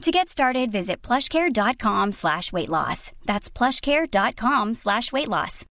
To 0.00 0.10
get 0.10 0.30
started, 0.30 0.72
visit 0.72 1.02
plushcare.com 1.02 2.12
slash 2.12 2.54
weight 2.54 2.70
loss. 2.70 3.12
That's 3.26 3.50
plushcare.com 3.50 4.72
slash 4.72 5.12
weight 5.12 5.28
loss. 5.28 5.66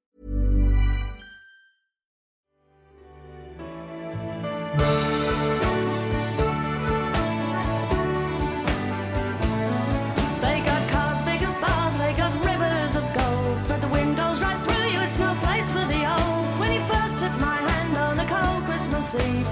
They 10.40 10.60
got 10.64 10.88
cars 10.88 11.20
bars, 11.60 11.96
they 11.98 12.14
got 12.14 12.32
rivers 12.46 12.96
of 12.96 13.04
gold. 13.12 13.58
But 13.68 13.82
the 13.82 13.88
right 14.40 14.58
through 14.64 14.88
you, 14.90 15.00
it's 15.00 15.18
no 15.18 15.34
place 15.42 15.70
for 15.70 15.84
the 15.84 16.02
old. 16.10 16.58
When 16.58 16.72
you 16.72 16.80
first 16.86 17.18
took 17.18 17.38
my 17.40 17.58
hand 17.58 17.94
on 17.98 18.18
a 18.18 18.26
cold 18.26 18.64
Christmas 18.64 19.14
Eve, 19.16 19.46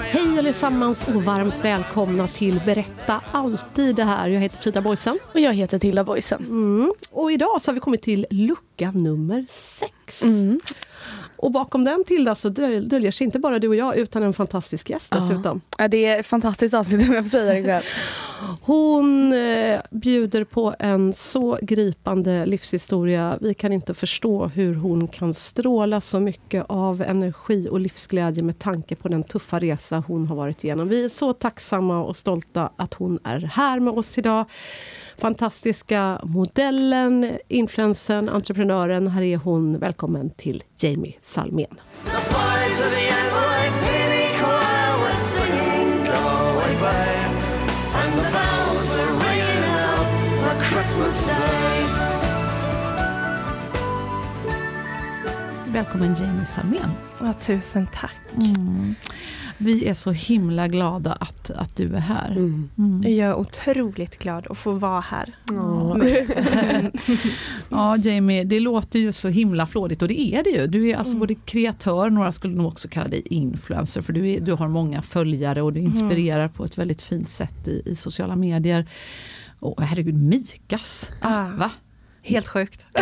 Hej 0.00 0.38
allesammans 0.38 1.08
och 1.08 1.22
varmt 1.24 1.64
välkomna 1.64 2.26
till 2.28 2.60
Berätta 2.66 3.20
alltid 3.32 3.96
det 3.96 4.04
här. 4.04 4.28
Jag 4.28 4.40
heter 4.40 4.58
Frida 4.62 4.80
Boysen. 4.80 5.18
Och 5.32 5.40
jag 5.40 5.52
heter 5.54 5.78
Tilda 5.78 6.04
Boysen. 6.04 6.44
Mm. 6.44 6.92
Och 7.10 7.32
idag 7.32 7.62
så 7.62 7.70
har 7.70 7.74
vi 7.74 7.80
kommit 7.80 8.02
till 8.02 8.26
lucka 8.30 8.90
nummer 8.90 9.46
sex. 9.48 10.22
Och 11.38 11.52
bakom 11.52 11.84
den 11.84 12.04
Tilda 12.04 12.34
så 12.34 12.48
döl- 12.48 12.88
döljer 12.88 13.10
sig 13.10 13.24
inte 13.24 13.38
bara 13.38 13.58
du 13.58 13.68
och 13.68 13.76
jag 13.76 13.96
utan 13.96 14.22
en 14.22 14.32
fantastisk 14.32 14.90
gäst 14.90 15.12
dessutom. 15.12 15.60
Ja, 15.78 15.88
det 15.88 16.06
är 16.06 16.20
ett 16.20 16.26
fantastiskt 16.26 16.74
avsnitt 16.74 17.08
om 17.08 17.14
jag 17.14 17.24
får 17.24 17.30
säga 17.30 17.54
det 17.54 17.62
själv. 17.64 17.84
Hon 18.62 19.32
eh, 19.32 19.80
bjuder 19.90 20.44
på 20.44 20.74
en 20.78 21.12
så 21.12 21.58
gripande 21.62 22.46
livshistoria. 22.46 23.38
Vi 23.40 23.54
kan 23.54 23.72
inte 23.72 23.94
förstå 23.94 24.46
hur 24.46 24.74
hon 24.74 25.08
kan 25.08 25.34
stråla 25.34 26.00
så 26.00 26.20
mycket 26.20 26.64
av 26.68 27.02
energi 27.02 27.68
och 27.70 27.80
livsglädje 27.80 28.42
med 28.42 28.58
tanke 28.58 28.94
på 28.96 29.08
den 29.08 29.24
tuffa 29.24 29.58
resa 29.58 30.04
hon 30.06 30.26
har 30.26 30.36
varit 30.36 30.64
igenom. 30.64 30.88
Vi 30.88 31.04
är 31.04 31.08
så 31.08 31.32
tacksamma 31.32 32.04
och 32.04 32.16
stolta 32.16 32.70
att 32.76 32.94
hon 32.94 33.18
är 33.24 33.38
här 33.40 33.80
med 33.80 33.92
oss 33.94 34.18
idag. 34.18 34.44
Fantastiska 35.18 36.20
modellen, 36.22 37.38
influensen, 37.48 38.28
entreprenören. 38.28 39.08
Här 39.08 39.22
är 39.22 39.36
hon. 39.36 39.78
Välkommen 39.78 40.30
till 40.30 40.64
Jamie 40.78 41.14
Salmén. 41.22 41.80
Välkommen 55.66 56.14
Jamie 56.14 56.46
Salmén. 56.46 56.90
Ja, 57.20 57.32
tusen 57.32 57.86
tack. 57.92 58.25
Vi 59.58 59.88
är 59.88 59.94
så 59.94 60.10
himla 60.10 60.68
glada 60.68 61.12
att, 61.12 61.50
att 61.50 61.76
du 61.76 61.94
är 61.94 62.00
här. 62.00 62.30
Mm. 62.30 63.02
Jag 63.02 63.28
är 63.28 63.34
otroligt 63.34 64.18
glad 64.18 64.46
att 64.50 64.58
få 64.58 64.72
vara 64.72 65.00
här. 65.00 65.34
Ja, 67.70 67.96
Jamie, 67.96 68.44
det 68.44 68.60
låter 68.60 68.98
ju 68.98 69.12
så 69.12 69.28
himla 69.28 69.66
flådigt 69.66 70.02
och 70.02 70.08
det 70.08 70.20
är 70.20 70.42
det 70.42 70.50
ju. 70.50 70.66
Du 70.66 70.90
är 70.90 70.96
alltså 70.96 71.16
både 71.16 71.34
kreatör, 71.34 72.10
några 72.10 72.32
skulle 72.32 72.54
nog 72.54 72.66
också 72.66 72.88
kalla 72.88 73.08
dig 73.08 73.22
influencer, 73.30 74.02
för 74.02 74.12
du, 74.12 74.30
är, 74.30 74.40
du 74.40 74.52
har 74.52 74.68
många 74.68 75.02
följare 75.02 75.62
och 75.62 75.72
du 75.72 75.80
inspirerar 75.80 76.48
på 76.48 76.64
ett 76.64 76.78
väldigt 76.78 77.02
fint 77.02 77.28
sätt 77.28 77.68
i, 77.68 77.82
i 77.86 77.96
sociala 77.96 78.36
medier. 78.36 78.86
Och 79.60 79.82
herregud, 79.82 80.14
Mikas! 80.14 81.12
Ah. 81.20 81.48
Va? 81.48 81.70
Helt 82.22 82.48
sjukt. 82.48 82.86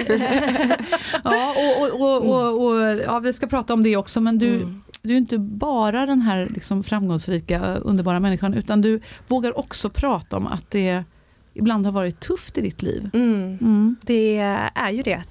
Ja, 1.24 1.54
och, 1.56 1.82
och, 1.82 2.00
och, 2.00 2.22
och, 2.26 2.66
och, 2.66 3.02
ja, 3.04 3.18
vi 3.18 3.32
ska 3.32 3.46
prata 3.46 3.74
om 3.74 3.82
det 3.82 3.96
också, 3.96 4.20
men 4.20 4.38
du, 4.38 4.66
du 5.04 5.12
är 5.14 5.18
inte 5.18 5.38
bara 5.38 6.06
den 6.06 6.20
här 6.20 6.46
liksom 6.54 6.82
framgångsrika, 6.84 7.74
underbara 7.76 8.20
människan, 8.20 8.54
utan 8.54 8.80
du 8.80 9.00
vågar 9.28 9.58
också 9.58 9.90
prata 9.90 10.36
om 10.36 10.46
att 10.46 10.70
det 10.70 11.04
ibland 11.54 11.86
har 11.86 11.92
varit 11.92 12.20
tufft 12.20 12.58
i 12.58 12.60
ditt 12.60 12.82
liv. 12.82 13.10
Mm. 13.14 13.58
Mm. 13.60 13.96
Det 14.02 14.38
är 14.74 14.90
ju 14.90 15.02
det 15.02 15.22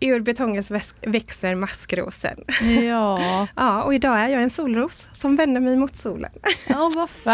ur 0.00 0.20
betongens 0.20 0.70
väs- 0.70 0.94
växer 1.06 1.54
maskrosen. 1.54 2.38
Ja, 2.88 3.20
Ja, 3.56 3.82
och 3.82 3.94
idag 3.94 4.18
är 4.20 4.28
jag 4.28 4.42
en 4.42 4.50
solros 4.50 5.06
som 5.12 5.36
vänder 5.36 5.60
mig 5.60 5.76
mot 5.76 5.96
solen. 5.96 6.30
ja 6.68 6.90
vad 6.96 7.10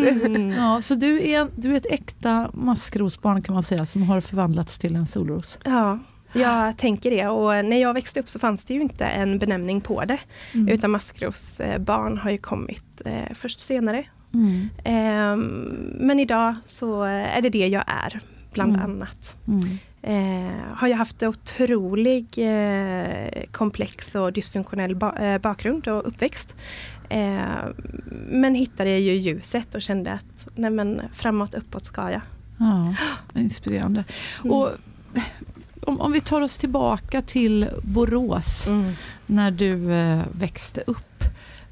fint. 0.00 0.24
Mm. 0.24 0.50
Ja, 0.50 0.82
så 0.82 0.94
du 0.94 1.28
är, 1.30 1.48
du 1.56 1.72
är 1.72 1.76
ett 1.76 1.86
äkta 1.90 2.50
maskrosbarn 2.54 3.42
kan 3.42 3.54
man 3.54 3.62
säga, 3.62 3.86
som 3.86 4.02
har 4.02 4.20
förvandlats 4.20 4.78
till 4.78 4.96
en 4.96 5.06
solros. 5.06 5.58
Ja, 5.64 5.98
jag 6.40 6.78
tänker 6.78 7.10
det. 7.10 7.26
Och 7.26 7.64
när 7.64 7.80
jag 7.80 7.94
växte 7.94 8.20
upp 8.20 8.28
så 8.28 8.38
fanns 8.38 8.64
det 8.64 8.74
ju 8.74 8.80
inte 8.80 9.04
en 9.06 9.38
benämning 9.38 9.80
på 9.80 10.04
det. 10.04 10.18
Mm. 10.54 10.68
Utan 10.68 10.90
maskrosbarn 10.90 12.18
har 12.18 12.30
ju 12.30 12.38
kommit 12.38 13.02
eh, 13.04 13.34
först 13.34 13.60
senare. 13.60 14.04
Mm. 14.34 14.68
Ehm, 14.84 15.46
men 16.00 16.20
idag 16.20 16.54
så 16.66 17.02
är 17.02 17.42
det 17.42 17.48
det 17.48 17.66
jag 17.66 17.84
är, 17.86 18.20
bland 18.52 18.74
Mm. 18.76 18.84
annat. 18.84 19.34
Mm. 19.48 19.78
Eh, 20.02 20.52
har 20.74 20.88
jag 20.88 20.96
haft 20.96 21.22
en 21.22 21.28
otrolig 21.28 22.26
eh, 22.38 23.42
komplex 23.52 24.14
och 24.14 24.32
dysfunktionell 24.32 24.94
ba- 24.96 25.16
eh, 25.18 25.38
bakgrund 25.38 25.88
och 25.88 26.08
uppväxt. 26.08 26.54
Eh, 27.08 27.38
men 28.28 28.54
hittade 28.54 28.98
ju 28.98 29.12
ljuset 29.12 29.74
och 29.74 29.82
kände 29.82 30.12
att 30.12 30.48
nej 30.54 30.70
men, 30.70 31.02
framåt, 31.12 31.54
uppåt 31.54 31.84
ska 31.84 32.10
jag. 32.10 32.20
Ja, 32.58 32.94
inspirerande. 33.40 34.04
Mm. 34.44 34.52
Och, 34.56 34.68
om, 35.88 36.00
om 36.00 36.12
vi 36.12 36.20
tar 36.20 36.40
oss 36.40 36.58
tillbaka 36.58 37.22
till 37.22 37.68
Borås, 37.82 38.68
när 39.26 39.50
du 39.50 39.92
eh, 39.92 40.20
växte 40.32 40.82
upp. 40.86 41.24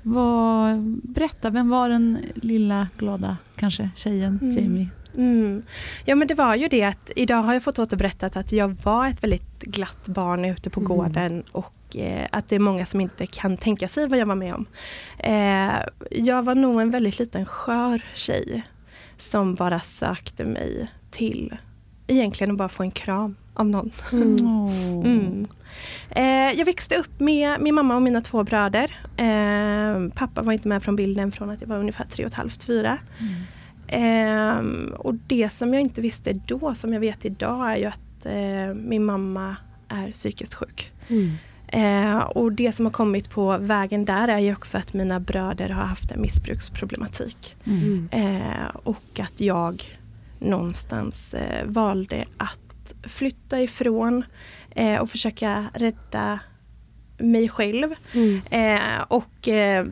Vad, 0.03 0.79
berätta, 1.03 1.51
vem 1.51 1.69
var 1.69 1.89
den 1.89 2.19
lilla 2.35 2.89
glada 2.99 3.37
kanske 3.57 3.91
tjejen, 3.95 4.39
Mm. 4.43 4.57
Jamie? 4.57 4.89
Mm. 5.17 5.63
Ja 6.05 6.15
men 6.15 6.29
det 6.29 6.35
var 6.35 6.55
ju 6.55 6.69
det 6.69 6.83
att 6.83 7.11
idag 7.17 7.43
har 7.43 7.55
jag 7.55 7.63
fått 7.63 7.79
återberättat 7.79 8.37
att 8.37 8.53
jag 8.53 8.69
var 8.83 9.09
ett 9.09 9.23
väldigt 9.23 9.63
glatt 9.63 10.09
barn 10.09 10.45
ute 10.45 10.71
på 10.71 10.81
Mm. 10.81 10.89
gården 10.89 11.43
och 11.53 11.97
eh, 11.97 12.27
att 12.33 12.49
det 12.49 12.55
är 12.57 12.61
många 12.61 12.87
som 12.87 13.01
inte 13.01 13.27
kan 13.27 13.57
tänka 13.57 13.89
sig 13.89 14.09
vad 14.09 14.19
jag 14.19 14.27
var 14.27 14.35
med 14.35 14.55
om. 14.55 14.67
Eh, 15.19 15.75
jag 16.11 16.43
var 16.43 16.55
nog 16.55 16.81
en 16.81 16.91
väldigt 16.91 17.19
liten 17.19 17.45
skör 17.47 18.01
tjej 18.15 18.63
som 19.19 19.55
bara 19.55 19.81
sökte 19.81 20.45
mig 20.45 20.87
till 21.11 21.57
egentligen 22.07 22.51
att 22.51 22.59
bara 22.59 22.69
få 22.69 22.83
en 22.83 22.91
kram 22.91 23.37
av 23.57 23.67
någon. 23.67 23.91
Åh. 24.13 25.03
Mm. 25.07 25.47
Eh, 26.11 26.59
jag 26.59 26.65
växte 26.65 26.97
upp 26.97 27.21
med 27.21 27.61
min 27.61 27.75
mamma 27.75 27.97
och 27.97 28.03
mina 28.03 28.21
två 28.21 28.45
bröder. 28.45 28.97
Eh, 29.17 30.09
pappa 30.15 30.43
var 30.43 30.53
inte 30.53 30.69
med 30.69 30.83
från 30.83 30.97
bilden 30.97 31.33
från 31.33 31.51
att 31.51 31.61
jag 31.61 31.69
var 31.69 31.79
ungefär 31.79 32.05
tre 32.05 32.25
och 32.25 32.29
ett 32.31 32.35
halvt, 32.35 32.63
fyra. 32.65 32.99
Eh, 33.89 34.59
och 34.97 35.15
det 35.15 35.51
som 35.51 35.75
jag 35.75 35.81
inte 35.81 36.01
visste 36.01 36.33
då, 36.33 36.75
som 36.75 36.93
jag 36.93 37.01
vet 37.01 37.25
idag, 37.25 37.71
är 37.73 37.77
ju 37.77 37.85
att 37.85 38.27
eh, 38.27 38.75
min 38.75 39.05
mamma 39.05 39.57
är 39.89 40.11
psykiskt 40.11 40.55
sjuk. 40.55 40.93
Mm. 41.09 41.31
Eh, 41.69 42.19
och 42.19 42.53
det 42.53 42.73
som 42.73 42.87
har 42.87 42.93
kommit 42.93 43.31
på 43.31 43.59
vägen 43.59 44.05
där 44.05 44.29
är 44.29 44.39
ju 44.39 44.53
också 44.53 44.79
att 44.79 44.93
mina 44.93 45.21
bröder 45.21 45.69
har 45.69 45.83
haft 45.83 46.11
en 46.11 46.21
missbruksproblematik. 46.21 47.57
Mm. 47.65 48.09
Eh, 48.13 48.77
och 48.83 49.21
att 49.21 49.41
jag 49.41 49.99
någonstans 50.39 51.35
eh, 51.35 51.67
valde 51.67 52.25
att 52.37 52.66
flytta 53.03 53.61
ifrån 53.63 54.25
eh, 54.71 54.99
och 54.99 55.11
försöka 55.11 55.65
rädda 55.75 56.39
mig 57.19 57.49
själv. 57.49 57.95
Mm. 58.13 58.41
Eh, 58.51 59.03
och 59.09 59.49
eh, 59.49 59.87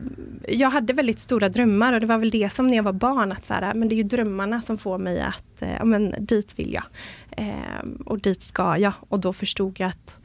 jag 0.47 0.69
hade 0.69 0.93
väldigt 0.93 1.19
stora 1.19 1.49
drömmar 1.49 1.93
och 1.93 1.99
det 1.99 2.05
var 2.05 2.17
väl 2.17 2.29
det 2.29 2.49
som 2.49 2.67
när 2.67 2.75
jag 2.75 2.83
var 2.83 2.93
barn, 2.93 3.31
att 3.31 3.45
så 3.45 3.53
här, 3.53 3.73
men 3.73 3.89
det 3.89 3.95
är 3.95 3.97
ju 3.97 4.03
drömmarna 4.03 4.61
som 4.61 4.77
får 4.77 4.97
mig 4.97 5.21
att, 5.21 5.61
eh, 5.61 5.73
ja 5.73 5.85
men 5.85 6.15
dit 6.19 6.59
vill 6.59 6.73
jag. 6.73 6.83
Eh, 7.31 7.89
och 8.05 8.19
dit 8.19 8.41
ska 8.41 8.77
jag. 8.77 8.93
Och 9.09 9.19
då 9.19 9.33
förstod 9.33 9.79
jag 9.79 9.89
att 9.89 10.19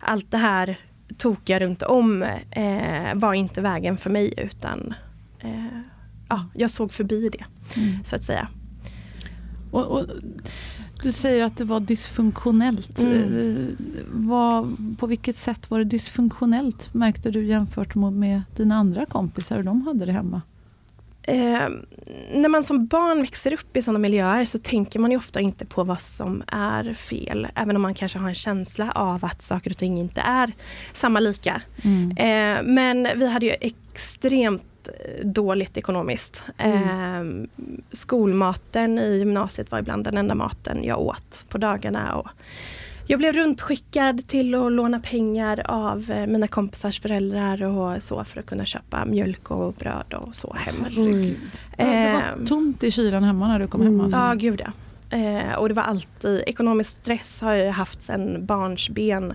allt 0.00 0.30
det 0.30 0.36
här 0.38 0.76
tokiga 1.18 1.60
runt 1.60 1.82
om 1.82 2.22
eh, 2.50 3.14
var 3.14 3.34
inte 3.34 3.60
vägen 3.60 3.96
för 3.96 4.10
mig 4.10 4.34
utan 4.36 4.94
eh, 5.40 5.78
ja, 6.28 6.46
jag 6.54 6.70
såg 6.70 6.92
förbi 6.92 7.28
det, 7.28 7.44
Mm. 7.76 8.04
så 8.04 8.16
att 8.16 8.24
säga. 8.24 8.48
Och, 9.70 9.86
och, 9.86 10.06
du 11.04 11.12
säger 11.12 11.44
att 11.44 11.56
det 11.56 11.64
var 11.64 11.80
dysfunktionellt. 11.80 12.98
Mm. 12.98 13.56
Eh, 13.56 13.86
vad, 14.12 14.76
på 14.98 15.06
vilket 15.06 15.36
sätt 15.36 15.70
var 15.70 15.78
det 15.78 15.84
dysfunktionellt 15.84 16.94
märkte 16.94 17.30
du 17.30 17.44
jämfört 17.44 17.94
med, 17.94 18.42
dina 18.56 18.76
andra 18.76 19.06
kompisar 19.06 19.56
hur 19.56 19.62
de 19.62 19.86
hade 19.86 20.06
det 20.06 20.12
hemma? 20.12 20.42
Eh, 21.22 21.68
när 22.34 22.48
man 22.48 22.64
som 22.64 22.86
barn 22.86 23.20
växer 23.20 23.52
upp 23.52 23.76
i 23.76 23.82
sådana 23.82 23.98
miljöer 23.98 24.44
så 24.44 24.58
tänker 24.58 24.98
man 24.98 25.10
ju 25.10 25.16
ofta 25.16 25.40
inte 25.40 25.66
på 25.66 25.84
vad 25.84 26.00
som 26.00 26.42
är 26.46 26.94
fel. 26.94 27.48
Även 27.54 27.76
om 27.76 27.82
man 27.82 27.94
kanske 27.94 28.18
har 28.18 28.28
en 28.28 28.34
känsla 28.34 28.92
av 28.92 29.24
att 29.24 29.42
saker 29.42 29.70
och 29.70 29.76
ting 29.76 29.98
inte 29.98 30.20
är 30.20 30.52
samma 30.92 31.20
lika. 31.20 31.62
Mm. 31.82 32.10
Eh, 32.10 32.62
men 32.72 33.18
vi 33.18 33.28
hade 33.28 33.46
ju 33.46 33.56
extremt 33.60 34.62
eh, 34.88 35.26
dåligt 35.26 35.76
ekonomiskt. 35.76 36.42
Eh, 36.58 37.22
skolmaten 37.92 38.98
i 38.98 39.18
gymnasiet 39.18 39.70
var 39.70 39.78
ibland 39.78 40.04
den 40.04 40.16
enda 40.16 40.34
maten 40.34 40.84
jag 40.84 41.00
åt 41.00 41.44
på 41.48 41.58
dagarna. 41.58 42.14
Och 42.14 42.28
jag 43.06 43.18
blev 43.18 43.32
runtskickad 43.34 44.28
till 44.28 44.54
att 44.54 44.72
låna 44.72 45.00
pengar 45.00 45.62
av 45.64 46.10
eh, 46.10 46.26
mina 46.26 46.46
kompisars 46.48 47.00
föräldrar 47.00 47.62
och 47.62 48.02
så 48.02 48.24
för 48.24 48.40
att 48.40 48.46
kunna 48.46 48.64
köpa 48.64 49.04
mjölk 49.04 49.50
och 49.50 49.72
bröd 49.72 50.14
och 50.14 50.34
så 50.34 50.56
hem. 50.58 50.74
Oj. 50.96 51.38
Ja, 51.76 51.84
det 51.84 52.12
var 52.12 52.20
Ehm, 52.20 52.46
tomt 52.46 52.84
i 52.84 52.90
kylan 52.90 53.24
hemma 53.24 53.48
när 53.48 53.58
du 53.58 53.66
kom 53.66 53.80
hem? 53.80 53.88
Mm. 53.94 54.00
Alltså. 54.04 54.18
Ja, 54.18 54.34
gud 54.34 54.60
ja. 54.64 54.72
Eh, 55.16 55.54
och 55.54 55.68
det 55.68 55.74
var 55.74 55.82
alltid, 55.82 56.42
ekonomisk 56.46 56.90
stress 56.90 57.40
har 57.40 57.52
jag 57.52 57.72
haft 57.72 58.02
sedan 58.02 58.46
barnsben. 58.46 59.34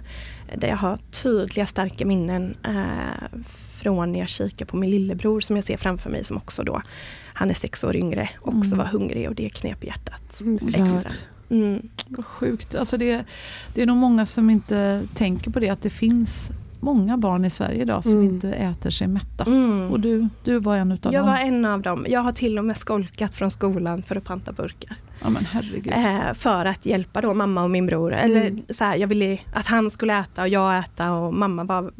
Där 0.56 0.68
jag 0.68 0.78
har 0.78 0.98
tydliga 1.12 1.66
starka 1.66 2.06
minnen 2.06 2.56
eh, 2.64 3.40
från 3.80 4.12
när 4.12 4.20
jag 4.20 4.30
kikar 4.30 4.66
på 4.66 4.78
min 4.78 4.90
lillebror 4.90 5.40
som 5.40 5.56
jag 5.56 5.66
ser 5.66 5.78
framför 5.78 6.10
mig 6.10 6.24
som 6.26 6.38
också 6.38 6.64
då, 6.64 6.82
han 7.34 7.50
är 7.50 7.54
sex 7.54 7.84
år 7.84 7.96
yngre, 7.96 8.30
också 8.42 8.68
Mm. 8.74 8.78
var 8.78 8.86
hungrig 8.86 9.30
och 9.30 9.36
det 9.36 9.50
knep 9.50 9.84
hjärtat 9.84 10.42
Mm, 10.42 10.60
extra. 10.68 11.12
Mm. 11.50 11.90
Sjukt. 12.26 12.76
Alltså 12.76 12.98
det, 12.98 13.24
det 13.74 13.82
är 13.82 13.86
nog 13.86 13.98
många 13.98 14.26
som 14.26 14.50
inte 14.50 15.04
tänker 15.14 15.52
på 15.52 15.60
det 15.60 15.70
att 15.70 15.82
det 15.82 15.90
finns 15.90 16.52
många 16.80 17.18
barn 17.18 17.46
i 17.46 17.50
Sverige 17.50 17.82
idag 17.82 18.04
som 18.04 18.12
Mm. 18.12 18.24
inte 18.26 18.54
äter 18.54 18.90
sig 18.90 19.08
mätta. 19.08 19.44
Mm. 19.44 19.92
Och 19.92 20.00
du, 20.00 20.28
du 20.44 20.60
var 20.60 20.78
en 20.78 20.92
utav 20.92 21.14
Jag 21.14 21.24
dem. 21.24 21.30
var 21.32 21.38
en 21.40 21.66
av 21.66 21.82
dem. 21.82 22.06
Jag 22.10 22.20
har 22.22 22.32
till 22.32 22.58
och 22.60 22.66
med 22.66 22.78
skolkat 22.78 23.34
från 23.36 23.52
skolan 23.52 24.04
för 24.04 24.16
att 24.16 24.24
panta 24.24 24.52
burkar. 24.52 24.96
Ja. 25.22 25.30
Eh, 25.92 26.34
för 26.34 26.66
att 26.66 26.86
hjälpa 26.86 27.22
då 27.22 27.34
mamma 27.34 27.64
och 27.64 27.70
min 27.70 27.86
bror. 27.86 28.14
Eller 28.14 28.42
Mm. 28.46 28.64
så 28.70 28.84
här, 28.84 28.96
jag 28.96 29.08
ville 29.08 29.38
att 29.54 29.66
han 29.66 29.92
skulle 29.92 30.20
äta 30.20 30.42
och 30.42 30.50
jag 30.50 30.80
äta 30.80 31.12
och 31.12 31.34
mamma 31.34 31.64
var... 31.64 31.92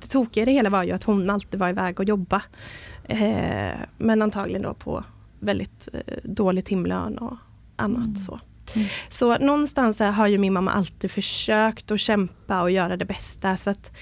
Det 0.00 0.08
tokiga 0.08 0.42
i 0.42 0.44
det 0.46 0.52
hela 0.52 0.70
var 0.70 0.82
ju 0.82 0.92
att 0.92 1.04
hon 1.04 1.30
alltid 1.30 1.60
var 1.60 1.68
iväg 1.68 1.98
och 2.00 2.04
jobba. 2.04 2.42
Eh, 3.04 3.76
men 3.98 4.22
antagligen 4.22 4.62
då 4.62 4.74
på 4.74 5.04
väldigt 5.40 5.88
eh, 5.92 6.00
dålig 6.24 6.64
timlön 6.64 7.18
och 7.18 7.36
annat 7.76 8.04
Mm. 8.06 8.16
så. 8.16 8.40
Mm. 8.74 8.88
Så 9.08 9.38
någonstans 9.38 10.00
har 10.00 10.26
ju 10.26 10.38
min 10.38 10.52
mamma 10.52 10.72
alltid 10.72 11.10
försökt 11.10 11.90
att 11.90 12.00
kämpa 12.00 12.62
och 12.62 12.70
göra 12.70 12.96
det 12.96 13.04
bästa. 13.04 13.56
Så 13.56 13.70
att 13.70 13.96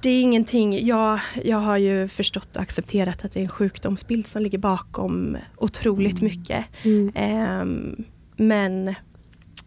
det 0.00 0.10
är 0.10 0.22
ingenting, 0.22 0.86
jag, 0.86 1.20
jag 1.44 1.58
har 1.58 1.76
ju 1.76 2.08
förstått 2.08 2.56
och 2.56 2.62
accepterat 2.62 3.24
att 3.24 3.32
det 3.32 3.40
är 3.40 3.42
en 3.42 3.48
sjukdomsbild 3.48 4.26
som 4.26 4.42
ligger 4.42 4.58
bakom 4.58 5.36
otroligt 5.56 6.20
Mm. 6.20 6.30
mycket. 6.30 6.64
Mm. 6.82 7.12
Ehm, 7.14 8.04
men 8.36 8.94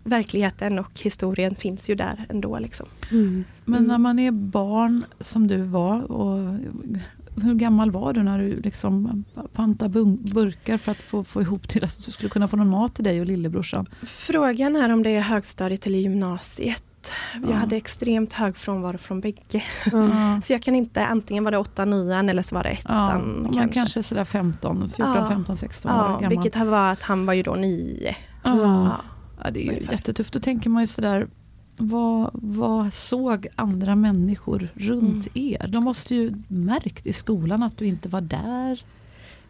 verkligheten 0.04 0.80
och 0.80 1.00
historien 1.00 1.56
finns 1.56 1.90
ju 1.90 1.96
där 1.96 2.26
ändå. 2.30 2.60
Liksom. 2.60 2.86
Mm. 3.12 3.44
Men 3.66 3.84
när 3.84 3.98
man 3.98 4.20
är 4.20 4.32
barn 4.32 5.06
som 5.20 5.48
du 5.48 5.58
var, 5.58 6.12
och 6.12 6.60
hur 7.44 7.54
gammal 7.56 7.92
var 7.92 8.14
du 8.14 8.24
när 8.24 8.40
du 8.40 8.62
liksom 8.62 9.24
pantade 9.54 10.06
burkar 10.06 10.78
för 10.78 10.92
att 10.92 11.02
få, 11.02 11.24
få 11.24 11.42
ihop 11.42 11.68
till 11.68 11.84
att 11.84 12.06
du 12.06 12.12
skulle 12.12 12.30
kunna 12.30 12.48
få 12.48 12.58
någon 12.58 12.70
mat 12.70 12.96
till 12.96 13.04
dig 13.04 13.20
och 13.20 13.26
lillebrorsan? 13.26 13.86
Frågan 14.04 14.76
är 14.76 14.90
om 14.94 15.04
det 15.04 15.10
är 15.10 15.22
högstadiet 15.22 15.88
eller 15.88 16.00
gymnasiet. 16.00 16.84
Ja. 17.44 17.50
Jag 17.50 17.56
hade 17.58 17.76
extremt 17.76 18.34
hög 18.34 18.58
frånvaro 18.58 18.98
från 18.98 19.22
bägge. 19.22 19.64
Ja. 19.92 20.10
Så 20.44 20.54
jag 20.54 20.62
kan 20.64 20.76
inte, 20.76 21.06
antingen 21.06 21.44
var 21.44 21.52
det 21.52 21.58
8 21.58 21.86
9 21.86 22.14
eller 22.30 22.42
så 22.42 22.56
var 22.56 22.64
det 22.64 22.70
Ja, 22.70 23.06
ettan 23.08 23.42
man 23.44 23.54
kanske. 23.54 23.74
kanske 23.80 24.04
sådär 24.04 24.26
15, 24.26 24.90
14, 24.96 25.16
Ja. 25.16 25.28
15, 25.30 25.58
16 25.58 25.92
år 25.92 25.98
Ja, 25.98 26.08
gammal. 26.20 26.30
vilket 26.44 26.56
var 26.68 26.92
att 26.92 27.04
han 27.04 27.26
var 27.26 27.34
ju 27.34 27.44
då 27.44 27.56
9. 27.56 28.16
Ja. 28.44 28.56
Ja. 28.62 29.02
Ja, 29.44 29.52
det 29.52 29.60
är 29.60 29.64
ju 29.64 29.70
Ungefär. 29.72 29.92
jättetufft. 29.92 30.34
Då 30.34 30.40
tänker 30.40 30.70
man 30.70 30.84
ju 30.84 30.88
sådär, 30.88 31.28
vad, 31.78 32.30
vad 32.34 32.94
såg 32.94 33.48
andra 33.56 33.96
människor 33.96 34.68
runt 34.76 35.28
er? 35.38 35.68
De 35.68 35.84
måste 35.84 36.16
ju 36.16 36.34
märkt 36.48 37.08
i 37.08 37.14
skolan 37.14 37.64
att 37.64 37.78
du 37.78 37.86
inte 37.86 38.10
var 38.10 38.22
där. 38.22 38.82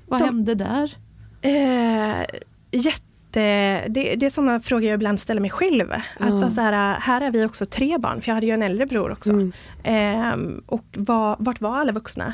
Vad 0.08 0.20
De- 0.22 0.26
hände 0.26 0.56
där? 0.56 0.96
Eh, 1.42 2.26
jätte, 2.72 3.06
det, 3.40 4.16
det 4.16 4.26
är 4.26 4.30
sådana 4.30 4.60
frågor 4.60 4.86
jag 4.86 4.94
ibland 4.94 5.20
ställer 5.20 5.42
mig 5.42 5.50
själv. 5.50 5.94
Att 6.20 6.34
vara 6.34 6.50
så 6.50 6.62
här, 6.62 7.00
här 7.00 7.22
är 7.22 7.32
vi 7.32 7.46
också 7.46 7.66
tre 7.66 7.98
barn, 7.98 8.22
för 8.22 8.30
jag 8.30 8.36
hade 8.36 8.48
ju 8.48 8.54
en 8.54 8.64
äldre 8.64 8.86
bror 8.86 9.12
också. 9.12 9.32
Mm. 9.32 9.52
Ehm, 9.84 10.64
och 10.66 10.86
var, 10.94 11.36
vart 11.40 11.62
var 11.62 11.78
alla 11.78 11.92
vuxna? 11.92 12.34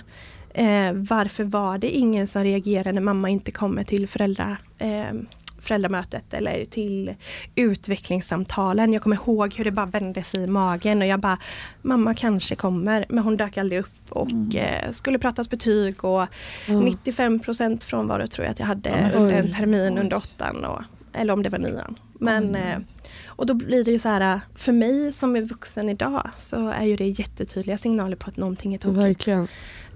Eh, 0.53 0.94
varför 0.94 1.44
var 1.44 1.77
det 1.77 1.89
ingen 1.89 2.27
som 2.27 2.44
reagerade 2.44 2.92
när 2.92 3.01
mamma 3.01 3.30
inte 3.30 3.51
kommer 3.51 3.83
till 3.83 4.07
föräldra, 4.07 4.57
eh, 4.77 5.13
föräldramötet 5.61 6.33
eller 6.33 6.65
till 6.65 7.15
utvecklingssamtalen. 7.55 8.93
Jag 8.93 9.01
kommer 9.01 9.15
ihåg 9.15 9.53
hur 9.53 9.65
det 9.65 9.71
bara 9.71 9.85
vände 9.85 10.23
sig 10.23 10.43
i 10.43 10.47
magen 10.47 11.01
och 11.01 11.07
jag 11.07 11.19
bara, 11.19 11.37
mamma 11.81 12.13
kanske 12.13 12.55
kommer, 12.55 13.05
men 13.09 13.23
hon 13.23 13.37
dök 13.37 13.57
aldrig 13.57 13.79
upp 13.79 13.87
och 14.11 14.31
Mm. 14.31 14.49
eh, 14.57 14.91
skulle 14.91 15.19
pratas 15.19 15.49
betyg 15.49 16.05
och 16.05 16.27
Ja. 16.67 16.81
95 16.81 17.39
frånvaro 17.79 18.27
tror 18.27 18.45
jag 18.45 18.51
att 18.51 18.59
jag 18.59 18.65
hade 18.67 18.89
men 18.89 19.11
under 19.13 19.35
en 19.35 19.51
termin 19.53 19.97
under 19.97 20.17
åttan. 20.17 20.65
Och, 20.65 20.81
eller 21.13 21.33
om 21.33 21.43
det 21.43 21.49
var 21.49 21.59
nian. 21.59 21.95
Men, 22.13 22.55
eh, 22.55 22.77
och 23.25 23.45
då 23.45 23.53
blir 23.53 23.83
det 23.83 23.91
ju 23.91 23.99
så 23.99 24.09
här, 24.09 24.41
för 24.55 24.71
mig 24.71 25.13
som 25.13 25.35
är 25.35 25.41
vuxen 25.41 25.89
idag 25.89 26.29
så 26.37 26.69
är 26.69 26.83
ju 26.85 26.95
det 26.95 27.07
jättetydliga 27.07 27.77
signaler 27.77 28.15
på 28.15 28.27
att 28.29 28.37
någonting 28.37 28.73
är 28.73 28.77
tokigt. 28.77 28.99
Verkligen. 29.01 29.47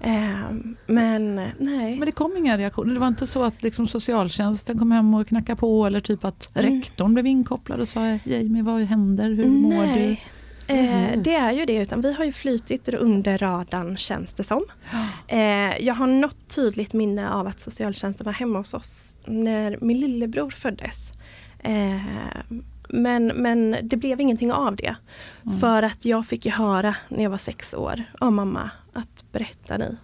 Eh, 0.06 0.50
men 0.86 1.34
nej. 1.58 1.96
Men 1.98 2.06
det 2.06 2.12
kom 2.12 2.36
inga 2.36 2.58
reaktioner. 2.58 2.94
Det 2.94 3.00
var 3.00 3.08
inte 3.08 3.26
så 3.26 3.42
att 3.44 3.62
liksom 3.62 3.86
socialtjänsten 3.86 4.78
kom 4.78 4.92
hem 4.92 5.14
och 5.14 5.26
knackade 5.26 5.56
på 5.60 5.86
eller 5.86 6.00
typ 6.00 6.24
att 6.24 6.50
Mm. 6.56 6.72
rektorn 6.74 7.14
blev 7.14 7.26
inkopplad 7.26 7.80
och 7.80 7.88
sa 7.88 8.00
Jamie 8.24 8.62
vad 8.62 8.80
händer, 8.80 9.30
hur 9.30 9.48
mår 9.48 9.82
du? 9.82 9.86
nej. 9.86 10.22
Mhm. 10.68 11.22
det 11.22 11.34
är 11.34 11.52
ju 11.52 11.64
det, 11.64 11.76
utan 11.76 12.00
vi 12.00 12.12
har 12.12 12.24
ju 12.24 12.32
flytit 12.32 12.88
under 12.88 13.38
radarn 13.38 13.96
känns 13.96 14.32
det 14.34 14.44
som. 14.44 14.64
Eh, 15.28 15.78
jag 15.86 15.94
har 15.94 16.06
något 16.06 16.48
tydligt 16.48 16.92
minne 16.92 17.30
av 17.30 17.46
att 17.46 17.60
socialtjänsten 17.60 18.24
var 18.24 18.32
hemma 18.32 18.58
hos 18.58 18.74
oss 18.74 19.16
när 19.24 19.78
min 19.80 20.00
lillebror 20.00 20.50
föddes. 20.50 21.10
Eh, 21.58 22.00
men, 22.88 23.26
men 23.26 23.76
det 23.82 23.96
blev 23.96 24.20
ingenting 24.20 24.52
av 24.52 24.76
det. 24.76 24.96
Mm. 25.46 25.58
För 25.58 25.82
att 25.82 26.04
jag 26.04 26.26
fick 26.26 26.44
ju 26.46 26.52
höra 26.52 26.94
när 27.08 27.22
jag 27.22 27.30
var 27.30 27.38
sex 27.38 27.74
år 27.74 28.02
av 28.18 28.32
mamma 28.32 28.70
att 28.92 29.24
berätta 29.32 29.76
ni 29.76 29.96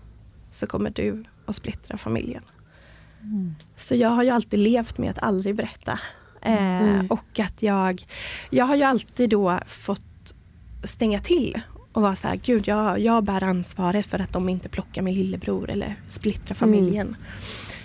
så 0.52 0.66
kommer 0.66 0.90
du 0.90 1.24
att 1.46 1.56
splittra 1.56 1.96
familjen. 1.98 2.42
Mm. 3.22 3.54
Så 3.76 3.94
jag 3.94 4.08
har 4.08 4.22
ju 4.22 4.30
alltid 4.30 4.58
levt 4.60 4.98
med 4.98 5.10
att 5.10 5.22
aldrig 5.22 5.54
berätta. 5.54 5.98
Eh, 6.42 6.82
Mm. 6.82 7.06
Och 7.06 7.38
att 7.40 7.62
jag, 7.62 8.02
jag 8.50 8.64
har 8.64 8.76
ju 8.76 8.82
alltid 8.82 9.30
då 9.30 9.58
fått 9.66 10.34
stänga 10.84 11.20
till 11.20 11.60
och 11.92 12.02
vara 12.02 12.16
så 12.16 12.28
här, 12.28 12.36
gud 12.36 12.68
jag, 12.68 12.98
jag 12.98 13.24
bär 13.24 13.42
ansvaret 13.44 14.06
för 14.06 14.18
att 14.18 14.32
de 14.32 14.48
inte 14.48 14.68
plockar 14.68 15.02
min 15.02 15.14
lillebror 15.14 15.70
eller 15.70 15.96
splittrar 16.06 16.54
familjen. 16.54 17.16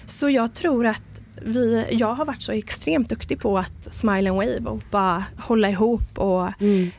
Så 0.05 0.29
jag 0.29 0.53
tror 0.53 0.86
att 0.86 1.21
vi, 1.41 1.86
jag 1.91 2.13
har 2.13 2.25
varit 2.25 2.41
så 2.41 2.51
extremt 2.51 3.09
duktig 3.09 3.39
på 3.39 3.57
att 3.57 3.88
smile 3.93 4.29
and 4.29 4.38
wave 4.38 4.59
och 4.69 4.81
bara 4.91 5.24
hålla 5.38 5.69
ihop 5.69 6.17
och 6.19 6.62
Mm. 6.62 6.89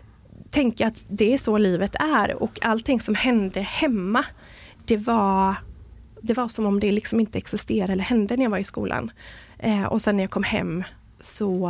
tänka 0.50 0.87
att 0.87 1.06
det 1.08 1.34
är 1.34 1.38
så 1.38 1.58
livet 1.58 1.94
är 1.94 2.42
och 2.42 2.58
allting 2.62 3.00
som 3.00 3.14
hände 3.14 3.60
hemma 3.60 4.25
det 4.88 4.97
var, 4.97 5.54
det 6.23 6.35
var 6.35 6.49
som 6.49 6.66
om 6.66 6.80
det 6.80 6.92
liksom 6.92 7.21
inte 7.21 7.38
existerade 7.38 7.92
eller 7.92 8.04
hände 8.04 8.37
när 8.37 8.42
jag 8.45 8.50
var 8.50 8.59
i 8.59 8.64
skolan. 8.64 9.11
Eh, 9.59 9.85
och 9.85 10.02
sen 10.02 10.16
när 10.16 10.23
jag 10.23 10.30
kom 10.30 10.42
hem 10.42 10.85
så 11.21 11.68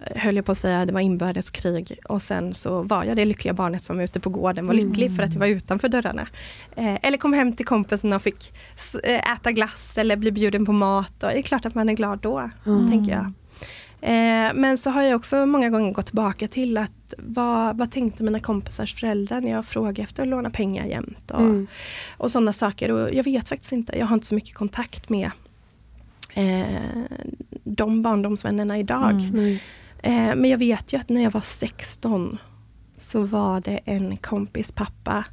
eh, 0.00 0.16
höll 0.22 0.36
jag 0.36 0.44
på 0.44 0.52
att 0.52 0.58
säga 0.58 0.86
det 0.86 0.92
var 0.92 1.00
inbördeskrig 1.00 1.98
och 2.04 2.22
sen 2.22 2.54
så 2.54 2.82
var 2.82 3.04
jag 3.04 3.16
det 3.16 3.24
lyckliga 3.24 3.54
barnet 3.54 3.82
som 3.82 3.96
var 3.96 4.04
ute 4.04 4.20
på 4.20 4.30
gården 4.30 4.66
var 4.66 4.74
lycklig 4.74 5.16
för 5.16 5.22
att 5.22 5.32
jag 5.32 5.40
var 5.40 5.46
utanför 5.46 5.88
dörrarna. 5.88 6.26
Eh, 6.76 6.98
eller 7.02 7.18
kom 7.18 7.32
hem 7.32 7.52
till 7.52 7.66
kompisen 7.66 8.12
och 8.12 8.22
fick 8.22 8.52
eh, 9.04 9.32
äta 9.32 9.52
glass 9.52 9.98
eller 9.98 10.16
bli 10.16 10.32
bjuden 10.32 10.66
på 10.66 10.72
mat 10.72 11.22
och 11.22 11.28
det 11.28 11.38
är 11.38 11.42
klart 11.42 11.66
att 11.66 11.74
man 11.74 11.88
är 11.88 11.92
glad 11.92 12.18
då, 12.18 12.50
Mm. 12.66 12.90
tänker 12.90 13.12
jag. 13.12 13.32
Eh, 14.02 14.54
men 14.54 14.78
så 14.78 14.90
har 14.90 15.02
jag 15.02 15.16
också 15.16 15.46
många 15.46 15.70
gånger 15.70 15.92
gått 15.92 16.06
tillbaka 16.06 16.48
till 16.48 16.78
att 16.78 17.14
vad, 17.18 17.76
vad 17.76 17.90
tänkte 17.90 18.22
mina 18.22 18.40
kompisars 18.40 18.94
föräldrar 18.94 19.40
när 19.40 19.50
jag 19.50 19.66
frågade 19.66 20.02
efter 20.02 20.22
att 20.22 20.28
låna 20.28 20.50
pengar 20.50 20.86
jämt 20.86 21.30
och, 21.30 21.40
Mm. 21.40 21.66
och 22.16 22.30
sådana 22.30 22.52
saker. 22.52 22.90
Och 22.90 23.14
jag 23.14 23.24
vet 23.24 23.48
faktiskt 23.48 23.72
inte, 23.72 23.98
jag 23.98 24.06
har 24.06 24.14
inte 24.14 24.26
så 24.26 24.34
mycket 24.34 24.54
kontakt 24.54 25.08
med 25.08 25.30
eh, 26.34 27.02
de 27.64 28.02
barndomsvännerna 28.02 28.78
idag. 28.78 29.10
Mm. 29.12 29.58
Eh, 30.02 30.34
men 30.36 30.44
jag 30.44 30.58
vet 30.58 30.92
ju 30.92 31.00
att 31.00 31.08
när 31.08 31.22
jag 31.22 31.30
var 31.30 31.40
16 31.40 32.38
så 32.96 33.22
var 33.22 33.60
det 33.60 33.80
en 33.84 34.16
kompis 34.16 34.72
pappa, 34.72 35.24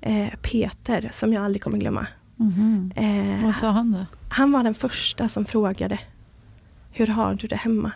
eh, 0.00 0.28
Peter, 0.42 1.10
som 1.12 1.32
jag 1.32 1.44
aldrig 1.44 1.62
kommer 1.62 1.78
glömma. 1.78 2.06
Mhm. 2.36 2.92
Eh, 2.96 3.44
Vad 3.44 3.56
sa 3.56 3.68
han 3.70 3.92
då? 3.92 4.06
han 4.28 4.52
var 4.52 4.62
den 4.62 4.74
första 4.74 5.28
som 5.28 5.44
frågade 5.44 5.98
Hur 6.92 7.06
har 7.06 7.34
du 7.34 7.46
det 7.46 7.56
hemma? 7.56 7.92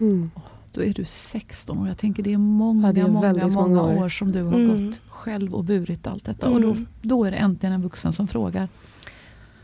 Mm. 0.00 0.30
Då 0.72 0.82
är 0.84 0.92
du 0.94 1.04
16 1.04 1.78
år. 1.78 1.88
Jag 1.88 1.98
tänker 1.98 2.22
det 2.22 2.32
är 2.32 2.38
många, 2.38 2.86
Ja, 2.86 2.92
det 2.92 3.00
är 3.00 3.08
många, 3.08 3.32
många 3.32 3.48
många 3.54 3.82
år. 3.82 4.04
år 4.04 4.08
som 4.08 4.32
du 4.32 4.42
har 4.42 4.54
Mm. 4.54 4.86
gått 4.86 5.00
själv 5.08 5.54
och 5.54 5.64
burit 5.64 6.06
allt 6.06 6.24
detta. 6.24 6.50
Och 6.50 6.60
då, 6.60 6.70
Mm. 6.70 6.86
då 7.02 7.24
är 7.24 7.30
det 7.30 7.36
äntligen 7.36 7.72
en 7.72 7.82
vuxen 7.82 8.12
som 8.12 8.28
frågar. 8.28 8.68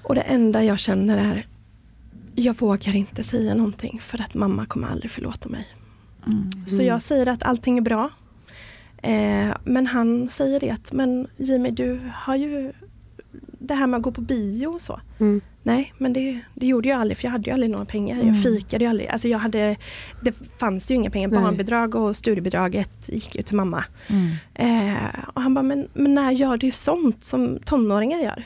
Och 0.02 0.14
det 0.14 0.21
enda 0.21 0.62
jag 0.64 0.78
känner 0.78 1.18
är 1.18 1.47
Jag 2.37 2.59
vågar 2.61 2.97
inte 2.97 3.23
säga 3.23 3.54
någonting 3.54 4.00
för 4.02 4.21
att 4.21 4.35
mamma 4.35 4.66
kommer 4.66 4.88
aldrig 4.88 5.11
förlåta 5.11 5.49
mig. 5.49 5.66
Mm. 6.26 6.66
Så 6.66 6.83
jag 6.83 7.02
säger 7.02 7.26
att 7.28 7.42
allting 7.42 7.78
är 7.78 7.83
bra. 7.83 8.11
Eh, 8.97 9.54
men 9.64 9.87
han 9.87 10.28
säger 10.28 10.61
det 10.61 10.71
att, 10.71 10.92
men 10.92 11.26
Jimmy 11.37 11.71
du 11.71 12.00
har 12.14 12.37
ju 12.37 12.73
det 13.59 13.75
här 13.75 13.87
med 13.87 13.97
att 13.99 14.02
gå 14.02 14.12
på 14.12 14.21
bio 14.21 14.66
och 14.66 14.80
så. 14.80 15.00
Mm. 15.66 15.76
Nej, 15.76 15.92
men 15.99 16.12
det, 16.12 16.40
det 16.54 16.66
gjorde 16.66 16.88
jag 16.88 17.00
aldrig 17.00 17.16
för 17.16 17.25
jag 17.25 17.33
hade 17.33 17.50
ju 17.50 17.54
aldrig 17.54 17.71
några 17.71 17.85
pengar. 17.85 18.14
Mm. 18.21 18.26
Jag 18.35 18.42
fikade 18.42 18.85
ju 18.85 18.88
aldrig. 18.90 19.09
Alltså 19.09 19.28
jag 19.28 19.38
hade, 19.38 19.76
det 20.23 20.33
fanns 20.59 20.90
ju 20.90 20.94
inga 20.94 21.11
pengar. 21.11 21.28
Nej. 21.28 21.40
Barnbidrag 21.42 21.94
och 21.94 22.16
studiebidraget 22.16 23.09
gick 23.09 23.35
ju 23.37 23.42
till 23.42 23.56
mamma. 23.56 23.85
Mm. 24.09 24.30
Eh, 24.94 25.18
och 25.35 25.42
han 25.42 25.54
bara, 25.54 25.62
men, 25.62 25.88
men 25.94 26.14
när 26.14 26.30
gör 26.33 26.56
du 26.56 26.71
sånt 26.71 27.25
som 27.25 27.59
tonåringar 27.64 28.18
gör? 28.18 28.44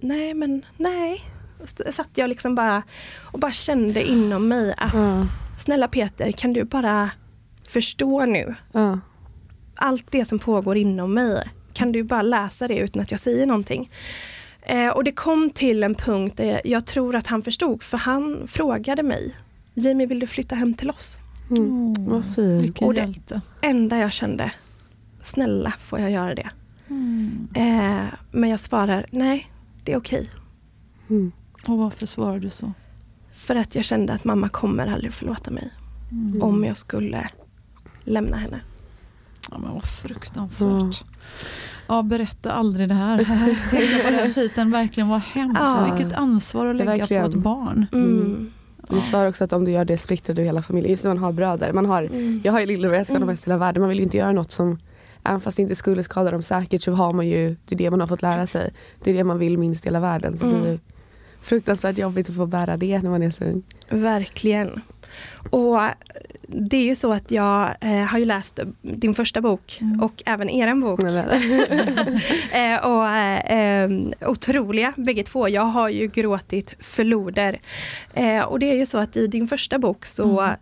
Nej, 0.00 0.34
men 0.34 0.62
nej. 0.76 1.20
St- 1.62 1.92
satt 1.92 2.08
jag 2.14 2.28
liksom 2.28 2.54
bara 2.54 2.82
och 3.32 3.38
bara 3.38 3.52
kände 3.52 4.08
inom 4.08 4.48
mig 4.48 4.74
att 4.76 4.94
Ja. 4.94 5.26
snälla 5.58 5.88
Peter, 5.88 6.32
kan 6.32 6.52
du 6.52 6.64
bara 6.64 7.10
förstå 7.68 8.24
nu 8.26 8.54
allt 9.74 10.04
det 10.10 10.24
som 10.24 10.38
pågår 10.38 10.76
inom 10.76 11.14
mig. 11.14 11.42
Kan 11.72 11.92
du 11.92 12.02
bara 12.02 12.22
läsa 12.22 12.68
det 12.68 12.76
utan 12.78 13.02
att 13.02 13.10
jag 13.10 13.20
säger 13.20 13.46
någonting? 13.46 13.90
Eh, 14.68 14.88
och 14.88 15.04
det 15.04 15.12
kom 15.12 15.50
till 15.50 15.82
en 15.82 15.94
punkt 15.94 16.36
där 16.36 16.60
jag 16.64 16.84
tror 16.86 17.16
att 17.16 17.26
han 17.26 17.42
förstod, 17.42 17.82
för 17.82 17.98
han 17.98 18.48
frågade 18.48 19.02
mig, 19.02 19.34
Jamie 19.74 20.06
vill 20.06 20.20
du 20.20 20.26
flytta 20.26 20.54
hem 20.54 20.74
till 20.74 20.90
oss? 20.90 21.18
Mm. 21.50 21.70
Åh, 21.88 21.94
Vad 21.98 22.34
fint. 22.34 22.62
Vilken 22.64 22.86
Och 22.88 22.94
det-. 22.94 23.40
Enda 23.62 23.98
jag 23.98 24.12
kände, 24.12 24.52
snälla 25.22 25.72
får 25.80 25.98
jag 25.98 26.10
göra 26.10 26.34
det? 26.34 26.50
Mm. 26.88 27.48
Eh, 27.54 28.04
men 28.30 28.50
jag 28.50 28.60
svarar, 28.60 29.06
nej 29.10 29.46
det 29.84 29.92
är 29.92 29.96
okej. 29.96 30.30
Mm. 31.10 31.32
Och 31.66 31.78
varför 31.78 32.06
svarar 32.06 32.38
du 32.38 32.50
så? 32.50 32.72
För 33.34 33.56
att 33.56 33.74
jag 33.74 33.84
kände 33.84 34.12
att 34.12 34.24
mamma 34.24 34.48
kommer 34.48 34.86
aldrig 34.86 35.12
förlåta 35.12 35.50
mig 35.50 35.70
Mm. 36.12 36.42
om 36.42 36.64
jag 36.64 36.76
skulle 36.76 37.28
lämna 38.04 38.36
henne. 38.36 38.60
Ja, 39.50 39.58
men 39.58 39.72
vad 39.74 39.84
fruktansvärt. 39.84 40.70
Ja, 41.00 41.06
berätta 42.02 42.52
aldrig 42.52 42.88
det 42.88 42.94
här. 42.94 43.24
Tänk 43.70 44.04
på 44.04 44.10
den 44.10 44.32
titeln, 44.34 44.70
verkligen 44.70 45.08
vad 45.08 45.20
hemskt. 45.20 45.60
Ja. 45.60 45.94
Vilket 45.96 46.18
ansvar 46.18 46.66
att 46.66 46.78
Ja, 46.78 46.84
lägga 46.84 46.92
på 46.92 46.98
verkligen. 46.98 47.24
ett 47.24 47.34
barn. 47.34 47.86
Mm. 47.92 48.50
Du 48.88 49.00
svarar 49.00 49.28
också 49.28 49.44
att 49.44 49.52
om 49.52 49.64
du 49.64 49.70
gör 49.70 49.84
det 49.84 49.98
splittrar 49.98 50.34
du 50.34 50.42
hela 50.42 50.62
familjen. 50.62 50.90
Just 50.90 51.04
när 51.04 51.10
man 51.14 51.18
har 51.22 51.32
bröder. 51.32 51.72
Man 51.72 51.86
har, 51.86 52.02
Mm. 52.02 52.40
Jag 52.44 52.52
har 52.52 52.60
ju 52.60 52.66
lillebror, 52.66 52.96
jag 52.96 53.06
ska 53.06 53.12
Mm. 53.14 53.22
mm. 53.22 53.32
mest 53.32 53.46
i 53.46 53.50
hela 53.50 53.58
världen. 53.58 53.80
Man 53.80 53.88
vill 53.88 53.98
ju 53.98 54.04
inte 54.04 54.16
göra 54.16 54.32
något 54.32 54.50
som, 54.50 54.78
även 55.24 55.40
fast 55.40 55.56
det 55.56 55.62
inte 55.62 55.76
skulle 55.76 56.02
skada 56.02 56.30
dem 56.30 56.42
säkert, 56.42 56.82
så 56.82 56.92
har 56.92 57.12
man 57.12 57.26
ju, 57.28 57.56
det 57.64 57.74
är 57.74 57.78
det 57.78 57.90
man 57.90 58.00
har 58.00 58.06
fått 58.06 58.22
lära 58.22 58.46
sig. 58.46 58.70
Det 59.04 59.10
är 59.10 59.14
det 59.14 59.24
man 59.24 59.38
vill 59.38 59.58
minst 59.58 59.84
i 59.84 59.88
hela 59.88 60.00
världen. 60.00 60.36
Så 60.38 60.46
Mm. 60.46 60.62
det 60.62 60.68
är 60.68 60.72
ju 60.72 60.78
fruktansvärt 61.40 61.98
jobbigt 61.98 62.28
att 62.28 62.36
få 62.36 62.46
bära 62.46 62.76
det 62.76 63.02
när 63.02 63.10
man 63.10 63.22
är 63.22 63.30
så 63.30 63.44
ung. 63.44 63.62
Verkligen. 63.90 64.80
Och 65.50 65.80
det 66.46 66.76
är 66.76 66.84
ju 66.84 66.94
så 66.94 67.12
att 67.12 67.30
jag 67.30 67.74
eh, 67.80 67.90
har 67.90 68.18
ju 68.18 68.24
läst 68.24 68.60
din 68.82 69.14
första 69.14 69.40
bok 69.40 69.78
Mm. 69.80 70.02
och 70.02 70.22
även 70.26 70.50
eran 70.50 70.80
bok. 70.80 71.00
Eh, 72.52 72.84
och 72.84 73.08
eh, 73.08 73.82
eh, 73.82 73.90
otroliga 74.20 74.92
bägge 74.96 75.22
två. 75.22 75.48
Jag 75.48 75.62
har 75.62 75.88
ju 75.88 76.06
gråtit 76.06 76.74
floder. 76.80 77.58
Eh, 78.14 78.40
och 78.42 78.58
det 78.58 78.70
är 78.70 78.74
ju 78.74 78.86
så 78.86 78.98
att 78.98 79.16
i 79.16 79.26
din 79.26 79.46
första 79.46 79.78
bok 79.78 80.04
så 80.04 80.40
Mm. 80.40 80.56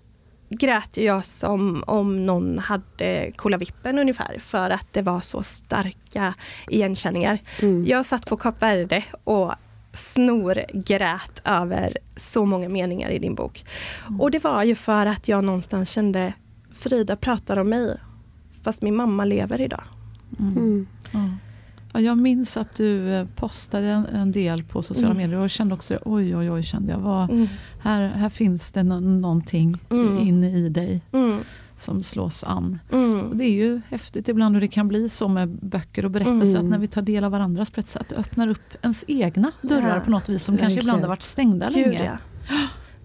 grät 0.49 0.97
jag 0.97 1.25
som 1.27 1.85
om 1.87 2.27
någon 2.27 2.59
hade 2.59 3.33
vippen 3.59 3.99
ungefär 3.99 4.39
för 4.41 4.71
att 4.71 4.93
det 4.93 5.03
var 5.03 5.21
så 5.21 5.43
starka 5.43 6.35
igenkänningar. 6.69 7.39
Mm. 7.63 7.87
Jag 7.87 8.07
satt 8.07 8.27
på 8.27 8.37
Kap 8.37 8.63
Verde 8.63 9.05
och 9.25 9.53
snorgrät 9.97 11.43
över 11.45 11.97
så 12.17 12.45
många 12.45 12.69
meningar 12.69 13.11
i 13.11 13.19
din 13.19 13.35
bok. 13.35 13.65
Och 14.19 14.31
det 14.31 14.45
var 14.45 14.65
ju 14.65 14.75
för 14.75 15.07
att 15.07 15.29
jag 15.29 15.45
någonstans 15.45 15.91
kände 15.91 16.33
Frida 16.73 17.17
pratar 17.17 17.57
om 17.57 17.69
mig 17.69 17.97
fast 18.63 18.83
min 18.83 18.97
mamma 18.97 19.25
lever 19.25 19.61
idag. 19.61 19.83
Mm. 20.41 20.57
Mm. 20.57 20.87
Ja. 21.13 21.29
Ja, 21.93 22.01
jag 22.01 22.19
minns 22.19 22.57
att 22.57 22.77
du 22.77 23.15
eh, 23.15 23.27
postade 23.37 23.87
en, 23.87 24.07
en 24.07 24.33
del 24.33 24.63
på 24.65 24.83
sociala 24.83 25.11
Mm. 25.11 25.17
medier 25.23 25.41
och 25.41 25.51
kände 25.51 25.75
också 25.75 25.99
oj 26.05 26.37
oj 26.37 26.51
oj 26.51 26.63
kände 26.63 26.93
jag. 26.93 26.99
Vad, 26.99 27.31
Mm. 27.31 27.47
här, 27.83 28.09
här 28.09 28.29
finns 28.29 28.71
det 28.71 28.83
nå- 28.83 29.01
någonting 29.01 29.79
Mm. 29.91 30.19
inne 30.19 30.51
i 30.59 30.69
dig 30.69 31.01
Mm. 31.13 31.41
Som 31.77 32.03
slås 32.03 32.45
an. 32.45 32.79
Och 32.89 32.95
Mm. 32.97 33.39
det 33.39 33.45
är 33.45 33.51
ju 33.53 33.81
häftigt 33.89 34.29
ibland 34.29 34.55
hur 34.57 34.61
det 34.61 34.69
kan 34.69 34.89
bli 34.89 35.09
så 35.09 35.29
med 35.29 35.49
böcker 35.49 36.05
och 36.05 36.11
berättelser 36.11 36.55
Mm. 36.59 36.61
att 36.67 36.71
när 36.71 36.79
vi 36.79 36.89
tar 36.89 37.03
del 37.03 37.25
av 37.25 37.31
varandras 37.33 37.73
berättelser 37.73 38.01
att 38.01 38.09
det 38.09 38.17
öppnar 38.17 38.49
upp 38.49 38.75
ens 38.83 39.05
egna 39.09 39.53
dörrar 39.63 39.97
Ja. 39.97 40.01
på 40.01 40.11
något 40.11 40.29
vis 40.29 40.45
som 40.45 40.57
kanske 40.57 40.65
Verkligen. 40.75 40.83
ibland 40.89 41.03
har 41.03 41.09
varit 41.09 41.23
stängda 41.23 41.69
Gud 41.75 41.87
länge. 41.87 42.05
ja. 42.05 42.57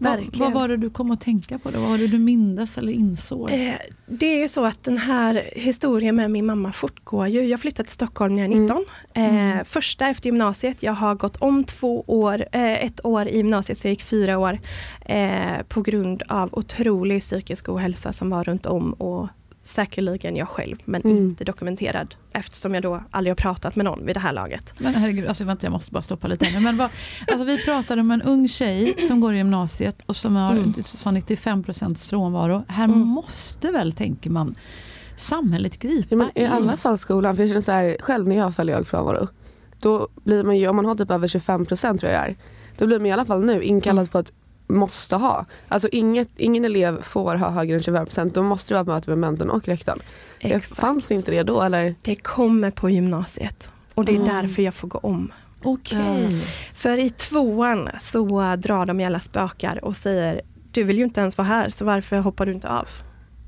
Vad, 0.02 0.12
Verkligen. 0.12 0.40
vad 0.40 0.62
var 0.62 0.68
det 0.68 0.78
du 0.78 0.90
kom 0.90 1.12
att 1.12 1.22
tänka 1.22 1.60
på? 1.60 1.72
Då? 1.72 1.80
Vad 1.80 1.90
var 1.90 1.98
det 1.98 2.08
du 2.08 2.20
mindes 2.20 2.78
eller 2.78 2.94
insåg? 2.94 3.52
Eh, 3.52 3.74
det 4.06 4.26
är 4.26 4.40
ju 4.40 4.48
så 4.48 4.66
att 4.66 4.84
den 4.84 4.98
här 4.98 5.50
historien 5.56 6.16
med 6.16 6.32
min 6.32 6.46
mamma 6.46 6.72
fortgår 6.72 7.28
ju. 7.28 7.44
Jag 7.44 7.60
flyttade 7.60 7.88
till 7.88 7.94
Stockholm 7.94 8.34
när 8.34 8.42
jag 8.42 8.54
är 8.54 8.60
19. 8.60 8.86
Mm. 9.14 9.58
Eh, 9.58 9.64
första 9.64 10.08
efter 10.08 10.26
gymnasiet. 10.26 10.84
Jag 10.84 10.94
har 10.94 11.16
gått 11.16 11.38
om 11.38 11.64
två 11.64 12.04
år, 12.08 12.46
eh, 12.52 12.86
ett 12.86 13.06
år 13.06 13.28
i 13.28 13.38
gymnasiet 13.38 13.78
så 13.78 13.88
jag 13.88 13.92
gick 13.92 14.04
fyra 14.04 14.38
år. 14.38 14.60
Eh, 15.06 15.62
på 15.68 15.82
grund 15.82 16.24
av 16.28 16.50
otrolig 16.52 17.22
psykisk 17.22 17.70
ohälsa 17.70 18.14
som 18.14 18.30
var 18.30 18.44
runt 18.44 18.66
om 18.66 18.94
och 18.94 19.28
säkerligen 19.72 20.36
jag 20.36 20.50
själv 20.50 20.78
men 20.86 21.02
Mm. 21.02 21.18
inte 21.18 21.44
dokumenterad 21.44 22.16
eftersom 22.34 22.74
jag 22.74 22.84
då 22.84 23.04
aldrig 23.12 23.32
har 23.32 23.36
pratat 23.36 23.76
med 23.76 23.86
någon 23.86 24.06
vid 24.06 24.16
det 24.16 24.20
här 24.20 24.34
laget. 24.34 24.74
Men 24.78 24.96
herregud, 24.96 25.28
alltså, 25.28 25.44
vänta, 25.44 25.66
jag 25.66 25.72
måste 25.72 25.92
bara 25.92 26.02
stoppa 26.02 26.28
lite 26.28 26.46
här 26.46 26.60
nu. 26.60 26.64
Men 26.66 26.78
vad, 26.78 26.90
alltså, 27.32 27.44
vi 27.46 27.66
pratade 27.66 28.02
om 28.02 28.12
en 28.12 28.22
ung 28.22 28.48
tjej 28.48 28.96
som 29.08 29.20
går 29.20 29.34
i 29.34 29.38
gymnasiet 29.38 30.02
och 30.06 30.16
som 30.16 30.36
har 30.36 30.52
Mm. 30.52 30.72
du 30.78 30.84
sa 30.84 31.12
95% 31.12 32.06
frånvaro. 32.08 32.64
Här 32.68 32.84
Mm. 32.86 33.00
måste 33.00 33.72
väl, 33.72 33.92
tänker 33.92 34.30
man, 34.30 34.56
samhället 35.18 35.80
gripa 35.80 36.08
Ja, 36.10 36.18
men 36.18 36.30
I 36.36 36.46
alla 36.46 36.78
fall 36.78 36.98
skolan, 36.98 37.36
för 37.36 37.44
jag 37.44 37.50
känner 37.50 37.62
så 37.62 37.72
här, 37.72 37.98
själv 38.00 38.28
när 38.28 38.36
jag 38.36 38.56
följer 38.56 38.76
jag 38.78 38.88
frånvaro, 38.88 39.28
då 39.80 40.08
blir 40.24 40.44
man 40.44 40.58
ju, 40.58 40.68
om 40.68 40.76
man 40.76 40.86
har 40.86 40.96
typ 40.96 41.12
över 41.12 41.28
25 41.28 41.66
procent 41.66 42.00
tror 42.02 42.12
jag 42.12 42.26
är, 42.28 42.36
då 42.78 42.88
blir 42.88 43.00
man 43.00 43.06
i 43.06 43.12
alla 43.12 43.26
fall 43.26 43.46
nu 43.46 43.64
inkallad 43.64 43.98
Mm. 44.02 44.08
på 44.08 44.18
att 44.18 44.32
måste 44.74 45.16
ha. 45.16 45.46
Alltså 45.68 45.88
inget, 45.92 46.30
ingen 46.38 46.66
elev 46.66 47.02
får 47.02 47.36
ha 47.36 47.50
högre 47.50 47.76
än 47.76 47.84
25 47.84 48.06
procent, 48.06 48.34
då 48.36 48.44
måste 48.44 48.74
det 48.74 48.84
vara 48.84 48.96
möte 48.96 49.10
med 49.10 49.18
mentorn 49.18 49.50
och 49.50 49.68
rektorn. 49.68 50.00
Det 50.42 50.54
Exakt. 50.54 50.82
fanns 50.82 51.12
inte 51.12 51.32
det 51.32 51.44
då 51.44 51.62
eller? 51.62 51.96
Det 52.02 52.16
kommer 52.16 52.72
på 52.72 52.90
gymnasiet 52.90 53.70
och 53.94 54.06
det 54.06 54.12
är 54.12 54.16
Mm. 54.16 54.28
därför 54.28 54.62
jag 54.64 54.74
får 54.74 54.88
gå 54.88 54.98
om. 54.98 55.32
Okej. 55.64 56.42
För 56.74 56.98
i 56.98 57.10
tvåan 57.10 57.90
så 58.00 58.56
drar 58.56 58.86
de 58.86 59.00
i 59.00 59.06
alla 59.06 59.20
spökar 59.20 59.86
och 59.86 59.98
säger 59.98 60.42
du 60.72 60.84
vill 60.84 60.98
ju 60.98 61.04
inte 61.04 61.22
ens 61.22 61.38
vara 61.38 61.48
här 61.48 61.70
så 61.70 61.86
varför 61.86 62.18
hoppar 62.18 62.46
du 62.46 62.52
inte 62.54 62.70
av? 62.70 62.88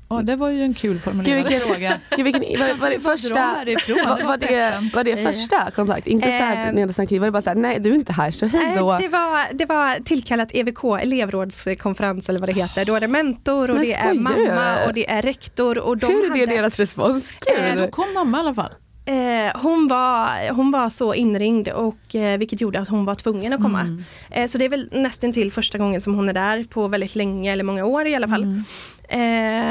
Ja, 0.08 0.22
det 0.22 0.36
var 0.36 0.48
ju 0.48 0.62
en 0.62 0.74
kul 0.74 1.00
formulerad 1.00 1.36
Gud, 1.42 1.46
vilken- 1.50 1.68
fråga. 1.68 1.98
Gud, 2.16 2.24
vilken, 2.24 2.60
var, 2.60 2.74
var 2.74 2.90
det 2.90 3.00
första, 3.00 3.34
var, 3.34 3.64
det 3.64 4.24
var, 4.24 4.36
det, 4.36 4.46
peppen. 4.46 4.90
var 4.94 5.04
det 5.04 5.10
Eh. 5.12 5.32
första 5.32 5.70
kontakt? 5.70 6.06
Inte 6.06 6.26
så 6.26 6.32
här 6.32 6.56
Eh. 6.68 6.86
var 7.18 7.26
det 7.26 7.30
bara 7.30 7.42
så 7.42 7.50
här, 7.50 7.56
nej 7.56 7.78
du 7.80 7.90
är 7.90 7.94
inte 7.94 8.12
här 8.12 8.30
så 8.30 8.46
hej 8.46 8.74
då. 8.78 8.96
Det, 9.00 9.08
var, 9.08 9.46
det 9.54 9.64
var 9.66 10.04
tillkallat 10.04 10.48
EVK, 10.54 10.84
elevrådskonferens 11.00 12.28
eller 12.28 12.38
vad 12.40 12.48
det 12.48 12.52
heter. 12.52 12.84
Då 12.84 12.94
är 12.94 13.00
det 13.00 13.08
mentor 13.08 13.70
och 13.70 13.76
Men 13.76 13.84
det 13.84 13.92
är 13.92 13.98
skojar 14.14 14.36
du? 14.36 14.46
mamma 14.48 14.84
och 14.86 14.94
det 14.94 15.10
är 15.10 15.22
rektor. 15.22 15.78
Och 15.78 15.98
de 15.98 16.06
Hur 16.06 16.24
är 16.24 16.34
det 16.34 16.40
hade, 16.40 16.46
deras 16.56 16.78
respons? 16.80 17.30
Eh, 17.30 17.36
Kul! 17.72 17.82
Då 17.82 17.88
kom 17.88 18.14
mamma 18.14 18.36
i 18.38 18.40
alla 18.40 18.54
fall. 18.54 18.72
Eh, 19.04 19.60
hon, 19.62 19.88
var, 19.88 20.50
hon 20.52 20.70
var 20.70 20.90
så 20.90 21.14
inringd 21.14 21.68
och 21.68 22.14
eh, 22.14 22.38
vilket 22.38 22.60
gjorde 22.60 22.80
att 22.80 22.88
hon 22.88 23.04
var 23.04 23.14
tvungen 23.14 23.52
att 23.52 23.62
komma. 23.62 23.80
Mm. 23.80 24.04
Eh, 24.30 24.48
så 24.48 24.58
det 24.58 24.64
är 24.64 24.68
väl 24.68 24.88
nästan 24.92 25.32
till 25.32 25.52
första 25.52 25.78
gången 25.78 26.00
som 26.00 26.14
hon 26.14 26.28
är 26.28 26.32
där 26.32 26.64
på 26.64 26.88
väldigt 26.88 27.14
länge 27.14 27.52
eller 27.52 27.64
många 27.64 27.84
år 27.84 28.06
i 28.06 28.14
alla 28.14 28.28
fall. 28.28 28.42
Mm. 28.42 28.64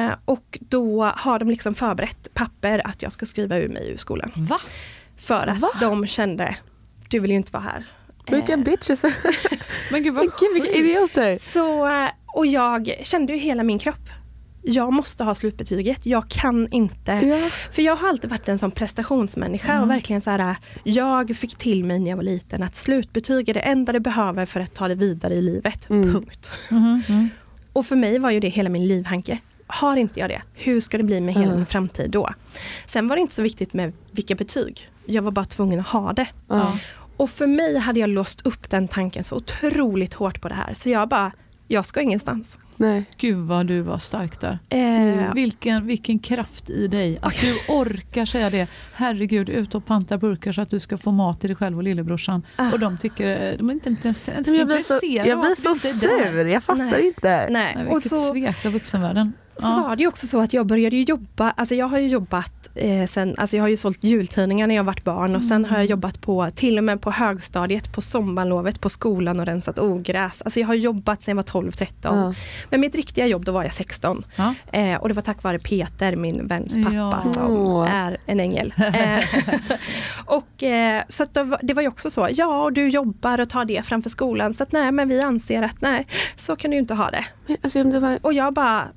Eh, 0.08 0.16
och 0.25 0.60
då 0.62 1.04
har 1.16 1.40
de 1.40 1.50
liksom 1.50 1.74
förberett 1.74 2.34
papper 2.34 2.82
att 2.88 3.02
jag 3.02 3.12
ska 3.12 3.25
skriva 3.25 3.58
ur 3.58 3.70
mig 3.70 3.90
ur 3.90 3.98
skolan. 3.98 4.32
Va? 4.36 4.60
För 5.18 5.48
att 5.48 5.60
Va? 5.60 5.70
de 5.80 6.08
kände, 6.08 6.58
du 7.10 7.20
vill 7.20 7.32
ju 7.32 7.38
inte 7.38 7.52
vara 7.52 7.63
här. 7.63 7.86
Vilka 8.28 8.54
Eh, 8.54 8.60
bitches. 8.60 9.04
Men 9.92 10.04
gud 10.04 10.13
vad 10.13 10.25
gud 10.25 10.54
vilka 10.54 10.72
idioter. 10.72 11.36
Så, 11.36 11.90
Och 12.34 12.46
jag 12.46 12.94
kände 13.04 13.34
ju 13.34 13.40
hela 13.40 13.63
min 13.63 13.80
kropp. 13.80 14.10
Jag 14.65 14.93
måste 14.93 15.24
ha 15.24 15.36
slutbetyget. 15.36 16.05
Jag 16.05 16.29
kan 16.29 16.67
inte. 16.72 17.12
Ja. 17.12 17.50
För 17.72 17.82
jag 17.82 17.96
har 17.96 18.10
alltid 18.10 18.29
varit 18.29 18.50
en 18.50 18.60
sån 18.60 18.72
prestationsmänniska 18.72 19.82
och 19.82 19.89
verkligen 19.89 20.22
så 20.22 20.29
här. 20.29 20.55
Jag 20.84 21.38
fick 21.38 21.55
till 21.55 21.86
mig 21.86 22.00
när 22.00 22.10
jag 22.10 22.17
var 22.17 22.24
liten 22.24 22.63
att 22.63 22.75
slutbetyg 22.75 23.50
är 23.50 23.53
det 23.53 23.60
enda 23.60 23.93
du 23.93 24.00
behöver 24.00 24.46
för 24.46 24.60
att 24.60 24.74
ta 24.74 24.88
dig 24.88 24.98
vidare 24.98 25.34
i 25.34 25.41
livet. 25.41 25.88
Punkt. 25.88 26.51
Och 27.74 27.86
för 27.86 27.96
mig 27.96 28.20
var 28.20 28.32
ju 28.32 28.39
det 28.39 28.50
hela 28.50 28.70
min 28.70 28.88
livhanke. 28.88 29.39
Har 29.67 29.96
inte 29.96 30.20
jag 30.20 30.29
det, 30.29 30.41
hur 30.53 30.82
ska 30.82 30.98
det 30.98 31.03
bli 31.03 31.22
med 31.22 31.34
hela 31.34 31.55
min 31.55 31.65
framtid 31.65 32.12
då? 32.12 32.29
Sen 32.86 33.08
var 33.08 33.15
det 33.15 33.22
inte 33.22 33.36
så 33.36 33.41
viktigt 33.41 33.74
med 33.74 33.93
vilka 34.12 34.36
betyg. 34.36 34.89
Jag 35.05 35.22
var 35.22 35.32
bara 35.32 35.46
tvungen 35.46 35.79
att 35.79 35.88
ha 35.88 36.13
det. 36.13 36.27
Och 37.17 37.29
för 37.29 37.48
mig 37.48 37.77
hade 37.77 38.00
jag 38.00 38.10
låst 38.10 38.41
upp 38.46 38.70
den 38.70 38.88
tanken 38.88 39.24
så 39.24 39.36
otroligt 39.36 40.13
hårt 40.13 40.41
på 40.41 40.50
det 40.50 40.55
här. 40.55 40.74
Så 40.74 40.89
jag 40.89 41.10
bara, 41.10 41.32
jag 41.67 41.86
ska 41.86 42.01
ingenstans. 42.01 42.60
Nej. 42.77 43.05
Gud 43.17 43.38
vad 43.38 43.65
du 43.67 43.82
var 43.82 43.98
stark 43.98 44.41
där. 44.41 44.60
Eh, 44.70 45.34
Vilken, 45.34 45.86
vilken 45.88 46.20
kraft 46.20 46.70
i 46.70 46.88
dig. 46.88 47.20
Att 47.22 47.41
du 47.41 47.53
orkar 47.74 48.25
säga 48.25 48.50
det. 48.50 48.67
Herregud, 48.93 49.50
ut 49.50 49.75
och 49.75 49.86
panta 49.86 50.17
burkar 50.17 50.51
så 50.51 50.62
att 50.62 50.70
du 50.70 50.79
ska 50.79 50.98
få 50.98 51.12
mat 51.12 51.39
till 51.39 51.50
dig 51.50 51.55
själv 51.58 51.77
och 51.77 51.84
lillebrorsan. 51.84 52.46
Ah. 52.55 52.72
Och 52.72 52.79
de 52.79 52.98
tycker, 52.98 53.51
eh, 53.51 53.58
de 53.58 53.70
är 53.70 53.74
inte 53.74 53.89
ens, 53.89 54.27
Men 54.27 54.55
jag 54.55 54.67
blir 54.67 54.77
så, 54.77 54.93
intresserade 54.93 55.29
jag 55.29 55.39
blir 55.39 55.55
så 55.55 55.75
sur, 55.75 56.46
jag 56.46 56.63
fattar 56.63 56.84
Nej. 56.84 57.08
inte. 57.08 57.48
nej. 57.50 57.74
Nej, 57.75 57.86
Och 57.88 57.93
vilket 57.96 58.10
så, 58.10 58.20
svek 58.20 58.65
av 58.65 58.72
vuxenvärlden. 58.72 59.34
Så 59.58 59.68
Ja. 59.68 59.86
var 59.88 59.96
det 59.96 60.08
också 60.08 60.28
så 60.28 60.42
att 60.42 60.54
jag 60.54 60.66
började 60.66 60.98
jobba, 60.98 61.52
alltså 61.52 61.76
jag 61.76 61.88
har 61.88 62.00
ju 62.00 62.08
jobbat 62.08 62.70
eh, 62.76 63.06
sen, 63.06 63.36
alltså 63.38 63.56
jag 63.58 63.64
har 63.64 63.68
ju 63.70 63.78
sålt 63.78 64.04
jultidningar 64.04 64.68
när 64.68 64.76
jag 64.76 64.84
varit 64.84 65.04
barn 65.04 65.36
och 65.36 65.44
sen 65.44 65.66
har 65.66 65.78
jag 65.78 65.86
jobbat 65.86 66.22
på, 66.22 66.50
till 66.56 66.78
och 66.78 66.84
med 66.84 67.02
på 67.02 67.12
högstadiet, 67.12 67.94
på 67.94 68.02
sommarlovet, 68.02 68.82
på 68.82 68.90
skolan 68.90 69.40
och 69.40 69.46
rensat 69.46 69.80
ogräs. 69.80 70.42
Alltså 70.42 70.60
jag 70.60 70.68
har 70.68 70.74
jobbat 70.76 71.22
sen 71.22 71.32
jag 71.38 71.54
var 71.54 71.62
12-13. 71.62 71.88
Ja. 72.04 72.34
Men 72.70 72.82
mitt 72.82 72.96
riktiga 72.96 73.26
jobb 73.28 73.46
då 73.46 73.52
var 73.52 73.64
jag 73.64 73.74
16. 73.74 74.26
Ja. 74.36 74.54
Eh, 74.72 74.96
och 75.02 75.08
det 75.08 75.14
var 75.14 75.22
tack 75.22 75.44
vare 75.44 75.60
Peter, 75.60 76.16
min 76.16 76.48
väns 76.48 76.76
pappa, 76.76 77.34
som 77.34 77.82
är 77.90 78.18
en 78.26 78.40
ängel. 78.40 78.74
Eh, 78.94 79.24
och, 80.26 80.64
eh, 80.64 81.04
så 81.10 81.24
att 81.24 81.34
det, 81.34 81.44
var, 81.44 81.60
det 81.64 81.74
var 81.74 81.82
ju 81.82 81.88
också 81.88 82.10
så, 82.10 82.28
ja 82.32 82.64
och 82.64 82.74
du 82.74 82.88
jobbar 82.90 83.42
och 83.42 83.50
tar 83.50 83.66
det 83.66 83.86
framför 83.86 84.10
skolan. 84.10 84.54
Så 84.54 84.64
att 84.64 84.72
nej, 84.72 84.92
men 84.92 85.10
vi 85.10 85.22
anser 85.22 85.62
att 85.64 85.82
nej, 85.82 86.08
så 86.36 86.56
kan 86.56 86.72
du 86.72 86.76
ju 86.78 86.82
inte 86.82 86.94
ha 86.94 87.12
det. 87.12 87.26
Men, 87.48 87.58
alltså, 87.64 87.84
det 87.84 88.00
var, 88.00 88.18
Och 88.22 88.34
jag 88.34 88.54
bara 88.54 88.88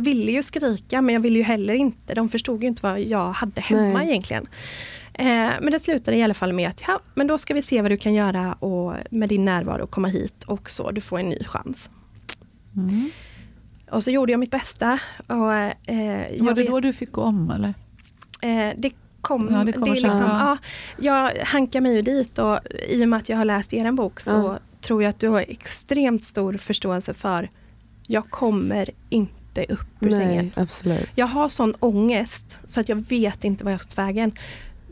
ville 0.00 0.32
ju 0.32 0.42
skrika 0.42 1.02
men 1.02 1.12
jag 1.14 1.20
ville 1.20 1.38
ju 1.38 1.44
heller 1.44 1.74
inte. 1.74 2.14
De 2.14 2.28
förstod 2.28 2.62
ju 2.62 2.68
inte 2.68 2.82
vad 2.82 3.00
jag 3.00 3.32
hade 3.32 3.60
hemma 3.60 3.98
Nej. 3.98 4.08
egentligen. 4.08 4.46
Eh, 5.14 5.26
men 5.60 5.70
det 5.70 5.80
slutade 5.80 6.16
i 6.16 6.22
alla 6.22 6.34
fall 6.34 6.52
med 6.52 6.68
att 6.68 6.82
ja, 6.86 7.00
men 7.14 7.26
då 7.26 7.38
ska 7.38 7.54
vi 7.54 7.62
se 7.62 7.82
vad 7.82 7.90
du 7.90 7.96
kan 7.96 8.14
göra 8.14 8.52
och 8.52 8.94
med 9.10 9.28
din 9.28 9.44
närvaro 9.44 9.86
komma 9.86 10.08
hit 10.08 10.44
och 10.46 10.70
så, 10.70 10.90
du 10.90 11.00
får 11.00 11.18
en 11.18 11.28
ny 11.28 11.44
chans. 11.44 11.90
Mm. 12.76 13.10
Och 13.90 14.02
så 14.04 14.10
gjorde 14.10 14.32
jag 14.32 14.38
mitt 14.40 14.50
bästa. 14.50 14.98
Och, 15.26 15.54
eh, 15.54 16.42
Var 16.42 16.54
det 16.54 16.62
vet- 16.62 16.70
då 16.70 16.80
du 16.80 16.92
fick 16.92 17.12
gå 17.12 17.20
om 17.22 17.50
eller? 17.50 17.74
Eh, 18.42 18.74
det 18.78 18.92
kom, 19.20 19.48
Ja, 19.50 19.64
det 19.64 19.72
det 19.72 19.90
liksom, 19.90 20.10
ja. 20.20 20.56
ja, 20.98 21.30
jag 21.34 21.44
hankar 21.44 21.80
mig 21.80 21.94
ju 21.94 22.02
dit 22.02 22.38
och 22.38 22.58
i 22.88 23.04
och 23.04 23.08
med 23.08 23.16
att 23.18 23.28
jag 23.28 23.36
har 23.36 23.44
läst 23.44 23.72
er 23.72 23.92
bok 23.92 24.20
så 24.20 24.30
Ja. 24.30 24.58
tror 24.80 25.02
jag 25.02 25.10
att 25.10 25.20
du 25.20 25.28
har 25.28 25.40
extremt 25.48 26.24
stor 26.24 26.52
förståelse 26.52 27.14
för 27.14 27.48
jag 28.06 28.30
kommer 28.30 28.90
inte 29.08 29.32
upp 29.58 29.88
ur 30.00 30.10
sängen. 30.10 30.52
nej, 30.56 30.64
absolut. 30.64 31.08
Jag 31.14 31.26
har 31.26 31.48
sån 31.48 31.74
ångest 31.80 32.58
så 32.66 32.80
att 32.80 32.88
jag 32.88 32.96
vet 32.96 33.44
inte 33.44 33.64
vad 33.64 33.72
jag 33.72 33.80
ska 33.80 33.90
ta 33.90 34.02
vägen. 34.02 34.32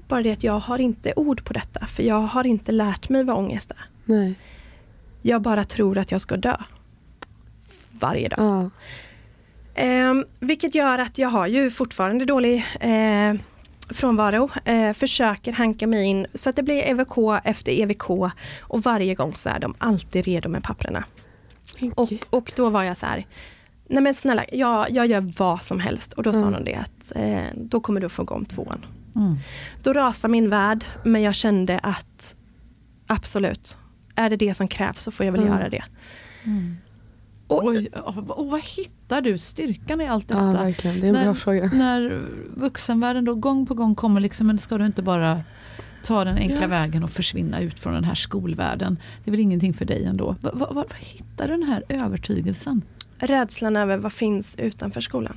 Bara 0.08 0.22
det 0.22 0.32
att 0.32 0.44
jag 0.44 0.58
har 0.58 0.78
inte 0.78 1.12
ord 1.16 1.44
på 1.44 1.52
detta 1.52 1.86
för 1.86 2.02
jag 2.02 2.20
har 2.20 2.46
inte 2.46 2.72
lärt 2.72 3.08
mig 3.08 3.24
vad 3.24 3.36
ångest 3.36 3.70
är. 3.70 3.84
Nej. 4.04 4.34
Jag 5.22 5.42
bara 5.42 5.64
tror 5.64 5.98
att 5.98 6.12
jag 6.12 6.20
ska 6.20 6.36
dö. 6.36 6.56
Varje 7.90 8.28
dag. 8.28 8.38
Ja. 8.38 8.70
Eh, 9.82 10.14
vilket 10.40 10.74
gör 10.74 10.98
att 10.98 11.18
jag 11.18 11.28
har 11.28 11.46
ju 11.46 11.70
fortfarande 11.70 12.24
dålig 12.24 12.64
eh, 12.80 13.34
frånvaro. 13.90 14.50
Eh, 14.64 14.92
försöker 14.92 15.52
hanka 15.52 15.86
mig 15.86 16.04
in 16.04 16.26
så 16.34 16.50
att 16.50 16.56
det 16.56 16.62
blir 16.62 16.82
EVK 16.82 17.18
efter 17.44 17.72
EVK 17.72 18.10
och 18.60 18.82
varje 18.82 19.14
gång 19.14 19.34
så 19.34 19.48
är 19.48 19.58
de 19.58 19.74
alltid 19.78 20.24
redo 20.24 20.48
med 20.48 20.62
papperna. 20.62 21.04
Och, 21.94 22.12
och 22.30 22.52
då 22.56 22.68
var 22.68 22.82
jag 22.82 22.96
så 22.96 23.06
här, 23.06 23.26
nej 23.88 24.02
men 24.02 24.14
snälla, 24.14 24.44
jag, 24.52 24.90
jag 24.90 25.06
gör 25.06 25.32
vad 25.38 25.62
som 25.62 25.80
helst. 25.80 26.12
Och 26.12 26.22
då 26.22 26.32
sa 26.32 26.38
Mm. 26.38 26.52
de 26.52 26.64
det 26.70 26.74
att 26.76 27.12
eh, 27.16 27.42
då 27.56 27.80
kommer 27.80 28.00
du 28.00 28.08
få 28.08 28.24
gå 28.24 28.34
om 28.34 28.44
tvåan. 28.44 28.84
Mm. 29.16 29.36
Då 29.82 29.92
rasade 29.92 30.32
min 30.32 30.50
värld 30.50 30.84
men 31.04 31.22
jag 31.22 31.34
kände 31.34 31.78
att 31.78 32.34
absolut, 33.06 33.78
är 34.14 34.30
det 34.30 34.36
det 34.36 34.54
som 34.54 34.68
krävs 34.68 35.02
så 35.02 35.10
får 35.10 35.26
jag 35.26 35.32
väl 35.32 35.42
Mm. 35.42 35.52
göra 35.54 35.68
det. 35.68 35.84
Och, 37.46 37.64
Oj, 37.64 37.88
och 38.28 38.46
vad 38.50 38.60
hittar 38.64 39.20
du 39.20 39.38
styrkan 39.38 40.00
i 40.00 40.06
allt 40.08 40.28
detta? 40.28 40.40
Ja, 40.40 40.52
verkligen. 40.52 41.00
Det 41.00 41.06
är 41.06 41.08
en 41.08 41.14
när, 41.14 41.24
bra 41.24 41.34
fråga. 41.34 41.70
När 41.74 42.22
vuxenvärlden 42.56 43.24
då 43.24 43.34
gång 43.34 43.66
på 43.66 43.74
gång 43.74 43.94
kommer, 43.94 44.20
liksom, 44.20 44.46
men 44.46 44.58
ska 44.58 44.78
du 44.78 44.86
inte 44.86 45.02
bara 45.02 45.40
ta 46.04 46.24
den 46.24 46.36
enkla 46.38 46.60
Ja. 46.62 46.66
vägen 46.66 47.04
och 47.04 47.10
försvinna 47.10 47.60
ut 47.60 47.78
från 47.80 47.94
den 47.94 48.04
här 48.04 48.14
skolvärlden? 48.14 48.98
Det 49.24 49.28
är 49.28 49.30
väl 49.30 49.40
ingenting 49.40 49.74
för 49.74 49.84
dig 49.84 50.04
ändå? 50.04 50.36
Var, 50.40 50.52
var, 50.54 50.72
var 50.74 50.86
hittar 51.00 51.48
du 51.48 51.52
den 51.54 51.62
här 51.62 51.84
övertygelsen? 51.88 52.82
Rädslan 53.18 53.76
över 53.76 53.96
vad 53.98 54.12
finns 54.12 54.54
utanför 54.58 55.00
skolan. 55.00 55.36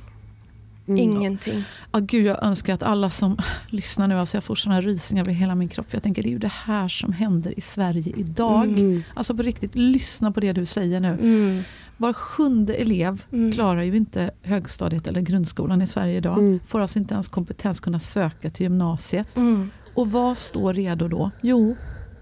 Mm. 0.88 0.98
Ingenting. 1.00 1.64
Ah, 1.90 1.98
gud, 2.00 2.26
jag 2.26 2.42
önskar 2.42 2.74
att 2.74 2.82
alla 2.82 3.10
som 3.10 3.36
lyssnar 3.66 4.08
nu, 4.08 4.18
alltså 4.18 4.36
jag 4.36 4.44
får 4.44 4.54
såna 4.54 4.80
rysningar 4.80 5.24
över 5.24 5.32
hela 5.32 5.54
min 5.54 5.68
kropp. 5.68 5.86
Jag 5.90 6.02
tänker 6.02 6.22
det 6.22 6.28
är 6.28 6.30
ju 6.30 6.38
det 6.38 6.52
här 6.64 6.88
som 6.88 7.12
händer 7.12 7.58
i 7.58 7.60
Sverige 7.60 8.12
idag. 8.16 8.64
Mm. 8.64 9.02
Alltså 9.14 9.34
på 9.34 9.42
riktigt, 9.42 9.74
lyssna 9.74 10.32
på 10.32 10.40
det 10.40 10.52
du 10.52 10.66
säger 10.66 11.00
nu. 11.00 11.08
Mm. 11.20 11.62
Var 11.96 12.12
sjunde 12.12 12.74
elev 12.74 13.24
Mm. 13.32 13.52
klarar 13.52 13.82
ju 13.82 13.96
inte 13.96 14.30
högstadiet 14.42 15.06
eller 15.08 15.20
grundskolan 15.20 15.82
i 15.82 15.86
Sverige 15.86 16.16
idag. 16.16 16.38
Mm. 16.38 16.60
Får 16.66 16.80
alltså 16.80 16.98
inte 16.98 17.14
ens 17.14 17.28
kompetens 17.28 17.80
kunna 17.80 18.00
söka 18.00 18.50
till 18.50 18.64
gymnasiet. 18.64 19.36
Mm. 19.36 19.70
Och 19.94 20.10
vad 20.12 20.38
står 20.38 20.74
redo 20.74 21.08
då? 21.08 21.30
Jo, 21.40 21.76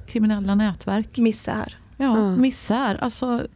kriminella 0.07 0.55
nätverk. 0.55 1.19
Misär. 1.19 1.77
Ja, 1.97 2.37
misär. 2.37 2.95
Alltså, 3.05 3.47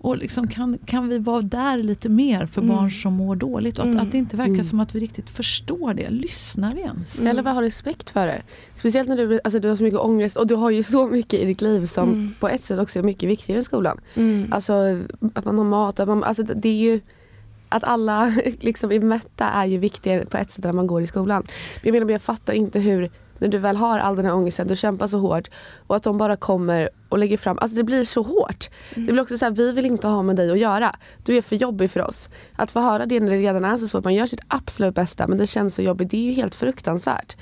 och 0.00 0.16
liksom 0.18 0.48
kan, 0.48 0.78
kan 0.86 1.08
vi 1.08 1.18
vara 1.18 1.40
där 1.40 1.78
lite 1.78 2.08
mer 2.08 2.46
för 2.46 2.60
Mm. 2.62 2.76
barn 2.76 2.90
som 2.90 3.12
mår 3.12 3.36
dåligt? 3.36 3.78
Och 3.78 3.84
att, 3.84 3.90
Mm. 3.90 4.00
att 4.06 4.12
det 4.12 4.18
inte 4.18 4.36
verkar 4.36 4.52
Mm. 4.52 4.64
som 4.64 4.80
att 4.80 4.94
vi 4.94 5.00
riktigt 5.00 5.30
förstår 5.30 5.94
det. 5.94 6.10
Lyssnar 6.10 6.74
vi 6.74 6.80
ens? 6.80 7.22
Eller 7.24 7.42
bara 7.42 7.54
ha 7.54 7.62
respekt 7.62 8.10
för 8.10 8.26
det. 8.26 8.42
Speciellt 8.76 9.08
när 9.08 9.16
du, 9.16 9.40
alltså, 9.44 9.60
du 9.60 9.68
har 9.68 9.76
så 9.76 9.82
mycket 9.82 10.00
ångest 10.00 10.36
och 10.36 10.46
du 10.46 10.54
har 10.54 10.70
ju 10.70 10.82
så 10.82 11.06
mycket 11.06 11.40
i 11.40 11.44
ditt 11.44 11.60
liv 11.60 11.86
som 11.86 12.08
Mm. 12.08 12.34
på 12.40 12.48
ett 12.48 12.62
sätt 12.64 12.78
också 12.80 12.98
är 12.98 13.02
mycket 13.02 13.28
viktigare 13.28 13.58
än 13.58 13.64
skolan. 13.64 14.00
Mm. 14.14 14.52
Alltså 14.52 14.72
att 15.34 15.44
man 15.44 15.58
har 15.58 15.64
mat, 15.64 16.00
att 16.00 16.08
man, 16.08 16.24
alltså, 16.24 16.42
det 16.42 16.68
är 16.68 16.76
ju 16.92 17.00
att 17.68 17.84
alla 17.84 18.26
liksom 18.60 18.92
är 18.92 19.00
mätta 19.00 19.44
är 19.44 19.66
ju 19.66 19.78
viktigare 19.78 20.26
på 20.26 20.36
ett 20.36 20.50
sätt 20.50 20.64
när 20.64 20.72
man 20.72 20.86
går 20.86 21.02
i 21.02 21.06
skolan. 21.06 21.42
Men 21.42 21.82
jag 21.82 21.92
menar, 21.92 22.06
men 22.06 22.12
jag 22.12 22.22
fattar 22.22 22.52
inte 22.52 22.80
hur, 22.80 23.10
när 23.38 23.48
du 23.48 23.58
väl 23.58 23.76
har 23.76 23.98
all 23.98 24.16
den 24.16 24.24
här 24.24 24.34
ångesten, 24.34 24.68
du 24.68 24.76
kämpar 24.76 25.06
så 25.06 25.18
hårt 25.18 25.48
och 25.86 25.96
att 25.96 26.02
de 26.02 26.18
bara 26.18 26.36
kommer 26.36 26.90
och 27.08 27.18
lägger 27.18 27.36
fram, 27.36 27.58
alltså 27.60 27.76
det 27.76 27.84
blir 27.84 28.04
så 28.04 28.22
hårt. 28.22 28.70
Det 28.94 29.12
blir 29.12 29.20
också 29.20 29.38
så 29.38 29.44
här, 29.44 29.52
vi 29.52 29.72
vill 29.72 29.86
inte 29.86 30.06
ha 30.06 30.22
med 30.22 30.36
dig 30.36 30.50
att 30.50 30.58
göra. 30.58 30.96
Du 31.24 31.36
är 31.36 31.42
för 31.42 31.56
jobbig 31.56 31.90
för 31.90 32.02
oss. 32.02 32.28
Att 32.56 32.70
få 32.70 32.80
höra 32.80 33.06
det 33.06 33.20
när 33.20 33.30
det 33.30 33.38
redan 33.38 33.64
är 33.64 33.78
så 33.78 33.88
svårt, 33.88 34.04
man 34.04 34.14
gör 34.14 34.26
sitt 34.26 34.42
absolut 34.48 34.94
bästa 34.94 35.26
men 35.26 35.38
det 35.38 35.46
känns 35.46 35.74
så 35.74 35.82
jobbigt, 35.82 36.10
det 36.10 36.16
är 36.16 36.30
ju 36.30 36.32
helt 36.32 36.54
fruktansvärt. 36.54 37.36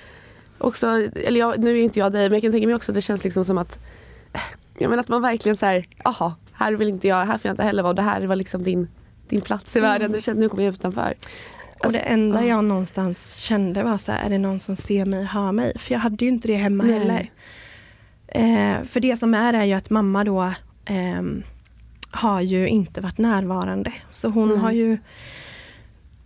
Också, 0.59 0.87
eller 1.15 1.41
jag, 1.41 1.59
nu 1.59 1.79
är 1.79 1.83
inte 1.83 1.99
jag 1.99 2.13
dig 2.13 2.29
men 2.29 2.33
jag 2.33 2.43
kan 2.43 2.53
tänka 2.53 2.67
mig 2.67 2.77
också 2.77 2.93
att 2.93 2.95
det 2.95 3.03
känns 3.03 3.25
liksom 3.25 3.45
som 3.45 3.59
att 3.59 3.79
jag 4.79 4.91
menar 4.91 5.01
att 5.01 5.09
man 5.09 5.23
verkligen 5.23 5.57
så 5.57 5.67
här, 5.67 5.87
aha, 6.05 6.35
här 6.53 6.73
vill 6.73 6.89
inte 6.89 7.09
jag, 7.09 7.17
här 7.17 7.39
får 7.39 7.49
jag 7.49 7.53
inte 7.53 7.63
heller 7.63 7.83
vara 7.83 7.91
och 7.91 7.97
det 7.97 8.03
här 8.03 8.27
var 8.27 8.37
liksom 8.37 8.63
din, 8.63 8.89
din 9.29 9.41
plats 9.41 9.77
i 9.77 9.81
världen. 9.81 10.13
Du 10.13 10.21
känner 10.21 10.41
nu 10.41 10.49
kommer 10.49 10.65
jag 10.65 10.75
utanför. 10.75 11.15
Och 11.85 11.93
det 11.93 11.99
enda 11.99 12.41
ja. 12.43 12.49
jag 12.49 12.65
någonstans 12.65 13.37
kände 13.37 13.83
var 13.83 13.99
så 13.99 14.13
här, 14.13 14.27
är 14.27 14.31
det 14.31 14.39
någon 14.39 14.59
som 14.59 14.77
ser 14.77 15.05
mig, 15.05 15.25
hör 15.25 15.53
mig? 15.53 15.79
För 15.79 15.93
jag 15.93 15.99
hade 16.01 16.25
ju 16.25 16.31
inte 16.31 16.49
det 16.49 16.57
hemma 16.57 16.85
Nej. 16.85 16.99
heller. 16.99 17.31
Eh, 18.29 18.85
för 18.85 19.01
det 19.01 19.17
som 19.17 19.35
är 19.35 19.53
är 19.53 19.65
ju 19.65 19.73
att 19.73 19.91
mamma 19.91 20.25
då 20.25 20.53
ehm, 20.85 21.43
har 22.11 22.41
ju 22.41 22.69
inte 22.69 23.01
varit 23.01 23.19
närvarande. 23.19 23.93
Så 24.11 24.29
hon 24.29 24.49
Nej. 24.49 24.59
har 24.59 24.73
ju 24.73 24.99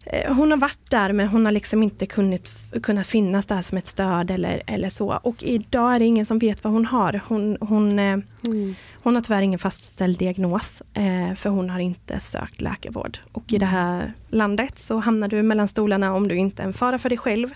eh, 0.05 0.35
hon 0.35 0.51
har 0.51 0.59
varit 0.59 0.91
där 0.91 1.13
men 1.13 1.29
hon 1.29 1.45
har 1.45 1.53
liksom 1.53 1.83
inte 1.83 2.07
kunnat, 2.07 2.51
kunnat 2.83 3.07
finnas 3.07 3.47
där 3.47 3.63
som 3.63 3.79
ett 3.79 3.87
stöd 3.87 4.31
eller, 4.31 4.63
eller 4.67 4.91
så. 4.91 5.21
Och 5.23 5.43
idag 5.43 5.95
är 5.95 5.99
det 5.99 6.05
ingen 6.05 6.27
som 6.27 6.39
vet 6.39 6.65
vad 6.65 6.73
hon 6.73 6.87
har. 6.87 7.21
Hon, 7.29 7.57
hon, 7.61 7.99
eh, 7.99 8.19
Mm. 8.47 8.75
Hon 9.03 9.15
har 9.15 9.23
tyvärr 9.23 9.43
ingen 9.43 9.59
fastställd 9.59 10.19
diagnos 10.19 10.83
eh, 10.95 11.35
för 11.35 11.51
hon 11.51 11.71
har 11.71 11.81
inte 11.81 12.21
sökt 12.21 12.61
läkarvård. 12.61 13.19
Och 13.33 13.53
i 13.53 13.59
det 13.59 13.67
här 13.67 14.13
landet 14.29 14.79
så 14.79 14.99
hamnar 14.99 15.29
du 15.29 15.43
mellan 15.43 15.69
stolarna 15.69 16.15
om 16.15 16.29
du 16.29 16.37
inte 16.37 16.63
är 16.63 16.67
en 16.67 16.73
fara 16.73 16.99
för 16.99 17.09
dig 17.09 17.19
själv 17.19 17.51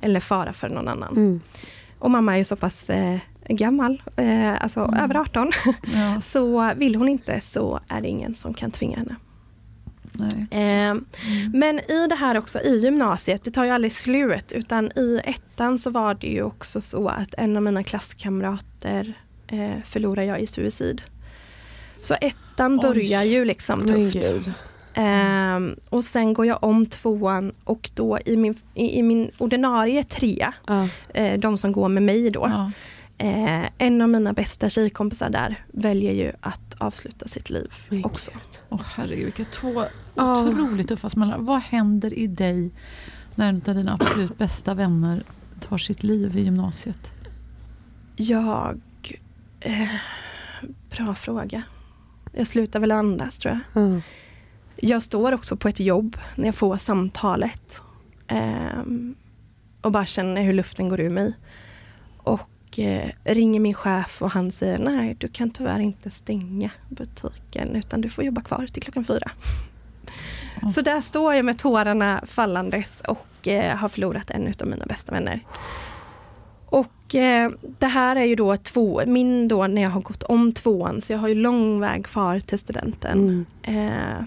eller 0.00 0.20
fara 0.20 0.52
för 0.52 0.68
någon 0.68 0.88
annan. 0.88 1.16
Mm. 1.16 1.40
Och 1.98 2.10
mamma 2.10 2.34
är 2.34 2.38
ju 2.38 2.44
så 2.44 2.56
pass 2.56 2.90
eh, 2.90 3.18
gammal, 3.48 4.02
eh, 4.16 4.62
alltså 4.62 4.80
över 4.98 5.16
18. 5.16 5.50
Ja, 5.94 6.20
så 6.20 6.74
vill 6.76 6.94
hon 6.94 7.08
inte 7.08 7.40
så 7.40 7.80
är 7.88 8.00
det 8.00 8.08
ingen 8.08 8.34
som 8.34 8.54
kan 8.54 8.70
tvinga 8.70 8.96
henne. 8.96 9.16
Eh, 10.50 10.94
Men 11.52 11.80
i 11.90 12.06
det 12.08 12.14
här 12.14 12.38
också 12.38 12.60
i 12.60 12.78
gymnasiet, 12.78 13.44
det 13.44 13.50
tar 13.50 13.64
ju 13.64 13.70
aldrig 13.70 13.92
slut 13.92 14.52
utan 14.52 14.86
i 14.96 15.20
ettan 15.24 15.78
så 15.78 15.90
var 15.90 16.14
det 16.14 16.26
ju 16.26 16.42
också 16.42 16.80
så 16.80 17.08
att 17.08 17.34
en 17.34 17.56
av 17.56 17.62
mina 17.62 17.82
klasskamrater 17.82 19.14
eh, 19.46 19.82
förlorade 19.84 20.26
jag 20.26 20.40
i 20.40 20.46
suicid. 20.46 21.02
Så 22.02 22.14
ett, 22.20 22.36
ettan 22.54 22.72
Oj. 22.74 22.82
börjar 22.82 23.22
ju 23.22 23.44
liksom 23.44 23.86
tufft. 23.86 24.48
Ehm, 24.94 25.76
och 25.88 26.04
sen 26.04 26.34
går 26.34 26.46
jag 26.46 26.64
om 26.64 26.86
tvåan 26.86 27.52
och 27.64 27.90
då 27.94 28.18
i 28.26 28.36
min, 28.36 28.54
i, 28.74 28.98
i 28.98 29.02
min 29.02 29.30
ordinarie 29.38 30.04
trea, 30.04 30.54
Ja. 30.66 30.88
eh, 31.08 31.38
de 31.38 31.58
som 31.58 31.72
går 31.72 31.88
med 31.88 32.02
mig 32.02 32.30
då, 32.30 32.46
eh, 33.18 33.64
en 33.78 34.02
av 34.02 34.08
mina 34.08 34.32
bästa 34.32 34.68
tjejkompisar 34.68 35.30
där 35.30 35.64
väljer 35.72 36.12
ju 36.12 36.32
att 36.40 36.74
avsluta 36.78 37.28
sitt 37.28 37.50
liv 37.50 37.72
Men 37.88 38.04
också. 38.04 38.30
Åh 38.68 38.80
herregud, 38.96 39.24
vilka 39.24 39.44
två 39.44 39.84
otroligt 40.14 40.88
tuffa 40.88 41.08
smällar. 41.08 41.38
Vad 41.38 41.60
händer 41.60 42.14
i 42.18 42.26
dig 42.26 42.70
när 43.34 43.48
en 43.48 43.62
av 43.66 43.74
dina 43.74 43.94
absolut 44.00 44.38
bästa 44.38 44.74
vänner 44.74 45.22
tar 45.68 45.78
sitt 45.78 46.02
liv 46.02 46.38
i 46.38 46.40
gymnasiet? 46.42 47.10
Jag... 48.16 48.80
Eh, 49.64 49.88
bra 50.90 51.14
fråga. 51.14 51.62
Jag 52.32 52.46
slutar 52.46 52.80
väl 52.80 52.90
andas 52.92 53.38
tror 53.38 53.60
jag. 53.72 53.84
Ja. 53.84 54.00
Jag 54.76 55.02
står 55.02 55.32
också 55.32 55.56
på 55.56 55.68
ett 55.68 55.80
jobb 55.80 56.16
när 56.34 56.44
jag 56.44 56.54
får 56.54 56.76
samtalet. 56.76 57.80
ehm, 58.28 59.14
och 59.80 59.92
bara 59.92 60.06
känner 60.06 60.42
hur 60.42 60.52
luften 60.52 60.88
går 60.88 61.00
ur 61.00 61.10
mig. 61.10 61.32
Och 62.16 62.78
eh, 62.78 63.10
ringer 63.24 63.60
min 63.60 63.74
chef 63.74 64.22
och 64.22 64.30
han 64.30 64.50
säger 64.52 64.78
nej, 64.78 65.16
du 65.18 65.28
kan 65.28 65.50
tyvärr 65.50 65.80
inte 65.80 66.10
stänga 66.10 66.70
butiken 66.88 67.76
utan 67.76 68.00
du 68.00 68.08
får 68.08 68.24
jobba 68.24 68.40
kvar 68.40 68.66
till 68.72 68.82
klockan 68.82 69.04
fyra. 69.04 69.30
Ja. 70.62 70.68
Så 70.68 70.80
där 70.80 71.00
står 71.00 71.34
jag 71.34 71.44
med 71.44 71.58
tårarna 71.58 72.22
fallandes 72.26 73.00
och 73.00 73.48
eh, 73.48 73.76
har 73.76 73.88
förlorat 73.88 74.30
en 74.30 74.54
av 74.60 74.66
mina 74.66 74.86
bästa 74.86 75.12
vänner. 75.12 75.40
Och 76.74 77.14
eh, 77.14 77.50
det 77.78 77.86
här 77.86 78.16
är 78.16 78.24
ju 78.24 78.34
då 78.34 78.56
två, 78.56 79.02
min 79.06 79.48
då 79.48 79.66
när 79.66 79.82
jag 79.82 79.90
har 79.90 80.00
gått 80.00 80.22
om 80.22 80.52
tvåan 80.52 81.00
så 81.00 81.12
jag 81.12 81.18
har 81.18 81.28
ju 81.28 81.34
lång 81.34 81.80
väg 81.80 82.04
kvar 82.04 82.40
till 82.40 82.58
studenten. 82.58 83.46
Mm. 83.62 83.88
Eh, 83.88 84.24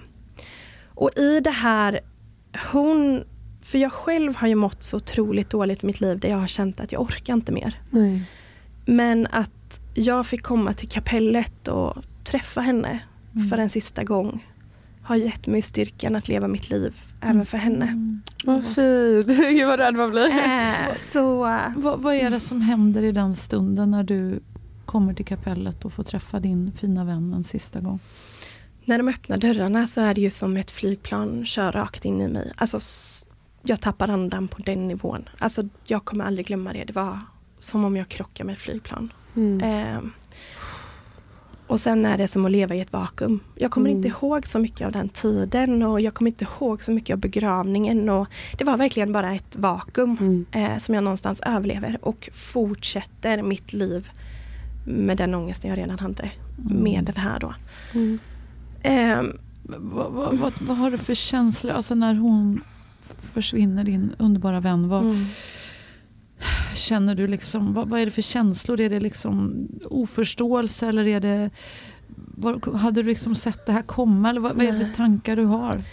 och 0.85 1.17
i 1.17 1.39
det 1.39 1.51
här, 1.51 1.99
hon, 2.71 3.23
för 3.61 3.77
jag 3.77 3.91
själv 3.91 4.35
har 4.35 4.47
ju 4.47 4.55
mått 4.55 4.83
så 4.83 4.97
otroligt 4.97 5.49
dåligt 5.49 5.83
i 5.83 5.85
mitt 5.85 6.01
liv 6.01 6.19
där 6.19 6.29
jag 6.29 6.37
har 6.37 6.47
känt 6.47 6.79
att 6.79 6.91
jag 6.91 7.01
orkar 7.01 7.33
inte 7.33 7.51
mer. 7.51 7.79
Nej. 7.89 8.23
Men 8.85 9.27
att 9.31 9.79
jag 9.93 10.27
fick 10.27 10.43
komma 10.43 10.73
till 10.73 10.89
kapellet 10.89 11.67
och 11.67 11.95
träffa 12.23 12.61
henne 12.61 12.99
Mm. 13.35 13.49
för 13.49 13.57
en 13.57 13.69
sista 13.69 14.03
gång 14.03 14.45
har 15.07 15.15
gett 15.15 15.47
mig 15.47 15.61
styrkan 15.61 16.15
att 16.15 16.27
leva 16.27 16.47
mitt 16.47 16.69
liv 16.69 16.95
även 17.21 17.45
för 17.45 17.57
henne. 17.57 17.85
Mm. 17.85 18.21
Vad 18.43 18.63
fint. 18.63 19.27
Gud 19.37 19.67
vad 19.67 19.79
rädd 19.79 19.95
man 19.95 20.11
blir. 20.11 20.29
Eh, 20.29 20.95
så 20.95 21.37
Vad, 21.75 21.99
vad 21.99 22.15
är 22.15 22.29
det 22.29 22.39
som 22.39 22.61
händer 22.61 23.03
i 23.03 23.11
den 23.11 23.35
stunden 23.35 23.91
när 23.91 24.03
du 24.03 24.39
kommer 24.85 25.13
till 25.13 25.25
kapellet 25.25 25.85
och 25.85 25.93
får 25.93 26.03
träffa 26.03 26.39
din 26.39 26.71
fina 26.71 27.05
vän 27.05 27.33
en 27.33 27.43
sista 27.43 27.79
gång? 27.79 27.99
när 28.87 28.97
de 28.97 29.07
öppnar 29.07 29.37
dörrarna 29.37 29.87
så 29.87 30.01
är 30.01 30.13
det 30.13 30.21
ju 30.21 30.29
som 30.31 30.57
ett 30.57 30.71
flygplan 30.71 31.45
kör 31.45 31.71
rakt 31.71 32.05
in 32.05 32.21
i 32.21 32.27
mig. 32.27 32.51
Alltså, 32.55 32.79
jag 33.63 33.81
tappar 33.81 34.09
andan 34.09 34.47
på 34.47 34.61
den 34.61 34.87
nivån. 34.87 35.29
Alltså, 35.37 35.69
jag 35.85 36.05
kommer 36.05 36.25
aldrig 36.25 36.47
glömma 36.47 36.73
det. 36.73 36.83
Det 36.83 36.93
var 36.93 37.19
som 37.59 37.85
om 37.85 37.97
jag 37.97 38.09
krockade 38.09 38.47
med 38.47 38.53
ett 38.53 38.59
flygplan. 38.59 39.13
Mm. 39.35 39.61
Eh, 39.61 40.01
och 41.67 41.79
sen 41.79 42.05
är 42.05 42.17
det 42.17 42.27
som 42.27 42.45
att 42.45 42.51
leva 42.51 42.75
i 42.75 42.79
ett 42.79 42.93
vakuum. 42.93 43.39
Jag 43.55 43.71
kommer 43.71 43.89
Mm. 43.89 43.97
inte 43.97 44.07
ihåg 44.07 44.47
så 44.47 44.59
mycket 44.59 44.85
av 44.85 44.91
den 44.91 45.09
tiden 45.09 45.83
och 45.83 46.01
jag 46.01 46.13
kommer 46.13 46.31
inte 46.31 46.45
ihåg 46.59 46.83
så 46.83 46.91
mycket 46.91 47.13
av 47.13 47.19
begravningen. 47.19 48.09
Och 48.09 48.27
det 48.57 48.63
var 48.63 48.77
verkligen 48.77 49.13
bara 49.13 49.35
ett 49.35 49.55
vakuum 49.55 50.17
Mm. 50.19 50.45
eh, 50.51 50.77
som 50.79 50.95
jag 50.95 51.03
någonstans 51.03 51.39
överlever 51.45 51.97
och 52.01 52.29
fortsätter 52.33 53.41
mitt 53.43 53.73
liv 53.73 54.09
med 54.85 55.17
den 55.17 55.33
ångesten 55.35 55.69
jag 55.69 55.77
redan 55.77 55.99
hade 55.99 56.31
med 56.69 57.03
den 57.03 57.17
här 57.17 57.39
då. 57.39 57.53
Mm. 57.93 58.19
Ehm, 58.83 59.37
Vad, 59.69 60.11
vad, 60.11 60.37
vad, 60.37 60.53
vad 60.61 60.77
har 60.77 60.91
du 60.91 60.97
för 60.97 61.15
känslor 61.15 61.73
alltså 61.73 61.95
när 61.95 62.13
hon 62.15 62.61
försvinner, 63.33 63.83
din 63.83 64.11
underbara 64.17 64.59
vän? 64.59 64.89
Vad, 64.89 65.01
mm. 65.03 65.25
Känner 66.77 67.15
du 67.15 67.27
liksom, 67.27 67.73
vad, 67.73 67.89
vad 67.89 67.99
är 67.99 68.05
det 68.05 68.11
för 68.11 68.21
känslor? 68.21 68.81
Är 68.81 68.89
det 68.89 68.99
liksom 68.99 69.59
oförståelse 69.85 70.87
eller 70.87 71.07
är 71.07 71.19
det 71.19 71.49
vad, 72.15 72.75
hade 72.75 73.03
du 73.03 73.09
liksom 73.09 73.35
sett 73.35 73.65
det 73.65 73.71
här 73.71 73.81
komma 73.81 74.29
eller 74.29 74.41
vad, 74.41 74.55
vad 74.55 74.65
är 74.65 74.71
det 74.71 74.85
för 74.85 74.93
tankar 74.93 75.35
du 75.35 75.45
har? 75.45 75.83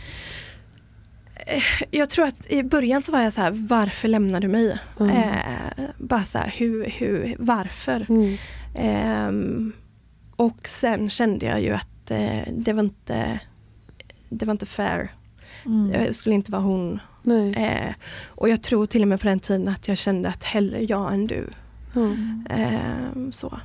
Jag 1.91 2.11
tror 2.11 2.27
att 2.27 2.51
i 2.51 2.63
början 2.63 3.03
så 3.03 3.13
var 3.13 3.21
jag 3.21 3.33
så 3.33 3.41
här, 3.41 3.51
varför 3.51 4.09
lämnar 4.09 4.41
du 4.41 4.49
mig? 4.49 4.79
Mm. 5.01 5.11
Eh, 5.17 5.85
bara 5.99 6.25
så 6.25 6.39
här, 6.39 6.55
hur, 6.57 6.85
hur, 6.85 7.37
varför? 7.39 8.07
Mm. 8.09 8.37
Ehm, 8.75 9.73
och 10.37 10.69
sen 10.69 11.11
kände 11.11 11.47
jag 11.47 11.63
ju 11.63 11.71
att 11.71 12.11
eh, 12.11 12.43
det 12.53 12.73
var 12.73 12.83
inte 12.83 13.41
det 14.29 14.47
var 14.47 14.53
inte 14.53 14.67
fair. 14.67 15.11
Mm. 15.67 16.05
Jag 16.05 16.15
skulle 16.15 16.35
inte 16.35 16.53
vara 16.53 16.63
hon. 16.63 17.01
Nej. 17.25 17.53
Eh, 17.55 17.95
och 18.29 18.49
jag 18.49 18.63
tror 18.63 18.87
till 18.87 19.03
och 19.03 19.09
med 19.09 19.21
på 19.21 19.27
den 19.27 19.41
tiden 19.41 19.69
att 19.69 19.89
jag 19.89 19.99
kände 19.99 20.29
att 20.29 20.43
hellre 20.45 20.85
jag 20.85 21.13
än 21.15 21.27
du. 21.27 21.49
Ja. 21.95 22.11
Ehm, 22.51 23.33
så. 23.33 23.61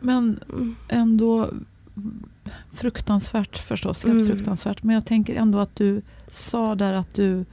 Men 0.00 0.40
Mm. 0.52 0.76
ändå 0.88 1.50
fruktansvärt 2.72 3.58
förstås, 3.58 4.04
helt 4.04 4.20
Mm. 4.20 4.26
fruktansvärt. 4.36 4.82
Men 4.82 4.94
jag 4.94 5.04
tänker 5.06 5.34
ändå 5.36 5.58
att 5.58 5.76
du 5.76 6.02
sa 6.28 6.74
där 6.74 6.92
att 6.92 7.14
du 7.14 7.44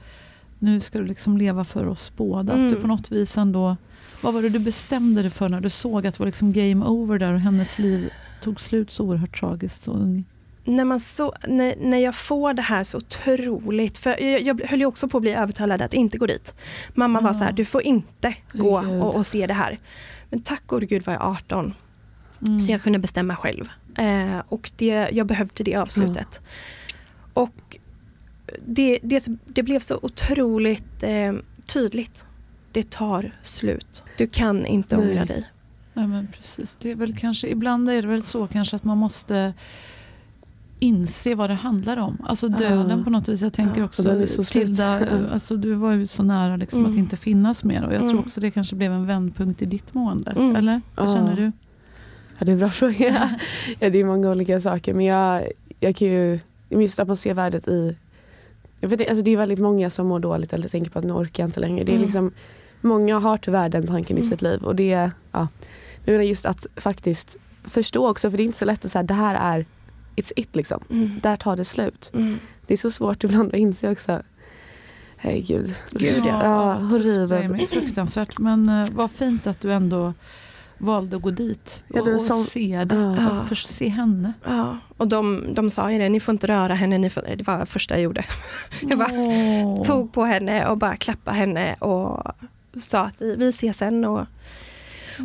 nu 0.58 0.80
ska 0.80 0.98
du 0.98 1.04
liksom 1.06 1.36
leva 1.38 1.64
för 1.64 1.86
oss 1.86 2.12
båda. 2.16 2.52
Att 2.52 2.58
du 2.60 2.66
Mm. 2.68 2.80
på 2.80 2.86
något 2.86 3.12
vis 3.12 3.38
ändå, 3.38 3.76
vad 4.22 4.34
var 4.34 4.42
det 4.42 4.48
du 4.48 4.58
bestämde 4.58 5.22
dig 5.22 5.30
för 5.30 5.48
när 5.48 5.60
du 5.60 5.70
såg 5.70 6.06
att 6.06 6.14
det 6.14 6.20
var 6.20 6.26
liksom 6.26 6.52
game 6.52 6.84
over 6.86 7.18
där 7.18 7.32
och 7.34 7.40
hennes 7.40 7.78
liv 7.78 8.10
tog 8.42 8.60
slut 8.60 8.90
så 8.90 9.04
oerhört 9.04 9.40
tragiskt 9.40 9.82
så 9.82 9.92
ung? 9.92 10.24
När, 10.66 10.84
man 10.84 11.00
så, 11.00 11.34
när, 11.48 11.74
när 11.80 11.98
jag 11.98 12.14
får 12.14 12.54
det 12.54 12.62
här 12.62 12.84
så 12.84 12.96
otroligt, 12.98 13.98
för 13.98 14.20
jag, 14.20 14.40
jag 14.40 14.60
höll 14.66 14.78
ju 14.80 14.86
också 14.86 15.08
på 15.08 15.16
att 15.18 15.22
bli 15.22 15.32
övertalad 15.32 15.82
att 15.82 15.94
inte 15.94 16.18
gå 16.18 16.26
dit. 16.26 16.54
Mamma 16.94 17.20
var 17.20 17.28
Ja. 17.30 17.34
så 17.34 17.44
här, 17.44 17.52
du 17.52 17.64
får 17.64 17.82
inte 17.82 18.34
gå 18.52 18.78
och, 19.02 19.14
och 19.14 19.26
se 19.26 19.46
det 19.46 19.54
här. 19.54 19.78
Men 20.30 20.42
tack 20.42 20.62
gode 20.66 20.86
gud 20.86 21.06
var 21.06 21.12
jag 21.12 21.22
18, 21.22 21.74
Mm. 22.46 22.60
så 22.60 22.72
jag 22.72 22.82
kunde 22.82 22.98
bestämma 22.98 23.36
själv. 23.36 23.68
Eh, 23.98 24.38
och 24.48 24.70
det, 24.76 25.08
jag 25.12 25.26
behövde 25.26 25.64
det 25.64 25.76
avslutet. 25.76 26.40
Och 27.34 27.76
det, 28.66 28.98
det, 29.02 29.26
det 29.46 29.62
blev 29.62 29.80
så 29.80 29.98
otroligt 30.02 31.02
eh, 31.02 31.32
tydligt. 31.66 32.24
Det 32.72 32.90
tar 32.90 33.32
slut. 33.42 34.02
Du 34.18 34.26
kan 34.26 34.66
inte 34.66 34.96
Nej. 34.96 35.08
ångra 35.10 35.24
dig. 35.24 35.44
Ja, 35.94 36.06
men 36.06 36.28
precis. 36.38 36.76
Det 36.80 36.90
är 36.90 36.94
väl 36.94 37.16
kanske, 37.18 37.48
ibland 37.48 37.90
är 37.90 38.02
det 38.02 38.08
väl 38.08 38.22
så 38.22 38.46
kanske 38.46 38.76
att 38.76 38.84
man 38.84 38.98
måste 38.98 39.54
inse 40.78 41.34
vad 41.34 41.50
det 41.50 41.54
handlar 41.54 41.96
om. 41.96 42.18
Alltså 42.26 42.48
döden 42.48 42.98
Ja. 42.98 43.04
på 43.04 43.10
något 43.10 43.28
vis. 43.28 43.42
Jag 43.42 43.52
tänker 43.52 43.78
Ja. 43.80 43.84
också 43.84 44.26
slut. 44.26 44.48
Tilda, 44.48 45.00
Ja. 45.00 45.06
alltså, 45.32 45.56
du 45.56 45.74
var 45.74 45.92
ju 45.92 46.06
så 46.06 46.22
nära 46.22 46.56
liksom 46.56 46.82
att 46.84 46.88
Mm. 46.90 46.98
inte 46.98 47.16
finnas 47.16 47.64
mer. 47.64 47.84
Och 47.84 47.92
jag 47.92 48.00
tror 48.00 48.10
Mm. 48.10 48.22
också 48.22 48.40
det 48.40 48.50
kanske 48.50 48.76
blev 48.76 48.92
en 48.92 49.06
vändpunkt 49.06 49.62
i 49.62 49.64
ditt 49.66 49.94
mående. 49.94 50.30
Mm. 50.30 50.56
Eller? 50.56 50.80
Vad 50.96 51.08
Ja. 51.08 51.14
känner 51.14 51.36
du? 51.36 51.52
Ja, 52.38 52.44
det 52.44 52.50
är 52.50 52.52
en 52.52 52.58
bra 52.58 52.70
fråga. 52.70 53.28
ja, 53.78 53.90
det 53.90 53.98
är 54.00 54.04
många 54.04 54.30
olika 54.30 54.60
saker 54.60 54.94
men 54.94 55.04
jag, 55.06 55.42
jag 55.80 55.96
kan 55.96 56.08
ju, 56.08 56.40
just 56.68 56.98
att 56.98 57.08
man 57.08 57.16
ser 57.16 57.34
värdet 57.34 57.68
i 57.68 57.96
vet, 58.80 58.92
inte, 58.92 59.08
alltså 59.10 59.22
det 59.24 59.30
är 59.30 59.36
väldigt 59.36 59.58
många 59.58 59.90
som 59.90 60.06
mår 60.06 60.20
dåligt 60.20 60.52
eller 60.52 60.68
tänker 60.68 60.90
på 60.90 60.98
att 60.98 61.04
nu 61.04 61.12
orkar 61.12 61.42
jag 61.42 61.48
inte 61.48 61.60
längre. 61.60 61.84
Det 61.84 61.92
är 61.92 61.96
Mm. 61.96 62.04
liksom, 62.04 62.32
många 62.80 63.18
har 63.18 63.36
tyvärr 63.38 63.68
den 63.68 63.86
tanken 63.86 64.16
i 64.18 64.20
Mm. 64.20 64.30
sitt 64.30 64.42
liv 64.42 64.62
och 64.62 64.76
det, 64.76 65.10
ja. 65.32 65.48
Men 66.04 66.26
just 66.26 66.46
att 66.46 66.66
faktiskt 66.76 67.36
förstå 67.64 68.08
också 68.08 68.30
för 68.30 68.36
det 68.36 68.42
är 68.42 68.44
inte 68.44 68.58
så 68.58 68.64
lätt 68.64 68.84
att 68.84 68.92
säga 68.92 69.02
det 69.02 69.14
här 69.14 69.34
är 69.58 69.64
it's 70.16 70.32
it 70.36 70.56
liksom. 70.56 70.84
Mm. 70.90 71.20
Där 71.22 71.36
tar 71.36 71.56
det 71.56 71.64
slut. 71.64 72.10
Mm. 72.14 72.38
Det 72.66 72.74
är 72.74 72.78
så 72.78 72.90
svårt 72.90 73.24
ibland 73.24 73.48
att 73.48 73.58
inse 73.58 73.90
också. 73.90 74.22
Herregud. 75.16 75.74
Gud, 75.90 76.22
ja. 76.26 76.44
ja 76.44 76.72
horribelt. 76.72 77.70
Fruktansvärt. 77.70 78.38
Men 78.38 78.68
uh, 78.68 78.86
vad 78.92 79.10
fint 79.10 79.46
att 79.46 79.60
du 79.60 79.72
ändå 79.72 80.14
valde 80.78 81.16
att 81.16 81.22
gå 81.22 81.30
dit 81.30 81.82
Ja, 81.88 82.00
och, 82.00 82.06
det 82.06 82.12
är 82.12 82.14
och 82.14 82.22
som- 82.22 82.44
se 82.44 82.84
det. 82.84 82.94
Ja. 82.94 83.40
Och 83.40 83.48
för, 83.48 83.54
se 83.54 83.88
henne. 83.88 84.32
Ja, 84.44 84.78
och 84.96 85.08
de, 85.08 85.44
de 85.54 85.70
sa 85.70 85.92
ju 85.92 85.98
det, 85.98 86.08
ni 86.08 86.20
får 86.20 86.32
inte 86.32 86.46
röra 86.46 86.74
henne, 86.74 86.98
ni 86.98 87.10
får, 87.10 87.22
det 87.36 87.46
var 87.46 87.58
det 87.58 87.66
första 87.66 87.94
jag 87.94 88.02
gjorde. 88.02 88.24
Jag 88.80 88.98
bara 88.98 89.12
Åh. 89.12 89.84
tog 89.84 90.12
på 90.12 90.24
henne 90.24 90.66
och 90.66 90.78
bara 90.78 90.96
klappade 90.96 91.36
henne 91.36 91.74
och 91.74 92.22
sa 92.80 93.00
att 93.00 93.14
vi 93.18 93.48
ses 93.48 93.76
sen. 93.76 94.04
Och, 94.04 94.26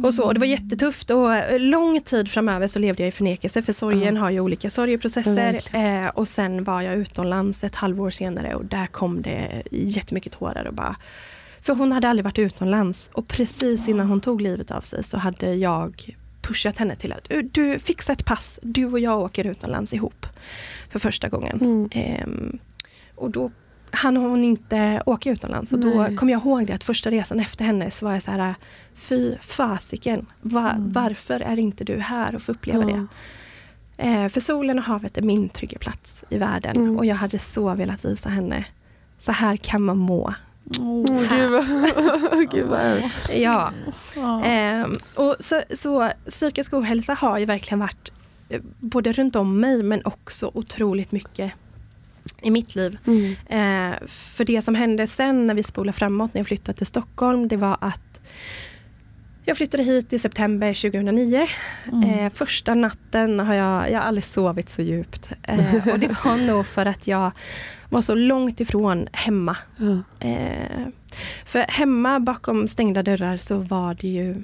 och 0.04 0.14
så. 0.14 0.24
Och 0.24 0.34
det 0.34 0.40
var 0.40 0.48
jättetufft 0.48 1.12
och 1.12 1.60
lång 1.60 2.02
tid 2.02 2.32
framöver 2.32 2.68
så 2.68 2.80
levde 2.80 3.04
jag 3.04 3.08
i 3.08 3.12
förnekelse 3.12 3.62
för 3.62 3.74
sorgen 3.74 4.18
har 4.18 4.30
ju 4.30 4.40
olika 4.40 4.70
sorgeprocesser. 4.70 5.60
Eh, 5.76 6.08
och 6.08 6.28
sen 6.28 6.64
var 6.64 6.82
jag 6.82 6.96
utomlands 6.96 7.64
ett 7.64 7.76
halvår 7.76 8.10
senare 8.10 8.56
och 8.56 8.66
där 8.66 8.88
kom 8.88 9.22
det 9.22 9.64
jättemycket 9.72 10.32
tårar 10.32 10.66
och 10.66 10.74
bara 10.74 10.96
för 11.62 11.74
hon 11.74 11.92
hade 11.92 12.10
aldrig 12.10 12.24
varit 12.24 12.40
utomlands 12.40 13.10
och 13.14 13.28
precis 13.28 13.88
innan 13.88 14.08
hon 14.08 14.22
tog 14.22 14.42
livet 14.42 14.72
av 14.72 14.82
sig 14.82 15.04
så 15.04 15.18
hade 15.18 15.56
jag 15.56 16.16
pushat 16.42 16.78
henne 16.78 16.96
till 16.96 17.12
att 17.12 17.30
du, 17.30 17.42
du 17.42 17.80
fixa 17.80 18.14
ett 18.14 18.26
pass, 18.26 18.60
du 18.64 18.86
och 18.86 19.00
jag 19.00 19.20
åker 19.20 19.48
utomlands 19.48 19.94
ihop 19.94 20.26
för 20.90 21.00
första 21.00 21.30
gången. 21.30 21.62
Mm. 21.62 21.90
Ehm, 21.92 22.60
och 23.16 23.32
då 23.32 23.52
hann 23.92 24.18
hon 24.18 24.44
inte 24.44 25.04
åka 25.06 25.30
utomlands 25.32 25.74
och 25.74 25.80
då 25.80 26.08
kom 26.18 26.30
jag 26.30 26.42
ihåg 26.42 26.66
det 26.68 26.74
att 26.74 26.84
första 26.84 27.12
resan 27.12 27.40
efter 27.40 27.66
henne 27.66 27.92
så 27.92 28.06
var 28.06 28.14
jag 28.14 28.24
så 28.24 28.32
här 28.32 28.56
Fy 28.96 29.36
fasiken, 29.42 30.26
va, 30.42 30.72
Mm. 30.72 30.92
varför 30.92 31.40
är 31.40 31.60
inte 31.60 31.84
du 31.84 31.98
här 32.00 32.36
och 32.36 32.42
får 32.42 32.54
uppleva 32.54 32.90
Ja. 32.90 32.98
det? 32.98 33.08
Eh, 34.08 34.28
för 34.28 34.40
solen 34.40 34.80
och 34.80 34.86
havet 34.86 35.18
är 35.18 35.22
min 35.22 35.50
trygga 35.50 35.78
plats 35.80 36.24
i 36.30 36.38
världen 36.38 36.76
Mm. 36.76 36.98
och 36.98 37.06
jag 37.06 37.16
hade 37.16 37.40
så 37.40 37.74
velat 37.76 38.06
visa 38.06 38.30
henne, 38.30 38.66
så 39.18 39.32
här 39.32 39.58
kan 39.58 39.82
man 39.82 39.98
må. 39.98 40.34
Åh, 40.80 41.06
gud 41.30 41.52
vad, 41.52 42.50
gud 42.52 42.68
vad 42.68 43.04
Ja. 43.36 43.72
Ja. 44.16 44.44
Ehm, 44.44 44.96
och 45.16 45.36
så, 45.40 45.62
så 45.76 46.12
psykisk 46.30 46.74
ohälsa 46.74 47.14
har 47.14 47.38
ju 47.38 47.46
verkligen 47.46 47.80
varit 47.80 48.14
eh, 48.50 48.62
både 48.80 49.12
runt 49.14 49.36
om 49.36 49.60
mig 49.60 49.84
men 49.84 50.02
också 50.06 50.52
otroligt 50.54 51.12
mycket 51.12 51.52
i 52.42 52.52
mitt 52.52 52.76
liv. 52.76 52.98
mm. 53.08 53.32
Eh, 53.94 53.98
för 54.08 54.46
det 54.46 54.62
som 54.62 54.76
hände 54.76 55.08
sen 55.08 55.44
när 55.44 55.54
vi 55.54 55.64
spolar 55.64 55.94
framåt 55.94 56.34
när 56.34 56.40
jag 56.40 56.48
flyttade 56.48 56.78
till 56.78 56.86
Stockholm 56.88 57.48
det 57.48 57.58
var 57.58 57.78
att 57.82 58.22
jag 59.46 59.58
flyttade 59.58 59.84
hit 59.84 60.14
i 60.14 60.20
september 60.20 60.74
2009. 60.74 61.48
Mm. 61.92 62.10
Eh, 62.10 62.30
första 62.34 62.76
natten 62.76 63.40
har 63.40 63.54
jag, 63.54 63.92
jag 63.92 64.00
har 64.00 64.06
aldrig 64.08 64.24
sovit 64.24 64.70
så 64.70 64.82
djupt. 64.82 65.32
Eh, 65.44 65.88
och 65.88 66.00
det 66.00 66.08
var 66.26 66.38
nog 66.48 66.66
för 66.66 66.86
att 66.86 67.08
jag 67.08 67.32
var 67.90 68.02
så 68.02 68.16
långt 68.16 68.60
ifrån 68.60 69.08
hemma. 69.12 69.58
Eh, 70.20 70.88
för 71.46 71.60
hemma 71.60 72.20
bakom 72.20 72.68
stängda 72.68 73.04
dörrar 73.04 73.38
så 73.38 73.58
var 73.58 73.94
det 73.94 74.08
ju 74.08 74.36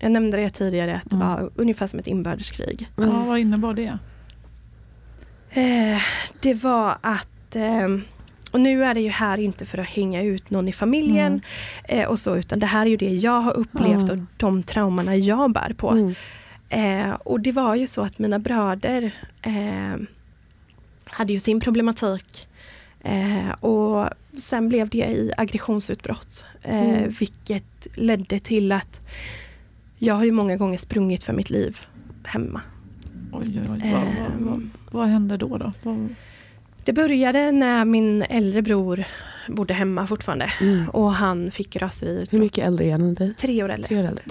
jag 0.00 0.12
nämnde 0.12 0.36
det 0.36 0.50
tidigare 0.50 0.96
att 0.96 1.10
det 1.10 1.16
Mm. 1.16 1.28
var 1.28 1.50
ungefär 1.54 1.86
som 1.86 1.98
ett 1.98 2.06
inbördeskrig. 2.06 2.88
ja, 2.96 3.24
vad 3.24 3.38
innebar 3.38 3.74
det? 3.74 3.98
Eh, 5.50 6.02
det 6.40 6.54
var 6.54 6.98
att, 7.00 7.56
ehm, 7.56 8.02
och 8.50 8.60
nu 8.60 8.84
är 8.84 8.94
det 8.94 9.00
ju 9.00 9.08
här 9.08 9.38
inte 9.38 9.66
för 9.66 9.78
att 9.78 9.86
hänga 9.86 10.22
ut 10.22 10.50
någon 10.50 10.68
i 10.68 10.72
familjen 10.72 11.42
Mm. 11.88 12.00
eh, 12.02 12.08
och 12.08 12.18
så, 12.20 12.36
utan 12.36 12.58
det 12.60 12.66
här 12.66 12.86
är 12.86 12.90
ju 12.90 12.96
det 12.96 13.10
jag 13.14 13.40
har 13.40 13.52
upplevt 13.56 14.08
Ja. 14.08 14.12
och 14.12 14.18
de 14.36 14.62
traumorna 14.62 15.16
jag 15.16 15.52
bär 15.52 15.72
på. 15.76 15.90
Mm. 15.90 16.14
Eh, 16.68 17.14
och 17.14 17.40
det 17.40 17.52
var 17.52 17.74
ju 17.74 17.86
så 17.86 18.02
att 18.02 18.18
mina 18.18 18.38
bröder 18.38 19.10
eh, 19.42 19.96
hade 21.04 21.32
ju 21.32 21.40
sin 21.40 21.60
problematik. 21.60 22.48
Eh, 23.00 23.50
och 23.50 24.08
sen 24.38 24.68
blev 24.68 24.88
det 24.88 24.98
i 25.06 25.32
aggressionsutbrott. 25.36 26.44
Eh, 26.62 26.78
Mm. 26.88 27.10
Vilket 27.18 27.86
ledde 27.96 28.38
till 28.38 28.72
att 28.72 29.00
jag 29.98 30.14
har 30.14 30.24
ju 30.24 30.32
många 30.32 30.56
gånger 30.56 30.78
sprungit 30.78 31.24
för 31.24 31.32
mitt 31.32 31.50
liv 31.50 31.78
hemma. 32.24 32.60
Oj, 33.32 33.60
oj, 33.60 33.68
oj. 33.70 33.92
Vad, 33.92 34.02
vad, 34.04 34.40
vad, 34.40 34.68
vad 34.90 35.08
hände 35.08 35.36
då? 35.36 35.56
då? 35.56 35.72
Vad, 35.82 36.14
Det 36.84 36.92
började 36.92 37.52
när 37.52 37.84
min 37.84 38.22
äldre 38.22 38.62
bror 38.62 39.04
bodde 39.48 39.74
hemma 39.74 40.06
fortfarande. 40.06 40.50
Mm. 40.60 40.88
Och 40.88 41.12
han 41.12 41.50
fick 41.50 41.76
raseriutbrott. 41.76 42.32
Hur 42.32 42.38
mycket 42.38 42.64
äldre 42.66 42.86
är 42.86 42.92
han 42.92 43.00
än 43.00 43.14
dig? 43.14 43.34
Tre 43.34 43.62
år 43.62 43.68
äldre. 43.68 43.88
Tre 43.88 43.98
år 43.98 44.04
äldre. 44.04 44.24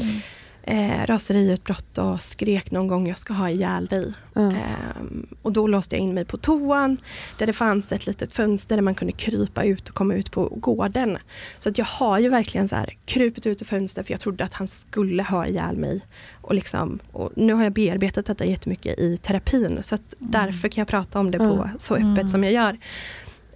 Eh, 0.70 1.06
raseriutbrott 1.06 1.98
och 1.98 2.22
skrek 2.22 2.72
någon 2.72 2.88
gång 2.88 3.08
jag 3.08 3.18
ska 3.18 3.34
ha 3.34 3.50
ihjäl 3.50 3.86
dig. 3.86 4.14
Ja. 4.34 4.42
Ehm, 4.42 5.28
och 5.42 5.52
då 5.54 5.68
låste 5.68 5.96
jag 5.96 6.04
in 6.04 6.14
mig 6.14 6.26
på 6.26 6.38
toan 6.38 6.98
där 7.38 7.46
det 7.46 7.54
fanns 7.54 7.92
ett 7.92 8.08
litet 8.08 8.34
fönster 8.34 8.76
där 8.76 8.82
man 8.84 8.96
kunde 8.96 9.12
krypa 9.12 9.64
ut 9.64 9.90
och 9.90 9.96
komma 9.96 10.14
ut 10.14 10.32
på 10.32 10.46
gården. 10.46 11.18
Så 11.60 11.70
att 11.70 11.78
jag 11.78 11.86
har 11.86 12.20
ju 12.20 12.30
verkligen 12.30 12.68
så 12.68 12.76
här 12.76 12.94
krupit 13.06 13.46
ut 13.48 13.62
ur 13.62 13.66
fönster 13.66 14.04
för 14.04 14.12
jag 14.14 14.20
trodde 14.20 14.44
att 14.44 14.54
han 14.54 14.68
skulle 14.68 15.24
ha 15.24 15.46
ihjäl 15.48 15.78
mig. 15.78 16.02
Och 16.42 16.56
liksom, 16.56 17.00
och 17.12 17.32
nu 17.36 17.54
har 17.54 17.64
jag 17.64 17.74
bearbetat 17.74 18.26
detta 18.26 18.46
jättemycket 18.46 19.00
i 19.00 19.18
terapin 19.18 19.80
så 19.82 19.96
att 19.96 20.14
därför 20.20 20.70
kan 20.70 20.82
jag 20.82 20.88
prata 20.88 21.20
om 21.20 21.32
det 21.32 21.38
på 21.38 21.44
Mm. 21.44 21.70
så 21.80 21.94
öppet 21.94 22.06
Mm. 22.08 22.30
som 22.30 22.44
jag 22.44 22.54
gör. 22.54 22.78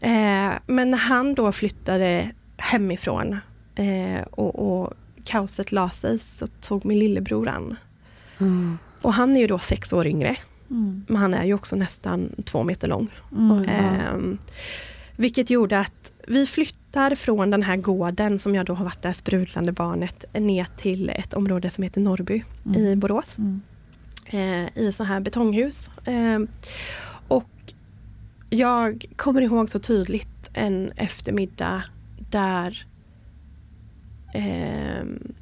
Eh, 0.03 0.53
men 0.65 0.91
när 0.91 0.97
han 0.97 1.33
då 1.33 1.51
flyttade 1.51 2.31
hemifrån 2.57 3.37
eh, 3.75 4.21
och, 4.31 4.55
och 4.81 4.93
kaoset 5.25 5.71
la 5.71 5.89
sig 5.89 6.19
så 6.19 6.47
tog 6.47 6.85
min 6.85 6.99
lillebror 6.99 7.47
an. 7.49 7.75
Mm. 8.39 8.77
Och 9.01 9.13
han 9.13 9.35
är 9.35 9.39
ju 9.39 9.47
då 9.47 9.59
sex 9.59 9.93
år 9.93 10.07
yngre. 10.07 10.35
mm, 10.69 11.05
Men 11.07 11.17
han 11.17 11.33
är 11.33 11.43
ju 11.45 11.53
också 11.53 11.75
nästan 11.75 12.29
två 12.45 12.63
meter 12.63 12.87
lång. 12.87 13.07
mm, 13.37 13.63
Ja. 13.63 13.69
Ehm, 13.71 14.37
vilket 15.15 15.49
gjorde 15.49 15.79
att 15.79 16.11
vi 16.27 16.45
flyttar 16.47 17.15
från 17.15 17.51
den 17.51 17.63
här 17.63 17.77
gården 17.77 18.39
som 18.39 18.55
jag 18.55 18.65
då 18.65 18.73
har 18.73 18.85
varit 18.85 19.01
det 19.01 19.13
sprudlande 19.13 19.71
barnet 19.71 20.25
ner 20.33 20.67
till 20.77 21.09
ett 21.09 21.33
område 21.33 21.69
som 21.69 21.83
heter 21.83 22.01
Norrby 22.01 22.43
Mm. 22.65 22.81
i 22.81 22.95
Borås. 22.95 23.37
mm, 23.37 23.61
Eh, 24.25 24.77
I 24.77 24.91
så 24.93 25.03
här 25.03 25.19
betonghus. 25.19 25.89
Ehm, 26.05 26.47
och 27.27 27.49
jag 28.49 29.05
kommer 29.15 29.41
ihåg 29.41 29.69
så 29.69 29.79
tydligt 29.79 30.49
en 30.53 30.91
eftermiddag 30.95 31.83
där 32.29 32.85
ehm, 34.33 35.33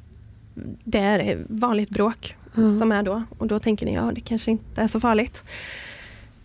det 0.84 0.98
är 0.98 1.44
vanligt 1.48 1.90
bråk 1.90 2.36
Ja. 2.54 2.78
som 2.78 2.92
är 2.92 3.02
då. 3.02 3.22
Och 3.38 3.46
då 3.46 3.60
tänker 3.60 3.86
ni, 3.86 3.94
ja 3.94 4.12
det 4.14 4.20
kanske 4.20 4.50
inte 4.50 4.82
är 4.82 4.86
så 4.88 5.00
farligt. 5.00 5.42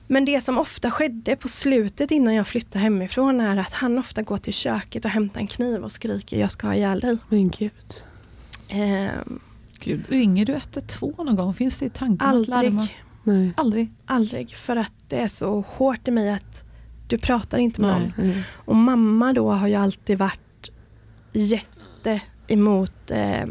Men 0.08 0.26
det 0.26 0.42
som 0.42 0.58
ofta 0.58 0.92
skedde 0.92 1.36
på 1.36 1.48
slutet 1.48 2.12
innan 2.12 2.34
jag 2.34 2.48
flyttade 2.48 2.80
hemifrån 2.84 3.42
är 3.42 3.58
att 3.58 3.74
han 3.74 3.98
ofta 3.98 4.22
går 4.22 4.38
till 4.38 4.54
köket 4.54 5.06
och 5.06 5.12
hämtar 5.12 5.40
en 5.40 5.48
kniv 5.48 5.84
och 5.84 5.92
skriker 5.92 6.40
jag 6.40 6.52
ska 6.52 6.68
ha 6.68 6.76
ihjäl 6.76 7.00
dig. 7.00 7.18
Men 7.30 7.50
gud. 7.50 8.02
Ehm, 8.70 9.40
Gud, 9.80 10.04
ringer 10.10 10.46
du 10.46 10.54
112 10.54 11.14
någon 11.18 11.36
gång? 11.36 11.54
Finns 11.54 11.80
det 11.80 11.86
i 11.86 11.90
tanken 11.90 12.28
att 12.28 12.34
aldrig, 12.34 12.74
larma? 12.74 12.88
Nej. 13.24 13.54
Aldrig? 13.58 13.94
aldrig. 14.06 14.56
För 14.56 14.76
att 14.76 14.94
det 15.08 15.16
är 15.18 15.28
så 15.28 15.64
hårt 15.68 16.08
i 16.08 16.12
mig 16.12 16.30
att 16.30 16.64
du 17.08 17.18
pratar 17.18 17.58
inte 17.58 17.82
med 17.82 17.90
Nej. 17.90 18.14
någon. 18.18 18.26
Mm. 18.32 18.42
Och 18.54 18.76
mamma 18.76 19.34
då 19.34 19.52
har 19.52 19.68
ju 19.68 19.76
alltid 19.76 20.18
varit 20.18 20.72
jätte 21.34 22.22
emot 22.48 23.12
eh, 23.12 23.42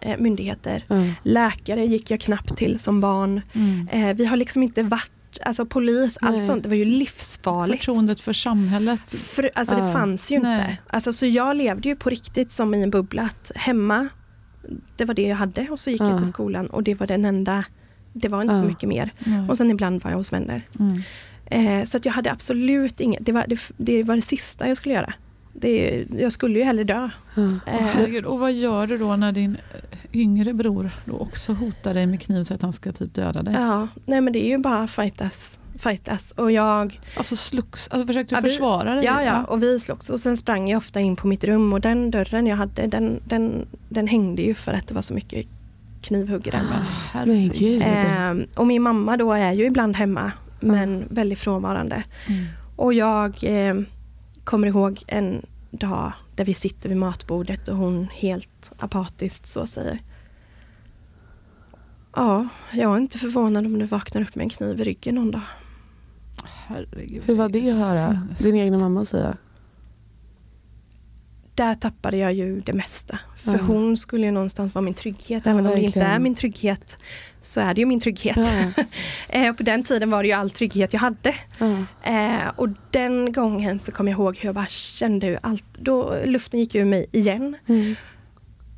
eh, 0.00 0.18
myndigheter. 0.18 0.84
Ja. 0.88 0.96
Läkare 1.22 1.86
gick 1.86 2.10
jag 2.10 2.20
knappt 2.20 2.56
till 2.56 2.78
som 2.78 3.00
barn. 3.00 3.40
Mm. 3.52 3.88
Eh, 3.92 4.16
vi 4.16 4.24
har 4.26 4.36
liksom 4.36 4.62
inte 4.62 4.82
varit, 4.82 5.38
alltså 5.44 5.66
polis, 5.66 6.18
allt 6.20 6.36
Nej. 6.36 6.46
sånt, 6.46 6.62
det 6.62 6.68
var 6.68 6.76
ju 6.76 6.84
livsfarligt. 6.84 7.84
Förtroendet 7.84 8.20
för 8.20 8.32
samhället? 8.32 9.10
För, 9.10 9.50
alltså 9.54 9.74
det 9.76 9.92
fanns 9.92 10.30
ju 10.32 10.38
Nej. 10.38 10.60
inte. 10.60 10.76
Alltså, 10.86 11.12
så 11.12 11.26
jag 11.26 11.56
levde 11.56 11.88
ju 11.88 11.96
på 11.96 12.10
riktigt 12.10 12.52
som 12.52 12.74
i 12.74 12.82
en 12.82 12.90
bubbla. 12.90 13.22
Att 13.22 13.52
hemma, 13.54 14.08
det 14.96 15.04
var 15.04 15.14
det 15.14 15.22
jag 15.22 15.36
hade 15.36 15.66
och 15.70 15.78
så 15.78 15.90
gick 15.90 16.00
jag 16.00 16.10
Ja. 16.10 16.18
till 16.18 16.28
skolan 16.28 16.66
och 16.66 16.82
det 16.82 16.94
var 16.94 17.06
den 17.06 17.24
enda, 17.24 17.64
det 18.12 18.28
var 18.28 18.42
inte 18.42 18.54
så 18.54 18.64
Ja. 18.64 18.68
mycket 18.68 18.88
mer. 18.88 19.10
Och 19.48 19.56
sen 19.56 19.70
ibland 19.70 20.02
var 20.02 20.10
jag 20.10 20.18
hos 20.18 20.32
vänner. 20.32 20.62
Mm. 20.78 21.02
Eh, 21.46 21.84
så 21.84 21.96
att 21.96 22.04
jag 22.04 22.12
hade 22.12 22.32
absolut 22.32 23.00
inget, 23.00 23.26
det 23.26 23.32
var 23.32 23.44
det, 23.48 23.60
det 23.76 24.02
var 24.02 24.14
det 24.16 24.22
sista 24.22 24.68
jag 24.68 24.76
skulle 24.76 24.94
göra. 24.94 25.12
Det, 25.60 26.04
jag 26.18 26.32
skulle 26.32 26.58
ju 26.58 26.64
hellre 26.64 26.84
dö. 26.84 27.10
Eh, 27.36 27.50
herregud. 27.66 28.24
Och 28.24 28.38
vad 28.38 28.52
gör 28.52 28.86
du 28.86 28.98
då 28.98 29.16
när 29.16 29.32
din 29.32 29.56
yngre 30.12 30.52
bror 30.54 30.90
då 31.04 31.16
också 31.18 31.52
hotar 31.52 31.94
dig 31.94 32.06
med 32.06 32.20
kniv 32.20 32.44
så 32.44 32.54
att 32.54 32.62
han 32.62 32.72
ska 32.72 32.92
typ 32.92 33.14
döda 33.14 33.42
dig? 33.42 33.54
ja, 33.54 33.88
nej 34.06 34.20
men 34.20 34.32
det 34.32 34.44
är 34.46 34.48
ju 34.48 34.58
bara 34.58 34.88
fightas, 34.88 35.58
fightas. 35.78 36.30
Och 36.30 36.52
jag, 36.52 37.00
Alltså 37.16 37.36
slogs, 37.36 37.88
alltså 37.88 38.06
försökte 38.06 38.34
du 38.34 38.38
Ja, 38.38 38.42
försvara 38.42 38.94
dig? 38.94 39.04
ja 39.04 39.22
ja, 39.22 39.44
och 39.44 39.62
vi 39.62 39.80
slogs. 39.80 40.10
Och 40.10 40.20
sen 40.20 40.36
sprang 40.36 40.68
jag 40.70 40.78
ofta 40.78 41.00
in 41.00 41.16
på 41.16 41.26
mitt 41.26 41.44
rum 41.44 41.72
och 41.72 41.80
den 41.80 42.10
dörren 42.10 42.46
jag 42.46 42.56
hade, 42.56 42.86
den, 42.86 43.20
den, 43.24 43.66
den 43.88 44.06
hängde 44.06 44.42
ju 44.42 44.54
för 44.54 44.72
att 44.72 44.86
det 44.88 44.94
var 44.94 45.02
så 45.02 45.14
mycket 45.14 45.46
knivhugg 46.02 46.46
i 46.46 46.50
den. 46.50 46.66
Gud. 47.54 47.82
Ehm, 47.86 48.46
och 48.56 48.66
min 48.66 48.82
mamma 48.82 49.16
då 49.16 49.32
är 49.32 49.52
ju 49.52 49.64
ibland 49.66 49.96
hemma 49.96 50.32
men 50.60 51.04
väldigt 51.10 51.38
frånvarande. 51.38 52.02
Mm. 52.28 52.44
Och 52.76 52.94
jag 52.94 53.34
eh, 53.44 53.74
kommer 54.48 54.68
ihåg 54.68 55.04
en 55.06 55.46
dag 55.70 56.12
där 56.34 56.44
vi 56.44 56.54
sitter 56.54 56.88
vid 56.88 56.98
matbordet 56.98 57.68
och 57.68 57.76
hon 57.76 58.08
helt 58.12 58.72
apatiskt 58.78 59.46
så 59.46 59.66
säger 59.66 60.02
Ja, 62.16 62.48
jag 62.72 62.92
är 62.92 62.98
inte 62.98 63.18
förvånad 63.18 63.66
om 63.66 63.78
du 63.78 63.86
vaknar 63.86 64.22
upp 64.22 64.34
med 64.34 64.44
en 64.44 64.50
kniv 64.50 64.80
i 64.80 64.84
ryggen 64.84 65.14
någon 65.14 65.30
dag. 65.30 65.42
Herregud. 66.44 67.22
Hur 67.26 67.34
var 67.34 67.48
det 67.48 67.70
att 67.70 67.78
höra 67.78 68.26
din 68.38 68.56
egna 68.56 68.78
mamma 68.78 69.04
säga? 69.04 69.36
Där 71.58 71.74
tappade 71.74 72.16
jag 72.16 72.32
ju 72.32 72.60
det 72.60 72.72
mesta. 72.72 73.18
För 73.36 73.52
Ja. 73.52 73.58
hon 73.58 73.96
skulle 73.96 74.26
ju 74.26 74.32
någonstans 74.32 74.74
vara 74.74 74.82
min 74.82 74.94
trygghet. 74.94 75.42
Ja, 75.46 75.50
Även 75.52 75.66
om 75.66 75.72
det 75.72 75.80
inte 75.80 76.00
är 76.00 76.18
min 76.18 76.34
trygghet 76.34 76.96
så 77.42 77.60
är 77.60 77.74
det 77.74 77.80
ju 77.80 77.86
min 77.86 78.00
trygghet. 78.00 78.36
Ja. 78.36 78.84
eh, 79.28 79.52
på 79.52 79.62
den 79.62 79.82
tiden 79.82 80.10
var 80.10 80.22
det 80.22 80.26
ju 80.26 80.32
all 80.34 80.50
trygghet 80.50 80.92
jag 80.92 81.00
hade. 81.00 81.34
Ja. 81.58 81.84
Eh, 82.12 82.48
och 82.56 82.68
den 82.90 83.32
gången 83.32 83.78
så 83.78 83.92
kommer 83.92 84.10
jag 84.12 84.18
ihåg 84.20 84.36
hur 84.36 84.48
jag 84.48 84.54
bara 84.54 84.66
kände 84.66 85.26
hur 85.26 85.38
allt, 85.42 85.64
då 85.78 86.16
luften 86.24 86.60
gick 86.60 86.74
ur 86.74 86.84
mig 86.84 87.06
igen. 87.12 87.56
Mm. 87.66 87.94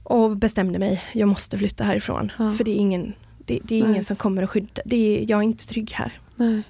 Och 0.04 0.36
bestämde 0.36 0.78
mig, 0.78 1.02
jag 1.12 1.28
måste 1.28 1.58
flytta 1.58 1.84
härifrån. 1.84 2.32
Ja. 2.38 2.50
För 2.50 2.64
det 2.64 2.70
är 2.70 2.76
ingen, 2.76 3.12
det, 3.46 3.58
det 3.64 3.74
är 3.74 3.78
ingen 3.78 3.92
Nej. 3.92 4.04
som 4.04 4.16
kommer 4.16 4.42
att 4.42 4.50
skydda, 4.50 4.82
det 4.84 4.96
är, 5.18 5.30
jag 5.30 5.38
är 5.38 5.42
inte 5.42 5.66
trygg 5.66 5.92
här. 5.92 6.18
Nej. 6.36 6.62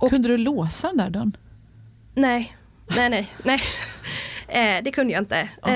Och- 0.00 0.10
Kunde 0.10 0.28
du 0.28 0.36
låsa 0.36 0.88
den 0.88 0.96
där 0.96 1.10
dörren? 1.10 1.36
Nej, 2.14 2.56
nej, 2.96 3.10
nej, 3.10 3.28
nej. 3.44 3.60
Eh, 4.52 4.82
det 4.84 4.90
kunde 4.90 5.12
jag 5.12 5.22
inte. 5.22 5.48
Ja. 5.62 5.68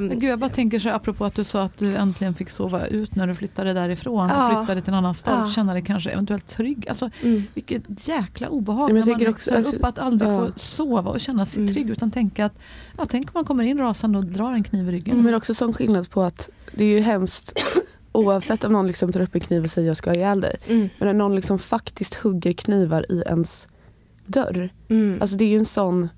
Men 0.00 0.08
gud, 0.20 0.30
jag 0.30 0.38
bara 0.38 0.50
tänker 0.50 0.78
så 0.78 0.88
här, 0.88 0.96
apropå 0.96 1.24
att 1.24 1.34
du 1.34 1.44
sa 1.44 1.62
att 1.62 1.78
du 1.78 1.96
äntligen 1.96 2.34
fick 2.34 2.50
sova 2.50 2.86
ut 2.86 3.16
när 3.16 3.26
du 3.26 3.34
flyttade 3.34 3.72
därifrån 3.72 4.28
Ja. 4.28 4.48
och 4.48 4.56
flyttade 4.56 4.80
till 4.82 4.92
en 4.92 4.98
annan 4.98 5.14
stad. 5.14 5.40
Ja. 5.44 5.48
Känna 5.48 5.72
dig 5.72 5.82
kanske 5.82 6.10
eventuellt 6.10 6.46
trygg. 6.46 6.88
Alltså, 6.88 7.10
mm. 7.22 7.42
vilket 7.54 8.08
jäkla 8.08 8.48
obehag 8.48 8.92
Men 8.92 8.96
jag 8.96 9.06
när 9.06 9.12
man 9.12 9.20
också- 9.34 9.50
växer 9.50 9.56
alltså, 9.56 9.76
upp 9.76 9.84
att 9.84 9.98
aldrig 9.98 10.30
ja. 10.30 10.38
få 10.46 10.52
sova 10.56 11.10
och 11.10 11.20
känna 11.20 11.46
sig 11.46 11.62
Mm. 11.62 11.74
trygg 11.74 11.90
utan 11.90 12.10
tänka 12.10 12.44
att 12.46 12.54
ja, 12.98 13.06
tänk 13.08 13.26
om 13.26 13.30
man 13.34 13.44
kommer 13.44 13.64
in 13.64 13.78
rasande 13.78 14.18
och 14.18 14.24
drar 14.24 14.52
en 14.54 14.62
kniv 14.64 14.88
i 14.88 14.92
ryggen. 14.92 15.22
Men 15.22 15.34
också 15.34 15.54
som 15.54 15.72
skillnad 15.72 16.10
på 16.10 16.22
att 16.22 16.50
det 16.74 16.84
är 16.84 16.88
ju 16.88 17.00
hemskt 17.00 17.52
oavsett 18.12 18.64
om 18.64 18.72
någon 18.72 18.86
liksom 18.86 19.12
tar 19.12 19.20
upp 19.20 19.34
en 19.34 19.40
kniv 19.40 19.64
och 19.64 19.70
säger 19.70 19.88
jag 19.88 19.96
ska 19.96 20.10
ha 20.10 20.14
ihjäl 20.14 20.40
dig. 20.40 20.56
Mm. 20.68 20.88
Men 20.98 21.06
när 21.06 21.12
någon 21.14 21.36
liksom 21.36 21.58
faktiskt 21.58 22.14
hugger 22.14 22.52
knivar 22.52 23.12
i 23.12 23.22
ens 23.26 23.68
dörr. 24.26 24.70
Mm. 24.88 25.18
Alltså 25.20 25.36
det 25.36 25.44
är 25.44 25.48
ju 25.48 25.58
en 25.58 25.64
sån 25.64 26.08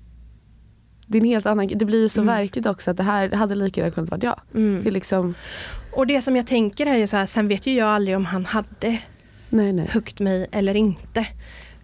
det 1.07 1.17
är 1.17 1.21
en 1.21 1.27
helt 1.27 1.45
annan 1.45 1.67
Det 1.75 1.85
blir 1.85 2.01
ju 2.01 2.09
så 2.09 2.21
Mm. 2.21 2.35
verkligt 2.35 2.65
också 2.65 2.91
att 2.91 2.97
det 2.97 3.03
här 3.03 3.29
hade 3.31 3.55
lika 3.55 3.81
gärna 3.81 3.91
kunnat 3.93 4.09
vara 4.11 4.21
jag. 4.23 4.39
Mm. 4.55 4.79
Det 4.83 4.89
är 4.89 4.91
liksom, 4.91 5.33
Och 5.95 6.07
det 6.07 6.21
som 6.21 6.35
jag 6.35 6.47
tänker 6.47 6.85
är 6.85 6.95
ju 6.97 7.07
så 7.07 7.17
här, 7.17 7.25
sen 7.25 7.47
vet 7.47 7.67
ju 7.67 7.73
jag 7.73 7.87
aldrig 7.89 8.17
om 8.17 8.25
han 8.25 8.45
hade 8.45 8.97
nej 9.49 9.73
nej. 9.73 9.89
huggit 9.93 10.19
mig 10.19 10.47
eller 10.51 10.73
inte. 10.75 11.27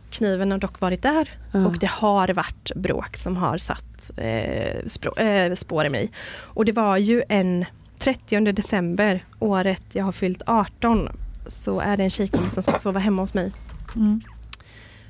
Kniven 0.09 0.51
har 0.51 0.57
dock 0.57 0.79
varit 0.81 1.01
där 1.01 1.29
Ja. 1.51 1.65
och 1.65 1.77
det 1.79 1.89
har 1.89 2.27
varit 2.29 2.71
bråk 2.75 3.17
som 3.17 3.37
har 3.37 3.57
satt 3.57 4.11
eh, 4.17 5.25
eh, 5.27 5.53
spår 5.53 5.85
i 5.85 5.89
mig. 5.89 6.11
Och 6.39 6.65
det 6.65 6.71
var 6.71 6.97
ju 6.97 7.23
en 7.29 7.65
30 7.99 8.51
december, 8.51 9.23
året 9.39 9.83
jag 9.93 10.03
har 10.03 10.11
fyllt 10.11 10.41
18, 10.45 11.09
så 11.47 11.79
är 11.79 11.97
det 11.97 12.03
en 12.03 12.09
tjejkompis 12.09 12.53
som 12.53 12.63
ska 12.63 12.73
sova 12.73 12.99
hemma 12.99 13.21
hos 13.21 13.33
mig 13.33 13.51
Mm. 13.95 14.21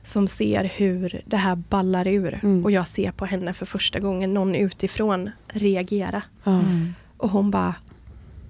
Som 0.04 0.28
ser 0.28 0.64
hur 0.64 1.22
det 1.26 1.38
här 1.38 1.56
ballar 1.56 2.08
ur 2.08 2.40
Mm. 2.44 2.64
och 2.66 2.72
jag 2.72 2.88
ser 2.88 3.12
på 3.12 3.26
henne 3.26 3.54
för 3.54 3.66
första 3.66 4.00
gången 4.00 4.34
någon 4.34 4.56
utifrån 4.56 5.30
reagera. 5.48 6.22
Mm. 6.46 6.94
Och 7.18 7.30
hon 7.30 7.52
bara, 7.52 7.76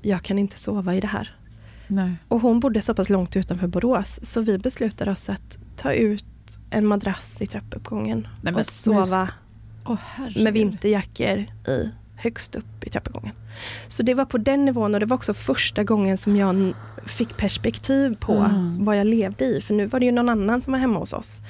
jag 0.02 0.22
kan 0.24 0.40
inte 0.40 0.60
sova 0.60 0.96
i 0.96 1.00
det 1.02 1.08
här. 1.08 1.36
Nej. 1.88 2.16
Och 2.28 2.40
hon 2.42 2.60
bodde 2.60 2.82
så 2.82 2.94
pass 2.94 3.10
långt 3.10 3.36
utanför 3.36 3.68
Borås 3.68 4.20
så 4.24 4.42
vi 4.42 4.58
beslutade 4.58 5.12
oss 5.12 5.30
att 5.30 5.58
ta 5.78 5.94
ut 5.94 6.26
en 6.70 6.86
madrass 6.88 7.42
i 7.42 7.46
trappuppgången 7.46 8.28
Nej, 8.42 8.54
men- 8.54 8.56
och 8.56 8.66
sova 8.66 9.30
herregud. 10.04 10.44
med 10.44 10.54
vinterjackor 10.54 11.46
i, 11.68 11.90
högst 12.24 12.56
upp 12.56 12.84
i 12.86 12.90
trappuppgången. 12.90 13.36
Så 13.88 14.04
det 14.04 14.14
var 14.14 14.26
på 14.26 14.38
den 14.38 14.66
nivån 14.66 14.94
och 14.94 15.00
det 15.00 15.06
var 15.06 15.16
också 15.18 15.34
första 15.34 15.84
gången 15.84 16.18
som 16.18 16.36
jag 16.36 16.74
fick 17.06 17.38
perspektiv 17.38 18.16
på 18.20 18.34
Mm. 18.34 18.86
vad 18.86 18.98
jag 19.00 19.08
levde 19.08 19.46
i. 19.46 19.62
För 19.62 19.74
nu 19.74 19.86
var 19.86 20.00
det 20.00 20.06
ju 20.06 20.12
någon 20.12 20.30
annan 20.30 20.62
som 20.62 20.74
var 20.74 20.80
hemma 20.80 21.00
hos 21.00 21.14
oss. 21.14 21.42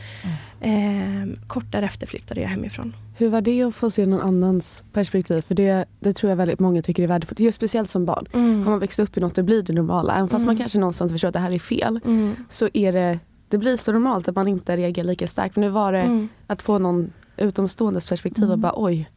Ehm, 0.61 1.35
kort 1.47 1.71
därefter 1.71 2.07
flyttade 2.07 2.41
jag 2.41 2.49
hemifrån. 2.49 2.95
Hur 3.17 3.29
var 3.29 3.41
det 3.41 3.63
att 3.63 3.75
få 3.75 3.91
se 3.91 4.05
någon 4.05 4.21
annans 4.21 4.83
perspektiv? 4.93 5.41
För 5.41 5.55
det, 5.55 5.85
det 5.99 6.13
tror 6.13 6.29
jag 6.29 6.37
väldigt 6.37 6.59
många 6.59 6.81
tycker 6.81 7.03
är 7.03 7.07
värdefullt. 7.07 7.39
Just 7.39 7.55
speciellt 7.55 7.89
som 7.89 8.05
barn. 8.05 8.25
Har 8.63 8.71
man 8.71 8.79
växt 8.79 8.99
upp 8.99 9.17
i 9.17 9.19
något, 9.19 9.35
det 9.35 9.43
blir 9.43 9.61
det 9.63 9.73
normala. 9.73 10.15
Även 10.15 10.29
fast 10.29 10.45
man 10.45 10.57
kanske 10.57 10.79
någonstans 10.79 11.11
förstår 11.11 11.27
att 11.27 11.33
det 11.33 11.39
här 11.39 11.51
är 11.51 11.59
fel. 11.59 11.99
Mm. 12.05 12.35
Så 12.49 12.69
är 12.73 12.91
det, 12.93 13.19
det 13.49 13.57
blir 13.57 13.77
så 13.77 13.91
normalt 13.91 14.27
att 14.27 14.35
man 14.35 14.47
inte 14.47 14.77
reagerar 14.77 15.05
lika 15.07 15.27
starkt. 15.27 15.55
Men 15.55 15.61
nu 15.61 15.69
var 15.69 15.91
det 15.91 16.01
Mm. 16.01 16.29
att 16.47 16.61
få 16.61 16.79
någon 16.79 17.11
utomståendes 17.37 18.07
perspektiv 18.07 18.51
och 18.51 18.59
bara 18.59 18.73
oj. 18.75 19.09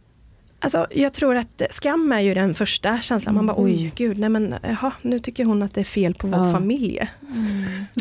Alltså, 0.60 0.86
jag 0.90 1.12
tror 1.12 1.36
att 1.36 1.62
skam 1.70 2.12
är 2.12 2.20
ju 2.20 2.34
den 2.34 2.54
första 2.54 3.00
känslan. 3.00 3.34
Man 3.34 3.46
bara 3.46 3.56
Mm. 3.56 3.64
oj 3.64 3.92
gud, 3.96 4.18
nej 4.18 4.28
men 4.28 4.54
jaha, 4.62 4.92
nu 5.02 5.18
tycker 5.18 5.44
hon 5.44 5.62
att 5.62 5.74
det 5.74 5.80
är 5.80 5.84
fel 5.84 6.14
på 6.14 6.26
vår 6.26 6.46
Ja. 6.46 6.52
familj. 6.52 7.08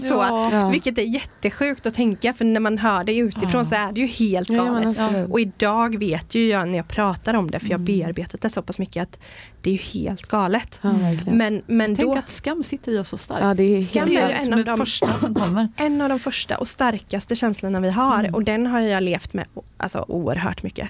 Så, 0.02 0.06
Ja. 0.06 0.50
Ja. 0.52 0.70
Vilket 0.70 0.98
är 0.98 1.02
jättesjukt 1.04 1.86
att 1.86 1.94
tänka 1.94 2.34
för 2.34 2.46
när 2.46 2.60
man 2.60 2.78
hör 2.78 3.04
det 3.04 3.16
utifrån 3.18 3.52
Ja. 3.60 3.64
så 3.64 3.76
är 3.76 3.92
det 3.92 4.02
ju 4.02 4.08
helt 4.08 4.50
Ja, 4.50 4.64
galet. 4.64 5.00
absolut. 5.00 5.30
och 5.32 5.40
idag 5.40 5.98
vet 6.00 6.36
ju 6.36 6.48
jag 6.48 6.68
när 6.68 6.78
jag 6.78 6.88
pratar 6.88 7.34
om 7.34 7.52
det, 7.52 7.60
för 7.60 7.68
jag 7.70 7.78
har 7.78 7.86
Mm. 7.88 8.00
bearbetat 8.00 8.42
det 8.42 8.50
så 8.50 8.62
pass 8.62 8.80
mycket 8.80 9.04
att 9.04 9.20
det 9.62 9.70
är 9.70 9.74
ju 9.74 9.80
helt 10.02 10.22
galet. 10.26 10.80
Ja. 10.82 10.94
Men, 11.32 11.62
men 11.68 11.96
Tänk 11.96 12.08
då, 12.08 12.14
att 12.18 12.30
skam 12.30 12.64
sitter 12.64 12.92
i 12.92 12.98
oss 13.00 13.10
så 13.10 13.18
starkt. 13.18 13.44
ja, 13.44 13.54
det 13.54 13.64
är 13.64 13.84
Skam 13.84 14.08
är 14.18 14.30
en 14.30 14.54
av 14.54 14.66
de- 14.66 14.78
första 14.78 15.20
som 15.20 15.36
kommer. 15.36 15.68
en 15.78 16.02
av 16.02 16.10
de 16.10 16.20
första 16.20 16.58
och 16.58 16.68
starkaste 16.68 17.36
känslorna 17.36 17.80
vi 17.80 17.90
har 17.90 18.20
Mm. 18.20 18.36
och 18.36 18.44
den 18.44 18.68
har 18.68 18.80
jag 18.80 19.04
levt 19.04 19.34
med 19.34 19.46
alltså, 19.78 20.06
oerhört 20.08 20.64
mycket. 20.64 20.90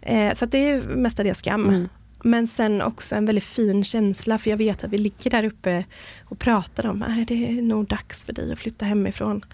Eh, 0.00 0.32
så 0.32 0.44
att 0.44 0.52
det 0.52 0.70
är 0.70 0.80
mestadels 0.82 1.38
skam. 1.38 1.68
Mm. 1.68 1.88
Men 2.22 2.46
sen 2.46 2.82
också 2.82 3.16
en 3.16 3.26
väldigt 3.26 3.44
fin 3.44 3.84
känsla 3.84 4.38
för 4.38 4.50
jag 4.50 4.56
vet 4.56 4.84
att 4.84 4.90
vi 4.90 4.98
ligger 4.98 5.30
där 5.30 5.44
uppe 5.44 5.84
och 6.24 6.38
pratar 6.38 6.86
om 6.86 7.02
att 7.02 7.28
det 7.28 7.48
är 7.48 7.62
nog 7.62 7.86
dags 7.86 8.24
för 8.24 8.32
dig 8.32 8.52
att 8.52 8.58
flytta 8.58 8.84
hemifrån. 8.84 9.44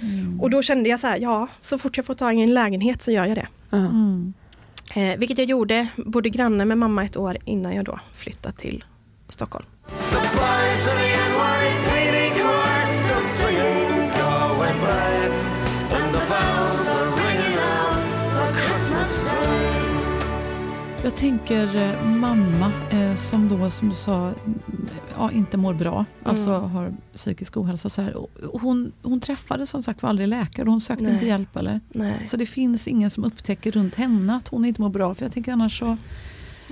Mm. 0.00 0.40
Och 0.40 0.50
då 0.50 0.62
kände 0.62 0.88
jag 0.88 1.00
så 1.00 1.06
här, 1.06 1.18
ja 1.18 1.48
så 1.60 1.78
fort 1.78 1.96
jag 1.96 2.06
får 2.06 2.14
tag 2.14 2.38
i 2.38 2.42
en 2.42 2.54
lägenhet 2.54 3.02
så 3.02 3.10
gör 3.10 3.26
jag 3.26 3.36
det. 3.36 3.48
Mm. 3.72 4.34
Eh, 4.94 5.18
vilket 5.18 5.38
jag 5.38 5.46
gjorde, 5.46 5.88
bodde 5.96 6.30
granne 6.30 6.64
med 6.64 6.78
mamma 6.78 7.04
ett 7.04 7.16
år 7.16 7.36
innan 7.44 7.74
jag 7.74 7.84
då 7.84 8.00
flyttade 8.14 8.56
till 8.56 8.84
Stockholm. 9.28 9.66
Jag 21.04 21.16
tänker 21.16 21.76
eh, 21.76 22.04
mamma 22.06 22.72
eh, 22.90 23.14
som 23.16 23.48
då 23.48 23.70
som 23.70 23.88
du 23.88 23.94
sa 23.94 24.26
mm, 24.26 24.58
ja, 25.16 25.30
inte 25.30 25.56
mår 25.56 25.74
bra, 25.74 26.04
alltså 26.22 26.50
har 26.50 26.92
psykisk 27.14 27.56
ohälsa. 27.56 27.88
Så 27.88 28.02
här. 28.02 28.16
Hon, 28.52 28.92
hon 29.02 29.20
träffade 29.20 29.66
som 29.66 29.82
sagt 29.82 30.02
var 30.02 30.10
aldrig 30.10 30.28
läkare, 30.28 30.70
hon 30.70 30.80
sökte 30.80 31.04
Nej. 31.04 31.12
inte 31.12 31.26
hjälp. 31.26 31.56
Eller? 31.56 31.80
Nej. 31.88 32.26
Så 32.26 32.36
det 32.36 32.46
finns 32.46 32.88
ingen 32.88 33.10
som 33.10 33.24
upptäcker 33.24 33.70
runt 33.70 33.94
henne 33.94 34.36
att 34.36 34.48
hon 34.48 34.64
inte 34.64 34.80
mår 34.80 34.88
bra. 34.88 35.14
För 35.14 35.24
jag 35.24 35.32
tänker 35.32 35.52
annars 35.52 35.78
så, 35.78 35.96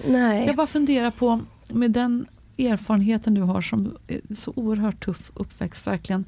Nej. 0.08 0.46
jag 0.46 0.56
bara 0.56 0.66
funderar 0.66 1.10
på 1.10 1.40
med 1.72 1.90
den 1.90 2.26
erfarenheten 2.58 3.34
du 3.34 3.40
har 3.40 3.60
som 3.60 3.96
är 4.08 4.34
så 4.34 4.52
oerhört 4.56 5.04
tuff 5.04 5.30
uppväxt 5.34 5.86
verkligen. 5.86 6.24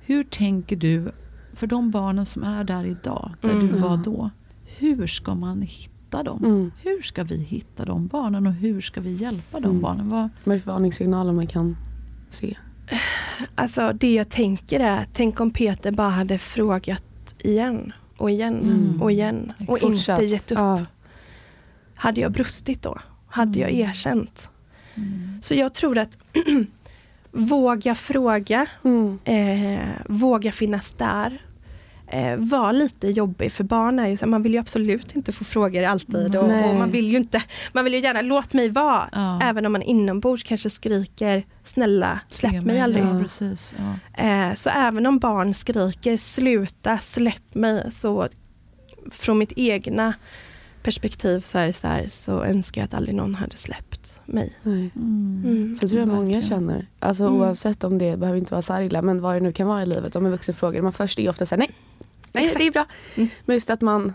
Hur 0.00 0.24
tänker 0.24 0.76
du 0.76 1.12
för 1.54 1.66
de 1.66 1.90
barnen 1.90 2.26
som 2.26 2.42
är 2.44 2.64
där 2.64 2.84
idag, 2.84 3.30
där 3.40 3.50
Mm. 3.50 3.66
du 3.66 3.72
var 3.78 3.96
då. 3.96 4.30
Hur 4.78 5.06
ska 5.06 5.34
man 5.34 5.62
hitta 5.62 5.90
dem? 6.22 6.44
Mm. 6.44 6.72
Hur 6.82 7.02
ska 7.02 7.22
vi 7.24 7.36
hitta 7.38 7.84
de 7.84 8.06
barnen 8.06 8.46
och 8.46 8.52
hur 8.52 8.80
ska 8.80 9.00
vi 9.00 9.12
hjälpa 9.12 9.60
de 9.60 9.68
Mm. 9.70 9.80
barnen? 9.82 10.08
Vad, 10.10 10.22
är 10.24 10.30
det 10.44 10.60
för 10.60 10.70
varningssignaler 10.72 11.32
man 11.32 11.46
kan 11.46 11.76
se? 12.30 12.56
Alltså 13.54 13.92
det 13.92 14.14
jag 14.14 14.28
tänker 14.28 14.80
är, 14.80 15.06
tänk 15.12 15.40
om 15.40 15.50
Peter 15.50 15.92
bara 15.92 16.08
hade 16.10 16.38
frågat 16.38 17.34
igen 17.38 17.92
och 18.16 18.30
igen 18.30 18.54
Mm. 18.62 19.02
och 19.02 19.12
igen 19.12 19.52
och 19.68 19.80
Fortsatt. 19.80 20.22
inte 20.22 20.32
gett 20.32 20.52
upp. 20.52 20.58
Ja. 20.58 20.84
Hade 21.94 22.20
jag 22.20 22.32
brustit 22.32 22.82
då? 22.82 22.98
Hade 23.26 23.58
jag 23.58 23.70
Mm. 23.70 23.90
erkänt? 23.90 24.48
Så 25.42 25.54
jag 25.54 25.74
tror 25.74 25.98
att 25.98 26.18
våga 27.32 27.94
fråga, 27.94 28.66
Mm. 28.84 29.18
eh, 29.24 29.88
våga 30.08 30.52
finnas 30.52 30.92
där. 30.92 31.42
Eh, 32.08 32.36
var 32.36 32.72
lite 32.72 33.08
jobbig 33.08 33.52
för 33.52 33.64
barn 33.64 33.98
är 33.98 34.08
ju 34.08 34.16
så 34.16 34.24
här, 34.24 34.30
man 34.30 34.42
vill 34.42 34.52
ju 34.52 34.58
absolut 34.58 35.16
inte 35.16 35.32
få 35.32 35.44
frågor 35.44 35.82
alltid 35.82 36.36
och, 36.36 36.44
och 36.44 36.74
man 36.74 36.90
vill 36.90 37.10
ju 37.10 37.16
inte, 37.16 37.42
man 37.72 37.84
vill 37.84 37.94
ju 37.94 38.00
gärna 38.00 38.20
låt 38.20 38.54
mig 38.54 38.68
vara. 38.68 39.08
Ja. 39.12 39.40
Även 39.42 39.66
om 39.66 39.72
man 39.72 39.82
inombords 39.82 40.42
kanske 40.42 40.70
skriker 40.70 41.46
snälla 41.64 42.20
släpp 42.30 42.52
se 42.52 42.60
mig 42.60 42.80
aldrig. 42.80 43.04
Ja, 43.04 43.20
precis. 43.22 43.74
Ja. 43.78 44.24
Eh, 44.24 44.54
så 44.54 44.70
även 44.70 45.06
om 45.06 45.18
barn 45.18 45.54
skriker 45.54 46.16
sluta, 46.16 46.98
släpp 46.98 47.54
mig, 47.54 47.92
så 47.92 48.28
från 49.10 49.38
mitt 49.38 49.52
egna 49.56 50.14
perspektiv 50.82 51.40
så 51.40 51.58
är 51.58 51.66
det 51.66 51.72
så, 51.72 51.86
här, 51.86 52.06
så 52.08 52.44
önskar 52.44 52.80
jag 52.80 52.84
att 52.86 52.94
aldrig 52.94 53.14
någon 53.14 53.34
hade 53.34 53.56
släppt 53.56 54.20
mig. 54.26 54.52
Mm. 54.64 54.90
Mm. 55.44 55.76
Så 55.80 55.88
tror 55.88 56.00
jag 56.00 56.08
många 56.08 56.42
känner. 56.42 56.86
Alltså 56.98 57.24
Mm. 57.24 57.40
oavsett 57.40 57.84
om 57.84 57.98
det 57.98 58.16
behöver 58.16 58.38
inte 58.38 58.54
vara 58.54 58.62
så 58.62 58.72
här 58.72 58.82
illa 58.82 59.02
men 59.02 59.20
vad 59.20 59.34
det 59.36 59.40
nu 59.40 59.52
kan 59.52 59.66
vara 59.66 59.82
i 59.82 59.86
livet. 59.86 60.16
Om 60.16 60.24
en 60.26 60.32
vuxen 60.32 60.54
frågar 60.54 60.82
man 60.82 60.92
först 60.92 61.18
är 61.18 61.28
ofta 61.28 61.46
såhär 61.46 61.58
nej, 61.58 61.70
nej 62.36 62.44
Exakt. 62.44 62.58
det 62.60 62.66
är 62.66 62.72
bra. 62.72 62.86
Mm. 63.14 63.28
Men 63.44 63.56
just 63.56 63.70
att 63.70 63.80
man, 63.80 64.12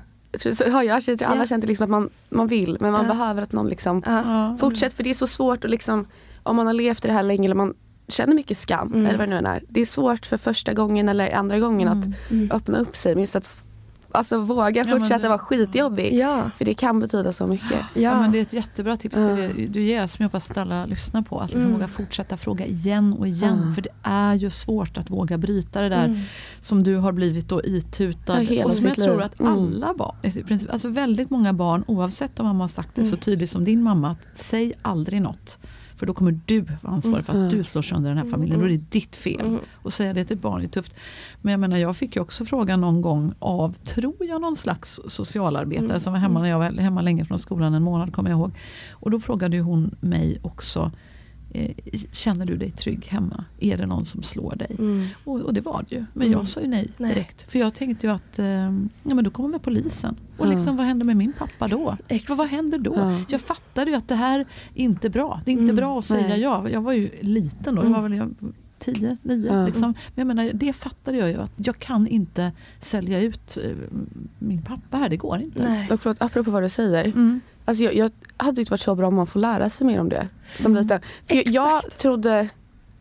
så 0.53 0.69
har 0.71 0.83
jag, 0.83 1.03
tror 1.03 1.23
alla 1.23 1.41
Ja. 1.41 1.45
känt 1.47 1.65
liksom 1.65 1.83
att 1.83 1.89
man, 1.89 2.09
man 2.29 2.47
vill 2.47 2.77
men 2.79 2.91
man 2.91 3.05
Ja. 3.05 3.13
behöver 3.13 3.41
att 3.41 3.51
någon 3.51 3.67
liksom. 3.69 4.03
Ja. 4.05 4.57
fortsätter. 4.59 4.95
För 4.95 5.03
det 5.03 5.09
är 5.09 5.13
så 5.13 5.27
svårt 5.27 5.65
att 5.65 5.71
liksom, 5.71 6.05
om 6.43 6.55
man 6.55 6.67
har 6.67 6.73
levt 6.73 7.05
i 7.05 7.07
det 7.07 7.13
här 7.13 7.23
länge 7.23 7.45
eller 7.47 7.55
man 7.55 7.73
känner 8.07 8.33
mycket 8.35 8.57
skam 8.57 8.87
Mm. 8.87 9.05
eller 9.05 9.17
vad 9.17 9.27
det 9.27 9.29
nu 9.29 9.37
än 9.37 9.45
är. 9.45 9.63
Det 9.69 9.81
är 9.81 9.85
svårt 9.85 10.25
för 10.25 10.37
första 10.37 10.73
gången 10.73 11.09
eller 11.09 11.33
andra 11.35 11.59
gången 11.59 11.87
att 11.87 12.05
Mm. 12.31 12.51
öppna 12.53 12.77
upp 12.77 12.95
sig. 12.95 13.15
Men 13.15 13.21
just 13.23 13.35
att 13.35 13.63
alltså, 14.13 14.37
våga 14.39 14.83
men 14.83 14.99
fortsätta 14.99 15.21
det- 15.21 15.27
vara 15.27 15.39
skitjobbig. 15.39 16.13
Ja, 16.13 16.51
För 16.57 16.65
det 16.65 16.73
kan 16.73 16.99
betyda 16.99 17.33
så 17.33 17.47
mycket. 17.47 17.71
ja. 17.71 18.01
Ja, 18.01 18.21
men 18.21 18.31
det 18.31 18.37
är 18.37 18.41
ett 18.41 18.53
jättebra 18.53 18.97
tips 18.97 19.17
Ja. 19.17 19.23
det 19.23 19.47
du 19.67 19.83
ger 19.83 20.07
som 20.07 20.23
jag 20.23 20.27
hoppas 20.29 20.51
att 20.51 20.57
alla 20.57 20.85
lyssnar 20.85 21.21
på. 21.21 21.39
Att 21.39 21.49
liksom 21.49 21.61
Mm. 21.61 21.73
våga 21.73 21.87
fortsätta 21.87 22.37
fråga 22.37 22.65
igen 22.65 23.13
och 23.13 23.27
igen. 23.27 23.63
Ja. 23.67 23.73
För 23.75 23.81
det 23.81 23.89
är 24.03 24.33
ju 24.35 24.49
svårt 24.49 24.97
att 24.97 25.09
våga 25.09 25.37
bryta 25.37 25.81
det 25.81 25.89
där 25.89 26.05
Mm. 26.05 26.19
som 26.59 26.83
du 26.83 26.95
har 26.95 27.11
blivit 27.11 27.47
då 27.49 27.61
itutad. 27.63 28.33
Ja, 28.43 28.49
hela 28.49 28.65
och 28.65 28.71
som 28.73 28.85
jag 28.87 28.95
sitt 28.95 29.03
tror 29.03 29.15
liv. 29.15 29.25
att 29.25 29.39
Mm. 29.39 29.53
alla 29.53 29.93
barn, 29.93 30.15
i 30.21 30.43
princip, 30.43 30.71
alltså 30.71 30.87
väldigt 30.87 31.29
många 31.29 31.53
barn 31.53 31.83
oavsett 31.87 32.39
om 32.39 32.45
mamma 32.45 32.63
har 32.63 32.67
sagt 32.67 32.95
det 32.95 33.01
så 33.03 33.07
Mm. 33.07 33.19
tydligt 33.19 33.49
som 33.49 33.63
din 33.65 33.83
mamma. 33.83 34.09
att 34.11 34.27
Säg 34.33 34.73
aldrig 34.81 35.21
något. 35.21 35.57
För 36.01 36.05
då 36.05 36.13
kommer 36.13 36.39
du 36.45 36.61
vara 36.61 36.93
ansvarig 36.93 37.25
för 37.25 37.33
att 37.33 37.37
Mm. 37.39 37.49
du 37.57 37.63
slår 37.63 37.81
sönder 37.81 38.09
den 38.09 38.17
här 38.17 38.25
familjen. 38.25 38.59
Då 38.59 38.65
är 38.65 38.69
det 38.69 38.77
ditt 38.77 39.15
fel. 39.15 39.41
Mm. 39.47 39.59
Och 39.73 39.93
säga 39.93 40.13
det 40.13 40.25
till 40.25 40.35
ett 40.37 40.41
barn 40.41 40.61
är 40.63 40.67
tufft. 40.67 40.93
Men 41.41 41.51
jag 41.51 41.59
menar 41.59 41.77
jag 41.77 41.97
fick 41.97 42.15
ju 42.15 42.21
också 42.21 42.45
frågan 42.45 42.81
någon 42.81 43.01
gång 43.01 43.33
av, 43.39 43.73
tror 43.73 44.15
jag, 44.19 44.41
någon 44.41 44.55
slags 44.55 44.99
socialarbetare 45.07 45.85
Mm. 45.85 45.99
som 45.99 46.13
var 46.13 46.19
hemma 46.19 46.39
när 46.41 46.49
jag 46.49 46.57
var 46.59 46.71
hemma 46.71 47.01
länge 47.01 47.25
från 47.25 47.39
skolan 47.39 47.73
en 47.73 47.83
månad 47.83 48.13
kommer 48.13 48.29
jag 48.29 48.39
ihåg. 48.39 48.51
Och 48.91 49.11
då 49.11 49.19
frågade 49.19 49.55
ju 49.55 49.61
hon 49.61 49.95
mig 49.99 50.37
också 50.41 50.91
känner 52.11 52.45
du 52.45 52.57
dig 52.57 52.71
trygg 52.71 53.05
hemma? 53.05 53.45
Är 53.59 53.77
det 53.77 53.85
någon 53.85 54.05
som 54.05 54.23
slår 54.23 54.55
dig? 54.55 54.75
Mm. 54.79 55.07
Och, 55.23 55.41
och 55.41 55.53
det 55.53 55.61
var 55.61 55.85
det 55.89 55.95
ju. 55.95 56.05
Men 56.13 56.27
Mm. 56.27 56.39
jag 56.39 56.47
sa 56.47 56.61
ju 56.61 56.67
nej 56.67 56.89
Nej. 56.97 57.13
direkt. 57.13 57.51
För 57.51 57.59
jag 57.59 57.73
tänkte 57.73 58.07
ju 58.07 58.13
att 58.13 58.39
eh, 58.39 58.45
ja, 59.03 59.13
men 59.15 59.23
då 59.23 59.29
kommer 59.29 59.49
väl 59.49 59.59
polisen. 59.59 60.15
Och 60.37 60.45
Ja. 60.45 60.49
liksom, 60.51 60.77
vad 60.77 60.85
händer 60.85 61.05
med 61.05 61.17
min 61.17 61.33
pappa 61.33 61.67
då? 61.67 61.97
Exakt. 62.07 62.37
Vad, 62.37 62.47
händer 62.47 62.77
då? 62.79 62.93
Ja. 62.95 63.19
Jag 63.29 63.41
fattade 63.41 63.91
ju 63.91 63.97
att 63.97 64.07
det 64.07 64.15
här 64.15 64.39
är 64.39 64.45
inte 64.73 65.09
bra. 65.09 65.41
Det 65.45 65.51
är 65.51 65.53
inte 65.53 65.63
Mm. 65.63 65.75
bra 65.75 65.99
att 65.99 66.05
säga 66.05 66.27
Nej. 66.27 66.41
ja. 66.41 66.69
Jag 66.69 66.81
var 66.81 66.93
ju 66.93 67.09
liten 67.21 67.75
då. 67.75 67.83
Jag 67.83 67.89
var 67.89 68.01
väl 68.01 68.13
jag, 68.13 68.35
10, 68.79 69.17
9 69.23 69.47
Ja. 69.53 69.65
liksom. 69.65 69.93
Men 70.15 70.27
jag 70.27 70.35
menar, 70.35 70.51
det 70.53 70.73
fattade 70.73 71.17
jag 71.17 71.29
ju 71.29 71.37
att 71.41 71.51
jag 71.55 71.79
kan 71.79 72.07
inte 72.07 72.51
sälja 72.79 73.19
ut 73.21 73.57
eh, 73.63 73.71
min 74.39 74.61
pappa 74.61 74.97
här. 74.97 75.09
Det 75.09 75.17
går 75.17 75.39
inte. 75.41 75.63
Nej. 75.69 75.89
Och 75.91 76.01
förlåt, 76.01 76.21
apropå 76.21 76.51
vad 76.51 76.63
du 76.63 76.69
säger. 76.69 77.37
Mm. 77.71 77.87
Alltså 77.89 77.97
jag, 77.97 78.11
jag 78.37 78.45
hade 78.45 78.55
tyckt 78.55 78.71
varit 78.71 78.81
så 78.81 78.95
bra 78.95 79.07
om 79.07 79.15
man 79.15 79.27
får 79.27 79.39
lära 79.39 79.69
sig 79.69 79.87
mer 79.87 79.99
om 79.99 80.09
det 80.09 80.27
som 80.57 80.75
liten. 80.75 81.01
För 81.27 81.35
jag, 81.35 81.47
jag 81.47 81.97
trodde 81.97 82.49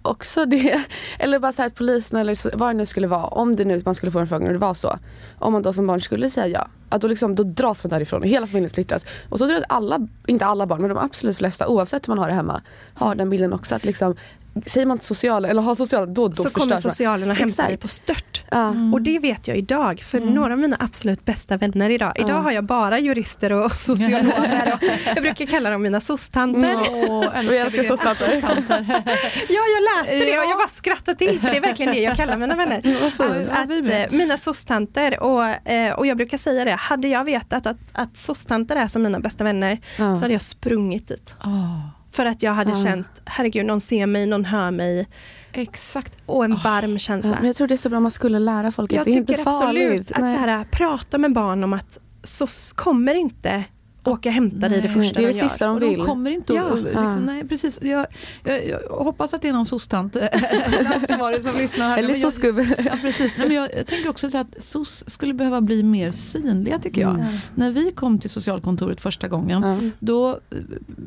också 0.02 0.44
det. 0.44 0.84
Eller 1.18 1.38
bara 1.38 1.52
så 1.52 1.62
att 1.62 1.74
polisen 1.74 2.18
eller 2.18 2.34
så, 2.34 2.50
vad 2.54 2.68
det 2.68 2.74
nu 2.74 2.86
skulle 2.86 3.06
vara. 3.06 3.24
Om 3.24 3.56
det 3.56 3.64
nu 3.64 3.82
man 3.84 3.94
skulle 3.94 4.12
få 4.12 4.18
en 4.18 4.28
fråga 4.28 4.46
och 4.46 4.52
det 4.52 4.58
var 4.58 4.74
så. 4.74 4.98
Om 5.38 5.52
man 5.52 5.62
då 5.62 5.72
som 5.72 5.86
barn 5.86 6.00
skulle 6.00 6.30
säga 6.30 6.48
ja. 6.48 6.68
Att 6.88 7.00
då, 7.00 7.08
liksom, 7.08 7.34
då 7.34 7.42
dras 7.42 7.84
man 7.84 7.90
därifrån 7.90 8.22
och 8.22 8.28
hela 8.28 8.46
familjen 8.46 8.70
splittras. 8.70 9.04
Och 9.28 9.38
så 9.38 9.44
tror 9.44 9.52
jag 9.52 9.62
att 9.62 9.70
alla, 9.72 10.08
inte 10.26 10.46
alla 10.46 10.66
barn 10.66 10.80
men 10.80 10.88
de 10.88 10.98
absolut 10.98 11.36
flesta 11.36 11.68
oavsett 11.68 12.08
hur 12.08 12.10
man 12.10 12.18
har 12.18 12.28
det 12.28 12.34
hemma. 12.34 12.62
Har 12.94 13.14
den 13.14 13.30
bilden 13.30 13.52
också 13.52 13.74
att 13.74 13.84
liksom 13.84 14.16
Säger 14.66 14.86
man 14.86 14.94
inte 14.94 15.04
social 15.04 15.44
eller 15.44 15.62
har 15.62 15.74
social 15.74 16.14
då, 16.14 16.28
då 16.28 16.34
så 16.34 16.50
kommer 16.50 16.76
socialen 16.76 17.30
och 17.30 17.36
hämtar 17.36 17.68
dig 17.68 17.76
på 17.76 17.88
stört. 17.88 18.42
Ja. 18.50 18.74
Och 18.92 19.02
det 19.02 19.18
vet 19.18 19.48
jag 19.48 19.56
idag, 19.56 20.00
för 20.00 20.18
Mm. 20.18 20.34
några 20.34 20.52
av 20.52 20.58
mina 20.58 20.76
absolut 20.80 21.24
bästa 21.24 21.56
vänner 21.56 21.90
idag. 21.90 22.12
Idag 22.16 22.30
Ja. 22.30 22.34
har 22.38 22.50
jag 22.50 22.64
bara 22.64 22.98
jurister 22.98 23.52
och 23.52 23.72
socionomer. 23.76 24.72
Och 24.74 24.88
jag 25.16 25.22
brukar 25.22 25.46
kalla 25.46 25.70
dem 25.70 25.82
mina 25.82 26.00
soc-tanter. 26.00 26.76
Åh, 26.90 27.18
Och 27.18 27.54
jag 27.54 27.56
älskar 27.56 27.82
soc-tanter. 27.82 28.42
Ja, 29.48 29.60
jag 29.74 30.04
läste 30.04 30.14
det 30.24 30.38
och 30.38 30.44
Ja. 30.44 30.48
jag 30.50 30.58
bara 30.58 30.68
skrattade 30.68 31.18
till, 31.18 31.40
för 31.40 31.50
det 31.50 31.56
är 31.56 31.60
verkgen 31.60 31.92
det 31.92 32.00
jag 32.00 32.16
kallar 32.16 32.36
mina 32.36 32.56
vänner. 32.56 32.76
Att, 33.50 33.68
med. 33.68 34.04
eh, 34.04 34.16
mina 34.18 34.36
soc-tanter, 34.36 35.20
och, 35.20 35.68
eh, 35.70 35.92
och 35.92 36.06
jag 36.06 36.16
brukar 36.16 36.38
säga 36.38 36.64
det, 36.64 36.72
hade 36.72 37.08
jag 37.08 37.24
vetat 37.24 37.66
att, 37.66 37.76
att 37.92 38.16
soc-tanter 38.16 38.76
är 38.76 38.86
som 38.88 39.02
mina 39.02 39.20
bästa 39.20 39.44
vänner, 39.44 39.78
så 39.96 40.02
hade 40.20 40.32
jag 40.32 40.42
sprungit 40.42 41.08
dit. 41.08 41.34
Ah, 41.40 41.48
För 42.12 42.26
att 42.26 42.42
jag 42.42 42.52
hade 42.52 42.70
Ja. 42.70 42.76
känt, 42.84 43.22
herregud, 43.24 43.66
någon 43.66 43.80
ser 43.80 44.06
mig, 44.06 44.26
någon 44.26 44.44
hör 44.44 44.70
mig. 44.70 45.08
exakt. 45.52 46.16
Och 46.26 46.44
en 46.44 46.56
varm 46.56 46.92
Ja, 46.92 46.98
känsla. 46.98 47.36
men 47.38 47.46
jag 47.46 47.56
tror 47.56 47.68
det 47.68 47.74
är 47.74 47.76
så 47.76 47.88
bra 47.88 47.96
om 47.96 48.02
man 48.02 48.10
skulle 48.12 48.38
lära 48.38 48.72
folk 48.72 48.92
att 48.92 48.96
Jag 48.96 49.04
det 49.06 49.10
är 49.10 49.16
inte 49.16 49.32
tycker 49.32 49.44
farligt. 49.44 50.10
absolut 50.10 50.10
att 50.10 50.18
så 50.18 50.40
här, 50.50 50.64
prata 50.70 51.18
med 51.18 51.32
barn 51.32 51.64
om 51.64 51.72
att 51.72 51.98
SOS 52.24 52.72
kommer 52.72 53.14
inte 53.14 53.64
åka 54.04 54.28
och 54.28 54.34
hämta 54.34 54.68
dig 54.68 54.80
det 54.80 54.88
första 54.88 55.20
det 55.20 55.26
är 55.26 55.26
det 55.26 55.32
de 55.32 55.38
gör. 55.38 55.48
sista 55.48 55.66
de 55.66 55.76
Och 55.76 55.82
vill. 55.82 55.98
de 55.98 56.06
kommer 56.06 56.30
inte 56.30 56.52
Ja. 56.52 56.72
att... 56.72 56.82
Liksom, 56.82 57.22
nej, 57.26 57.48
precis. 57.48 57.78
Jag, 57.82 58.06
jag, 58.44 58.68
jag 58.68 58.78
hoppas 58.90 59.34
att 59.34 59.42
det 59.42 59.48
är 59.48 59.52
någon 59.52 59.64
soc-tant 59.66 60.16
eller 60.16 60.94
ansvarig 61.00 61.42
som 61.42 61.52
lyssnar. 61.56 61.88
Här. 61.88 61.98
Eller 61.98 62.08
Men 62.12 62.20
jag- 62.20 62.32
soc-gubbe. 62.32 62.84
Ja, 62.86 62.92
precis. 63.02 63.38
Nej, 63.38 63.46
men 63.46 63.56
jag, 63.56 63.68
jag 63.76 63.86
tänker 63.86 64.10
också 64.10 64.30
så 64.30 64.38
att 64.38 64.62
SOS 64.62 65.04
skulle 65.06 65.34
behöva 65.34 65.60
bli 65.60 65.82
mer 65.82 66.10
synliga 66.10 66.78
tycker 66.78 67.00
jag. 67.00 67.14
Mm. 67.14 67.36
När 67.54 67.70
vi 67.70 67.92
kom 67.92 68.18
till 68.18 68.30
socialkontoret 68.30 69.00
första 69.00 69.28
gången 69.28 69.62
Ja. 69.62 69.90
då 69.98 70.30
eh, 70.30 70.36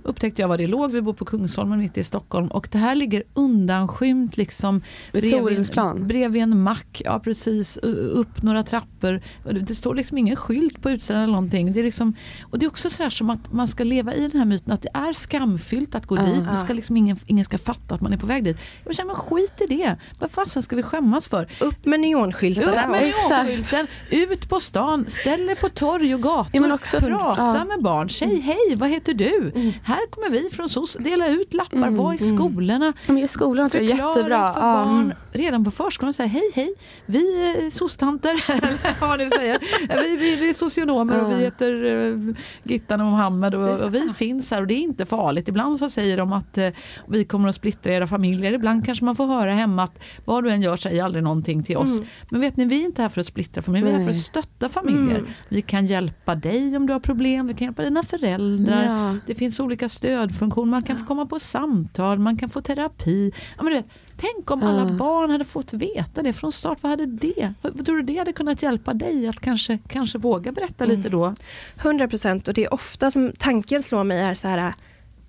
upptäckte 0.03 0.41
jag 0.41 0.49
var 0.49 0.57
det 0.57 0.67
låg. 0.67 0.91
Vi 0.91 1.01
bor 1.01 1.13
på 1.13 1.25
Kungsholmen 1.25 1.79
mitt 1.79 1.97
i 1.97 2.03
Stockholm 2.03 2.47
och 2.47 2.67
det 2.71 2.77
här 2.77 2.95
ligger 2.95 3.23
undanskymt 3.33 4.37
liksom 4.37 4.81
Vid 5.11 5.31
Torinsplan. 5.31 6.07
bredvid 6.07 6.41
en 6.43 6.61
mack. 6.63 7.01
Ja 7.05 7.19
precis, 7.19 7.77
upp 7.77 8.41
några 8.43 8.63
trappor. 8.63 9.21
Och 9.45 9.53
det- 9.53 9.59
Det 9.59 9.75
står 9.75 9.95
liksom 9.95 10.17
ingen 10.17 10.35
skylt 10.35 10.81
på 10.81 10.91
utsidan 10.91 11.21
eller 11.23 11.33
någonting. 11.33 11.73
Det 11.73 11.79
är 11.79 11.83
liksom, 11.83 12.15
och 12.41 12.59
det 12.59 12.65
är 12.65 12.67
också 12.69 12.82
så 12.89 13.03
här 13.03 13.09
som 13.09 13.29
att 13.29 13.53
man 13.53 13.67
ska 13.67 13.83
leva 13.83 14.13
i 14.13 14.21
den 14.27 14.39
här 14.39 14.45
myten 14.45 14.73
att 14.73 14.81
det 14.81 14.89
är 14.93 15.13
skamfyllt 15.13 15.95
att 15.95 16.05
gå 16.05 16.17
Ja. 16.17 16.21
dit. 16.23 16.45
Det 16.51 16.55
ska 16.55 16.73
liksom 16.73 16.97
ingen, 16.97 17.19
ingen 17.25 17.45
ska 17.45 17.57
fatta 17.57 17.95
att 17.95 18.01
man 18.01 18.13
är 18.13 18.17
på 18.17 18.25
väg 18.25 18.43
dit. 18.43 18.57
Jag 18.85 18.95
känner, 18.95 19.07
men 19.07 19.15
skit 19.15 19.61
i 19.61 19.65
det. 19.67 19.95
Vad 20.19 20.31
fasen 20.31 20.63
ska 20.63 20.75
vi 20.75 20.83
skämmas 20.83 21.27
för? 21.27 21.47
Upp 21.59 21.85
med 21.85 21.99
neonskyltarna. 21.99 22.83
Upp 22.85 22.91
med 22.91 23.13
neonskylten, 23.29 23.87
ut 24.09 24.49
på 24.49 24.59
stan, 24.59 25.05
ställ 25.07 25.49
er 25.49 25.55
på 25.55 25.69
torg 25.69 26.15
och 26.15 26.21
gator, 26.21 26.67
Ja, 26.67 26.73
också- 26.73 26.99
prata 26.99 27.41
ja. 27.41 27.55
Mm. 27.55 27.67
med 27.67 27.81
barn, 27.81 28.09
säg 28.09 28.39
hej, 28.39 28.75
vad 28.75 28.89
heter 28.89 29.13
du? 29.13 29.51
Här 29.83 30.09
kommer 30.09 30.29
vi 30.29 30.49
från 30.53 30.69
SOS, 30.69 30.97
dela 30.99 31.27
ut 31.27 31.53
lappar, 31.53 31.77
Mm, 31.77 31.97
var 31.97 32.13
i 32.13 32.17
skolorna. 32.17 32.93
Men 33.07 33.17
i 33.17 33.27
skolan 33.27 33.69
tror 33.69 33.83
jag 33.83 33.91
är 33.91 33.95
Förklara 33.95 34.15
jättebra. 34.17 34.53
för 34.53 34.61
Ja. 34.67 34.73
barn 34.73 35.13
redan 35.33 35.63
på 35.63 35.71
förskolan, 35.71 36.13
säga 36.13 36.27
hej 36.27 36.51
hej, 36.53 36.73
vi 37.05 37.19
är 37.19 37.71
soc-tanter, 37.71 38.29
eller 38.51 38.99
vad 38.99 39.09
man 39.09 39.19
nu 39.19 39.29
säger. 39.29 39.59
Vi, 40.03 40.15
vi, 40.15 40.35
vi 40.35 40.49
är 40.49 40.53
socionomer 40.53 41.25
och 41.25 41.31
vi 41.31 41.43
heter 41.43 41.73
uh, 41.83 42.35
Gittan 42.63 43.01
och 43.01 43.07
Mohammed 43.07 43.55
och, 43.55 43.79
och 43.79 43.95
vi 43.95 44.09
finns 44.15 44.51
här 44.51 44.61
och 44.61 44.67
det 44.67 44.73
är 44.73 44.81
inte 44.81 45.05
farligt. 45.05 45.47
Ibland 45.47 45.79
så 45.79 45.89
säger 45.89 46.17
de 46.17 46.33
att 46.33 46.57
eh, 46.57 46.69
vi 47.07 47.25
kommer 47.25 47.49
att 47.49 47.55
splittra 47.55 47.93
era 47.93 48.07
familjer. 48.07 48.53
Ibland 48.53 48.85
kanske 48.85 49.05
man 49.05 49.15
får 49.15 49.27
höra 49.27 49.53
hemma 49.53 49.83
att 49.83 49.99
vad 50.25 50.43
du 50.43 50.49
än 50.49 50.61
gör 50.61 50.75
säg 50.75 50.99
aldrig 50.99 51.23
någonting 51.23 51.63
till 51.63 51.77
oss. 51.77 52.01
Men 52.29 52.41
vet 52.41 52.57
ni, 52.57 52.65
vi 52.65 52.81
är 52.81 52.85
inte 52.85 53.01
här 53.01 53.09
för 53.09 53.21
att 53.21 53.27
splittra 53.27 53.61
familjer, 53.61 53.89
vi 53.89 53.93
är 53.93 53.97
här 53.97 54.05
för 54.05 54.11
att 54.11 54.17
stötta 54.17 54.69
familjer. 54.69 55.19
Mm. 55.19 55.31
Vi 55.49 55.61
kan 55.61 55.85
hjälpa 55.85 56.35
dig 56.35 56.77
om 56.77 56.87
du 56.87 56.93
har 56.93 56.99
problem, 56.99 57.47
vi 57.47 57.53
kan 57.53 57.65
hjälpa 57.65 57.83
dina 57.83 58.03
föräldrar. 58.03 58.83
Ja. 58.83 59.17
Det 59.27 59.35
finns 59.35 59.59
olika 59.59 59.89
stödfunktioner, 59.89 60.71
man 60.71 60.83
kan 60.83 60.97
få 60.97 61.05
komma 61.05 61.25
på 61.25 61.39
samtal, 61.39 62.19
man 62.19 62.37
kan 62.37 62.49
få 62.49 62.61
terapi. 62.61 63.31
Ja, 63.57 63.63
men 63.63 63.73
du 63.73 63.79
vet, 63.79 63.87
tänk 64.23 64.51
om 64.51 64.63
alla 64.63 64.85
barn 64.85 65.29
hade 65.29 65.43
fått 65.43 65.73
veta 65.73 66.21
det 66.21 66.33
från 66.33 66.51
start. 66.51 66.77
Vad 66.81 66.89
hade 66.89 67.05
det? 67.05 67.53
Vad, 67.61 67.75
vad 67.77 67.85
tror 67.85 67.95
du 67.97 68.03
det 68.03 68.17
hade 68.17 68.33
kunnat 68.33 68.63
hjälpa 68.63 68.93
dig 68.93 69.27
att 69.27 69.39
kanske, 69.39 69.79
kanske 69.87 70.17
våga 70.17 70.51
berätta 70.51 70.85
lite 70.85 71.09
då? 71.09 71.35
100 71.81 72.07
procent 72.07 72.47
och 72.47 72.53
det 72.53 72.63
är 72.65 72.73
ofta 72.73 73.11
som 73.11 73.31
tanken 73.37 73.83
slår 73.83 74.03
mig 74.03 74.19
är 74.19 74.35
så 74.35 74.47
här 74.47 74.73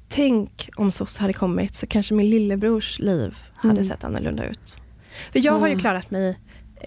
Tänk 0.08 0.68
om 0.76 0.90
SOS 0.90 1.18
hade 1.18 1.32
kommit 1.32 1.74
så 1.74 1.86
kanske 1.86 2.14
min 2.14 2.30
lillebrors 2.30 2.98
liv 2.98 3.36
hade 3.54 3.72
Mm. 3.72 3.84
sett 3.84 4.04
annorlunda 4.04 4.44
ut. 4.46 4.78
För 5.32 5.38
jag 5.46 5.52
har 5.52 5.66
ju 5.66 5.72
Mm. 5.72 5.80
klarat 5.80 6.10
mig. 6.10 6.38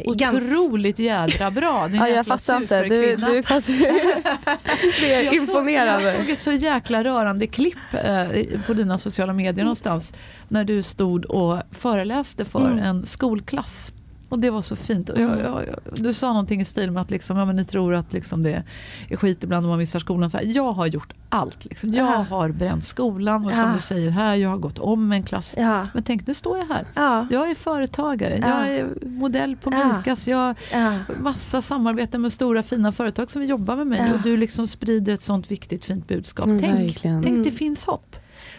Otroligt 0.06 1.00
jädra 1.00 1.52
bra. 1.52 1.90
Ja, 1.94 2.10
jag 2.10 2.26
fattar 2.26 2.58
inte. 2.58 2.82
Du, 2.84 3.16
du 3.16 3.42
det 5.00 5.14
är 5.14 5.24
Jag 5.24 5.34
såg, 5.36 5.36
imponerande. 5.36 6.04
jag 6.12 6.16
såg 6.22 6.30
ett 6.30 6.40
så 6.40 6.52
jäkla 6.52 7.04
rörande 7.04 7.48
klipp 7.48 7.78
eh, 8.04 8.26
på 8.68 8.74
dina 8.74 8.98
sociala 8.98 9.34
medier 9.34 9.64
någonstans 9.64 10.14
när 10.48 10.64
du 10.64 10.82
stod 10.84 11.26
och 11.26 11.58
föreläste 11.72 12.46
för 12.46 12.66
Mm. 12.68 12.78
en 12.78 13.06
skolklass. 13.06 13.92
Och 14.30 14.40
det 14.40 14.50
var 14.50 14.62
så 14.62 14.76
fint. 14.76 15.10
Och 15.10 15.20
jag, 15.20 15.30
jag, 15.40 15.64
jag, 15.68 15.76
du 15.96 16.14
sa 16.14 16.28
någonting 16.28 16.62
i 16.62 16.66
stil 16.66 16.92
med 16.92 17.02
att 17.02 17.12
liksom, 17.12 17.38
ja, 17.38 17.46
men 17.46 17.56
ni 17.56 17.66
tror 17.66 17.94
att 17.96 18.14
liksom 18.14 18.42
det 18.44 18.64
är 19.10 19.16
skit 19.18 19.44
ibland 19.44 19.66
om 19.66 19.70
man 19.70 19.80
missar 19.80 20.00
skolan. 20.00 20.30
Så 20.30 20.38
här, 20.38 20.46
jag 20.46 20.72
har 20.72 20.86
gjort 20.88 21.14
allt. 21.30 21.66
Liksom. 21.66 21.94
Jag 21.94 22.08
Ja. 22.08 22.26
har 22.30 22.50
bränt 22.50 22.86
skolan 22.86 23.46
och 23.46 23.52
som 23.52 23.60
Ja. 23.60 23.72
du 23.76 23.80
säger 23.80 24.10
här, 24.10 24.36
jag 24.36 24.50
har 24.50 24.58
gått 24.58 24.80
om 24.80 25.12
en 25.12 25.24
klass. 25.24 25.56
Ja, 25.58 25.88
Men 25.94 26.04
tänk, 26.04 26.28
nu 26.28 26.34
står 26.34 26.58
jag 26.58 26.66
här. 26.66 26.86
ja, 26.96 27.28
Jag 27.32 27.50
är 27.52 27.56
företagare, 27.56 28.38
Ja. 28.42 28.48
jag 28.68 28.76
är 28.76 28.88
modell 29.06 29.56
på 29.56 29.72
Ja. 29.74 29.98
Mikas, 29.98 30.28
jag 30.28 30.56
ja. 30.74 30.94
massa 31.20 31.62
samarbeten 31.62 32.22
med 32.22 32.34
stora 32.34 32.64
fina 32.64 32.92
företag 32.92 33.32
som 33.32 33.42
vill 33.42 33.50
jobba 33.50 33.76
med 33.76 33.88
mig 33.88 34.06
Ja. 34.10 34.14
och 34.16 34.22
du 34.22 34.38
liksom 34.38 34.68
sprider 34.68 35.14
ett 35.14 35.22
sånt 35.22 35.52
viktigt 35.52 35.86
fint 35.86 36.08
budskap. 36.08 36.46
Mm, 36.46 36.60
tänk, 36.60 36.80
verkligen. 36.80 37.24
tänk 37.24 37.36
det 37.36 37.42
Mm. 37.42 37.52
finns 37.56 37.86
hopp. 37.86 38.16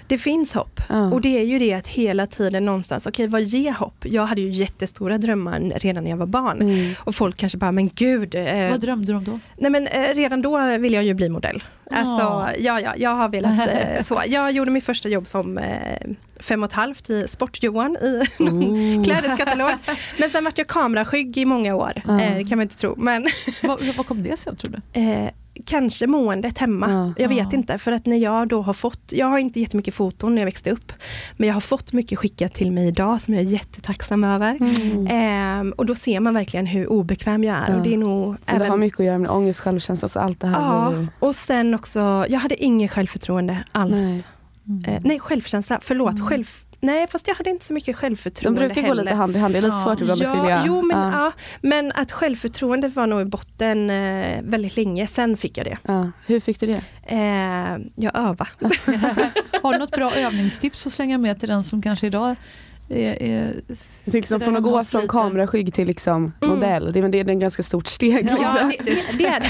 Det 0.06 0.18
finns 0.18 0.54
hopp. 0.54 0.80
Ja. 0.88 1.10
Och 1.12 1.20
det 1.20 1.38
är 1.38 1.42
ju 1.44 1.58
det 1.58 1.72
att 1.72 1.88
hela 1.88 2.26
tiden 2.26 2.64
någonstans, 2.64 3.06
okej 3.06 3.26
vad 3.26 3.42
ger 3.42 3.72
hopp? 3.72 4.04
Jag 4.04 4.26
hade 4.26 4.40
ju 4.40 4.50
jättestora 4.50 5.18
drömmar 5.18 5.60
redan 5.76 6.04
när 6.04 6.10
jag 6.10 6.16
var 6.16 6.26
barn. 6.26 6.62
Mm. 6.62 6.94
Och 7.00 7.14
folk 7.14 7.36
kanske 7.36 7.58
bara, 7.58 7.72
men 7.72 7.90
gud. 7.94 8.34
Eh, 8.34 8.70
Vad 8.70 8.80
drömde 8.80 9.12
du 9.12 9.16
om 9.16 9.24
då? 9.24 9.40
nej 9.56 9.70
men 9.70 9.86
eh, 9.86 10.14
redan 10.14 10.42
då 10.42 10.76
ville 10.78 10.96
jag 10.96 11.04
ju 11.04 11.14
bli 11.14 11.28
modell. 11.28 11.62
Alltså, 11.90 12.22
Ja. 12.22 12.50
ja, 12.58 12.80
ja, 12.80 12.94
jag 12.96 13.10
har 13.14 13.28
velat 13.28 13.68
eh, 13.68 14.00
så. 14.02 14.22
Jag 14.26 14.52
gjorde 14.52 14.70
mitt 14.70 14.84
första 14.84 15.08
jobb 15.08 15.26
som 15.28 15.58
eh, 15.58 15.74
fem 16.40 16.62
och 16.62 16.68
ett 16.68 16.72
halvt 16.72 17.10
i 17.10 17.28
Sport-Johan 17.28 17.96
i 17.96 18.22
någon 18.38 19.04
klädeskatalog. 19.04 19.70
Men 20.18 20.30
sen 20.30 20.44
vart 20.44 20.58
jag 20.58 20.66
kameraskygg 20.66 21.38
i 21.38 21.44
många 21.44 21.74
år. 21.74 21.92
Ja. 22.06 22.20
Eh, 22.20 22.36
det 22.36 22.44
kan 22.44 22.58
man 22.58 22.62
inte 22.62 22.76
tro. 22.78 22.94
Men 22.96 23.26
vad, 23.62 23.82
vad 23.96 24.06
kom 24.06 24.22
det 24.22 24.36
sig 24.38 24.50
av 24.50 24.54
tror 24.56 24.72
du? 24.92 25.00
Kanske 25.66 26.06
måendet 26.06 26.58
hemma. 26.58 26.90
Ja. 26.90 27.22
jag 27.22 27.28
vet 27.28 27.52
Ja. 27.52 27.58
inte, 27.58 27.78
för 27.78 27.92
att 27.92 28.06
när 28.06 28.16
jag 28.16 28.48
då 28.48 28.62
har 28.62 28.72
fått, 28.72 29.12
jag 29.12 29.26
har 29.26 29.38
inte 29.38 29.60
jättemycket 29.60 29.94
foton 29.94 30.34
när 30.34 30.42
jag 30.42 30.46
växte 30.46 30.70
upp, 30.70 30.92
men 31.36 31.48
jag 31.48 31.54
har 31.54 31.60
fått 31.60 31.92
mycket 31.92 32.18
skickat 32.18 32.54
till 32.54 32.72
mig 32.72 32.88
idag 32.88 33.22
som 33.22 33.34
jag 33.34 33.42
är 33.42 33.46
jättetacksam 33.48 34.24
över. 34.24 34.56
Mm. 34.60 35.06
Ehm, 35.10 35.72
och 35.76 35.86
då 35.86 35.94
ser 35.94 36.20
man 36.20 36.34
verkligen 36.34 36.66
hur 36.66 36.86
obekväm 36.86 37.44
jag 37.44 37.56
är. 37.56 37.70
Ja. 37.70 37.76
Och 37.76 37.82
det 37.82 37.94
är 37.94 37.98
nog 37.98 38.36
Det 38.46 38.64
har 38.66 38.76
mycket 38.76 39.00
att 39.00 39.06
göra 39.06 39.18
med 39.18 39.30
ångest, 39.30 39.60
självkänsla, 39.60 40.08
så 40.08 40.20
allt 40.20 40.40
det 40.40 40.46
här. 40.46 40.60
Ja, 40.60 41.06
och 41.18 41.34
sen 41.34 41.74
också, 41.74 42.26
jag 42.28 42.38
hade 42.38 42.64
ingen 42.64 42.88
självförtroende 42.88 43.58
alls. 43.72 43.92
Nej. 43.92 44.24
Nej, 44.64 44.94
eh, 44.94 45.00
nej 45.04 45.20
självkänsla, 45.20 45.78
förlåt. 45.82 46.20
Själv, 46.20 46.48
nej, 46.80 47.06
fast 47.10 47.28
jag 47.28 47.34
hade 47.34 47.50
inte 47.50 47.64
så 47.64 47.72
mycket 47.72 47.86
De 47.86 47.92
självförtroende 48.00 48.60
brukar 48.60 48.82
gå 48.82 48.88
heller. 48.88 49.02
lite 49.04 49.14
hand 49.16 49.36
i 49.36 49.38
hand, 49.38 49.54
det 49.54 49.58
är 49.58 49.62
lite 49.62 49.74
Ja. 49.76 49.82
svårt 49.84 50.00
ibland 50.00 50.22
att 50.22 50.36
skilja. 50.40 50.50
Ja, 50.56 50.62
jo, 50.66 50.82
men, 50.82 50.98
ja. 50.98 51.10
ja, 51.24 51.32
men 51.60 51.92
att 51.92 52.12
självförtroendet 52.12 52.96
var 52.96 53.06
nog 53.06 53.20
i 53.20 53.24
botten 53.24 53.90
eh, 53.90 54.42
väldigt 54.42 54.76
länge, 54.76 55.06
sen 55.06 55.36
fick 55.36 55.58
jag 55.58 55.66
det. 55.66 55.78
Ja. 55.82 56.10
Hur 56.26 56.40
fick 56.40 56.60
du 56.60 56.66
det? 56.66 56.80
Eh, 57.06 57.78
jag 57.96 58.16
övade. 58.16 58.50
Har 59.62 59.72
du 59.72 59.78
något 59.78 59.90
bra 59.90 60.12
övningstips 60.16 60.86
att 60.86 60.92
slänga 60.92 61.18
med 61.18 61.40
till 61.40 61.48
den 61.48 61.64
som 61.64 61.82
kanske 61.82 62.06
idag 62.06 62.36
är, 62.88 63.22
är 63.22 63.54
Det 64.04 64.10
är 64.10 64.12
liksom 64.12 64.40
från 64.40 64.56
att 64.56 64.62
gå 64.62 64.84
från 64.84 65.08
kameraskygg 65.08 65.74
till 65.74 65.86
liksom 65.86 66.32
Mm. 66.40 66.54
modell, 66.54 66.92
det, 66.92 66.98
är- 67.00 67.08
det 67.08 67.18
är 67.20 67.28
ett 67.30 67.38
ganska 67.40 67.62
stort 67.62 67.86
steg. 67.86 68.28
Ja, 68.40 68.70
liksom. 68.84 69.18
det, 69.18 69.18
det 69.18 69.26
är 69.26 69.40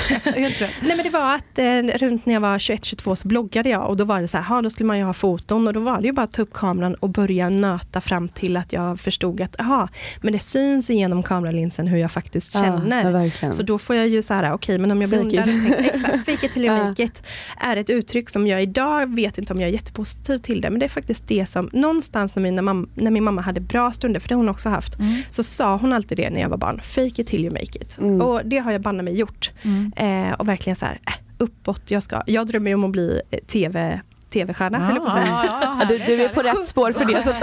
det. 0.58 0.70
Nej 0.86 0.96
men 0.96 1.02
det 1.02 1.10
var 1.10 1.34
att 1.34 1.58
eh, 1.58 1.98
runt 1.98 2.26
när 2.26 2.34
jag 2.34 2.40
var 2.40 2.58
21-22 2.58 3.14
så 3.14 3.28
bloggade 3.28 3.68
jag 3.68 3.88
och 3.88 3.96
då 3.96 4.04
var 4.04 4.20
det 4.20 4.28
så 4.28 4.36
här, 4.36 4.44
ha, 4.44 4.62
då 4.62 4.70
skulle 4.70 4.86
man 4.86 4.98
ju 4.98 5.04
ha 5.04 5.12
foton 5.12 5.66
och 5.66 5.72
då 5.72 5.80
var 5.80 6.00
det 6.00 6.06
ju 6.06 6.12
bara 6.12 6.22
att 6.22 6.32
ta 6.32 6.42
upp 6.42 6.52
kameran 6.52 6.94
och 6.94 7.08
börja 7.08 7.48
nöta 7.50 8.00
fram 8.00 8.28
till 8.28 8.56
att 8.56 8.72
jag 8.72 9.00
förstod 9.00 9.40
att, 9.40 9.60
aha, 9.60 9.88
men 10.22 10.32
det 10.32 10.38
syns 10.38 10.90
igenom 10.90 11.22
kameralinsen 11.22 11.86
hur 11.86 11.98
jag 11.98 12.10
faktiskt 12.12 12.52
känner. 12.52 13.04
Ja, 13.04 13.10
verkligen. 13.10 13.52
Så 13.52 13.62
då 13.62 13.78
får 13.78 13.96
jag 13.96 14.08
ju 14.08 14.22
så 14.22 14.34
här, 14.34 14.52
okej 14.52 14.78
men 14.78 14.90
om 14.90 15.00
jag 15.00 15.10
blundar 15.10 15.38
och 15.38 15.44
tänker, 15.44 16.18
fake 16.26 16.46
it 16.46 16.52
till 16.52 16.64
you 16.64 16.84
make 16.88 17.02
it, 17.02 17.22
är 17.60 17.76
ett 17.76 17.90
uttryck 17.90 18.30
som 18.30 18.46
jag 18.46 18.62
idag 18.62 19.14
vet 19.14 19.38
inte 19.38 19.52
om 19.52 19.60
jag 19.60 19.68
är 19.68 19.72
jättepositiv 19.72 20.38
till 20.38 20.60
det, 20.60 20.70
men 20.70 20.78
det 20.80 20.86
är 20.86 20.88
faktiskt 20.88 21.28
det 21.28 21.46
som 21.46 21.70
någonstans 21.72 22.34
när, 22.34 22.42
mina 22.42 22.62
mam- 22.62 22.88
när 22.94 23.10
min 23.10 23.24
mamma 23.24 23.27
hade 23.38 23.60
bra 23.60 23.92
stunder, 23.92 24.20
för 24.20 24.28
det 24.28 24.34
har 24.34 24.38
hon 24.40 24.48
också 24.48 24.68
haft, 24.68 24.98
Mm. 24.98 25.22
så 25.30 25.42
sa 25.42 25.76
hon 25.76 25.92
alltid 25.92 26.18
det 26.18 26.30
när 26.30 26.40
jag 26.40 26.48
var 26.48 26.56
barn, 26.56 26.80
fake 26.82 27.22
it 27.22 27.26
till 27.26 27.40
you 27.44 27.50
make 27.52 27.78
it. 27.78 27.98
Mm. 27.98 28.20
Och 28.20 28.40
det 28.44 28.58
har 28.58 28.72
jag 28.72 28.80
banne 28.80 29.02
mig 29.02 29.14
gjort. 29.14 29.50
Mm. 29.62 29.92
Eh, 30.28 30.32
och 30.34 30.48
verkligen 30.48 30.76
så 30.76 30.86
här, 30.86 31.00
äh, 31.06 31.12
uppåt, 31.38 31.90
jag 31.90 32.02
ska, 32.02 32.22
jag 32.26 32.46
drömmer 32.46 32.70
ju 32.70 32.74
om 32.74 32.84
att 32.84 32.90
bli 32.90 33.20
eh, 33.30 33.38
TV 33.46 34.00
TV-stjärna, 34.30 34.92
jag 34.94 35.04
på 35.04 35.10
säga. 35.10 35.26
Ja, 35.50 35.80
du, 35.88 35.98
du 35.98 36.22
är 36.24 36.28
på 36.28 36.42
rätt 36.42 36.66
spår 36.66 36.92
för 36.92 37.04
det. 37.04 37.22
Så 37.22 37.30
att, 37.30 37.42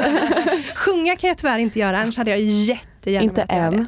Sjunga 0.75 1.15
kan 1.15 1.27
jag 1.27 1.37
tyvärr 1.37 1.59
inte 1.59 1.79
göra, 1.79 1.97
annars 2.01 2.17
hade 2.17 2.31
jag 2.31 2.39
jättegärna 2.41 3.23
inte 3.23 3.41
än. 3.41 3.87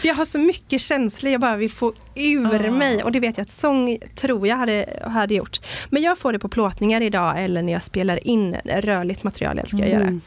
För 0.00 0.06
jag 0.08 0.14
har 0.14 0.24
så 0.24 0.38
mycket 0.38 0.80
känslor 0.80 1.32
jag 1.32 1.40
bara 1.40 1.56
vill 1.56 1.70
få 1.72 1.92
ur 2.14 2.66
Ah. 2.66 2.70
mig 2.70 3.02
och 3.04 3.12
det 3.12 3.20
vet 3.20 3.36
jag 3.38 3.42
att 3.44 3.50
sång 3.50 3.98
tror 4.14 4.46
jag 4.46 4.56
hade, 4.56 4.86
hade 5.06 5.34
gjort. 5.34 5.60
Men 5.90 6.02
jag 6.02 6.18
får 6.18 6.32
det 6.32 6.38
på 6.38 6.48
plåtningar 6.48 7.00
idag 7.00 7.44
eller 7.44 7.62
när 7.62 7.72
jag 7.72 7.82
spelar 7.82 8.26
in 8.28 8.56
rörligt 8.64 9.24
material, 9.24 9.58
älskar 9.58 9.78
jag 9.78 9.92
att 10.02 10.02
Mm. 10.02 10.20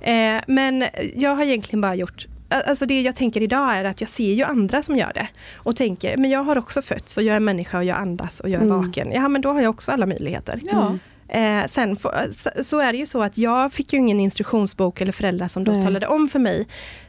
göra. 0.00 0.36
Eh, 0.36 0.42
men 0.46 0.84
jag 1.16 1.34
har 1.34 1.42
egentligen 1.44 1.80
bara 1.80 1.94
gjort 1.94 2.26
Alltså 2.50 2.86
det 2.86 3.00
jag 3.02 3.16
tänker 3.16 3.42
idag 3.42 3.76
är 3.76 3.84
att 3.84 4.00
jag 4.00 4.10
ser 4.10 4.32
ju 4.32 4.42
andra 4.44 4.82
som 4.82 4.96
gör 4.96 5.12
det. 5.14 5.28
Och 5.56 5.76
tänker, 5.76 6.16
men 6.16 6.30
jag 6.30 6.42
har 6.42 6.58
också 6.58 6.82
fötts 6.82 7.16
och 7.16 7.22
jag 7.22 7.36
är 7.36 7.40
människa 7.40 7.78
och 7.78 7.84
jag 7.84 7.96
andas 7.98 8.40
och 8.40 8.48
jag 8.48 8.60
är 8.62 8.66
Mm. 8.66 8.86
vaken. 8.86 9.12
Ja 9.12 9.28
men 9.28 9.42
då 9.42 9.48
har 9.50 9.60
jag 9.60 9.70
också 9.70 9.92
alla 9.92 10.06
möjligheter. 10.06 10.60
Ja. 10.72 10.98
Eh, 11.28 11.66
sen 11.66 11.96
får- 11.96 12.62
så, 12.62 12.78
är 12.78 12.92
det 12.92 12.98
ju 12.98 13.06
så 13.06 13.22
att 13.22 13.38
jag 13.38 13.72
fick 13.72 13.92
ju 13.92 13.98
ingen 13.98 14.20
instruktionsbok 14.20 15.00
eller 15.00 15.12
föräldrar 15.12 15.48
som 15.48 15.64
då 15.64 15.72
Nej. 15.72 15.82
talade 15.82 16.06
om 16.06 16.28
för 16.28 16.38
mig. 16.38 16.66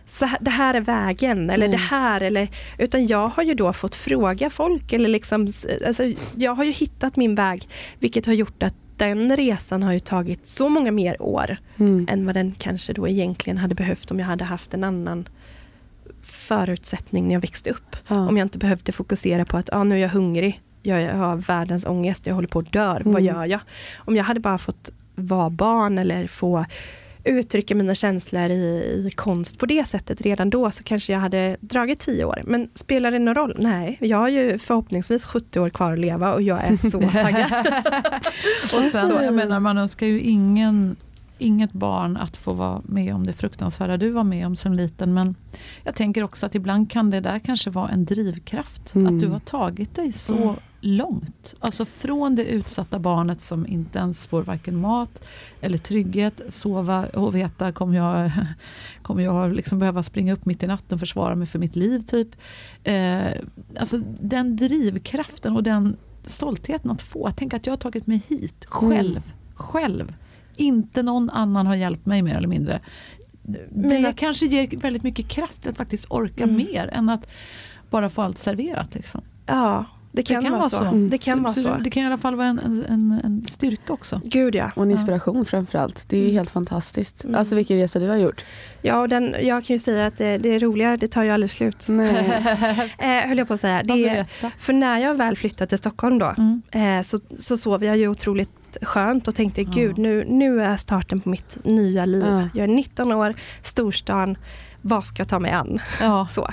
Så 0.07 0.29
det 0.41 0.51
här 0.51 0.73
är 0.73 0.81
vägen 0.81 1.49
eller 1.49 1.67
Nej. 1.67 1.77
det 1.77 1.83
här 1.83 2.21
eller 2.21 2.47
utan 2.77 3.07
jag 3.07 3.27
har 3.27 3.43
ju 3.43 3.53
då 3.53 3.73
fått 3.73 3.95
fråga 3.95 4.49
folk 4.49 4.93
eller 4.93 5.09
liksom 5.09 5.47
alltså, 5.87 6.03
jag 6.35 6.53
har 6.55 6.63
ju 6.63 6.71
hittat 6.71 7.15
min 7.15 7.35
väg 7.35 7.69
vilket 7.99 8.25
har 8.25 8.33
gjort 8.33 8.63
att 8.63 8.75
den 9.01 9.35
resan 9.37 9.83
har 9.83 9.93
ju 9.93 9.99
tagit 9.99 10.47
så 10.47 10.69
många 10.69 10.91
mer 10.91 11.21
år 11.21 11.57
Mm. 11.77 12.07
än 12.09 12.25
vad 12.25 12.35
den 12.35 12.51
kanske 12.51 12.93
då 12.93 13.07
egentligen 13.07 13.57
hade 13.57 13.75
behövt 13.75 14.11
om 14.11 14.19
jag 14.19 14.25
hade 14.27 14.43
haft 14.43 14.73
en 14.73 14.83
annan 14.83 15.27
förutsättning 16.23 17.27
när 17.27 17.33
jag 17.33 17.41
växte 17.41 17.69
upp. 17.69 17.95
Ja. 18.07 18.27
Om 18.27 18.37
jag 18.37 18.45
inte 18.45 18.57
behövde 18.57 18.91
fokusera 18.91 19.45
på 19.45 19.57
att 19.57 19.69
ah, 19.73 19.83
nu 19.83 19.95
är 19.95 19.99
jag 19.99 20.09
hungrig, 20.09 20.61
jag 20.83 21.13
har 21.15 21.35
världens 21.35 21.85
ångest, 21.85 22.27
jag 22.27 22.35
håller 22.35 22.47
på 22.47 22.59
att 22.59 22.71
dö, 22.71 22.93
vad 22.93 23.07
Mm. 23.21 23.25
gör 23.25 23.45
jag? 23.45 23.59
Om 23.97 24.15
jag 24.15 24.23
hade 24.23 24.39
bara 24.39 24.57
fått 24.57 24.89
vara 25.15 25.49
barn 25.49 25.97
eller 25.97 26.27
få 26.27 26.65
uttrycka 27.23 27.75
mina 27.75 27.95
känslor 27.95 28.49
i, 28.49 29.03
i 29.07 29.11
konst 29.15 29.57
på 29.59 29.65
det 29.65 29.87
sättet 29.87 30.21
redan 30.21 30.49
då 30.49 30.71
så 30.71 30.83
kanske 30.83 31.13
jag 31.13 31.19
hade 31.19 31.57
dragit 31.59 31.99
tio 31.99 32.25
år. 32.25 32.41
Men 32.45 32.69
spelar 32.75 33.11
det 33.11 33.19
någon 33.19 33.35
roll? 33.35 33.55
Nej, 33.59 33.97
jag 33.99 34.17
har 34.17 34.29
ju 34.29 34.57
förhoppningsvis 34.57 35.25
70 35.25 35.59
år 35.59 35.69
kvar 35.69 35.93
att 35.93 35.99
leva 35.99 36.33
och 36.33 36.41
jag 36.41 36.63
är 36.63 36.77
så 36.77 37.01
taggad. 37.11 37.67
Och 38.77 38.91
sen, 38.91 39.23
jag 39.23 39.33
menar, 39.33 39.59
man 39.59 39.77
önskar 39.77 40.07
ju 40.07 40.21
ingen, 40.21 40.95
inget 41.37 41.73
barn 41.73 42.17
att 42.17 42.37
få 42.37 42.53
vara 42.53 42.81
med 42.83 43.15
om 43.15 43.25
det 43.25 43.33
fruktansvärda 43.33 43.97
du 43.97 44.09
var 44.09 44.23
med 44.23 44.45
om 44.45 44.55
som 44.55 44.73
liten. 44.73 45.13
Men 45.13 45.35
jag 45.83 45.95
tänker 45.95 46.23
också 46.23 46.45
att 46.45 46.55
ibland 46.55 46.91
kan 46.91 47.09
det 47.09 47.19
där 47.19 47.39
kanske 47.39 47.69
vara 47.69 47.89
en 47.89 48.05
drivkraft. 48.05 48.95
Mm. 48.95 49.13
Att 49.13 49.21
du 49.21 49.27
har 49.27 49.39
tagit 49.39 49.95
dig 49.95 50.11
så 50.11 50.33
Mm. 50.33 50.55
Långt. 50.81 51.55
Alltså 51.59 51.85
från 51.85 52.35
det 52.35 52.43
utsatta 52.45 52.99
barnet 52.99 53.41
som 53.41 53.67
inte 53.67 53.99
ens 53.99 54.27
får 54.27 54.43
varken 54.43 54.75
mat 54.81 55.21
eller 55.61 55.77
trygghet, 55.77 56.41
sova 56.49 57.05
och 57.05 57.35
veta 57.35 57.71
kommer 57.71 57.97
jag, 57.97 58.31
kommer 59.01 59.23
jag 59.23 59.53
liksom 59.55 59.79
behöva 59.79 60.03
springa 60.03 60.33
upp 60.33 60.45
mitt 60.45 60.63
i 60.63 60.67
natten 60.67 60.93
och 60.95 60.99
försvara 60.99 61.35
mig 61.35 61.47
för 61.47 61.59
mitt 61.59 61.75
liv. 61.75 62.01
typ. 62.01 62.27
Eh, 62.83 63.21
alltså 63.79 64.01
den 64.21 64.55
drivkraften 64.55 65.55
och 65.55 65.63
den 65.63 65.97
stoltheten 66.23 66.91
att 66.91 67.01
få. 67.01 67.31
Tänk 67.35 67.53
att 67.53 67.65
jag 67.67 67.71
har 67.73 67.77
tagit 67.77 68.07
mig 68.07 68.21
hit 68.27 68.65
själv. 68.65 69.31
Själv. 69.55 70.13
Inte 70.55 71.03
någon 71.03 71.29
annan 71.29 71.67
har 71.67 71.75
hjälpt 71.75 72.05
mig 72.05 72.21
mer 72.21 72.35
eller 72.35 72.47
mindre. 72.47 72.79
Det 73.43 73.67
Mina- 73.69 74.13
kanske 74.13 74.45
ger 74.45 74.77
väldigt 74.77 75.03
mycket 75.03 75.27
kraft 75.27 75.67
att 75.67 75.77
faktiskt 75.77 76.05
orka 76.09 76.43
Mm. 76.43 76.55
mer 76.55 76.87
än 76.93 77.09
att 77.09 77.31
bara 77.89 78.09
få 78.09 78.21
allt 78.21 78.37
serverat. 78.37 78.95
Liksom. 78.95 79.21
Ja, 79.45 79.85
det 80.11 80.23
kan, 80.23 80.51
vara 80.51 80.69
så. 80.69 80.83
Mm. 80.83 81.09
Det 81.09 81.17
kan 81.17 81.43
vara 81.43 81.53
så. 81.53 81.77
Det 81.83 81.89
kan 81.89 82.03
i 82.03 82.05
alla 82.05 82.17
fall 82.17 82.35
vara 82.35 82.47
en, 82.47 82.59
en, 82.89 83.21
en, 83.23 83.45
styrka 83.47 83.93
också. 83.93 84.21
Gud 84.23 84.55
ja. 84.55 84.71
Och 84.75 84.83
en 84.83 84.91
inspiration 84.91 85.45
framförallt. 85.45 86.05
Det 86.09 86.17
är 86.17 86.27
ju 86.27 86.31
helt 86.31 86.49
fantastiskt. 86.49 87.23
Mm. 87.23 87.35
Alltså 87.35 87.55
vilken 87.55 87.77
resa 87.77 87.99
du 87.99 88.07
har 88.07 88.17
gjort. 88.17 88.45
Ja, 88.81 88.99
och 88.99 89.09
den, 89.09 89.35
jag 89.41 89.65
kan 89.65 89.73
ju 89.73 89.79
säga 89.79 90.05
att 90.05 90.17
det, 90.17 90.37
det 90.37 90.49
är 90.49 90.59
roliga, 90.59 90.97
det 90.97 91.07
tar 91.07 91.23
ju 91.23 91.29
aldrig 91.29 91.51
slut. 91.51 91.85
Nej. 91.89 92.41
Eh, 92.99 93.27
höll 93.27 93.37
jag 93.37 93.47
på 93.47 93.53
att 93.53 93.59
säga. 93.59 93.83
Ja, 93.87 93.95
Det, 93.95 94.03
berätta. 94.03 94.51
för 94.57 94.73
när 94.73 94.99
jag 94.99 95.15
väl 95.15 95.35
flyttade 95.37 95.69
till 95.69 95.77
Stockholm 95.77 96.19
då, 96.19 96.35
Mm. 96.37 96.61
eh, 96.99 97.03
så, 97.03 97.19
så 97.39 97.57
sov 97.57 97.83
jag 97.83 97.97
ju 97.97 98.07
otroligt 98.07 98.49
skönt 98.81 99.27
och 99.27 99.35
tänkte 99.35 99.61
Ja. 99.61 99.69
gud 99.73 99.97
nu, 99.97 100.25
nu 100.27 100.61
är 100.61 100.77
starten 100.77 101.19
på 101.21 101.29
mitt 101.29 101.57
nya 101.65 102.05
liv. 102.05 102.25
Ja. 102.27 102.49
Jag 102.53 102.63
är 102.63 102.67
19 102.67 103.11
år, 103.11 103.33
storstan, 103.63 104.37
vad 104.81 105.05
ska 105.05 105.21
jag 105.21 105.27
ta 105.27 105.39
mig 105.39 105.51
an? 105.51 105.79
Ja. 106.01 106.27
Så. 106.31 106.47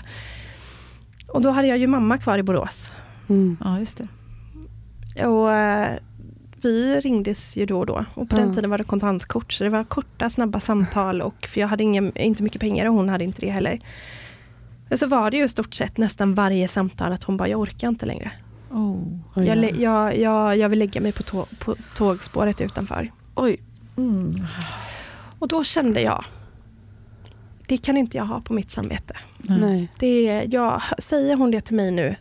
Och 1.29 1.43
då 1.43 1.51
hade 1.51 1.69
jag 1.69 1.79
ju 1.79 1.87
mamma 1.87 2.19
kvar 2.19 2.39
i 2.39 2.43
Borås. 2.43 2.91
Mm. 3.29 3.57
ja, 3.65 3.79
just 3.79 3.99
det. 5.15 5.27
Och 5.27 5.53
eh, 5.53 5.99
vi 6.63 7.01
ringdes 7.01 7.57
ju 7.57 7.67
då 7.67 7.79
och 7.79 7.87
då. 7.87 8.05
Och 8.15 8.29
på 8.29 8.37
den 8.37 8.49
Ja. 8.49 8.55
tiden 8.55 8.71
var 8.71 8.79
det 8.79 8.85
kontantkort. 8.85 9.53
Så 9.53 9.65
det 9.65 9.71
var 9.71 9.85
korta, 9.85 10.31
snabba 10.31 10.61
samtal. 10.61 11.23
Och 11.29 11.47
för 11.47 11.61
jag 11.61 11.69
hade 11.69 11.83
ingen, 11.83 12.19
inte 12.19 12.43
mycket 12.43 12.61
pengar 12.61 12.87
och 12.87 12.95
hon 12.95 13.09
hade 13.09 13.25
inte 13.25 13.41
det 13.41 13.51
heller. 13.51 13.81
Men 14.89 14.99
så 14.99 15.07
var 15.07 15.31
det 15.31 15.37
ju 15.37 15.45
i 15.45 15.49
stort 15.49 15.75
sett 15.75 15.97
nästan 15.99 16.35
varje 16.35 16.69
samtal 16.69 17.13
att 17.13 17.25
hon 17.25 17.37
bara, 17.37 17.49
jag 17.49 17.61
orkar 17.61 17.89
inte 17.89 18.07
längre. 18.07 18.33
Oh. 18.71 18.99
Jag, 19.35 19.57
ja. 19.57 19.71
jag, 19.79 20.19
jag, 20.19 20.57
jag 20.57 20.69
vill 20.69 20.79
lägga 20.79 21.01
mig 21.01 21.13
på, 21.13 21.23
tå- 21.23 21.47
på 21.59 21.75
tågspåret 21.97 22.61
utanför. 22.61 23.11
Oj. 23.35 23.61
Mm. 23.97 24.47
Och 25.39 25.49
då 25.49 25.65
kände 25.65 26.01
jag, 26.01 26.25
det 27.69 27.77
kan 27.77 27.97
inte 27.97 28.17
jag 28.17 28.25
ha 28.25 28.41
på 28.41 28.53
mitt 28.53 28.71
samvete. 28.71 29.17
Nej. 29.39 29.89
Det 29.99 30.29
är, 30.29 30.55
jag, 30.55 30.83
säger 30.99 31.37
hon 31.37 31.51
det 31.51 31.61
till 31.61 31.77
mig 31.77 31.91
nu, 31.91 32.17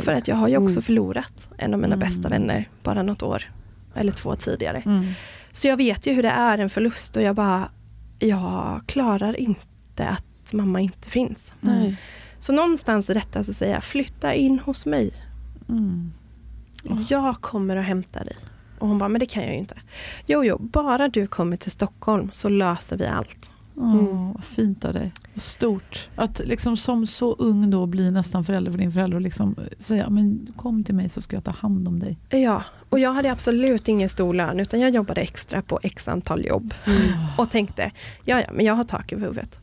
för 0.00 0.12
att 0.12 0.28
jag 0.28 0.36
har 0.36 0.48
ju 0.48 0.56
också 0.56 0.74
Mm. 0.74 0.82
förlorat 0.82 1.48
en 1.58 1.74
av 1.74 1.80
mina 1.80 1.94
Mm. 1.94 1.98
bästa 1.98 2.28
vänner 2.28 2.68
bara 2.82 3.02
något 3.02 3.22
år 3.22 3.50
eller 3.94 4.12
två 4.12 4.36
tidigare. 4.36 4.82
Mm. 4.86 5.06
Så 5.52 5.68
jag 5.68 5.76
vet 5.76 6.06
ju 6.06 6.12
hur 6.12 6.22
det 6.22 6.28
är 6.30 6.58
en 6.58 6.70
förlust 6.70 7.16
och 7.16 7.22
jag 7.22 7.34
bara, 7.36 7.68
jag 8.18 8.80
klarar 8.86 9.36
inte 9.40 10.06
att 10.08 10.52
mamma 10.52 10.80
inte 10.80 11.10
finns. 11.10 11.52
Nej. 11.60 11.96
Så 12.38 12.52
någonstans 12.52 13.10
i 13.10 13.14
detta 13.14 13.44
så 13.44 13.52
säger 13.52 13.74
jag, 13.74 13.84
flytta 13.84 14.34
in 14.34 14.58
hos 14.58 14.86
mig. 14.86 15.10
Mm. 15.68 16.12
Jag 17.08 17.36
kommer 17.40 17.76
att 17.76 17.84
hämta 17.84 18.24
dig. 18.24 18.36
Och 18.78 18.88
hon 18.88 18.98
bara, 18.98 19.08
men 19.08 19.18
det 19.20 19.26
kan 19.26 19.42
jag 19.42 19.52
ju 19.52 19.58
inte. 19.58 19.76
Jo, 20.26 20.44
jo, 20.44 20.58
bara 20.58 21.08
du 21.08 21.26
kommer 21.26 21.56
till 21.56 21.70
Stockholm 21.70 22.30
så 22.32 22.48
löser 22.48 22.96
vi 22.96 23.06
allt. 23.06 23.50
Mm. 23.76 24.32
Vad 24.32 24.44
fint 24.44 24.84
av 24.84 24.92
dig. 24.94 25.12
Stort. 25.36 26.08
Att 26.16 26.40
liksom 26.44 26.76
som 26.76 27.06
så 27.06 27.34
ung 27.34 27.70
då 27.70 27.86
bli 27.86 28.10
nästan 28.10 28.44
förälder 28.44 28.70
för 28.70 28.78
din 28.78 28.92
förälder 28.92 29.14
och 29.16 29.20
liksom 29.20 29.56
säga 29.78 30.10
men 30.10 30.52
kom 30.56 30.84
till 30.84 30.94
mig 30.94 31.08
så 31.08 31.20
ska 31.20 31.36
jag 31.36 31.44
ta 31.44 31.50
hand 31.50 31.88
om 31.88 31.98
dig. 31.98 32.18
Ja, 32.30 32.64
och 32.90 32.98
jag 32.98 33.12
hade 33.12 33.32
absolut 33.32 33.88
ingen 33.88 34.08
stor 34.08 34.34
lön 34.34 34.60
utan 34.60 34.80
jag 34.80 34.90
jobbade 34.94 35.20
extra 35.20 35.62
på 35.62 35.80
x 35.82 36.08
antal 36.08 36.44
jobb. 36.46 36.74
Och 37.38 37.50
tänkte, 37.50 37.90
ja 38.24 38.40
ja, 38.40 38.46
men 38.52 38.66
jag 38.66 38.74
har 38.74 38.84
tak 38.84 39.12
över 39.12 39.22
huvudet. 39.22 39.58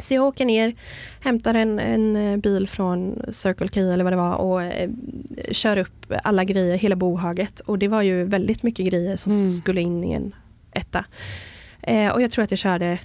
Så 0.00 0.14
jag 0.14 0.24
åker 0.24 0.44
ner, 0.44 0.74
hämtar 1.20 1.54
en, 1.54 1.78
en 1.78 2.16
eh, 2.16 2.36
bil 2.36 2.68
från 2.68 3.22
Circle 3.32 3.68
K 3.68 3.80
eller 3.80 4.04
vad 4.04 4.12
det 4.12 4.16
var 4.16 4.34
och 4.34 4.62
eh, 4.62 4.90
kör 5.52 5.76
upp 5.76 6.12
alla 6.24 6.44
grejer, 6.44 6.76
hela 6.76 6.96
bohaget. 6.96 7.60
Och 7.60 7.78
det 7.78 7.88
var 7.88 8.02
ju 8.02 8.24
väldigt 8.24 8.62
mycket 8.62 8.86
grejer 8.86 9.16
som 9.16 9.32
Mm. 9.32 9.50
skulle 9.50 9.80
in 9.80 10.04
i 10.04 10.12
en 10.12 10.34
etta. 10.72 11.04
Eh, 11.82 12.08
och 12.08 12.22
jag 12.22 12.30
tror 12.30 12.44
att 12.44 12.50
jag 12.50 12.58
körde 12.58 12.98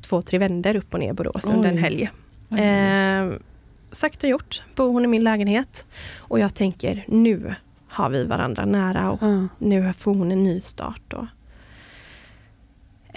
två, 0.00 0.22
tre 0.22 0.38
vändor 0.38 0.76
upp 0.76 0.94
och 0.94 1.00
ner 1.00 1.12
Borås 1.12 1.50
under 1.50 1.68
en 1.68 1.78
helg. 1.78 2.10
Eh, 2.58 3.38
sagt 3.90 4.24
och 4.24 4.30
gjort, 4.30 4.62
bor 4.74 4.92
hon 4.92 5.04
i 5.04 5.08
min 5.08 5.24
lägenhet. 5.24 5.86
Och 6.18 6.38
jag 6.38 6.54
tänker, 6.54 7.04
nu 7.08 7.54
har 7.88 8.10
vi 8.10 8.24
varandra 8.24 8.64
nära 8.64 9.10
och 9.10 9.18
Ja. 9.22 9.48
nu 9.58 9.92
får 9.92 10.14
hon 10.14 10.32
en 10.32 10.42
ny 10.44 10.60
start. 10.60 11.00
Då. 11.08 11.26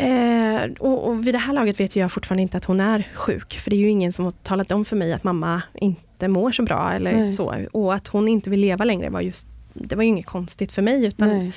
Eh, 0.03 0.61
och, 0.79 1.07
och 1.07 1.27
vid 1.27 1.33
det 1.33 1.37
här 1.37 1.53
laget 1.53 1.79
vet 1.79 1.95
jag 1.95 2.11
fortfarande 2.11 2.41
inte 2.41 2.57
att 2.57 2.65
hon 2.65 2.79
är 2.79 3.07
sjuk. 3.13 3.53
För 3.59 3.69
det 3.69 3.75
är 3.75 3.79
ju 3.79 3.89
ingen 3.89 4.13
som 4.13 4.25
har 4.25 4.31
talat 4.31 4.71
om 4.71 4.85
för 4.85 4.95
mig 4.95 5.13
att 5.13 5.23
mamma 5.23 5.61
inte 5.73 6.27
mår 6.27 6.51
så 6.51 6.63
bra. 6.63 6.91
eller 6.91 7.11
Nej. 7.13 7.29
så. 7.31 7.55
Och 7.71 7.93
att 7.93 8.07
hon 8.07 8.27
inte 8.27 8.49
vill 8.49 8.59
leva 8.59 8.85
längre 8.85 9.09
var 9.09 9.21
just, 9.21 9.47
det 9.73 9.95
var 9.95 10.03
ju 10.03 10.09
inget 10.09 10.25
konstigt 10.25 10.71
för 10.71 10.81
mig. 10.81 11.05
Utan, 11.05 11.27
Nej. 11.27 11.51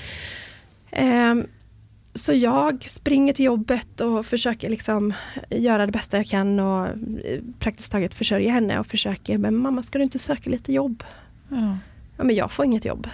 Så 2.15 2.33
jag 2.33 2.85
springer 2.85 3.33
till 3.33 3.45
jobbet 3.45 4.01
och 4.01 4.27
försöker 4.27 4.71
liksom 4.71 5.15
göra 5.51 5.87
det 5.87 5.93
bästa 5.93 6.17
jag 6.17 6.27
kan 6.27 6.61
och 6.61 6.87
eh, 6.87 7.41
praktiskt 7.59 7.93
taget 7.93 8.15
försörja 8.15 8.53
henne 8.53 8.79
och 8.79 8.87
försöker, 8.87 9.39
men 9.39 9.57
mamma 9.57 9.83
ska 9.83 9.99
du 9.99 10.05
inte 10.05 10.19
söka 10.19 10.51
lite 10.51 10.73
jobb? 10.73 11.05
Ja. 11.49 11.79
Ja 12.17 12.25
men 12.25 12.37
jag 12.37 12.53
får 12.53 12.65
inget 12.65 12.85
jobb. 12.85 13.09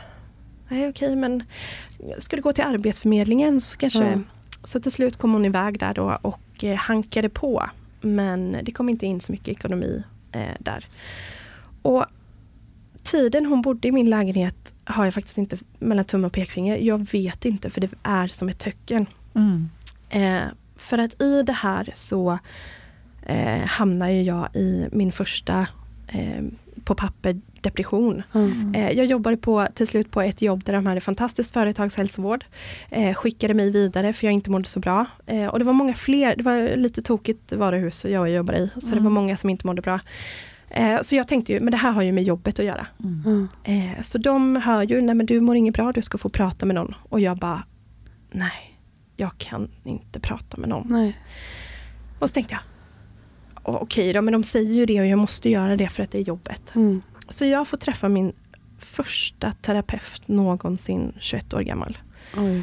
Nej 0.69 0.89
okej 0.89 1.17
men 1.17 1.43
ska 2.19 2.37
du 2.37 2.43
gå 2.43 2.53
till 2.53 2.65
Arbetsförmedlingen 2.65 3.61
så 3.61 3.79
kanske 3.79 4.05
Mm. 4.05 4.25
Så 4.67 4.81
till 4.81 4.93
slut 4.93 5.17
kom 5.17 5.33
hon 5.33 5.45
iväg 5.45 5.79
där 5.79 5.95
då 5.95 6.19
och 6.23 6.65
eh, 6.65 6.77
hankade 6.77 7.29
på. 7.29 7.71
Men 8.01 8.57
det 8.63 8.73
kom 8.73 8.89
inte 8.89 9.07
in 9.07 9.21
så 9.21 9.33
mycket 9.33 9.49
ekonomi 9.49 10.03
eh, 10.33 10.55
där. 10.59 10.87
Och 11.83 12.07
tiden 13.07 13.47
hon 13.47 13.63
bodde 13.63 13.89
i 13.89 13.93
min 13.93 14.11
lägenhet 14.11 14.75
har 14.85 15.05
jag 15.05 15.15
faktiskt 15.15 15.39
inte 15.39 15.59
mellan 15.79 16.05
tumme 16.05 16.27
och 16.27 16.33
pekfinger. 16.33 16.77
Jag 16.77 17.11
vet 17.13 17.45
inte 17.45 17.71
för 17.71 17.81
det 17.81 17.91
är 18.03 18.27
som 18.27 18.49
ett 18.49 18.59
töcken. 18.59 19.07
Mm. 19.35 19.69
Eh, 20.09 20.49
för 20.77 20.99
att 20.99 21.23
i 21.23 21.43
det 21.43 21.53
här 21.53 21.91
så 21.95 22.39
eh, 23.23 23.67
hamnar 23.67 24.09
jag 24.09 24.57
i 24.57 24.89
min 24.93 25.13
första 25.13 25.67
eh, 26.09 26.43
på 26.85 26.95
papper 26.95 27.41
depression. 27.61 28.23
Mm. 28.35 28.75
Eh, 28.75 28.91
jag 28.91 29.07
jobbade 29.07 29.37
på, 29.37 29.67
till 29.75 29.87
slut 29.87 30.11
på 30.11 30.23
ett 30.23 30.43
jobb 30.43 30.65
där 30.65 30.73
de 30.73 30.87
hade 30.87 31.01
fantastisk 31.01 31.53
företagshälsovård. 31.53 32.45
Eh, 32.91 33.15
skickade 33.15 33.55
mig 33.55 33.71
vidare 33.71 34.13
för 34.13 34.27
jag 34.27 34.35
inte 34.35 34.51
mådde 34.51 34.69
så 34.69 34.81
bra. 34.81 35.07
Eh, 35.27 35.47
och 35.47 35.59
det 35.59 35.65
var 35.65 35.73
många 35.73 35.95
fler, 35.95 36.37
det 36.37 36.43
var 36.43 36.77
lite 36.77 37.03
tokigt 37.03 37.53
varuhus 37.53 38.05
jag 38.05 38.31
jobbade 38.31 38.59
i. 38.59 38.71
Så 38.81 38.95
det 38.95 39.01
var 39.01 39.11
många 39.11 39.37
som 39.37 39.51
inte 39.51 39.67
mådde 39.67 39.83
bra. 39.83 40.01
Eh, 40.71 41.01
så 41.03 41.17
jag 41.17 41.29
tänkte 41.29 41.53
ju, 41.53 41.61
men 41.61 41.71
det 41.71 41.77
här 41.77 41.91
har 41.93 42.03
ju 42.03 42.12
med 42.12 42.25
jobbet 42.25 42.59
att 42.59 42.64
göra. 42.64 42.87
Mm. 43.05 43.49
Eh, 43.64 44.03
så 44.03 44.19
de 44.19 44.57
hör 44.57 44.83
ju, 44.83 45.01
nej 45.01 45.14
men 45.14 45.27
du 45.27 45.41
mår 45.41 45.57
inget 45.57 45.75
bra, 45.75 45.93
du 45.93 46.03
ska 46.03 46.19
få 46.19 46.29
prata 46.29 46.67
med 46.67 46.75
någon. 46.75 46.95
Och 47.09 47.21
jag 47.21 47.37
bara, 47.39 47.62
nej, 48.31 48.79
jag 49.17 49.39
kan 49.39 49.71
inte 49.85 50.21
prata 50.21 50.57
med 50.57 50.69
någon. 50.69 50.87
Nej. 50.91 51.19
Och 52.19 52.29
så 52.29 52.35
tänkte 52.35 52.55
jag, 52.55 52.62
"Å, 53.75 53.79
okej 53.81 54.12
då, 54.12 54.23
men 54.23 54.33
de 54.33 54.45
säger 54.45 54.73
ju 54.73 54.87
det 54.87 55.01
och 55.01 55.07
jag 55.07 55.19
måste 55.19 55.51
göra 55.51 55.77
det 55.77 55.89
för 55.89 56.03
att 56.03 56.11
det 56.11 56.19
är 56.19 56.23
jobbet. 56.23 56.62
Mm. 56.75 57.03
Så 57.29 57.45
jag 57.45 57.69
får 57.69 57.77
träffa 57.77 58.09
min 58.09 58.33
första 58.79 59.53
terapeut 59.53 60.29
någonsin, 60.29 61.12
21 61.21 61.55
år 61.55 61.61
gammal. 61.61 61.99
Oj. 62.37 62.62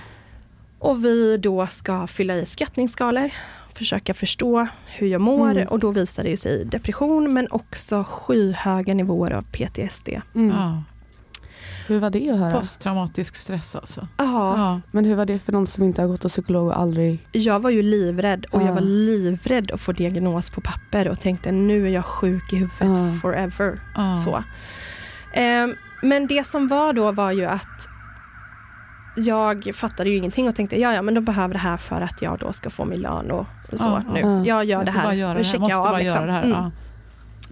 Och 0.80 1.06
vi 1.06 1.38
då 1.38 1.68
ska 1.68 2.08
fylla 2.08 2.36
i 2.36 2.46
skattningsskalor, 2.46 3.32
försöka 3.78 4.14
förstå 4.14 4.68
hur 4.86 5.08
jag 5.08 5.22
mår 5.22 5.52
Mm. 5.52 5.68
och 5.68 5.80
då 5.80 5.92
visar 5.92 6.24
det 6.24 6.38
sig 6.38 6.66
depression 6.66 7.34
men 7.34 7.48
också 7.52 8.04
skyhöga 8.08 8.94
nivåer 8.94 9.32
av 9.34 9.42
PTSD. 9.42 10.10
Mm. 10.36 10.50
Ja. 10.58 10.84
Hur 11.88 12.00
var 12.00 12.10
det 12.10 12.30
att 12.30 12.40
höra? 12.40 12.52
Posttraumatisk 12.54 13.36
stress 13.36 13.76
alltså. 13.76 14.08
Ja, 14.18 14.58
Ja. 14.58 14.82
Men 14.92 15.06
hur 15.06 15.16
var 15.16 15.26
det 15.26 15.40
för 15.40 15.52
någon 15.52 15.68
som 15.68 15.84
inte 15.84 16.02
har 16.02 16.08
gått 16.10 16.22
till 16.22 16.30
psykolog 16.30 16.68
och 16.68 16.80
aldrig... 16.80 17.28
jag 17.32 17.60
var 17.60 17.70
ju 17.70 17.82
livrädd 17.82 18.46
och 18.52 18.62
jag 18.62 18.70
Ja. 18.70 18.74
var 18.74 18.82
livrädd 18.82 19.72
att 19.72 19.82
få 19.82 19.92
diagnos 19.92 20.50
på 20.50 20.62
papper 20.62 21.08
och 21.08 21.20
tänkte 21.20 21.52
nu 21.52 21.86
är 21.88 21.90
jag 21.92 22.06
sjuk 22.06 22.54
i 22.54 22.56
huvudet 22.56 22.78
Ja. 22.80 23.20
forever. 23.22 23.80
Ja. 23.96 24.18
Så. 24.18 24.44
Ehm, 25.34 25.76
men 26.02 26.28
det 26.28 26.48
som 26.48 26.68
var 26.68 26.94
då 26.94 27.12
var 27.12 27.32
ju 27.32 27.46
att 27.46 27.88
jag 29.16 29.70
fattade 29.74 30.10
ju 30.10 30.18
ingenting 30.18 30.48
och 30.48 30.56
tänkte 30.56 30.80
ja, 30.80 30.94
ja 30.94 31.02
men 31.02 31.14
de 31.14 31.22
behöver 31.26 31.54
det 31.54 31.60
här 31.60 31.78
för 31.78 32.02
att 32.02 32.22
jag 32.22 32.40
då 32.40 32.54
ska 32.54 32.70
få 32.70 32.86
min 32.86 33.00
lön 33.00 33.32
och 33.32 33.48
och 33.74 33.80
så 33.80 33.88
Ja, 34.08 34.14
nu. 34.14 34.20
ja. 34.20 34.28
Jag 34.46 34.46
gör 34.46 34.78
Jag 34.78 34.86
det 34.86 34.92
här. 34.92 35.04
bara 35.04 35.14
göra 35.14 35.30
och 35.30 35.36
det 35.36 35.40
här. 35.40 35.44
checkar 35.44 35.60
Måste 35.60 35.76
av, 35.78 35.84
bara 35.84 35.98
liksom. 35.98 36.16
göra 36.22 36.26
det 36.26 36.32
här. 36.32 36.44
Mm. 36.44 36.72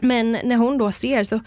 Men 0.03 0.37
när 0.43 0.55
hon 0.57 0.77
då 0.77 0.91
ser 0.91 1.23
så 1.23 1.39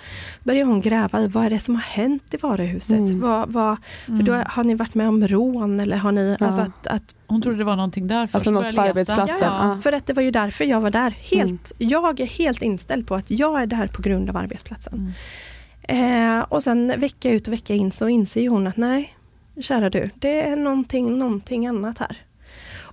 börjar 0.45 0.65
hon 0.65 0.81
gräva 0.81 1.21
i 1.23 1.27
vad 1.29 1.45
är 1.45 1.51
det 1.51 1.59
som 1.59 1.75
har 1.75 1.83
hänt 1.83 2.35
i 2.35 2.37
varuhuset. 2.37 2.99
Mm. 2.99 3.21
Vad, 3.21 3.53
vad, 3.53 3.77
för 4.07 4.13
Mm. 4.13 4.25
då 4.25 4.33
har 4.47 4.65
ni 4.65 4.75
varit 4.75 4.95
med 4.95 5.09
om 5.09 5.29
rån 5.29 5.81
eller 5.81 5.97
har 5.97 6.13
ni, 6.13 6.37
Ja. 6.41 6.47
alltså 6.47 6.61
att, 6.63 6.87
att 6.87 7.15
Hon 7.27 7.43
trodde 7.43 7.59
det 7.59 7.65
var 7.65 7.77
någonting 7.77 8.07
där 8.09 8.27
först. 8.27 8.35
Alltså 8.35 8.51
något 8.51 8.75
på 8.77 8.81
arbetsplatsen. 8.83 9.37
Ja, 9.53 9.69
Ja. 9.69 9.79
för 9.83 9.93
att 9.93 10.07
det 10.07 10.13
var 10.13 10.23
ju 10.23 10.31
därför 10.31 10.65
jag 10.65 10.81
var 10.81 10.91
där. 10.91 11.11
Helt, 11.11 11.73
Jag 11.79 12.21
är 12.21 12.27
helt 12.27 12.63
inställd 12.63 13.07
på 13.07 13.15
att 13.15 13.31
jag 13.31 13.63
är 13.63 13.67
där 13.67 13.87
på 13.87 14.03
grund 14.03 14.31
av 14.31 14.37
arbetsplatsen. 14.37 15.13
Eh, 15.83 16.39
och 16.41 16.63
sen 16.63 17.01
vecka 17.01 17.31
ut 17.31 17.47
och 17.47 17.53
vecka 17.53 17.75
in 17.75 17.93
så 17.93 18.09
inser 18.09 18.49
hon 18.49 18.67
att 18.67 18.77
nej, 18.77 19.15
kära 19.61 19.91
du, 19.91 20.11
det 20.15 20.49
är 20.49 20.57
någonting, 20.57 21.19
någonting 21.19 21.67
annat 21.67 21.99
här. 21.99 22.17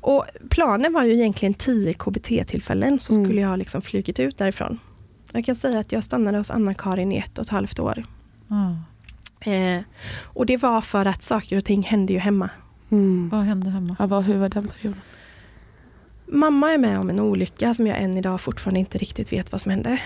Och 0.01 0.25
planen 0.49 0.93
var 0.93 1.03
ju 1.03 1.13
egentligen 1.13 1.53
10 1.53 1.93
KBT-tillfällen 1.93 2.99
så 2.99 3.13
Mm. 3.13 3.25
skulle 3.25 3.41
jag 3.41 3.59
liksom 3.59 3.81
flugit 3.81 4.19
ut 4.19 4.37
därifrån. 4.37 4.79
Jag 5.31 5.45
kan 5.45 5.55
säga 5.55 5.79
att 5.79 5.91
jag 5.91 6.03
stannade 6.03 6.37
hos 6.37 6.51
Anna-Karin 6.51 7.11
i 7.11 7.17
ett 7.17 7.37
och 7.37 7.43
ett 7.45 7.49
halvt 7.49 7.79
år. 7.79 8.03
Ja. 8.47 8.75
Eh, 9.51 9.81
och 10.23 10.45
det 10.45 10.57
var 10.57 10.81
för 10.81 11.05
att 11.05 11.23
saker 11.23 11.57
och 11.57 11.65
ting 11.65 11.83
hände 11.83 12.13
ju 12.13 12.19
hemma. 12.19 12.49
Mm. 12.89 13.29
Vad 13.31 13.41
hände 13.41 13.69
hemma? 13.69 13.95
Ja, 13.99 14.07
vad, 14.07 14.23
hur 14.23 14.37
var 14.37 14.49
den 14.49 14.67
perioden? 14.67 15.01
Mamma 16.33 16.71
är 16.73 16.77
med 16.77 16.99
om 16.99 17.09
en 17.09 17.19
olycka 17.19 17.73
som 17.73 17.87
jag 17.87 17.97
än 18.01 18.17
idag 18.17 18.41
fortfarande 18.41 18.79
inte 18.79 18.97
riktigt 18.97 19.33
vet 19.33 19.51
vad 19.51 19.61
som 19.61 19.71
hände. 19.71 19.97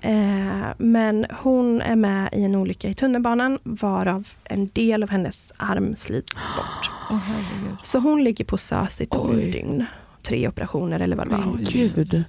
Eh, 0.00 0.66
men 0.78 1.26
hon 1.42 1.80
är 1.82 1.96
med 1.96 2.28
i 2.32 2.44
en 2.44 2.54
olycka 2.54 2.88
i 2.88 2.94
tunnelbanan 2.94 3.58
varav 3.62 4.28
en 4.44 4.68
del 4.72 5.02
av 5.02 5.10
hennes 5.10 5.52
arm 5.56 5.96
slits 5.96 6.32
bort. 6.56 6.90
Herregud. 7.22 7.76
Så 7.82 7.98
hon 7.98 8.24
ligger 8.24 8.44
på 8.44 8.56
SÖS 8.58 9.00
i 9.00 9.06
12 9.06 9.38
Oj. 9.38 9.50
dygn. 9.50 9.84
Tre 10.22 10.48
operationer 10.48 11.00
eller 11.00 11.16
vad 11.16 11.26
det 11.26 11.30
var. 11.30 11.38
Men 11.38 11.64
gud. 11.64 12.24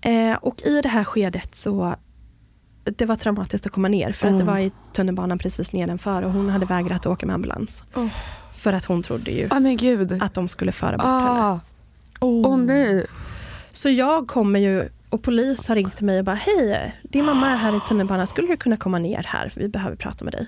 Eh, 0.00 0.34
och 0.34 0.62
i 0.62 0.80
det 0.82 0.88
här 0.88 1.04
skedet 1.04 1.54
så 1.54 1.94
det 2.84 3.06
var 3.06 3.16
traumatiskt 3.16 3.66
att 3.66 3.72
komma 3.72 3.88
ner 3.88 4.12
för 4.12 4.26
att 4.26 4.32
det 4.32 4.42
Mm. 4.42 4.54
var 4.54 4.58
i 4.58 4.72
tunnelbanan 4.92 5.38
precis 5.38 5.72
nedanför 5.72 6.22
och 6.22 6.32
hon 6.32 6.48
hade 6.48 6.66
vägrat 6.66 7.06
åka 7.06 7.26
med 7.26 7.34
ambulans. 7.34 7.84
Oh. 7.94 8.06
För 8.52 8.72
att 8.72 8.84
hon 8.84 9.02
trodde 9.02 9.30
ju 9.30 9.48
Ah, 9.50 9.58
gud. 9.58 10.18
att 10.22 10.34
de 10.34 10.48
skulle 10.48 10.72
föra 10.72 10.96
bort 10.96 11.06
henne. 11.06 11.60
Ah. 12.20 12.26
Oh. 12.26 12.46
Åh 12.46 12.56
nej. 12.58 13.06
Så 13.72 13.90
jag 13.90 14.28
kommer 14.28 14.60
ju 14.60 14.88
och 15.08 15.22
polis 15.22 15.68
har 15.68 15.74
ringt 15.74 15.96
till 15.96 16.06
mig 16.06 16.18
och 16.18 16.24
bara 16.24 16.36
Hej, 16.36 17.00
din 17.02 17.24
mamma 17.24 17.48
är 17.48 17.56
här 17.56 17.76
i 17.76 17.80
tunnelbanan. 17.88 18.26
Skulle 18.26 18.48
du 18.48 18.56
kunna 18.56 18.76
komma 18.76 18.98
ner 18.98 19.22
här? 19.26 19.52
Vi 19.56 19.68
behöver 19.68 19.96
prata 19.96 20.24
med 20.24 20.32
dig. 20.34 20.46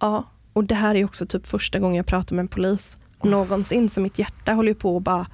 Ja, 0.00 0.24
och 0.52 0.64
det 0.64 0.74
här 0.74 0.94
är 0.94 1.04
också 1.04 1.26
typ 1.26 1.46
första 1.46 1.78
gången 1.78 1.96
jag 1.96 2.06
pratar 2.06 2.36
med 2.36 2.42
en 2.42 2.48
polis 2.48 2.98
någonsin. 3.22 3.88
Så 3.88 4.00
mitt 4.00 4.18
hjärta 4.18 4.52
håller 4.52 4.68
ju 4.68 4.74
på 4.74 4.94
och 4.94 5.02
bara 5.02 5.26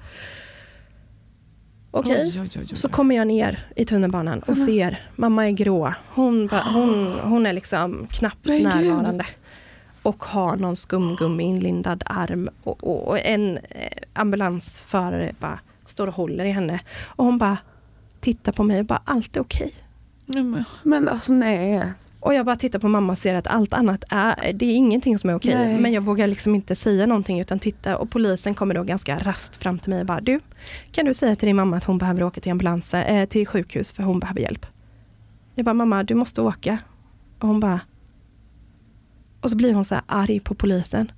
Okej, 1.90 2.40
oj. 2.58 2.66
så 2.76 2.88
kommer 2.88 3.16
jag 3.16 3.26
ner 3.26 3.58
i 3.76 3.84
tunnelbanan 3.84 4.40
och 4.40 4.58
ser 4.58 5.00
mamma 5.16 5.46
är 5.46 5.50
grå. 5.50 5.94
Hon, 6.14 6.46
bara, 6.46 6.62
hon, 6.62 7.18
hon 7.22 7.46
är 7.46 7.52
liksom 7.52 8.06
knappt 8.10 8.46
Men 8.46 8.56
gud. 8.58 8.66
närvarande. 8.66 9.26
Och 10.02 10.24
har 10.24 10.56
någon 10.56 10.76
skumgummi 10.76 11.44
inlindad 11.44 12.02
arm. 12.06 12.48
Och, 12.62 12.84
och, 12.84 13.08
och 13.08 13.18
en 13.18 13.58
ambulansförare 14.12 15.32
bara 15.40 15.60
står 15.86 16.06
och 16.06 16.14
håller 16.14 16.44
i 16.44 16.50
henne. 16.50 16.80
Och 17.02 17.24
hon 17.24 17.38
bara 17.38 17.56
tittar 18.20 18.52
på 18.52 18.62
mig 18.64 18.80
och 18.80 18.86
bara, 18.86 19.02
allt 19.04 19.36
är 19.36 19.40
okej. 19.40 19.72
Men- 20.26 20.64
Men 20.82 21.08
alltså 21.08 21.32
nej. 21.32 21.92
Och 22.20 22.34
jag 22.34 22.46
bara 22.46 22.56
tittar 22.56 22.78
på 22.78 22.88
mamma 22.88 23.12
och 23.12 23.18
ser 23.18 23.34
att 23.34 23.46
allt 23.46 23.72
annat 23.72 24.04
är, 24.10 24.52
det 24.52 24.66
är 24.66 24.74
ingenting 24.74 25.18
som 25.18 25.30
är 25.30 25.34
okej. 25.34 25.54
Nej. 25.54 25.78
Men 25.80 25.92
jag 25.92 26.00
vågar 26.02 26.26
liksom 26.26 26.54
inte 26.54 26.76
säga 26.76 27.06
någonting 27.06 27.40
utan 27.40 27.58
titta 27.58 27.96
och 27.96 28.10
polisen 28.10 28.54
kommer 28.54 28.74
då 28.74 28.82
ganska 28.82 29.18
rast 29.18 29.56
fram 29.56 29.78
till 29.78 29.90
mig 29.90 30.00
och 30.00 30.06
bara 30.06 30.20
du, 30.20 30.40
kan 30.92 31.04
du 31.06 31.14
säga 31.14 31.34
till 31.34 31.46
din 31.46 31.56
mamma 31.56 31.76
att 31.76 31.84
hon 31.84 31.98
behöver 31.98 32.22
åka 32.22 32.40
till 32.40 32.52
ambulansen, 32.52 33.02
eh, 33.02 33.28
till 33.28 33.46
sjukhus 33.46 33.92
för 33.92 34.02
hon 34.02 34.18
behöver 34.18 34.40
hjälp. 34.40 34.66
Jag 35.54 35.64
bara 35.64 35.74
mamma 35.74 36.02
du 36.02 36.14
måste 36.14 36.40
åka. 36.42 36.78
Och 37.38 37.48
hon 37.48 37.60
bara 37.60 37.80
och 39.40 39.50
så 39.50 39.56
blir 39.56 39.74
hon 39.74 39.84
så 39.84 39.94
här 39.94 40.04
arg 40.06 40.40
på 40.40 40.54
polisen. 40.54 41.12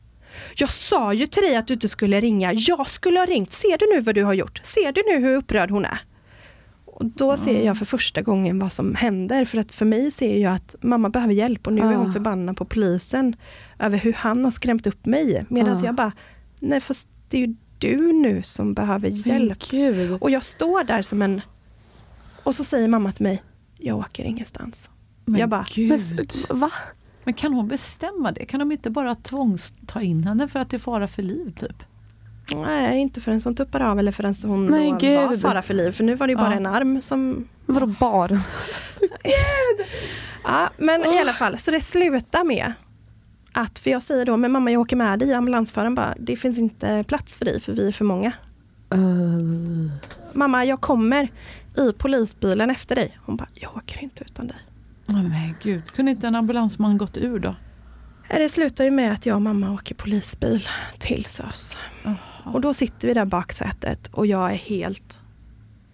Jag 0.57 0.71
sa 0.71 1.13
ju 1.15 1.27
till 1.27 1.43
dig 1.43 1.57
att 1.57 1.67
du 1.67 1.75
inte 1.75 1.89
skulle 1.89 2.21
ringa. 2.21 2.53
Jag 2.53 2.89
skulle 2.89 3.19
ha 3.19 3.27
ringt. 3.27 3.53
Ser 3.53 3.79
du 3.79 3.95
nu 3.95 4.01
vad 4.01 4.15
du 4.15 4.25
har 4.25 4.35
gjort? 4.35 4.61
Ser 4.65 4.93
du 4.93 5.03
nu 5.09 5.27
hur 5.27 5.37
upprörd 5.37 5.71
hon 5.71 5.85
är? 5.85 5.99
Och 6.85 7.05
då 7.07 7.37
ser 7.37 7.65
jag 7.65 7.79
för 7.79 7.85
första 7.85 8.23
gången 8.23 8.59
vad 8.59 8.73
som 8.73 8.95
händer. 8.95 9.45
För 9.45 9.59
att 9.59 9.73
för 9.73 9.85
mig 9.85 10.11
ser 10.11 10.37
jag 10.39 10.55
att 10.55 10.75
mamma 10.81 11.09
behöver 11.09 11.35
hjälp 11.35 11.67
och 11.67 11.73
nu 11.73 11.81
är 11.81 11.95
hon 11.95 12.13
förbannad 12.13 12.57
på 12.57 12.65
polisen 12.65 13.37
över 13.79 13.99
hur 13.99 14.13
han 14.13 14.45
har 14.45 14.51
skrämt 14.51 14.87
upp 14.87 15.07
mig. 15.07 15.45
Medan 15.49 15.85
jag 15.85 15.95
bara, 15.95 16.13
nej 16.59 16.81
fast 16.81 17.09
det 17.29 17.37
är 17.37 17.47
ju 17.47 17.55
du 17.79 18.13
nu 18.13 18.43
som 18.43 18.75
behöver 18.75 19.09
hjälp. 19.09 19.59
Och 20.23 20.31
jag 20.31 20.45
står 20.45 20.85
där 20.85 21.03
som 21.03 21.23
en... 21.23 21.41
Och 22.43 22.55
så 22.55 22.65
säger 22.65 22.89
mamma 22.89 23.13
till 23.13 23.23
mig, 23.23 23.43
jag 23.79 23.99
åker 23.99 24.25
ingenstans. 24.25 24.91
Men 25.25 25.41
Jag 25.41 25.49
bara, 25.49 25.67
gud. 25.75 26.01
Men, 26.49 26.59
va? 26.61 26.71
Men 27.25 27.35
kan 27.35 27.55
hon 27.55 27.69
bestämma 27.69 28.33
det? 28.33 28.45
Kan 28.45 28.61
de 28.61 28.73
inte 28.73 28.91
bara 28.91 29.15
tvångs 29.15 29.75
ta 29.87 30.01
in 30.01 30.25
henne 30.25 30.49
för 30.49 30.59
att 30.61 30.71
det 30.71 30.77
är 30.77 30.79
fara 30.79 31.09
för 31.09 31.23
liv? 31.23 31.51
typ? 31.51 31.83
Nej, 32.55 32.99
inte 32.99 33.21
förrän 33.21 33.41
hon 33.45 33.55
tuppar 33.55 33.81
av 33.81 33.99
eller 33.99 34.13
förrän 34.13 34.35
hon 34.45 34.67
Men 34.67 34.91
då 34.91 34.97
gud. 34.99 35.17
var 35.29 35.37
fara 35.37 35.63
för 35.63 35.75
liv. 35.75 35.91
För 35.91 36.05
nu 36.05 36.15
var 36.15 36.27
det 36.27 36.31
ju 36.31 36.37
bara 36.37 36.51
Ja. 36.51 36.57
en 36.57 36.67
arm 36.67 37.01
som... 37.03 37.49
Vadå 37.67 37.87
bara? 37.87 38.41
Ja, 40.45 40.71
men 40.79 41.01
i 41.05 41.19
alla 41.21 41.33
fall, 41.33 41.59
så 41.59 41.71
det 41.71 41.81
slutar 41.81 42.45
med 42.45 42.73
att, 43.53 43.79
för 43.79 43.91
jag 43.91 44.03
säger 44.03 44.25
då, 44.27 44.37
men 44.37 44.53
mamma 44.53 44.71
jag 44.71 44.81
åker 44.81 44.97
med 44.97 45.19
dig. 45.19 45.35
Ambulansföraren 45.35 45.95
bara, 45.95 46.15
det 46.19 46.37
finns 46.37 46.59
inte 46.59 47.05
plats 47.09 47.37
för 47.37 47.45
dig 47.45 47.61
för 47.61 47.73
vi 47.73 47.89
är 47.89 47.93
för 47.93 48.05
många. 48.05 48.33
Uh, 48.95 49.91
Mamma, 50.33 50.65
jag 50.65 50.81
kommer 50.81 51.29
i 51.77 51.93
polisbilen 51.93 52.71
efter 52.71 52.95
dig. 52.97 53.19
Hon 53.27 53.37
bara, 53.37 53.49
jag 53.55 53.77
åker 53.77 54.03
inte 54.03 54.25
utan 54.25 54.47
dig. 54.47 54.57
Oh, 55.15 55.23
men 55.23 55.55
gud, 55.63 55.91
kunde 55.91 56.11
inte 56.11 56.27
en 56.27 56.35
ambulansman 56.35 56.99
gått 56.99 57.17
ur 57.17 57.39
då? 57.39 57.55
Det 58.29 58.49
slutar 58.49 58.85
ju 58.85 58.91
med 58.91 59.13
att 59.13 59.27
jag 59.27 59.37
och 59.37 59.43
mamma 59.43 59.73
åker 59.73 59.95
polisbil 59.95 60.67
till 60.99 61.25
SÖS. 61.25 61.77
Och 62.45 62.61
då 62.61 62.75
sitter 62.75 63.09
vi 63.09 63.15
där 63.15 63.25
baksätet 63.25 64.09
och 64.13 64.27
jag 64.27 64.53
är 64.53 64.57
helt 64.57 65.19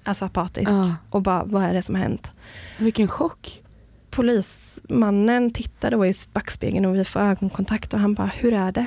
alltså 0.05 0.25
apatisk. 0.25 0.71
Ja. 0.71 0.95
Och 1.11 1.23
bara, 1.23 1.45
vad 1.45 1.63
är 1.63 1.75
det 1.75 1.83
som 1.83 1.95
har 1.95 2.03
hänt? 2.03 2.33
Vilken 2.79 3.09
chock. 3.09 3.63
Polismannen 4.11 5.51
tittar 5.51 5.91
då 5.91 6.07
i 6.07 6.15
backspegeln 6.33 6.87
och 6.87 6.95
vi 6.95 7.05
får 7.05 7.21
ögonkontakt 7.21 7.95
och 7.95 8.01
han 8.01 8.15
bara, 8.15 8.27
hur 8.27 8.53
är 8.53 8.73
det? 8.73 8.87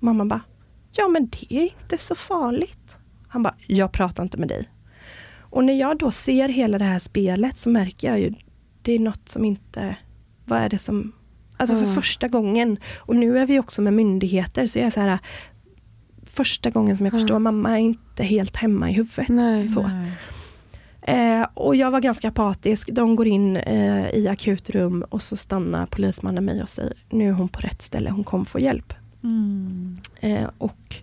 Mamma 0.00 0.24
bara, 0.24 0.40
ja 0.92 1.08
men 1.08 1.28
det 1.28 1.54
är 1.54 1.62
inte 1.62 1.98
så 1.98 2.14
farligt. 2.14 2.96
Han 3.28 3.42
bara, 3.42 3.54
jag 3.66 3.92
pratar 3.92 4.22
inte 4.22 4.38
med 4.38 4.48
dig. 4.48 4.68
Och 5.38 5.64
när 5.64 5.80
jag 5.80 5.98
då 5.98 6.10
ser 6.10 6.48
hela 6.48 6.78
det 6.78 6.84
här 6.84 6.98
spelet 6.98 7.58
så 7.58 7.68
märker 7.68 8.08
jag 8.08 8.20
ju, 8.20 8.34
det 8.82 8.92
är 8.92 8.98
något 8.98 9.28
som 9.28 9.44
inte, 9.44 9.96
vad 10.44 10.58
är 10.58 10.68
det 10.68 10.78
som, 10.78 11.12
alltså 11.56 11.76
för 11.76 11.86
Ja. 11.86 11.92
första 11.94 12.28
gången, 12.28 12.76
och 12.98 13.16
nu 13.16 13.38
är 13.38 13.46
vi 13.46 13.58
också 13.58 13.82
med 13.82 13.92
myndigheter, 13.92 14.66
så 14.66 14.78
jag 14.78 14.86
är 14.86 14.90
så 14.90 15.00
här, 15.00 15.18
första 16.24 16.70
gången 16.70 16.96
som 16.96 17.06
jag 17.06 17.14
Ja. 17.14 17.18
förstår, 17.18 17.38
mamma 17.38 17.70
är 17.78 17.82
inte 17.82 18.24
helt 18.24 18.56
hemma 18.56 18.90
i 18.90 18.92
huvudet. 18.92 19.28
Nej. 19.28 19.68
Så. 19.68 19.82
Nej. 19.86 20.12
Eh, 21.02 21.46
och 21.54 21.76
jag 21.76 21.90
var 21.90 22.00
ganska 22.00 22.28
apatisk. 22.28 22.88
De 22.92 23.16
går 23.16 23.26
in 23.26 23.56
eh, 23.56 24.10
i 24.10 24.28
akutrum 24.28 25.02
och 25.08 25.22
så 25.22 25.36
stannar 25.36 25.86
polismannen 25.86 26.44
mig 26.44 26.62
och 26.62 26.68
säger 26.68 26.92
nu 27.10 27.28
är 27.28 27.32
hon 27.32 27.48
på 27.48 27.60
rätt 27.60 27.82
ställe, 27.82 28.10
hon 28.10 28.24
kommer 28.24 28.44
få 28.44 28.60
hjälp. 28.60 28.94
Mm. 29.22 29.96
Eh, 30.20 30.48
och 30.58 30.96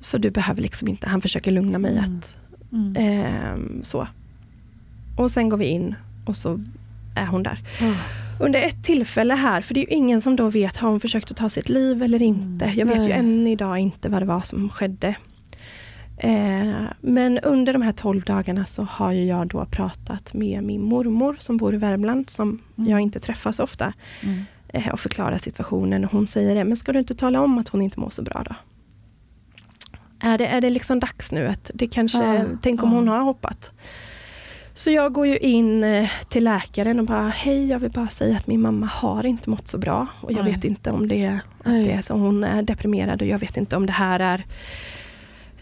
Så 0.00 0.18
du 0.18 0.30
behöver 0.30 0.62
liksom 0.62 0.88
inte, 0.88 1.08
han 1.08 1.20
försöker 1.20 1.50
lugna 1.50 1.78
mig 1.78 1.98
Mm. 1.98 2.04
att 2.18 2.36
Mm. 2.72 2.96
Ehm, 2.96 3.80
så. 3.82 4.08
Och 5.18 5.30
sen 5.30 5.48
går 5.48 5.56
vi 5.56 5.66
in 5.66 5.94
och 6.26 6.36
så 6.36 6.60
är 7.16 7.26
hon 7.26 7.42
där. 7.42 7.58
Ja. 7.80 7.94
Under 8.40 8.60
ett 8.60 8.84
tillfälle 8.84 9.34
här, 9.34 9.60
för 9.60 9.74
det 9.74 9.80
är 9.80 9.90
ju 9.90 9.96
ingen 9.96 10.20
som 10.20 10.36
då 10.36 10.48
vet, 10.48 10.76
har 10.76 10.90
hon 10.90 11.00
försökt 11.00 11.30
att 11.30 11.36
ta 11.36 11.48
sitt 11.48 11.68
liv 11.68 12.02
eller 12.02 12.22
inte? 12.22 12.72
Jag 12.76 12.86
vet 12.86 12.96
ju 13.04 13.08
Nej. 13.08 13.12
än 13.12 13.46
idag 13.46 13.78
inte 13.78 14.08
vad 14.08 14.22
det 14.22 14.26
var 14.26 14.40
som 14.40 14.68
skedde. 14.68 15.14
Eh, 16.16 16.72
men 17.00 17.38
under 17.38 17.72
de 17.72 17.82
här 17.82 17.92
12 17.92 18.20
dagarna 18.22 18.64
så 18.64 18.82
har 18.82 19.12
ju 19.12 19.24
jag 19.24 19.46
då 19.48 19.64
pratat 19.66 20.34
med 20.34 20.62
min 20.64 20.82
mormor 20.82 21.36
som 21.38 21.56
bor 21.56 21.74
i 21.74 21.76
Värmland, 21.76 22.30
som 22.30 22.48
Mm. 22.78 22.90
jag 22.90 23.00
inte 23.00 23.20
träffar 23.20 23.52
så 23.52 23.62
ofta, 23.62 23.92
Mm. 24.22 24.44
eh, 24.68 24.88
och 24.88 25.00
förklarar 25.00 25.38
situationen. 25.38 26.04
Och 26.04 26.12
hon 26.12 26.26
säger 26.26 26.54
det, 26.54 26.64
men 26.64 26.76
ska 26.76 26.92
du 26.92 26.98
inte 26.98 27.14
tala 27.14 27.40
om 27.40 27.58
att 27.58 27.68
hon 27.68 27.82
inte 27.82 28.00
mår 28.00 28.10
så 28.10 28.22
bra 28.22 28.44
då? 28.48 28.54
Är 30.22 30.38
det, 30.38 30.46
är 30.46 30.60
det 30.60 30.70
liksom 30.70 31.00
dags 31.00 31.32
nu? 31.32 31.46
Att 31.46 31.70
det 31.74 31.86
kanske, 31.86 32.24
Ja, 32.34 32.44
tänk 32.62 32.82
om 32.82 32.90
ja. 32.90 32.96
hon 32.98 33.08
har 33.08 33.18
hoppat. 33.20 33.70
Så 34.80 34.90
jag 34.90 35.12
går 35.12 35.26
ju 35.26 35.38
in 35.38 35.84
eh, 35.84 36.10
till 36.28 36.44
läkaren 36.44 36.98
och 36.98 37.06
bara, 37.06 37.28
hej 37.28 37.66
jag 37.66 37.78
vill 37.78 37.90
bara 37.90 38.08
säga 38.08 38.36
att 38.36 38.46
min 38.46 38.60
mamma 38.60 38.86
har 38.86 39.26
inte 39.26 39.50
mått 39.50 39.68
så 39.68 39.78
bra. 39.78 40.06
Och 40.20 40.32
jag 40.32 40.44
Nej. 40.44 40.52
vet 40.54 40.64
inte 40.64 40.90
om 40.90 41.08
det, 41.08 41.24
är- 41.24 41.40
att 41.58 41.64
det 41.64 41.92
är 41.92 42.02
så. 42.02 42.14
Hon 42.14 42.44
är 42.44 42.62
deprimerad 42.62 43.22
och 43.22 43.28
jag 43.28 43.38
vet 43.38 43.56
inte 43.56 43.76
om 43.76 43.86
det 43.86 43.92
här 43.92 44.20
är 44.20 44.44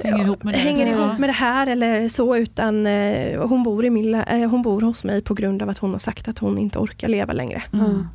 Hänger 0.02 0.24
ihop 0.24 0.42
med 0.42 0.54
det. 0.54 0.58
hänger 0.58 0.86
Ja. 0.86 0.92
ihop 1.06 1.18
med 1.18 1.28
det 1.28 1.32
här 1.32 1.66
eller 1.66 2.08
så. 2.08 2.36
Utan 2.36 2.86
eh, 2.86 3.40
hon, 3.48 3.62
bor 3.62 3.84
i 3.84 3.90
min, 3.90 4.14
eh, 4.14 4.50
hon 4.50 4.62
bor 4.62 4.80
hos 4.80 5.04
mig 5.04 5.22
på 5.22 5.34
grund 5.34 5.62
av 5.62 5.68
att 5.68 5.78
hon 5.78 5.90
har 5.92 5.98
sagt 5.98 6.28
att 6.28 6.38
hon 6.38 6.58
inte 6.58 6.78
orkar 6.78 7.08
leva 7.08 7.32
längre. 7.32 7.62
Mm. 7.72 8.06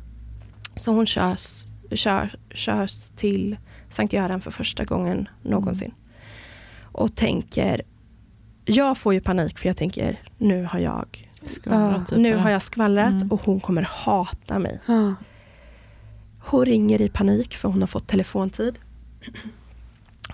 Så 0.76 0.92
hon 0.92 1.06
körs, 1.06 1.64
kör, 1.92 2.30
körs 2.54 3.08
till 3.16 3.56
Sankt 3.90 4.12
Göran 4.12 4.40
för 4.40 4.50
första 4.50 4.84
gången 4.84 5.28
någonsin. 5.42 5.94
Och 6.82 7.14
tänker, 7.14 7.82
jag 8.64 8.98
får 8.98 9.14
ju 9.14 9.20
panik 9.20 9.58
för 9.58 9.66
jag 9.68 9.76
tänker, 9.76 10.20
nu 10.38 10.64
har 10.64 10.78
jag, 10.78 11.30
Skvallra 11.42 11.94
Ja. 11.98 12.04
typ 12.04 12.18
nu 12.18 12.36
har 12.36 12.50
jag 12.50 12.62
skvallrat 12.62 13.12
Mm. 13.12 13.30
och 13.32 13.42
hon 13.42 13.60
kommer 13.60 13.82
hata 13.82 14.58
mig. 14.58 14.80
Ja. 14.86 15.14
Hon 16.46 16.64
ringer 16.64 17.00
i 17.00 17.08
panik 17.08 17.56
för 17.56 17.68
hon 17.68 17.80
har 17.80 17.86
fått 17.86 18.06
telefontid. 18.06 18.78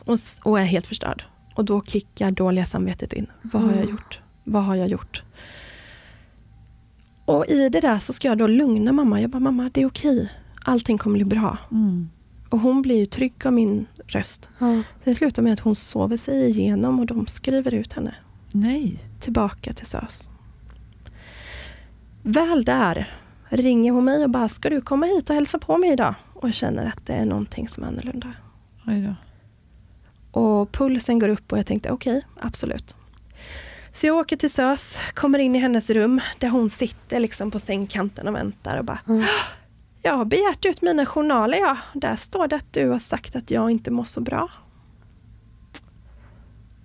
Och, 0.04 0.18
och 0.44 0.60
är 0.60 0.64
helt 0.64 0.86
förstörd. 0.86 1.24
Och 1.54 1.64
då 1.64 1.82
kickar 1.84 2.30
dåliga 2.30 2.66
samvetet 2.66 3.12
in. 3.12 3.26
Vad 3.42 3.62
har 3.62 3.68
jag 3.70 3.78
Mm. 3.78 3.90
gjort? 3.90 4.20
Vad 4.44 4.64
har 4.64 4.74
jag 4.74 4.88
gjort? 4.88 5.22
Och 7.24 7.46
i 7.46 7.68
det 7.68 7.80
där 7.80 7.98
så 7.98 8.12
ska 8.12 8.28
jag 8.28 8.38
då 8.38 8.46
lugna 8.46 8.92
mamma. 8.92 9.20
Jag 9.20 9.30
bara, 9.30 9.40
mamma 9.40 9.70
det 9.74 9.82
är 9.82 9.86
okej. 9.86 10.28
Allting 10.64 10.98
kommer 10.98 11.14
bli 11.14 11.24
bra. 11.24 11.56
Mm. 11.70 12.10
Och 12.48 12.58
hon 12.58 12.82
blir 12.82 12.96
ju 12.96 13.06
trygg 13.06 13.32
av 13.46 13.52
min 13.52 13.86
röst. 14.10 14.50
Ja. 14.58 14.82
Det 15.04 15.14
slutar 15.14 15.42
med 15.42 15.52
att 15.52 15.60
hon 15.60 15.74
sover 15.74 16.16
sig 16.16 16.48
igenom 16.48 17.00
och 17.00 17.06
de 17.06 17.26
skriver 17.26 17.74
ut 17.74 17.92
henne 17.92 18.14
Nej. 18.52 18.98
tillbaka 19.20 19.72
till 19.72 19.86
SÖS. 19.86 20.30
Väl 22.22 22.64
där 22.64 23.10
ringer 23.48 23.92
hon 23.92 24.04
mig 24.04 24.24
och 24.24 24.30
bara, 24.30 24.48
ska 24.48 24.70
du 24.70 24.80
komma 24.80 25.06
hit 25.06 25.30
och 25.30 25.36
hälsa 25.36 25.58
på 25.58 25.78
mig 25.78 25.92
idag? 25.92 26.14
Och 26.34 26.48
jag 26.48 26.54
känner 26.54 26.86
att 26.86 27.06
det 27.06 27.12
är 27.12 27.24
någonting 27.24 27.68
som 27.68 27.82
är 27.82 27.88
annorlunda. 27.88 28.32
Oj 28.86 29.00
då. 29.02 29.14
Och 30.40 30.72
pulsen 30.72 31.18
går 31.18 31.28
upp 31.28 31.52
och 31.52 31.58
jag 31.58 31.66
tänkte 31.66 31.90
okej, 31.90 32.22
absolut. 32.40 32.96
Så 33.92 34.06
jag 34.06 34.16
åker 34.16 34.36
till 34.36 34.50
SÖS, 34.50 34.98
kommer 35.14 35.38
in 35.38 35.56
i 35.56 35.58
hennes 35.58 35.90
rum 35.90 36.20
där 36.38 36.48
hon 36.48 36.70
sitter 36.70 37.20
liksom 37.20 37.50
på 37.50 37.58
sängkanten 37.58 38.28
och 38.28 38.34
väntar 38.34 38.78
och 38.78 38.84
bara 38.84 38.98
Mm. 39.08 39.24
Jag 40.02 40.14
har 40.14 40.24
begärt 40.24 40.64
ut 40.64 40.82
mina 40.82 41.06
journaler 41.06 41.58
ja. 41.58 41.76
Där 41.92 42.16
står 42.16 42.48
det 42.48 42.56
att 42.56 42.72
du 42.72 42.88
har 42.88 42.98
sagt 42.98 43.36
att 43.36 43.50
jag 43.50 43.70
inte 43.70 43.90
mår 43.90 44.04
så 44.04 44.20
bra. 44.20 44.48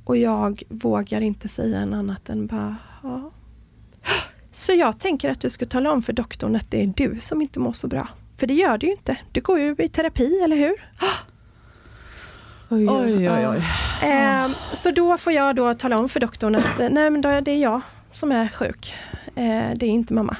Och 0.03 0.17
jag 0.17 0.63
vågar 0.69 1.21
inte 1.21 1.47
säga 1.47 1.79
en 1.79 1.93
annat 1.93 2.29
än 2.29 2.47
bara 2.47 2.75
ja. 3.03 3.31
Så 4.51 4.73
jag 4.73 4.99
tänker 4.99 5.29
att 5.29 5.41
du 5.41 5.49
ska 5.49 5.65
tala 5.65 5.91
om 5.91 6.01
för 6.01 6.13
doktorn 6.13 6.55
att 6.55 6.71
det 6.71 6.83
är 6.83 6.93
du 6.95 7.19
som 7.19 7.41
inte 7.41 7.59
mår 7.59 7.73
så 7.73 7.87
bra. 7.87 8.07
För 8.37 8.47
det 8.47 8.53
gör 8.53 8.77
du 8.77 8.87
ju 8.87 8.93
inte. 8.93 9.17
Du 9.31 9.41
går 9.41 9.59
ju 9.59 9.75
i 9.79 9.87
terapi, 9.87 10.39
eller 10.43 10.55
hur? 10.55 10.73
Oj, 12.69 12.89
Oj, 12.89 13.29
oj, 13.29 13.47
oj. 13.47 13.63
Ehm, 14.01 14.53
så 14.73 14.91
då 14.91 15.17
får 15.17 15.33
jag 15.33 15.55
då 15.55 15.73
tala 15.73 15.97
om 15.97 16.09
för 16.09 16.19
doktorn 16.19 16.55
att 16.55 16.79
eh, 16.79 16.89
nej 16.89 17.09
men 17.09 17.21
då 17.21 17.29
är 17.29 17.41
det 17.41 17.57
jag 17.57 17.81
som 18.11 18.31
är 18.31 18.47
sjuk. 18.47 18.93
Eh, 19.35 19.69
det 19.75 19.85
är 19.85 19.89
inte 19.89 20.13
mamma. 20.13 20.37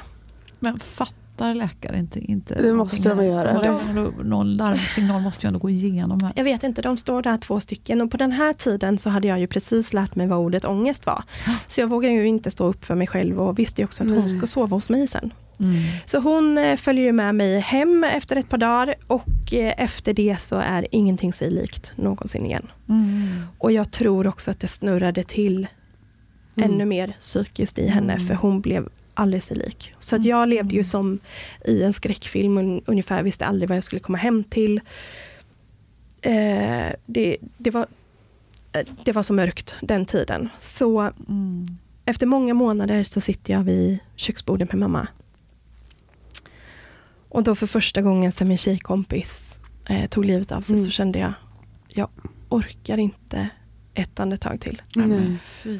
Men 0.58 0.78
fattar 0.78 1.25
läkare 1.44 1.98
inte? 1.98 2.20
inte 2.20 2.54
Det 2.62 2.72
måste 2.72 3.08
de 3.08 3.24
göra, 3.24 3.62
De 3.62 4.12
Någon 4.24 4.56
larmsignal 4.56 5.22
måste 5.22 5.46
ju 5.46 5.48
ändå 5.48 5.58
gå 5.58 5.70
igenom 5.70 6.20
här. 6.22 6.32
Jag 6.36 6.44
vet 6.44 6.62
inte, 6.62 6.82
de 6.82 6.96
står 6.96 7.22
där 7.22 7.36
två 7.36 7.60
stycken 7.60 8.00
och 8.00 8.10
på 8.10 8.16
den 8.16 8.32
här 8.32 8.52
tiden 8.52 8.98
så 8.98 9.10
hade 9.10 9.28
jag 9.28 9.40
ju 9.40 9.46
precis 9.46 9.92
lärt 9.92 10.16
mig 10.16 10.26
vad 10.26 10.38
ordet 10.38 10.64
ångest 10.64 11.06
var. 11.06 11.22
Så 11.66 11.80
jag 11.80 11.88
vågade 11.88 12.14
ju 12.14 12.26
inte 12.26 12.50
stå 12.50 12.66
upp 12.66 12.84
för 12.84 12.94
mig 12.94 13.06
själv 13.06 13.40
och 13.40 13.58
visste 13.58 13.80
ju 13.80 13.84
också 13.84 14.04
att 14.04 14.10
hon 14.10 14.30
ska 14.30 14.46
sova 14.46 14.76
hos 14.76 14.88
mig 14.88 15.08
sen. 15.08 15.32
Mm. 15.60 15.82
Så 16.06 16.18
hon 16.18 16.58
eh, 16.58 16.76
följer 16.76 17.04
ju 17.04 17.12
med 17.12 17.34
mig 17.34 17.60
hem 17.60 18.04
efter 18.04 18.36
ett 18.36 18.48
par 18.48 18.58
dagar 18.58 18.94
och 19.06 19.52
eh, 19.52 19.74
efter 19.76 20.14
det 20.14 20.36
så 20.40 20.56
är 20.56 20.86
ingenting 20.90 21.32
sig 21.32 21.50
likt 21.50 21.92
någonsin 21.96 22.46
igen. 22.46 22.66
Mm. 22.88 23.28
Och 23.58 23.72
jag 23.72 23.90
tror 23.90 24.26
också 24.26 24.50
att 24.50 24.60
det 24.60 24.68
snurrade 24.68 25.22
till 25.22 25.66
Mm. 26.58 26.70
ännu 26.70 26.84
mer 26.84 27.16
psykiskt 27.20 27.78
i 27.78 27.88
henne 27.88 28.12
Mm. 28.12 28.26
för 28.26 28.34
hon 28.34 28.60
blev 28.60 28.88
aldrig 29.16 29.42
sig 29.42 29.56
lik. 29.56 29.92
Så 29.98 30.16
att 30.16 30.24
jag 30.24 30.48
levde 30.48 30.74
ju 30.74 30.84
som 30.84 31.18
i 31.64 31.82
en 31.82 31.92
skräckfilm 31.92 32.58
un, 32.58 32.82
ungefär, 32.86 33.22
visste 33.22 33.46
aldrig 33.46 33.68
vad 33.68 33.76
jag 33.76 33.84
skulle 33.84 34.00
komma 34.00 34.18
hem 34.18 34.44
till. 34.44 34.80
Eh, 36.22 36.88
det, 37.06 37.36
det, 37.58 37.70
var, 37.70 37.86
eh, 38.72 38.86
det 39.04 39.12
var 39.12 39.22
så 39.22 39.32
mörkt 39.32 39.74
den 39.82 40.06
tiden. 40.06 40.48
Så 40.58 41.00
Mm. 41.00 41.66
efter 42.04 42.26
många 42.26 42.54
månader 42.54 43.04
så 43.04 43.20
sitter 43.20 43.52
jag 43.52 43.60
vid 43.64 43.98
köksbordet 44.16 44.72
med 44.72 44.78
mamma. 44.78 45.08
Och 47.28 47.42
då 47.42 47.54
för 47.54 47.66
första 47.66 48.02
gången 48.02 48.32
sen 48.32 48.48
min 48.48 48.58
tjejkompis 48.58 49.58
eh, 49.88 50.08
tog 50.08 50.24
livet 50.24 50.52
av 50.52 50.60
sig 50.62 50.74
Mm. 50.74 50.84
så 50.84 50.90
kände 50.90 51.18
jag, 51.18 51.32
jag 51.88 52.08
orkar 52.48 52.98
inte 52.98 53.48
ett 53.94 54.20
andetag 54.20 54.60
till. 54.60 54.82
Nej, 54.94 55.36
fy. 55.42 55.78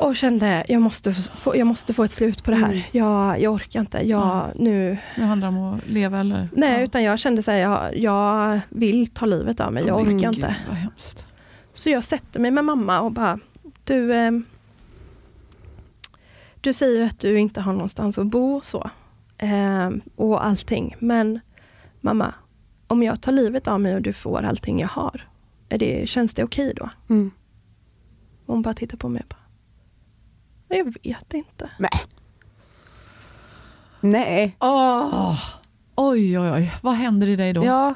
Och 0.00 0.16
kände, 0.16 0.64
jag 0.68 0.82
måste 0.82 1.12
få, 1.12 1.56
jag 1.56 1.66
måste 1.66 1.94
få 1.94 2.04
ett 2.04 2.10
slut 2.10 2.44
på 2.44 2.50
det 2.50 2.56
här. 2.56 2.70
Mm. 2.72 2.82
Jag, 2.92 3.40
jag 3.40 3.52
orkar 3.54 3.80
inte. 3.80 3.98
Jag, 4.08 4.50
nu, 4.56 4.98
Det 5.16 5.22
handlar 5.22 5.48
om 5.48 5.58
att 5.62 5.86
leva 5.86 6.18
eller? 6.20 6.48
nej, 6.52 6.72
Ja. 6.78 6.80
utan 6.84 7.02
jag 7.02 7.18
kände 7.18 7.42
så 7.42 7.50
här, 7.50 7.58
jag, 7.58 7.96
jag 7.98 8.60
vill 8.68 9.06
ta 9.06 9.26
livet 9.26 9.60
av 9.60 9.72
mig. 9.72 9.84
Jag 9.86 10.00
orkar 10.00 10.10
gud, 10.12 10.22
inte. 10.24 10.56
Hemskt. 10.70 11.26
Så 11.72 11.90
jag 11.90 12.04
sätter 12.04 12.40
mig 12.40 12.50
med 12.50 12.64
mamma 12.64 13.00
och 13.00 13.12
bara, 13.12 13.38
du, 13.84 14.14
eh, 14.14 14.30
du 16.60 16.72
säger 16.72 16.98
ju 17.00 17.04
att 17.06 17.18
du 17.20 17.38
inte 17.38 17.60
har 17.60 17.72
någonstans 17.72 18.18
att 18.18 18.26
bo 18.26 18.56
och 18.56 18.64
så. 18.64 18.90
Eh, 19.38 19.90
och 20.16 20.46
allting. 20.46 20.96
Men 20.98 21.40
mamma, 22.00 22.34
om 22.86 23.02
jag 23.02 23.20
tar 23.20 23.32
livet 23.32 23.68
av 23.68 23.80
mig 23.80 23.94
och 23.94 24.02
du 24.02 24.12
får 24.12 24.42
allting 24.42 24.80
jag 24.80 24.88
har, 24.88 25.26
är 25.68 25.78
det, 25.78 26.08
känns 26.08 26.34
det 26.34 26.44
okej 26.44 26.72
då? 26.76 26.90
Mm. 27.08 27.30
Hon 28.46 28.62
bara 28.62 28.74
tittar 28.74 28.96
på 28.96 29.08
mig 29.08 29.22
och 29.22 29.28
bara, 29.28 29.37
jag 30.68 30.94
vet 31.02 31.34
inte. 31.34 31.70
Nej. 34.00 34.56
Åh. 34.60 35.38
Oj, 35.94 36.38
oj, 36.38 36.50
oj. 36.52 36.72
Vad 36.80 36.94
händer 36.94 37.26
i 37.26 37.36
dig 37.36 37.52
då? 37.52 37.64
Ja. 37.64 37.94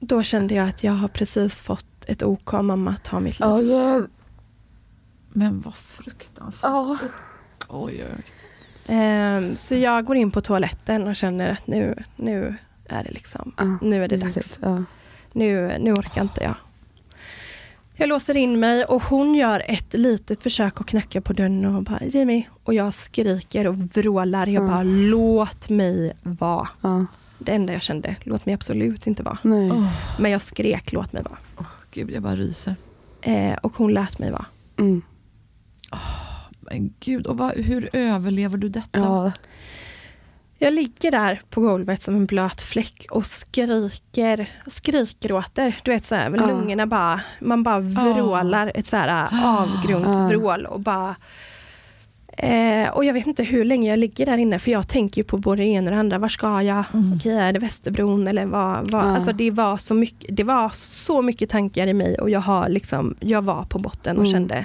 Då 0.00 0.22
kände 0.22 0.54
jag 0.54 0.68
att 0.68 0.84
jag 0.84 0.92
har 0.92 1.08
precis 1.08 1.60
fått 1.60 1.86
ett 2.06 2.22
OK 2.22 2.54
av 2.54 2.64
mamma 2.64 2.90
att 2.90 3.04
ta 3.04 3.20
mitt 3.20 3.40
liv. 3.40 3.48
Oh, 3.48 3.62
yeah. 3.62 4.02
Men 5.28 5.60
vad 5.60 5.74
fruktansvärt. 5.74 6.70
oh. 6.70 6.96
Oj, 7.68 7.94
oj, 7.94 8.04
oj. 8.16 8.24
Ehm, 8.88 9.56
så 9.56 9.74
jag 9.74 10.04
går 10.04 10.16
in 10.16 10.30
på 10.30 10.40
toaletten 10.40 11.06
och 11.06 11.16
känner 11.16 11.50
att 11.52 11.66
nu, 11.66 12.02
nu 12.16 12.56
är 12.88 13.04
det 13.04 13.10
liksom, 13.10 13.54
Ja, 13.56 13.78
nu 13.82 14.04
är 14.04 14.08
det 14.08 14.18
precis. 14.18 14.56
dags. 14.56 14.58
Ja. 14.62 14.84
nu, 15.32 15.76
nu 15.80 15.92
orkar 15.92 16.22
inte 16.22 16.42
jag. 16.42 16.54
Jag 18.00 18.08
låser 18.08 18.36
in 18.36 18.60
mig 18.60 18.84
och 18.84 19.02
hon 19.02 19.34
gör 19.34 19.62
ett 19.68 19.94
litet 19.94 20.42
försök 20.42 20.80
att 20.80 20.86
knacka 20.86 21.20
på 21.20 21.32
dörren 21.32 21.64
och 21.64 21.82
bara 21.82 22.04
Jamie 22.04 22.46
och 22.64 22.74
jag 22.74 22.94
skriker 22.94 23.66
och 23.66 23.76
vrålar. 23.78 24.46
Jag 24.46 24.62
Ja. 24.62 24.66
bara 24.66 24.82
låt 24.82 25.68
mig 25.70 26.12
vara. 26.22 26.68
Ja. 26.80 27.06
Det 27.38 27.52
enda 27.52 27.72
jag 27.72 27.82
kände, 27.82 28.16
låt 28.22 28.46
mig 28.46 28.54
absolut 28.54 29.06
inte 29.06 29.22
vara. 29.22 29.38
Nej. 29.42 29.72
Men 30.18 30.30
jag 30.30 30.42
skrek 30.42 30.92
låt 30.92 31.12
mig 31.12 31.22
vara. 31.22 31.66
Gud, 31.90 32.10
jag 32.10 32.22
bara 32.22 32.36
ryser. 32.36 32.76
Eh, 33.20 33.54
och 33.62 33.72
hon 33.76 33.94
lät 33.94 34.18
mig 34.18 34.30
vara. 34.30 34.46
Mm. 34.78 35.02
Men 36.60 36.94
gud, 37.00 37.26
och 37.26 37.38
vad, 37.38 37.52
hur 37.56 37.88
överlever 37.92 38.58
du 38.58 38.68
detta? 38.68 38.98
Ja. 39.00 39.32
Jag 40.60 40.74
ligger 40.74 41.10
där 41.10 41.40
på 41.50 41.60
golvet 41.60 42.02
som 42.02 42.14
en 42.16 42.26
blöt 42.26 42.62
fläck 42.62 43.06
och 43.10 43.26
skriker, 43.26 44.50
skrikgråter. 44.66 45.76
Du 45.82 45.90
vet 45.90 46.06
så 46.06 46.14
här, 46.14 46.30
Ja. 46.36 46.46
lungorna 46.46 46.86
bara, 46.86 47.20
man 47.40 47.62
bara 47.62 47.78
vrålar 47.78 48.72
ett 48.74 48.86
så 48.86 48.96
här 48.96 49.28
avgrundsvrål 49.44 50.66
och 50.66 50.80
bara 50.80 51.16
Eh, 52.40 52.88
och 52.88 53.04
jag 53.04 53.12
vet 53.14 53.26
inte 53.26 53.44
hur 53.44 53.64
länge 53.64 53.90
jag 53.90 53.98
ligger 53.98 54.26
där 54.26 54.36
inne 54.36 54.58
för 54.58 54.70
jag 54.70 54.88
tänker 54.88 55.20
ju 55.20 55.24
på 55.24 55.36
både 55.38 55.62
det 55.62 55.68
ena 55.68 55.90
och 55.90 55.94
det 55.94 56.00
andra. 56.00 56.18
Var 56.18 56.28
ska 56.28 56.62
jag? 56.62 56.84
Okej, 57.16 57.32
är 57.38 57.52
det 57.52 57.58
Västerbron 57.58 58.28
eller 58.28 58.46
vad? 58.46 58.90
vad? 58.90 59.04
Ja. 59.04 59.14
Alltså 59.14 59.32
det 59.32 59.50
var, 59.50 59.76
så 59.78 59.94
mycket, 59.94 60.36
det 60.36 60.42
var 60.44 60.70
så 60.74 61.22
mycket 61.22 61.50
tankar 61.50 61.86
i 61.86 61.94
mig 61.94 62.18
och 62.18 62.30
jag, 62.30 62.40
har 62.40 62.68
liksom, 62.68 63.16
jag 63.20 63.42
var 63.42 63.64
på 63.64 63.78
botten 63.78 64.16
och 64.16 64.22
Mm. 64.24 64.32
kände 64.32 64.64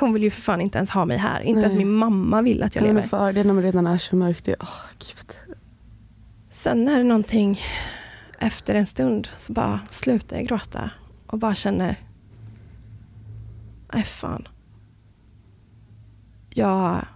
hon 0.00 0.12
vill 0.12 0.22
ju 0.22 0.30
för 0.30 0.42
fan 0.42 0.60
inte 0.60 0.78
ens 0.78 0.90
ha 0.90 1.04
mig 1.04 1.16
här. 1.16 1.40
Inte 1.40 1.60
Nej. 1.60 1.64
ens 1.64 1.78
min 1.78 1.92
mamma 1.92 2.42
vill 2.42 2.62
att 2.62 2.74
jag 2.74 2.82
lever. 2.84 3.02
för 3.02 3.32
det 3.32 3.44
när 3.44 3.54
man 3.54 3.62
redan 3.62 3.86
är 3.86 3.98
så 3.98 4.16
mörkt. 4.16 4.44
Det, 4.44 4.56
åh, 4.60 4.80
gud. 4.98 5.56
Sen 6.50 6.88
är 6.88 6.98
det 6.98 7.04
någonting 7.04 7.60
efter 8.38 8.74
en 8.74 8.86
stund 8.86 9.28
så 9.36 9.52
bara 9.52 9.80
slutar 9.90 10.36
jag 10.36 10.46
gråta 10.46 10.90
och 11.26 11.38
bara 11.38 11.54
känner 11.54 11.96
Nej 13.92 14.04
fan. 14.04 14.48
Jag, 16.50 17.06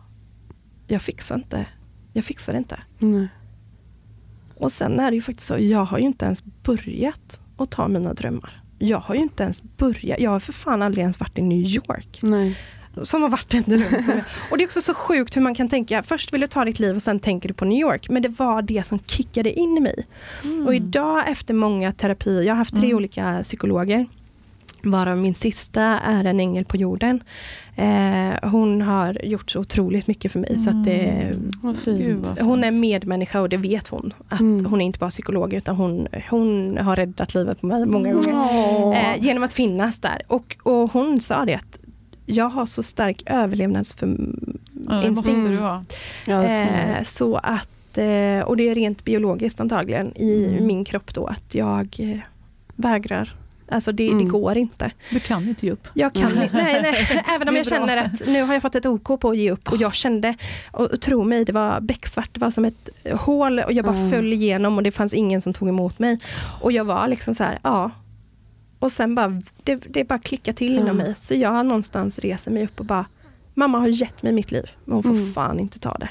jag 0.87 1.03
fixar 1.03 1.35
inte. 1.35 1.67
Jag 2.13 2.25
fixar 2.25 2.53
det 2.53 2.59
inte. 2.59 2.81
Nej. 2.99 3.29
Och 4.57 4.73
sen 4.73 5.01
är 5.01 5.11
det 5.11 5.15
ju 5.15 5.23
faktiskt 5.23 5.47
så, 5.47 5.59
jag 5.59 5.85
har 5.85 5.99
ju 5.99 6.05
inte 6.05 6.25
ens 6.25 6.45
börjat 6.45 7.41
att 7.57 7.71
ta 7.71 7.89
mina 7.89 8.15
drömmar. 8.15 8.64
Jag 8.85 8.99
har 8.99 9.15
ju 9.15 9.21
inte 9.21 9.43
ens 9.43 9.63
börjat. 9.63 10.21
Jag 10.21 10.31
har 10.31 10.41
för 10.41 10.53
fan 10.53 10.83
aldrig 10.83 11.03
ens 11.03 11.21
varit 11.21 11.39
i 11.39 11.43
New 11.43 11.59
York. 11.59 12.19
Nej. 12.23 12.59
Som 13.03 13.23
har 13.23 13.29
varit 13.29 13.55
en 13.55 13.63
dröm. 13.63 14.23
Och 14.51 14.59
det 14.59 14.65
är 14.65 14.67
också 14.67 14.81
så 14.81 14.95
sjukt 14.95 15.37
hur 15.37 15.43
man 15.43 15.55
kan 15.55 15.69
tänka, 15.69 16.03
först 16.03 16.33
vill 16.33 16.41
du 16.41 16.47
ta 16.47 16.65
ditt 16.65 16.79
liv 16.79 16.97
och 16.97 17.03
sen 17.03 17.21
tänker 17.21 17.49
du 17.49 17.55
på 17.55 17.65
New 17.65 17.79
York. 17.79 18.09
Men 18.11 18.23
det 18.23 18.29
var 18.29 18.63
det 18.63 18.87
som 18.87 18.99
kickade 18.99 19.53
in 19.53 19.77
i 19.77 19.81
mig. 19.81 20.07
Och 20.67 20.75
idag 20.75 21.29
efter 21.29 21.55
många 21.55 21.93
terapier, 21.93 22.43
jag 22.43 22.55
har 22.55 22.59
haft 22.59 22.77
tre 22.77 22.95
olika 22.95 23.41
psykologer. 23.43 24.07
Varav 24.85 25.19
min 25.19 25.35
sista 25.35 25.83
är 25.83 26.25
en 26.25 26.41
ängel 26.41 26.65
på 26.65 26.77
jorden. 26.77 27.23
Eh, 27.77 28.49
hon 28.51 28.83
har 28.83 29.21
gjort 29.25 29.51
så 29.51 29.61
otroligt 29.61 30.07
mycket 30.07 30.33
för 30.33 30.41
mig. 30.41 30.59
Så 30.59 30.71
att 30.71 30.85
det, 30.85 31.33
fint. 31.85 31.99
Gud, 31.99 32.25
hon 32.41 32.65
är 32.65 32.71
medmänniska 32.71 33.41
och 33.41 33.49
det 33.49 33.57
vet 33.57 33.89
hon. 33.89 34.15
Att 34.29 34.41
Mm. 34.41 34.67
Hon 34.67 34.81
är 34.81 34.85
inte 34.87 34.99
bara 34.99 35.11
psykolog 35.11 35.55
utan 35.55 35.77
hon, 35.77 36.09
hon 36.31 36.79
har 36.79 36.97
räddat 36.97 37.35
livet 37.35 37.61
på 37.61 37.67
mig 37.67 37.87
många 37.87 38.13
gånger. 38.13 38.33
Åh. 38.35 39.13
Eh, 39.15 39.25
genom 39.25 39.43
att 39.43 39.53
finnas 39.53 39.99
där. 39.99 40.23
Och, 40.27 40.57
och 40.63 40.93
hon 40.93 41.21
sa 41.21 41.45
det 41.45 41.55
att 41.55 41.79
jag 42.27 42.49
har 42.49 42.67
så 42.67 42.83
stark 42.83 43.23
överlevnadsförmåga 43.27 45.85
Ja, 46.27 46.45
Eh, 46.45 47.03
så 47.03 47.37
att, 47.37 47.99
eh, 47.99 48.41
och 48.45 48.57
det 48.57 48.69
är 48.69 48.75
rent 48.75 49.05
biologiskt 49.05 49.61
antagligen 49.61 50.17
i 50.17 50.45
Mm. 50.47 50.67
min 50.67 50.85
kropp 50.85 51.15
då 51.15 51.27
att 51.27 51.55
jag 51.55 51.97
eh, 51.99 52.19
vägrar. 52.77 53.35
Alltså 53.69 53.93
det, 53.93 54.05
det 54.05 54.11
Mm. 54.13 54.29
går 54.29 54.57
inte. 54.59 54.91
Du 55.11 55.21
kan 55.21 55.49
inte 55.49 55.67
ge 55.67 55.73
upp. 55.73 55.89
Jag 55.95 56.13
kan 56.15 56.31
Mm. 56.33 56.43
inte, 56.43 56.57
nej, 56.57 56.83
nej. 56.83 57.23
Även 57.35 57.49
om 57.49 57.55
Det 57.55 57.59
jag 57.61 57.67
känner 57.67 57.87
bra. 57.97 58.05
att 58.05 58.27
nu 58.29 58.43
har 58.43 58.53
jag 58.53 58.63
fått 58.63 58.75
ett 58.75 58.87
OK 58.87 59.21
på 59.21 59.31
att 59.31 59.37
ge 59.37 59.51
upp 59.51 59.73
och 59.73 59.77
jag 59.81 59.95
kände, 59.95 60.35
och, 60.73 61.01
tro 61.01 61.25
mig, 61.25 61.45
det 61.45 61.53
var 61.53 61.81
becksvart, 61.81 62.29
det 62.33 62.41
var 62.41 62.51
som 62.51 62.65
ett 62.65 62.89
hål 63.13 63.59
och 63.59 63.73
jag 63.73 63.85
bara 63.85 63.97
Mm. 63.97 64.11
föll 64.11 64.33
igenom 64.33 64.77
och 64.77 64.83
det 64.83 64.91
fanns 64.93 65.15
ingen 65.15 65.41
som 65.41 65.53
tog 65.53 65.69
emot 65.69 65.99
mig. 65.99 66.19
Och 66.61 66.73
jag 66.73 66.85
var 66.85 67.09
liksom 67.09 67.35
så 67.35 67.45
här, 67.45 67.59
ja. 67.63 67.91
Och 68.79 68.93
sen 68.93 69.15
bara, 69.15 69.43
det, 69.63 69.75
det 69.77 70.05
bara 70.05 70.19
klickade 70.19 70.57
till 70.57 70.73
inom 70.75 70.83
Mm. 70.89 70.97
mig. 70.97 71.15
Så 71.17 71.35
jag 71.35 71.67
någonstans 71.67 72.19
reser 72.19 72.51
mig 72.51 72.65
upp 72.65 72.81
och 72.81 72.87
bara, 72.87 73.05
mamma 73.55 73.79
har 73.79 73.87
gett 73.89 74.23
mig 74.23 74.33
mitt 74.33 74.53
liv, 74.53 74.71
men 74.85 74.95
hon 74.95 75.03
får 75.03 75.11
Mm. 75.11 75.33
fan 75.33 75.61
inte 75.61 75.79
ta 75.79 75.95
det. 75.99 76.09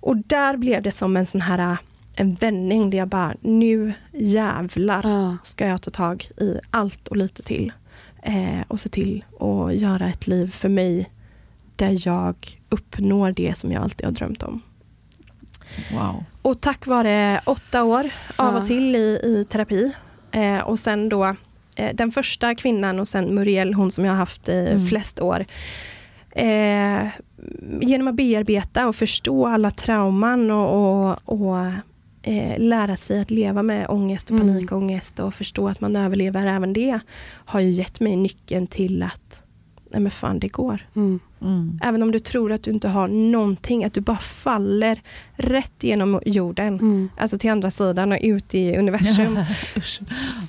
Och 0.00 0.16
där 0.16 0.56
blev 0.56 0.82
det 0.82 0.92
som 0.92 1.16
en 1.16 1.26
sån 1.26 1.40
här 1.40 1.76
en 2.20 2.34
vändning 2.34 2.90
där 2.90 2.98
jag 2.98 3.08
bara, 3.08 3.34
nu 3.40 3.92
jävlar 4.12 5.00
Ja. 5.04 5.36
ska 5.42 5.66
jag 5.66 5.82
ta 5.82 5.90
tag 5.90 6.28
i 6.40 6.58
allt 6.70 7.08
och 7.08 7.16
lite 7.16 7.42
till. 7.42 7.72
Eh, 8.22 8.60
och 8.68 8.80
se 8.80 8.88
till 8.88 9.24
att 9.40 9.74
göra 9.74 10.06
ett 10.08 10.26
liv 10.26 10.50
för 10.52 10.68
mig 10.68 11.10
där 11.76 12.06
jag 12.08 12.34
uppnår 12.68 13.32
det 13.32 13.58
som 13.58 13.72
jag 13.72 13.82
alltid 13.82 14.06
har 14.06 14.12
drömt 14.12 14.42
om. 14.42 14.60
Wow. 15.92 16.24
Och 16.42 16.60
tack 16.60 16.86
vare 16.86 17.40
åtta 17.46 17.84
år 17.84 18.04
av 18.36 18.56
och 18.56 18.66
till 18.66 18.96
i, 18.96 19.20
i 19.24 19.44
terapi 19.50 19.92
eh, 20.32 20.58
och 20.58 20.78
sen 20.78 21.08
då 21.08 21.36
eh, 21.74 21.94
den 21.94 22.10
första 22.10 22.54
kvinnan 22.54 23.00
och 23.00 23.08
sen 23.08 23.34
Muriel, 23.34 23.74
hon 23.74 23.92
som 23.92 24.04
jag 24.04 24.12
har 24.12 24.18
haft 24.18 24.48
i 24.48 24.52
Mm. 24.68 24.86
flest 24.86 25.20
år. 25.20 25.44
Eh, 26.30 27.06
genom 27.80 28.08
att 28.08 28.14
bearbeta 28.14 28.88
och 28.88 28.96
förstå 28.96 29.46
alla 29.46 29.70
trauman 29.70 30.50
och, 30.50 31.10
och, 31.10 31.18
och 31.24 31.56
eh, 32.22 32.58
lära 32.58 32.96
sig 32.96 33.20
att 33.20 33.30
leva 33.30 33.62
med 33.62 33.86
ångest 33.88 34.30
och 34.30 34.36
Mm. 34.36 34.46
panikångest 34.48 35.20
och 35.20 35.34
förstå 35.34 35.68
att 35.68 35.80
man 35.80 35.96
överlever 35.96 36.46
även 36.46 36.72
det 36.72 37.00
har 37.44 37.60
ju 37.60 37.70
gett 37.70 38.00
mig 38.00 38.16
nyckeln 38.16 38.66
till 38.66 39.02
att 39.02 39.39
nej 39.90 40.00
men 40.00 40.10
fan 40.10 40.38
det 40.38 40.48
går. 40.48 40.86
Mm. 40.96 41.20
Mm. 41.42 41.78
Även 41.82 42.02
om 42.02 42.12
du 42.12 42.18
tror 42.18 42.52
att 42.52 42.62
du 42.62 42.70
inte 42.70 42.88
har 42.88 43.08
någonting, 43.08 43.84
att 43.84 43.92
du 43.94 44.00
bara 44.00 44.18
faller 44.18 45.02
rätt 45.32 45.72
genom 45.84 46.20
jorden. 46.26 46.74
Mm. 46.74 47.10
Alltså 47.16 47.38
till 47.38 47.50
andra 47.50 47.70
sidan 47.70 48.12
och 48.12 48.18
ut 48.22 48.54
i 48.54 48.76
universum. 48.76 49.38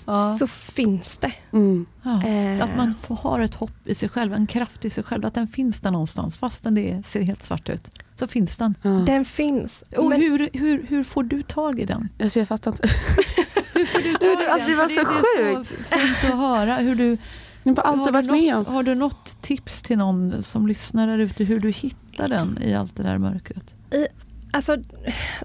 Ja. 0.08 0.36
Så 0.39 0.48
finns 0.48 1.18
det. 1.18 1.32
Mm. 1.54 1.86
Ja. 2.04 2.24
Eh, 2.28 2.64
Att 2.64 2.78
man 2.78 2.94
får 3.02 3.16
ha 3.16 3.44
ett 3.44 3.56
hopp 3.56 3.72
i 3.86 3.96
sig 3.96 4.10
själv, 4.10 4.34
en 4.34 4.48
kraft 4.48 4.86
i 4.86 4.89
sig 4.89 5.04
själv, 5.04 5.26
att 5.26 5.34
den 5.34 5.48
finns 5.48 5.82
där 5.82 5.92
någonstans 5.92 6.38
fastän 6.38 6.76
det 6.76 7.06
ser 7.06 7.22
helt 7.22 7.44
svart 7.44 7.70
ut. 7.70 7.89
Så 8.16 8.28
finns 8.28 8.58
den. 8.58 8.76
Ja. 8.82 8.89
Den 8.89 9.26
finns. 9.26 9.84
Och 9.98 10.10
Men- 10.10 10.22
hur, 10.22 10.50
hur, 10.54 10.86
hur 10.89 11.04
får 11.04 11.24
du 11.24 11.42
tag 11.44 11.80
i 11.80 11.86
den? 11.86 12.10
Alltså, 12.24 12.39
jag 12.39 12.48
fattar 12.48 12.72
inte. 12.72 12.89
Hur 13.74 13.86
får 13.86 14.00
du 14.00 14.14
tag 14.36 14.44
i 14.44 14.48
alltså, 14.50 14.68
den? 14.68 14.70
det 14.70 14.76
var 14.76 14.89
så 14.89 14.96
det 15.38 15.44
är 15.44 15.64
så 15.64 15.74
fint 15.98 16.34
att 16.34 16.39
höra. 16.39 16.76
Hur 16.76 16.96
du, 16.96 17.18
Jag 17.64 17.76
har 17.78 17.97
har, 17.97 18.12
varit 18.12 18.26
du 18.26 18.32
med 18.32 18.53
något, 18.55 18.68
om. 18.68 18.74
har 18.74 18.84
du 18.84 18.95
något 18.95 19.38
tips 19.41 19.82
till 19.82 19.97
någon 19.97 20.43
som 20.43 20.68
lyssnar 20.68 21.07
där 21.07 21.18
ute 21.18 21.43
hur 21.43 21.59
du 21.59 21.72
hittar 21.72 22.28
den 22.28 22.57
i 22.62 22.74
allt 22.74 22.95
det 22.95 23.03
där 23.03 23.18
mörkret? 23.18 23.76
Alltså, 24.53 24.78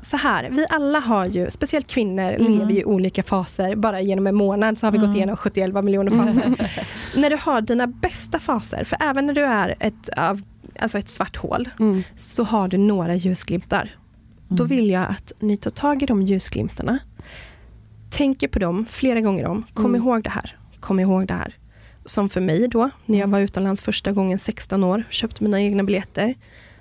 så 0.00 0.16
här, 0.16 0.50
vi 0.50 0.66
alla 0.70 1.00
har 1.00 1.26
ju, 1.26 1.50
speciellt 1.50 1.86
kvinnor, 1.86 2.30
Mm. 2.40 2.52
lever 2.58 2.72
ju 2.72 2.80
i 2.80 2.84
olika 2.84 3.22
faser. 3.22 3.76
Bara 3.76 4.00
genom 4.00 4.26
en 4.26 4.34
månad 4.34 4.78
så 4.78 4.86
har 4.86 4.92
vi 4.92 4.98
Mm. 4.98 5.08
gått 5.10 5.16
igenom 5.16 5.36
71 5.36 5.82
miljoner 5.84 6.10
faser. 6.10 6.70
när 7.20 7.30
du 7.30 7.36
har 7.40 7.60
dina 7.60 7.86
bästa 7.86 8.38
faser, 8.38 8.84
för 8.84 8.98
även 9.00 9.26
när 9.26 9.34
du 9.34 9.44
är 9.44 9.74
ett, 9.80 10.08
alltså 10.80 10.98
ett 10.98 11.08
svart 11.08 11.36
hål, 11.36 11.68
Mm. 11.80 12.02
så 12.16 12.44
har 12.44 12.68
du 12.68 12.76
några 12.78 13.14
ljusglimtar. 13.14 13.90
Då 14.48 14.64
Mm. 14.64 14.76
vill 14.76 14.90
jag 14.90 15.06
att 15.10 15.32
ni 15.40 15.56
tar 15.56 15.70
tag 15.70 16.02
i 16.02 16.06
de 16.06 16.22
ljusglimtarna. 16.22 16.98
Tänker 18.10 18.48
på 18.48 18.58
dem 18.58 18.86
flera 18.90 19.20
gånger 19.20 19.46
om. 19.46 19.64
Kom 19.74 19.84
Mm. 19.84 20.02
ihåg 20.02 20.22
det 20.22 20.30
här. 20.30 20.56
Kom 20.80 21.00
ihåg 21.00 21.26
det 21.26 21.34
här. 21.34 21.54
Som 22.06 22.28
för 22.28 22.40
mig 22.40 22.68
då, 22.68 22.90
när 23.06 23.18
jag 23.18 23.28
var 23.28 23.40
utomlands 23.40 23.82
första 23.82 24.12
gången 24.12 24.38
16 24.38 24.84
år, 24.84 25.04
köpte 25.10 25.42
mina 25.42 25.60
egna 25.62 25.84
biljetter. 25.84 26.34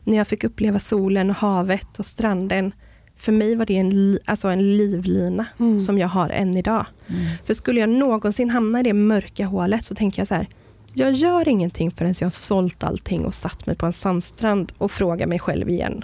När 0.04 0.18
jag 0.18 0.28
fick 0.28 0.44
uppleva 0.44 0.80
solen 0.80 1.30
och 1.30 1.36
havet 1.36 2.00
och 2.00 2.06
stranden. 2.06 2.72
För 3.18 3.32
mig 3.32 3.56
var 3.56 3.66
det 3.66 3.78
en, 3.78 4.20
alltså 4.26 4.48
en 4.48 4.78
livlina 4.78 5.46
Mm. 5.60 5.80
som 5.80 5.98
jag 6.00 6.08
har 6.08 6.30
än 6.30 6.58
idag. 6.58 6.86
Mm. 7.08 7.22
För 7.46 7.54
skulle 7.54 7.80
jag 7.80 7.90
någonsin 7.90 8.50
hamna 8.50 8.80
i 8.80 8.84
det 8.84 8.94
mörka 8.94 9.46
hålet 9.46 9.84
så 9.84 9.96
tänker 9.96 10.20
jag 10.22 10.28
så 10.28 10.36
här. 10.36 10.48
Jag 10.94 11.12
gör 11.14 11.48
ingenting 11.48 11.92
förrän 11.92 12.16
jag 12.20 12.26
har 12.26 12.32
sålt 12.32 12.84
allting 12.84 13.26
och 13.26 13.34
satt 13.34 13.66
mig 13.66 13.76
på 13.76 13.86
en 13.86 13.94
sandstrand 13.94 14.72
och 14.78 14.92
frågar 14.92 15.28
mig 15.28 15.40
själv 15.40 15.70
igen. 15.70 16.04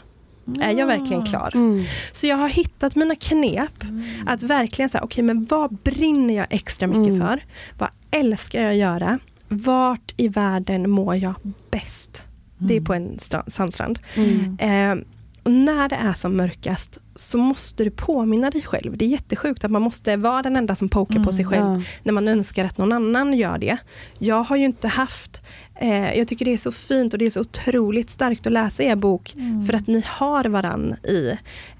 Är 0.62 0.72
jag 0.80 0.88
verkligen 0.88 1.26
klar? 1.26 1.52
Mm. 1.56 1.84
Så 2.12 2.28
jag 2.28 2.38
har 2.38 2.50
hittat 2.50 2.96
mina 2.96 3.16
knep 3.16 3.84
att 4.26 4.44
verkligen 4.44 4.90
säga, 4.90 5.04
okej 5.04 5.24
men 5.24 5.44
vad 5.44 5.74
brinner 5.76 6.34
jag 6.36 6.48
extra 6.50 6.88
mycket 6.88 7.14
Mm. 7.14 7.20
för? 7.28 7.44
Vad 7.78 7.90
älskar 8.12 8.62
jag 8.62 8.76
göra? 8.76 9.20
Vart 9.48 10.14
i 10.18 10.28
världen 10.28 10.90
mår 10.90 11.16
jag 11.16 11.34
bäst? 11.72 12.24
Det 12.58 12.76
är 12.78 12.82
på 12.82 12.94
en 12.94 13.18
stra- 13.18 13.50
sandstrand. 13.50 14.00
Mm. 14.16 14.58
Eh, 14.60 15.06
och 15.44 15.52
när 15.52 15.90
det 15.90 15.96
är 15.96 16.14
som 16.14 16.38
mörkast 16.38 16.98
så 17.16 17.38
måste 17.38 17.84
du 17.84 17.90
påminna 17.92 18.50
dig 18.50 18.62
själv. 18.62 18.98
Det 18.98 19.06
är 19.06 19.10
jättesjukt 19.10 19.64
att 19.64 19.72
man 19.72 19.82
måste 19.82 20.16
vara 20.18 20.42
den 20.42 20.56
enda 20.56 20.76
som 20.76 20.90
pokar 20.90 21.16
på 21.16 21.22
Mm, 21.22 21.34
sig 21.34 21.46
själv 21.46 21.66
Ja. 21.66 21.82
när 22.04 22.14
man 22.14 22.28
önskar 22.28 22.66
att 22.66 22.78
någon 22.78 22.92
annan 22.92 23.34
gör 23.34 23.58
det. 23.58 23.78
Jag 24.20 24.44
har 24.44 24.56
ju 24.58 24.66
inte 24.66 24.88
haft, 24.88 25.42
eh, 25.76 26.14
jag 26.18 26.28
tycker 26.28 26.46
det 26.46 26.54
är 26.54 26.58
så 26.58 26.72
fint 26.72 27.14
och 27.14 27.20
det 27.20 27.26
är 27.26 27.30
så 27.30 27.42
otroligt 27.42 28.10
starkt 28.10 28.48
att 28.48 28.54
läsa 28.54 28.84
er 28.84 28.96
bok 28.96 29.34
Mm. 29.36 29.66
för 29.66 29.74
att 29.74 29.88
ni 29.88 30.04
har 30.08 30.46
varan 30.46 30.96
i 31.04 31.30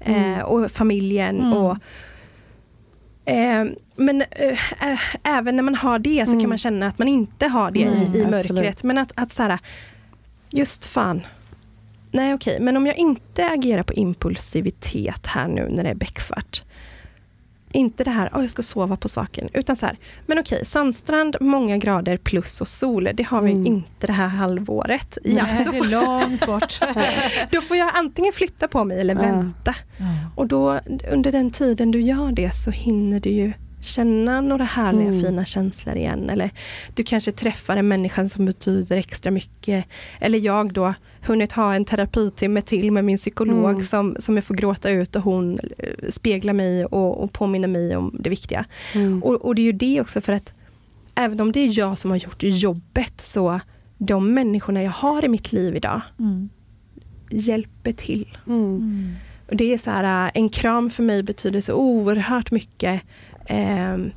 eh, 0.00 0.16
Mm. 0.32 0.42
och 0.46 0.70
familjen 0.70 1.40
Mm. 1.40 1.52
och 1.52 1.76
Eh, 3.24 3.64
men 4.04 4.22
eh, 4.30 4.98
även 5.24 5.56
när 5.56 5.62
man 5.62 5.74
har 5.74 5.98
det 5.98 6.26
så 6.26 6.32
Mm. 6.32 6.40
kan 6.40 6.48
man 6.48 6.58
känna 6.58 6.86
att 6.86 6.98
man 6.98 7.08
inte 7.08 7.46
har 7.46 7.70
det 7.70 7.84
Nej, 7.90 7.94
i, 8.14 8.18
i 8.18 8.24
absolut. 8.24 8.30
mörkret. 8.50 8.82
Men 8.82 8.98
att, 8.98 9.12
att 9.14 9.32
så 9.32 9.42
här, 9.42 9.58
just 10.50 10.84
fan. 10.86 11.20
Nej 12.10 12.34
okej, 12.34 12.60
men 12.60 12.76
om 12.76 12.86
jag 12.86 12.96
inte 12.96 13.46
agerar 13.48 13.82
på 13.82 13.92
impulsivitet 13.92 15.26
här 15.26 15.48
nu 15.48 15.68
när 15.70 15.82
det 15.84 15.90
är 15.90 15.94
becksvart. 15.94 16.62
Inte 17.74 18.04
det 18.04 18.10
här, 18.10 18.28
oh, 18.32 18.40
jag 18.40 18.50
ska 18.50 18.62
sova 18.62 18.96
på 18.96 19.08
saken. 19.08 19.48
Utan 19.52 19.76
så 19.76 19.86
här, 19.86 19.96
men 20.26 20.38
okej, 20.38 20.64
sandstrand, 20.64 21.36
många 21.40 21.76
grader 21.78 22.16
plus 22.16 22.60
och 22.60 22.68
sol. 22.68 23.08
Det 23.14 23.22
har 23.22 23.42
vi 23.42 23.50
Mm. 23.50 23.66
inte 23.66 24.06
det 24.06 24.12
här 24.12 24.26
halvåret. 24.28 25.18
Ja, 25.24 25.44
Nej, 25.44 25.64
då, 25.64 25.70
det 25.70 25.78
är 25.78 25.84
långt 25.84 26.46
bort. 26.46 26.80
då 27.50 27.60
får 27.60 27.76
jag 27.76 27.90
antingen 27.94 28.32
flytta 28.32 28.68
på 28.68 28.84
mig 28.84 29.00
eller 29.00 29.14
vänta. 29.14 29.74
Och 30.36 30.46
då 30.46 30.80
under 31.12 31.32
den 31.32 31.50
tiden 31.50 31.90
du 31.90 32.00
gör 32.00 32.32
det 32.32 32.54
så 32.56 32.70
hinner 32.70 33.20
du 33.20 33.30
ju 33.30 33.52
känna 33.82 34.40
några 34.40 34.64
härliga 34.64 35.08
Mm. 35.08 35.22
fina 35.22 35.44
känslor 35.44 35.96
igen. 35.96 36.30
Eller 36.30 36.50
du 36.94 37.04
kanske 37.04 37.32
träffar 37.32 37.76
en 37.76 37.88
människa 37.88 38.28
som 38.28 38.46
betyder 38.46 38.96
extra 38.96 39.30
mycket. 39.30 39.84
Eller 40.20 40.38
jag 40.38 40.72
då, 40.72 40.94
hunnit 41.26 41.52
ha 41.52 41.74
en 41.74 41.84
terapitimme 41.84 42.60
till 42.62 42.92
med 42.92 43.04
min 43.04 43.16
psykolog 43.16 43.70
Mm. 43.70 43.86
som, 43.86 44.16
som 44.18 44.34
jag 44.36 44.44
får 44.44 44.54
gråta 44.54 44.90
ut 44.90 45.16
och 45.16 45.22
hon 45.22 45.58
eh, 45.78 45.88
speglar 46.08 46.52
mig 46.54 46.84
och, 46.84 47.24
och 47.24 47.32
påminner 47.32 47.68
mig 47.68 47.96
om 47.96 48.16
det 48.20 48.30
viktiga. 48.30 48.64
Mm. 48.94 49.22
Och, 49.22 49.34
och 49.44 49.54
det 49.54 49.62
är 49.62 49.66
ju 49.66 49.72
det 49.72 50.00
också 50.00 50.20
för 50.20 50.32
att 50.32 50.52
även 51.14 51.40
om 51.40 51.52
det 51.52 51.60
är 51.60 51.78
jag 51.78 51.98
som 51.98 52.10
har 52.10 52.18
gjort 52.18 52.42
jobbet 52.42 53.20
så 53.20 53.60
de 53.98 54.34
människorna 54.34 54.82
jag 54.82 54.90
har 54.90 55.24
i 55.24 55.28
mitt 55.28 55.52
liv 55.52 55.76
idag 55.76 56.00
Mm. 56.18 56.48
hjälper 57.30 57.92
till. 57.92 58.38
Mm. 58.46 59.14
Och 59.50 59.56
det 59.56 59.72
är 59.72 59.78
så 59.78 59.90
här, 59.90 60.26
äh, 60.26 60.30
en 60.34 60.48
kram 60.48 60.90
för 60.90 61.02
mig 61.02 61.22
betyder 61.22 61.60
så 61.60 61.74
oerhört 61.74 62.50
mycket. 62.50 63.00
Ehm, 63.46 64.10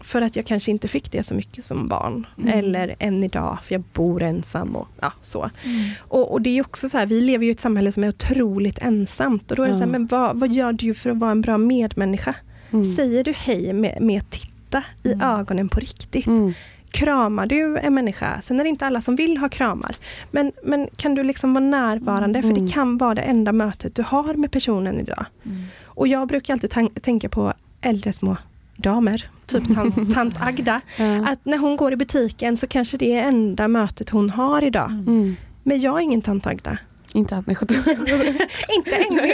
för 0.00 0.22
att 0.22 0.36
jag 0.36 0.46
kanske 0.46 0.70
inte 0.70 0.88
fick 0.88 1.12
det 1.12 1.22
så 1.22 1.34
mycket 1.34 1.64
som 1.64 1.88
barn. 1.88 2.26
Mm. 2.38 2.58
Eller 2.58 2.94
än 2.98 3.24
idag, 3.24 3.58
för 3.62 3.74
jag 3.74 3.82
bor 3.92 4.22
ensam 4.22 4.76
och 4.76 4.88
ja, 5.00 5.12
så. 5.22 5.50
Mm. 5.64 5.90
Och, 6.00 6.32
och 6.32 6.42
det 6.42 6.50
är 6.58 6.60
också 6.60 6.88
så 6.88 6.98
här, 6.98 7.06
vi 7.06 7.20
lever 7.20 7.44
ju 7.44 7.50
i 7.50 7.52
ett 7.52 7.60
samhälle 7.60 7.92
som 7.92 8.04
är 8.04 8.08
otroligt 8.08 8.78
ensamt. 8.78 9.50
Och 9.50 9.56
då 9.56 9.62
är 9.62 9.68
det 9.68 9.74
så 9.74 9.80
här, 9.84 9.90
men 9.90 10.06
vad, 10.06 10.36
vad 10.40 10.52
gör 10.52 10.72
du 10.72 10.94
för 10.94 11.10
att 11.10 11.16
vara 11.18 11.30
en 11.30 11.40
bra 11.40 11.58
medmänniska? 11.58 12.34
Mm. 12.70 12.84
Säger 12.84 13.24
du 13.24 13.32
hej 13.36 13.72
med, 13.72 13.98
med 14.02 14.22
att 14.22 14.30
titta 14.30 14.82
i 15.02 15.12
Mm. 15.12 15.30
ögonen 15.30 15.68
på 15.68 15.80
riktigt? 15.80 16.26
Mm. 16.26 16.52
Kramar 16.90 17.46
du 17.46 17.78
en 17.78 17.94
människa? 17.94 18.40
Sen 18.40 18.60
är 18.60 18.64
det 18.64 18.70
inte 18.70 18.86
alla 18.86 19.00
som 19.00 19.16
vill 19.16 19.36
ha 19.36 19.48
kramar. 19.48 19.96
Men, 20.30 20.52
men 20.64 20.88
kan 20.96 21.14
du 21.14 21.22
liksom 21.22 21.54
vara 21.54 21.64
närvarande? 21.64 22.42
För 22.42 22.50
Mm. 22.50 22.66
det 22.66 22.72
kan 22.72 22.98
vara 22.98 23.14
det 23.14 23.22
enda 23.22 23.52
mötet 23.52 23.94
du 23.94 24.02
har 24.02 24.34
med 24.34 24.50
personen 24.50 25.00
idag. 25.00 25.24
Mm. 25.44 25.64
Och 25.84 26.08
jag 26.08 26.28
brukar 26.28 26.52
alltid 26.54 26.74
tänka 27.02 27.28
på 27.28 27.52
äldre 27.80 28.12
små 28.12 28.36
damer, 28.76 29.26
typ 29.46 29.74
tant, 29.74 30.10
tant 30.14 30.34
Agda. 30.40 30.80
Ja. 30.98 31.28
Att 31.28 31.44
när 31.44 31.58
hon 31.58 31.76
går 31.76 31.92
i 31.92 31.96
butiken 31.96 32.56
så 32.56 32.66
kanske 32.66 32.96
det 32.96 33.12
är 33.12 33.22
enda 33.22 33.68
mötet 33.68 34.10
hon 34.10 34.30
har 34.30 34.64
idag. 34.64 34.90
Mm. 34.90 35.36
Men 35.62 35.80
jag 35.80 35.96
är 35.98 36.00
ingen 36.02 36.22
tant 36.22 36.46
Agda. 36.46 36.78
Inte 37.12 37.36
att. 37.36 37.48
Inte 38.76 38.96
ännu. 39.10 39.32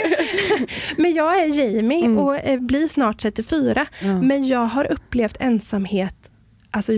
Men 0.97 1.13
jag 1.13 1.41
är 1.43 1.59
Jamie 1.59 2.05
Mm. 2.05 2.17
och 2.17 2.35
eh, 2.35 2.59
blir 2.59 2.87
snart 2.87 3.19
34. 3.21 3.85
Ja. 4.01 4.21
Men 4.21 4.47
jag 4.47 4.65
har 4.65 4.91
upplevt 4.91 5.37
ensamhet 5.39 6.15
alltså 6.71 6.93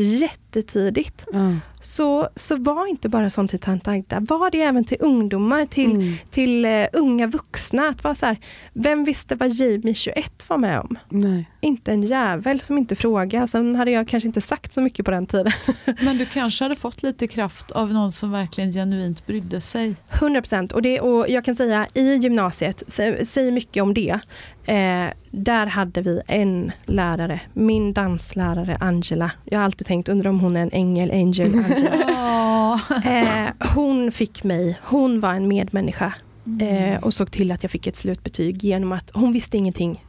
jättetidigt. 0.56 1.26
Ja. 1.34 1.56
Så, 1.82 2.30
så 2.36 2.56
var 2.56 2.88
inte 2.88 3.10
bara 3.10 3.30
sånt 3.30 3.50
till 3.50 3.60
tant 3.60 3.88
Agda. 3.88 4.20
Var 4.20 4.52
det 4.52 4.62
även 4.62 4.84
till 4.86 4.98
ungdomar, 5.00 5.66
till, 5.66 5.92
Mm. 5.92 6.14
till 6.30 6.66
eh, 6.66 6.86
unga 6.94 7.28
vuxna. 7.28 7.88
Att 7.88 8.04
vara 8.04 8.16
så 8.16 8.26
här, 8.26 8.38
vem 8.74 9.04
visste 9.06 9.36
vad 9.36 9.50
Jamie 9.52 9.94
21 9.94 10.50
var 10.50 10.58
med 10.58 10.80
om? 10.80 10.98
Nej. 11.10 11.50
Inte 11.62 11.92
en 11.92 12.04
jävel 12.04 12.62
som 12.62 12.78
inte 12.78 12.96
frågade. 12.96 13.48
Sen 13.48 13.76
hade 13.76 13.92
jag 13.92 14.08
kanske 14.08 14.28
inte 14.28 14.42
sagt 14.42 14.74
så 14.74 14.82
mycket 14.82 15.06
på 15.06 15.12
den 15.12 15.26
tiden. 15.26 15.52
Men 16.02 16.18
du 16.18 16.26
kanske 16.26 16.66
hade 16.66 16.76
fått 16.76 17.04
lite 17.04 17.28
kraft 17.28 17.72
av 17.72 17.94
någon 17.94 18.12
som 18.12 18.32
verkligen 18.32 18.72
genuint 18.72 19.26
brydde 19.28 19.62
sig. 19.62 19.96
100 20.10 20.42
procent. 20.42 20.72
Och, 20.72 20.82
det- 20.82 21.00
och 21.00 21.30
jag 21.30 21.46
kan 21.46 21.56
säga 21.56 21.88
i 21.94 22.16
gymnasiet, 22.16 22.84
sä- 22.88 23.24
säg 23.26 23.52
mycket 23.52 23.84
om 23.84 23.94
det. 23.94 24.20
Eh, 24.68 25.06
där 25.32 25.66
hade 25.66 26.02
vi 26.02 26.22
en 26.28 26.72
lärare, 26.86 27.42
min 27.54 27.94
danslärare 27.94 28.78
Angela. 28.80 29.32
Jag 29.46 29.60
har 29.60 29.66
alltid 29.66 29.88
tänkt, 29.88 30.10
undrar 30.10 30.30
om 30.30 30.40
hon 30.40 30.45
är 30.58 30.62
en 30.62 30.70
ängel, 30.74 31.12
angel, 31.12 31.56
Angela. 31.56 32.06
Ja. 32.08 32.80
Eh, 33.06 33.70
hon 33.76 34.12
fick 34.12 34.44
mig, 34.44 34.80
hon 34.84 35.20
var 35.20 35.34
en 35.34 35.48
medmänniska. 35.48 36.14
Eh, 36.62 37.04
och 37.04 37.14
såg 37.14 37.32
till 37.32 37.52
att 37.52 37.64
jag 37.64 37.72
fick 37.72 37.88
ett 37.88 37.96
slutbetyg 37.96 38.64
genom 38.64 38.92
att 38.92 39.12
hon 39.14 39.34
visste 39.34 39.58
ingenting. 39.58 40.06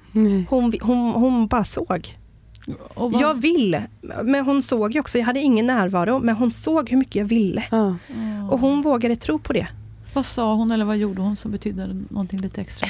Hon, 0.49 0.75
hon, 0.81 1.13
hon 1.13 1.47
bara 1.47 1.65
såg. 1.65 2.17
Jag 3.21 3.35
vill, 3.35 3.81
men 4.25 4.45
hon 4.45 4.63
såg 4.63 4.95
ju 4.95 5.01
också, 5.01 5.19
jag 5.19 5.27
hade 5.27 5.41
ingen 5.41 5.67
närvaro, 5.67 6.19
men 6.19 6.37
hon 6.37 6.53
såg 6.53 6.91
hur 6.91 6.97
mycket 6.97 7.15
jag 7.15 7.25
ville. 7.25 7.65
Ja. 7.71 7.97
Och 8.51 8.61
hon 8.61 8.83
vågade 8.83 9.17
tro 9.17 9.39
på 9.39 9.53
det. 9.53 9.67
Vad 10.17 10.27
sa 10.27 10.55
hon 10.55 10.71
eller 10.71 10.85
vad 10.85 10.97
gjorde 10.97 11.23
hon 11.23 11.37
som 11.37 11.51
betydde 11.51 11.87
någonting 12.09 12.41
lite 12.41 12.61
extra? 12.61 12.89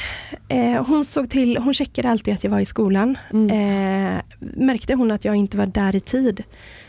Eh, 0.48 0.84
hon 0.86 1.04
såg 1.04 1.30
till, 1.30 1.56
hon 1.56 1.74
checkade 1.74 2.10
alltid 2.10 2.34
att 2.34 2.44
jag 2.44 2.50
var 2.50 2.60
i 2.60 2.66
skolan. 2.66 3.18
Mm. 3.32 3.50
Eh, 3.50 4.22
märkte 4.38 4.94
hon 4.94 5.10
att 5.10 5.24
jag 5.24 5.36
inte 5.36 5.56
var 5.56 5.66
där 5.66 5.96
i 5.96 6.00
tid 6.00 6.42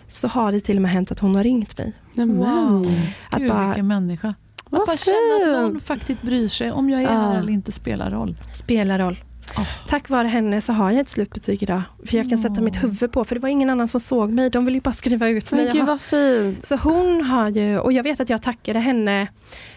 så 0.07 0.27
har 0.27 0.51
det 0.51 0.59
till 0.59 0.75
och 0.75 0.81
med 0.81 0.91
hänt 0.91 1.11
att 1.11 1.19
hon 1.19 1.35
har 1.35 1.43
ringt 1.43 1.77
mig. 1.77 1.93
Wow. 2.15 2.87
Att 3.29 3.39
Gud 3.39 3.49
bara- 3.49 3.67
vilken 3.67 3.87
människa. 3.87 4.33
Att 4.71 4.85
bara 4.85 4.97
känna 4.97 5.15
att 5.55 5.61
någon 5.61 5.71
fint. 5.71 5.83
faktiskt 5.83 6.21
bryr 6.21 6.47
sig 6.47 6.71
om 6.71 6.89
jag 6.89 6.99
är 7.01 7.05
Ja. 7.05 7.09
här 7.19 7.37
eller 7.39 7.53
inte 7.53 7.71
spelar 7.71 8.11
roll. 8.11 8.37
Spelar 8.53 8.99
roll. 8.99 9.17
Åh. 9.57 9.67
Tack 9.87 10.09
vare 10.09 10.27
henne 10.27 10.61
så 10.61 10.73
har 10.73 10.91
jag 10.91 10.99
ett 10.99 11.09
slutbetyg 11.09 11.63
idag. 11.63 11.81
För 12.05 12.17
jag 12.17 12.29
kan 12.29 12.37
sätta 12.37 12.61
mitt 12.61 12.83
huvud 12.83 13.11
på, 13.11 13.25
för 13.25 13.35
det 13.35 13.41
var 13.41 13.49
ingen 13.49 13.69
annan 13.69 13.87
som 13.87 13.99
såg 13.99 14.31
mig. 14.33 14.49
De 14.49 14.65
ville 14.65 14.77
ju 14.77 14.81
bara 14.81 14.93
skriva 14.93 15.27
ut 15.27 15.51
mig. 15.51 15.65
Men 15.65 15.73
gud 15.73 15.85
vad 15.85 16.01
fint. 16.01 16.65
Så 16.65 16.75
hon 16.75 17.21
har 17.21 17.49
ju, 17.49 17.79
och 17.79 17.93
jag 17.93 18.03
vet 18.03 18.19
att 18.19 18.29
jag 18.29 18.41
tackade 18.41 18.79
henne 18.79 19.21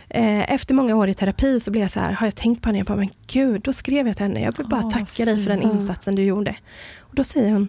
eh, 0.09 0.53
efter 0.53 0.74
många 0.74 0.97
år 0.97 1.09
i 1.09 1.14
terapi 1.14 1.61
så 1.61 1.70
blev 1.70 1.83
jag 1.83 1.91
så 1.91 2.01
här, 2.01 2.12
har 2.12 2.26
jag 2.26 2.35
tänkt 2.35 2.62
på 2.62 2.68
henne? 2.68 2.78
Jag 2.78 2.87
bara, 2.87 2.97
men 2.97 3.09
gud, 3.26 3.61
då 3.61 3.72
skrev 3.72 4.07
jag 4.07 4.16
till 4.16 4.26
henne. 4.26 4.41
Jag 4.41 4.57
vill 4.57 4.66
bara 4.66 4.81
vad 4.81 4.91
tacka 4.93 5.24
dig 5.24 5.43
för 5.45 5.51
den 5.51 5.61
fint. 5.61 5.72
insatsen 5.74 6.14
du 6.14 6.22
gjorde. 6.22 6.55
Och 7.01 7.14
då 7.14 7.24
säger 7.24 7.53
hon, 7.53 7.68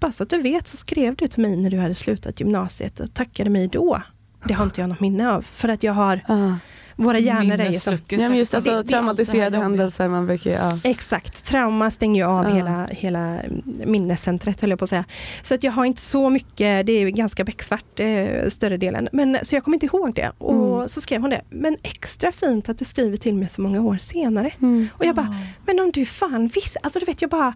bara 0.00 0.12
så 0.12 0.22
att 0.22 0.30
du 0.30 0.42
vet 0.42 0.68
så 0.68 0.76
skrev 0.76 1.16
du 1.16 1.28
till 1.28 1.42
mig 1.42 1.56
när 1.56 1.70
du 1.70 1.78
hade 1.78 1.94
slutat 1.94 2.40
gymnasiet 2.40 3.00
och 3.00 3.14
tackade 3.14 3.50
mig 3.50 3.68
då. 3.68 4.02
Det 4.44 4.54
har 4.54 4.64
inte 4.64 4.80
jag 4.80 4.88
något 4.88 5.00
minne 5.00 5.30
av. 5.30 5.42
För 5.42 5.68
att 5.68 5.82
jag 5.82 5.92
har, 5.92 6.24
uh 6.30 6.54
våra 6.98 7.18
hjärnor 7.18 7.60
är 7.60 7.72
ju 7.72 7.78
så 7.78 7.90
Ja, 7.90 7.98
men 8.28 8.34
just 8.34 8.54
alltså, 8.54 8.82
traumatiserade 8.82 9.56
händelser. 9.58 10.08
Man 10.08 10.26
brukar, 10.26 10.50
ja. 10.50 10.78
Exakt, 10.84 11.44
trauma 11.44 11.90
stänger 11.90 12.22
ju 12.22 12.28
av 12.28 12.44
Ja. 12.44 12.54
hela, 12.54 12.86
hela 12.90 13.38
minnescentret 13.86 14.60
höll 14.60 14.70
jag 14.70 14.78
på 14.78 14.84
att 14.84 14.88
säga. 14.90 15.04
Så 15.42 15.54
att 15.54 15.62
jag 15.62 15.72
har 15.72 15.84
inte 15.84 16.02
så 16.02 16.30
mycket, 16.30 16.86
det 16.86 16.92
är 16.92 17.08
ganska 17.08 17.44
becksvart 17.44 18.00
eh, 18.00 18.48
större 18.48 18.76
delen. 18.76 19.08
Men, 19.12 19.38
så 19.42 19.56
jag 19.56 19.64
kommer 19.64 19.76
inte 19.76 19.86
ihåg 19.86 20.14
det. 20.14 20.32
Och 20.38 20.74
Mm. 20.78 20.88
så 20.88 21.00
skrev 21.00 21.20
hon 21.20 21.30
det. 21.30 21.42
Men 21.50 21.76
extra 21.82 22.32
fint 22.32 22.68
att 22.68 22.78
du 22.78 22.84
skriver 22.84 23.16
till 23.16 23.34
mig 23.36 23.48
så 23.48 23.60
många 23.60 23.80
år 23.80 23.96
senare. 24.00 24.50
Mm. 24.60 24.88
Och 24.92 25.04
jag 25.04 25.14
bara, 25.14 25.36
men 25.66 25.80
om 25.80 25.90
du 25.90 26.06
fan 26.06 26.48
visste, 26.48 26.78
alltså 26.82 26.98
du 26.98 27.04
vet 27.04 27.22
jag 27.22 27.30
bara 27.30 27.54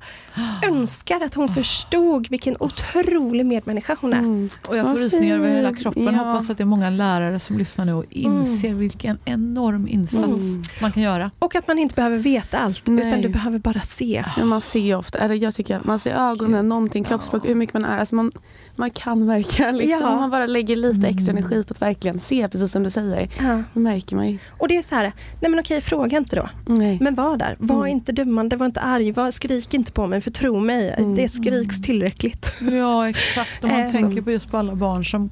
önskar 0.68 1.20
att 1.20 1.34
hon 1.34 1.48
förstod 1.48 2.30
vilken 2.30 2.56
otrolig 2.60 3.46
medmänniska 3.46 3.96
hon 4.00 4.12
är. 4.12 4.18
Mm. 4.18 4.48
Och 4.68 4.76
jag 4.76 4.86
får 4.86 4.94
rysningar 4.94 5.36
över 5.36 5.48
hela 5.48 5.74
kroppen. 5.74 6.04
Ja. 6.04 6.10
Hoppas 6.10 6.50
att 6.50 6.58
det 6.58 6.62
är 6.62 6.66
många 6.66 6.90
lärare 6.90 7.38
som 7.38 7.58
lyssnar 7.58 7.84
nu 7.84 7.92
och 7.94 8.04
inser 8.10 8.74
vilken 8.74 9.18
enorm 9.32 9.88
insats 9.88 10.24
Mm. 10.42 10.62
man 10.80 10.92
kan 10.92 11.02
göra. 11.02 11.30
Och 11.38 11.54
att 11.54 11.68
man 11.68 11.78
inte 11.78 11.94
behöver 11.94 12.16
veta 12.18 12.58
allt, 12.58 12.86
Nej. 12.86 13.06
utan 13.06 13.20
du 13.20 13.28
behöver 13.28 13.58
bara 13.58 13.80
se. 13.80 14.24
Men 14.38 14.48
man 14.48 14.60
ser 14.60 14.80
ju 14.80 14.94
ofta, 14.94 15.18
eller 15.18 15.34
jag 15.34 15.54
tycker 15.54 15.80
man 15.84 15.98
ser 15.98 16.14
ögonen, 16.14 16.68
någonting, 16.68 17.04
kroppsspråk, 17.04 17.48
hur 17.48 17.54
mycket 17.54 17.74
man 17.74 17.84
är. 17.84 17.98
Alltså 17.98 18.14
man, 18.14 18.32
man 18.76 18.90
kan 18.90 19.26
verkligen, 19.26 19.76
liksom, 19.76 20.00
Ja. 20.00 20.10
om 20.10 20.20
man 20.20 20.30
bara 20.30 20.46
lägger 20.46 20.76
lite 20.76 21.06
extra 21.08 21.30
energi 21.32 21.64
på 21.64 21.72
att 21.72 21.82
verkligen 21.82 22.20
se, 22.20 22.48
precis 22.48 22.72
som 22.72 22.82
du 22.82 22.90
säger. 22.90 23.28
Ja. 23.40 23.62
Då 23.74 23.80
märker 23.80 24.16
man 24.16 24.28
ju. 24.30 24.38
Och 24.58 24.68
det 24.68 24.76
är 24.76 24.82
så 24.82 24.94
här, 24.94 25.12
nej 25.40 25.50
men 25.50 25.60
okej, 25.60 25.80
fråga 25.80 26.18
inte 26.18 26.36
då. 26.36 26.48
Nej. 26.66 26.98
Men 27.00 27.14
var 27.14 27.36
där. 27.36 27.56
Var 27.58 27.76
Mm. 27.76 27.88
inte 27.88 28.12
dömande, 28.12 28.56
var 28.56 28.66
inte 28.66 28.80
arg, 28.80 29.12
var, 29.12 29.30
skrik 29.30 29.74
inte 29.74 29.92
på 29.92 30.06
mig. 30.06 30.20
För 30.20 30.30
tro 30.30 30.60
mig, 30.60 30.94
Mm. 30.98 31.14
det 31.14 31.28
skriks 31.28 31.82
tillräckligt. 31.82 32.46
Ja 32.72 33.08
exakt, 33.08 33.64
om 33.64 33.70
man 33.70 33.80
Eh, 33.80 33.90
tänker 33.90 34.22
på 34.22 34.30
just 34.30 34.50
på 34.50 34.56
alla 34.56 34.74
barn 34.74 35.04
som 35.04 35.30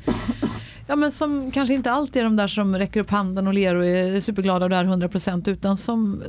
Ja, 0.91 0.97
men 0.97 1.13
som 1.13 1.51
kanske 1.51 1.75
inte 1.75 1.93
alltid 1.93 2.21
är 2.21 2.25
de 2.25 2.37
där 2.37 2.47
som 2.47 2.77
räcker 2.77 3.01
upp 3.01 3.11
handen 3.11 3.47
och 3.47 3.55
ler 3.55 3.75
och 3.75 3.87
är 3.87 4.21
superglada 4.21 4.65
och 4.65 4.71
där 4.71 4.85
100% 4.85 5.49
utan 5.51 5.77
som, 5.77 6.23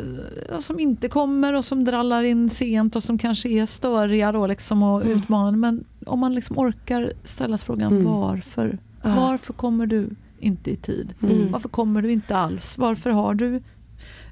eh, 0.50 0.60
som 0.60 0.80
inte 0.80 1.08
kommer 1.08 1.54
och 1.54 1.66
som 1.66 1.84
drallar 1.84 2.24
in 2.24 2.50
sent 2.50 2.96
och 2.96 3.04
som 3.04 3.18
kanske 3.18 3.50
är 3.50 3.66
störiga 3.66 4.32
då 4.32 4.48
liksom 4.48 4.84
och 4.84 5.02
Mm. 5.02 5.18
utmanande. 5.18 5.60
Men 5.60 5.84
om 6.06 6.20
man 6.20 6.34
liksom 6.36 6.58
orkar 6.60 7.14
ställa 7.24 7.58
sig 7.58 7.66
frågan 7.66 7.92
Mm. 7.92 8.06
varför? 8.06 8.78
Ja. 9.04 9.16
Varför 9.16 9.54
kommer 9.54 9.86
du 9.86 10.10
inte 10.40 10.72
i 10.72 10.76
tid? 10.76 11.14
Mm. 11.24 11.52
Varför 11.52 11.70
kommer 11.70 12.02
du 12.02 12.12
inte 12.12 12.38
alls? 12.38 12.78
Varför 12.78 13.10
har 13.10 13.34
du 13.34 13.62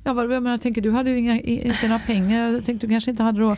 Ja, 0.10 0.14
vad, 0.14 0.26
jag 0.26 0.44
menar, 0.44 0.52
jag 0.52 0.62
tänker, 0.62 0.82
du 0.82 0.92
hade 0.92 1.10
ju 1.10 1.20
inga, 1.20 1.40
inte 1.40 1.88
några 1.88 2.00
pengar. 2.00 2.52
Jag 2.52 2.66
tänkte, 2.66 2.88
du 2.88 2.92
kanske 2.92 3.12
inte 3.12 3.24
hade 3.24 3.40
då 3.40 3.56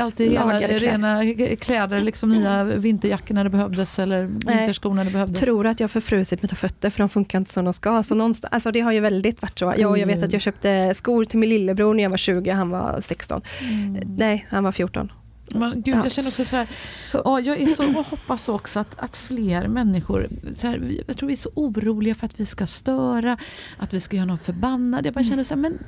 alltid 0.00 0.32
kläder. 0.32 0.78
rena 0.78 1.34
kläder, 1.56 2.00
liksom 2.00 2.30
nya 2.30 2.64
vinterjackor 2.64 3.34
när 3.34 3.44
det 3.44 3.50
behövdes 3.50 3.98
eller 3.98 4.22
vinterskor 4.24 4.94
när 4.94 5.04
det 5.04 5.10
behövdes. 5.10 5.40
Tror 5.40 5.66
att 5.66 5.80
jag 5.80 5.90
förfrusit 5.90 6.42
mina 6.42 6.54
fötter 6.54 6.90
för 6.90 6.98
de 6.98 7.08
funkar 7.08 7.38
inte 7.38 7.50
som 7.50 7.64
de 7.64 7.74
ska. 7.74 8.02
Så 8.02 8.14
någonstans, 8.14 8.54
alltså 8.54 8.70
det 8.70 8.80
har 8.80 8.92
ju 8.92 9.00
väldigt 9.00 9.42
varit 9.42 9.58
så. 9.58 9.74
Jag, 9.78 9.98
jag 9.98 10.06
vet 10.06 10.22
att 10.22 10.32
jag 10.32 10.42
köpte 10.42 10.94
skor 10.94 11.24
till 11.24 11.38
min 11.38 11.50
lillebror 11.50 11.94
när 11.94 12.02
jag 12.02 12.10
var 12.10 12.16
20 12.16 12.50
han 12.50 12.70
var 12.70 13.00
16. 13.00 13.42
Mm. 13.60 14.16
Nej, 14.18 14.46
han 14.50 14.64
var 14.64 14.72
14. 14.72 15.12
Men 15.54 15.82
gud, 15.82 15.94
Ja. 15.94 16.02
jag 16.02 16.12
känner 16.12 16.28
också 16.28 16.44
så 16.44 16.56
här, 16.56 16.68
Så, 17.04 17.22
ja, 17.24 17.40
jag 17.40 17.60
är 17.60 17.66
så 17.66 17.84
och 17.98 18.06
hoppas 18.06 18.48
också 18.48 18.80
att, 18.80 18.98
att 19.00 19.16
fler 19.16 19.68
människor, 19.68 20.28
så 20.54 20.66
här, 20.68 20.98
jag 21.06 21.16
tror 21.18 21.26
vi 21.26 21.32
är 21.32 21.36
så 21.38 21.50
oroliga 21.54 22.14
för 22.14 22.26
att 22.26 22.40
vi 22.40 22.46
ska 22.46 22.66
störa, 22.66 23.36
att 23.78 23.94
vi 23.94 24.00
ska 24.00 24.16
göra 24.16 24.26
någon 24.26 24.38
förbannad. 24.38 25.06
Jag 25.06 25.14
bara 25.14 25.24
känner 25.24 25.44
så 25.44 25.54
här, 25.54 25.60
men 25.62 25.78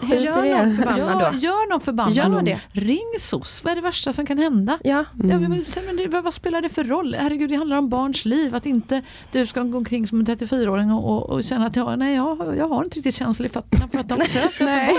Skit 0.00 0.22
gör 0.22 0.64
någon 0.64 0.76
förbannad 0.76 1.32
då. 1.32 1.38
gör 1.38 1.70
någon 1.70 1.80
förbannad. 1.80 2.14
Gör 2.14 2.42
det. 2.42 2.60
Ring 2.72 3.14
SOS, 3.20 3.64
vad 3.64 3.70
är 3.70 3.74
det 3.76 3.82
värsta 3.82 4.12
som 4.12 4.26
kan 4.26 4.38
hända? 4.38 4.78
Ja, 4.84 5.04
Ja, 5.22 5.38
men, 5.38 5.64
men 5.86 5.96
det, 5.96 6.08
vad, 6.20 6.34
spelar 6.34 6.60
det 6.60 6.68
för 6.68 6.84
roll? 6.84 7.14
Herregud, 7.18 7.50
det 7.50 7.56
handlar 7.56 7.76
om 7.76 7.88
barns 7.88 8.24
liv. 8.24 8.54
Att 8.54 8.66
inte 8.66 9.02
du 9.32 9.46
ska 9.46 9.62
gå 9.62 9.78
omkring 9.78 10.06
som 10.06 10.20
en 10.20 10.26
34-åring 10.26 10.92
och, 10.92 11.10
och, 11.12 11.30
och 11.30 11.44
känna 11.44 11.66
att 11.66 11.76
jag, 11.76 11.98
nej, 11.98 12.14
jag, 12.14 12.54
jag 12.58 12.68
har 12.68 12.84
inte 12.84 12.96
riktigt 12.96 13.14
känsla 13.14 13.46
i 13.46 13.48
fötterna 13.48 13.88
för 13.88 13.98
att 13.98 14.08
de. 14.08 14.18
Nej. 14.60 14.92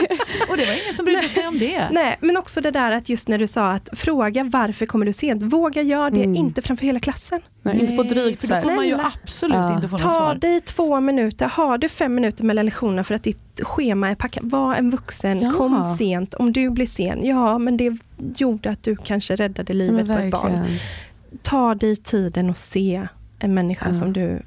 och 0.49 0.57
det 0.57 0.65
var 0.65 0.83
ingen 0.83 0.93
som 0.93 1.05
brydde 1.05 1.29
sig 1.29 1.47
om 1.47 1.59
det. 1.59 1.87
Nej, 1.91 2.17
men 2.21 2.37
också 2.37 2.61
det 2.61 2.71
där 2.71 2.91
att 2.91 3.09
just 3.09 3.27
när 3.27 3.37
du 3.37 3.47
sa 3.47 3.71
att 3.71 3.89
fråga 3.93 4.43
varför 4.43 4.85
kommer 4.85 5.05
du 5.05 5.13
sent. 5.13 5.43
Våga 5.43 5.81
göra 5.81 6.09
det, 6.09 6.23
Mm. 6.23 6.35
inte 6.35 6.61
framför 6.61 6.85
hela 6.85 6.99
klassen. 6.99 7.41
Nej, 7.73 7.81
inte 7.81 7.95
på 7.97 8.03
drygt 8.03 8.41
för 8.41 8.47
så 8.47 8.53
det 8.53 8.59
ska 8.59 8.69
här. 8.69 8.75
man 8.75 8.87
ju 8.87 8.97
absolut 9.01 9.55
Ja. 9.57 9.75
inte 9.75 9.87
få 9.87 9.91
något 9.93 10.01
Ta 10.01 10.09
svar. 10.09 10.35
dig 10.35 10.61
två 10.61 10.99
minuter, 11.01 11.45
har 11.45 11.77
du 11.77 11.89
fem 11.89 12.15
minuter 12.15 12.43
mellan 12.43 12.65
lektionerna 12.65 13.03
för 13.03 13.15
att 13.15 13.23
ditt 13.23 13.61
schema 13.63 14.09
är 14.09 14.15
packat. 14.15 14.43
Var 14.45 14.75
en 14.75 14.89
vuxen, 14.89 15.41
Ja. 15.41 15.51
kom 15.51 15.83
sent. 15.83 16.33
Om 16.33 16.53
du 16.53 16.69
blir 16.69 16.87
sen, 16.87 17.25
ja 17.25 17.57
men 17.57 17.77
det 17.77 17.97
gjorde 18.37 18.69
att 18.69 18.83
du 18.83 18.95
kanske 18.95 19.35
räddade 19.35 19.73
Ja, 19.73 19.77
livet 19.77 20.07
på 20.07 20.13
ett 20.13 20.31
barn. 20.31 20.65
Ta 21.41 21.75
dig 21.75 21.95
tiden 21.95 22.49
och 22.49 22.57
se 22.57 23.07
en 23.39 23.53
människa 23.53 23.87
Ja. 23.87 23.93
som 23.93 24.13
du 24.13 24.41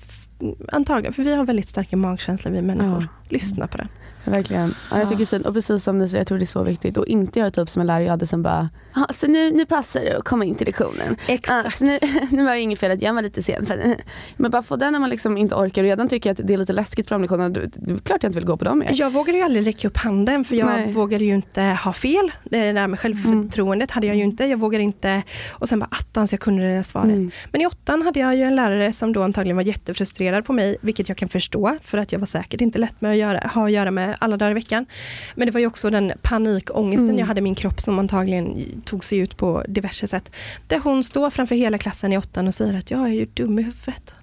Antagligen, 0.73 1.12
för 1.12 1.23
vi 1.23 1.35
har 1.35 1.45
väldigt 1.45 1.68
starka 1.68 1.97
magkänslor 1.97 2.53
vi 2.53 2.62
människor. 2.62 3.09
Lyssna 3.29 3.66
på 3.66 3.77
den. 3.79 3.89
Verkligen. 4.25 4.75
Ja, 4.91 4.99
jag 4.99 5.09
tycker 5.09 5.25
synd. 5.25 5.47
Och 5.47 5.55
precis 5.55 5.85
som 5.85 5.99
ni 5.99 6.09
säger, 6.09 6.21
jag 6.21 6.27
tror 6.27 6.39
det 6.39 6.45
är 6.45 6.47
så 6.47 6.62
viktigt. 6.62 6.97
Och 6.97 7.07
inte 7.07 7.39
göra 7.39 7.51
typ 7.51 7.71
som 7.71 7.81
en 7.81 7.87
lärare 7.87 8.03
jag 8.05 8.11
hade 8.11 8.27
som 8.27 8.43
bara, 8.43 8.68
"Ja, 8.95 9.07
så 9.11 9.26
nu, 9.26 9.51
nu 9.51 9.66
passar 9.66 10.01
det 10.01 10.16
att 10.18 10.24
komma 10.24 10.45
in 10.45 10.55
till 10.55 10.66
lektionen. 10.66 11.16
Exakt. 11.26 11.64
Ja, 11.64 11.70
så 11.70 11.84
nu, 11.84 11.99
nu 12.30 12.45
var 12.45 12.55
det 12.55 12.61
inget 12.61 12.78
fel 12.78 12.91
att 12.91 13.03
jag 13.03 13.14
var 13.14 13.22
lite 13.22 13.43
sen. 13.43 13.66
Men 14.36 14.51
bara 14.51 14.62
få 14.62 14.76
den 14.76 14.93
när 14.93 15.01
man 15.01 15.11
liksom 15.11 15.36
inte 15.36 15.55
orkar 15.55 15.82
och 15.82 15.88
redan 15.88 16.09
tycker 16.09 16.30
att 16.30 16.41
det 16.45 16.53
är 16.53 16.59
lite 16.59 16.72
läskigt 16.72 17.09
på 17.09 17.14
de 17.14 17.20
lektionerna. 17.22 17.49
Det 17.49 17.61
är 17.93 17.99
klart 17.99 18.22
jag 18.22 18.28
inte 18.30 18.38
vill 18.38 18.47
gå 18.47 18.57
på 18.57 18.64
dem 18.64 18.78
mer. 18.78 18.91
Jag 18.95 19.11
vågade 19.11 19.38
ju 19.38 19.45
aldrig 19.45 19.66
räcka 19.66 19.88
upp 19.88 19.97
handen 19.97 20.45
för 20.45 20.57
jag 20.57 20.66
Nej. 20.66 20.93
vågade 20.93 21.24
ju 21.24 21.34
inte 21.34 21.62
ha 21.62 21.93
fel. 21.93 22.32
Det 22.45 22.59
är 22.59 22.66
det 22.66 22.72
där 22.72 22.86
med 22.86 23.01
självförtroendet 23.01 23.91
hade 23.91 24.07
jag 24.07 24.16
ju 24.16 24.22
inte. 24.22 24.45
Jag 24.45 24.59
vågade 24.61 24.84
inte. 24.84 25.22
Och 25.51 25.68
sen 25.68 25.78
bara 25.78 25.88
attans, 25.91 26.32
jag 26.32 26.41
kunde 26.41 26.62
det 26.62 26.74
där 26.74 26.82
svaret. 26.82 27.07
Mm. 27.07 27.30
Men 27.53 27.61
i 27.61 27.66
åttan 27.66 28.03
hade 28.03 28.20
jag 28.20 28.36
ju 28.36 28.43
en 28.43 28.57
lärare 28.57 28.93
som 28.93 29.12
då 29.12 29.22
antagligen 29.22 29.57
var 29.57 29.62
jättefrustrerad 29.62 30.45
på 30.45 30.53
mig, 30.53 30.76
vilket 30.80 31.09
jag 31.09 31.18
kan 31.18 31.28
förstå, 31.28 31.76
för 31.82 31.99
att 31.99 32.12
jag 32.12 32.18
var 32.18 32.26
säkert 32.26 32.61
inte 32.61 32.78
lätt 32.78 33.01
med 33.01 33.11
att 33.11 33.16
göra, 33.16 33.49
ha 33.55 33.64
att 33.66 33.72
göra 33.72 33.91
med 33.91 34.16
alla 34.18 34.36
dagar 34.36 34.51
i 34.51 34.55
veckan. 34.55 34.86
Men 35.34 35.47
det 35.47 35.53
var 35.53 35.61
ju 35.61 35.66
också 35.66 35.91
den 35.91 36.12
panikångesten 36.22 37.09
Mm. 37.09 37.18
jag 37.18 37.26
hade 37.26 37.38
i 37.38 37.43
min 37.43 37.55
kropp 37.55 37.80
som 37.80 37.99
antagligen 37.99 38.64
tog 38.81 39.05
sig 39.05 39.18
ut 39.18 39.37
på 39.37 39.64
diverse 39.68 40.07
sätt. 40.07 40.33
Där 40.66 40.81
hon 40.81 41.05
står 41.05 41.31
framför 41.31 41.55
hela 41.55 41.78
klassen 41.78 42.12
i 42.12 42.18
åttan 42.18 42.47
och 42.47 42.55
säger 42.55 42.78
att 42.78 42.91
jag 42.91 43.01
är 43.01 43.12
ju 43.12 43.24
dum 43.24 43.59
i 43.59 43.62
huvudet. 43.62 44.14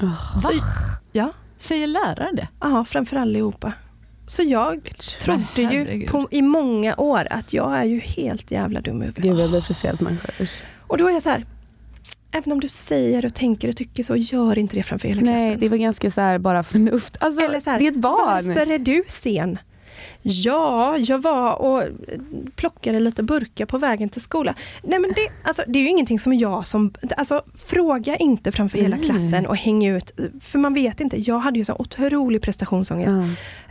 Oh, 0.00 0.38
Så, 0.40 0.50
ja, 1.12 1.30
Säger 1.56 1.86
läraren 1.86 2.36
det? 2.36 2.48
ja, 2.60 2.84
framför 2.88 3.16
allihopa. 3.16 3.72
Så 4.26 4.42
jag 4.42 4.90
trodde 5.20 5.62
ju 5.62 6.06
på, 6.06 6.28
i 6.30 6.42
många 6.42 6.96
år 6.96 7.26
att 7.30 7.52
jag 7.52 7.76
är 7.78 7.84
ju 7.84 7.98
helt 8.00 8.50
jävla 8.50 8.80
dum 8.80 9.02
i 9.02 9.04
huvudet. 9.04 9.24
Gud, 9.24 9.38
jag 9.38 9.50
blir 9.50 9.60
frustrerad 9.60 10.02
människor. 10.02 10.48
Och 10.86 10.98
då 10.98 11.08
är 11.08 11.12
jag 11.12 11.22
så 11.22 11.30
här, 11.30 11.44
även 12.32 12.52
om 12.52 12.60
du 12.60 12.68
säger 12.68 13.24
och 13.26 13.34
tänker 13.34 13.68
och 13.68 13.76
tycker 13.76 14.02
så, 14.02 14.16
gör 14.16 14.58
inte 14.58 14.76
det 14.76 14.82
framför 14.82 15.08
hela 15.08 15.20
klassen. 15.20 15.36
Nej, 15.36 15.56
det 15.56 15.68
var 15.68 15.76
ganska 15.76 16.10
så 16.10 16.20
här, 16.20 16.38
bara 16.38 16.62
förnuft. 16.62 17.16
Alltså, 17.20 17.40
Eller 17.40 17.60
så 17.60 17.70
här, 17.70 17.78
det 17.78 17.86
är 17.86 17.90
ett 17.90 17.96
barn. 17.96 18.46
Varför 18.48 18.70
är 18.70 18.78
du 18.78 19.02
sen? 19.08 19.58
Ja, 20.26 20.96
jag 20.98 21.18
var 21.18 21.54
och 21.54 21.82
plockade 22.56 23.00
lite 23.00 23.22
burkar 23.22 23.66
på 23.66 23.78
vägen 23.78 24.08
till 24.08 24.22
skolan. 24.22 24.54
Nej 24.82 24.98
men 24.98 25.10
det, 25.14 25.28
alltså, 25.48 25.62
det 25.66 25.78
är 25.78 25.82
ju 25.82 25.88
ingenting 25.88 26.18
som 26.18 26.32
jag 26.32 26.66
som... 26.66 26.94
Alltså, 27.16 27.42
fråga 27.66 28.16
inte 28.16 28.52
framför 28.52 28.78
hela 28.78 28.96
Nej. 28.96 29.04
klassen 29.04 29.46
och 29.46 29.56
häng 29.56 29.84
ut. 29.86 30.10
För 30.40 30.58
man 30.58 30.74
vet 30.74 31.00
inte. 31.00 31.20
Jag 31.20 31.38
hade 31.38 31.58
ju 31.58 31.64
så 31.64 31.74
otrolig 31.78 32.42
prestationsångest. 32.42 33.12
Ja. 33.12 33.28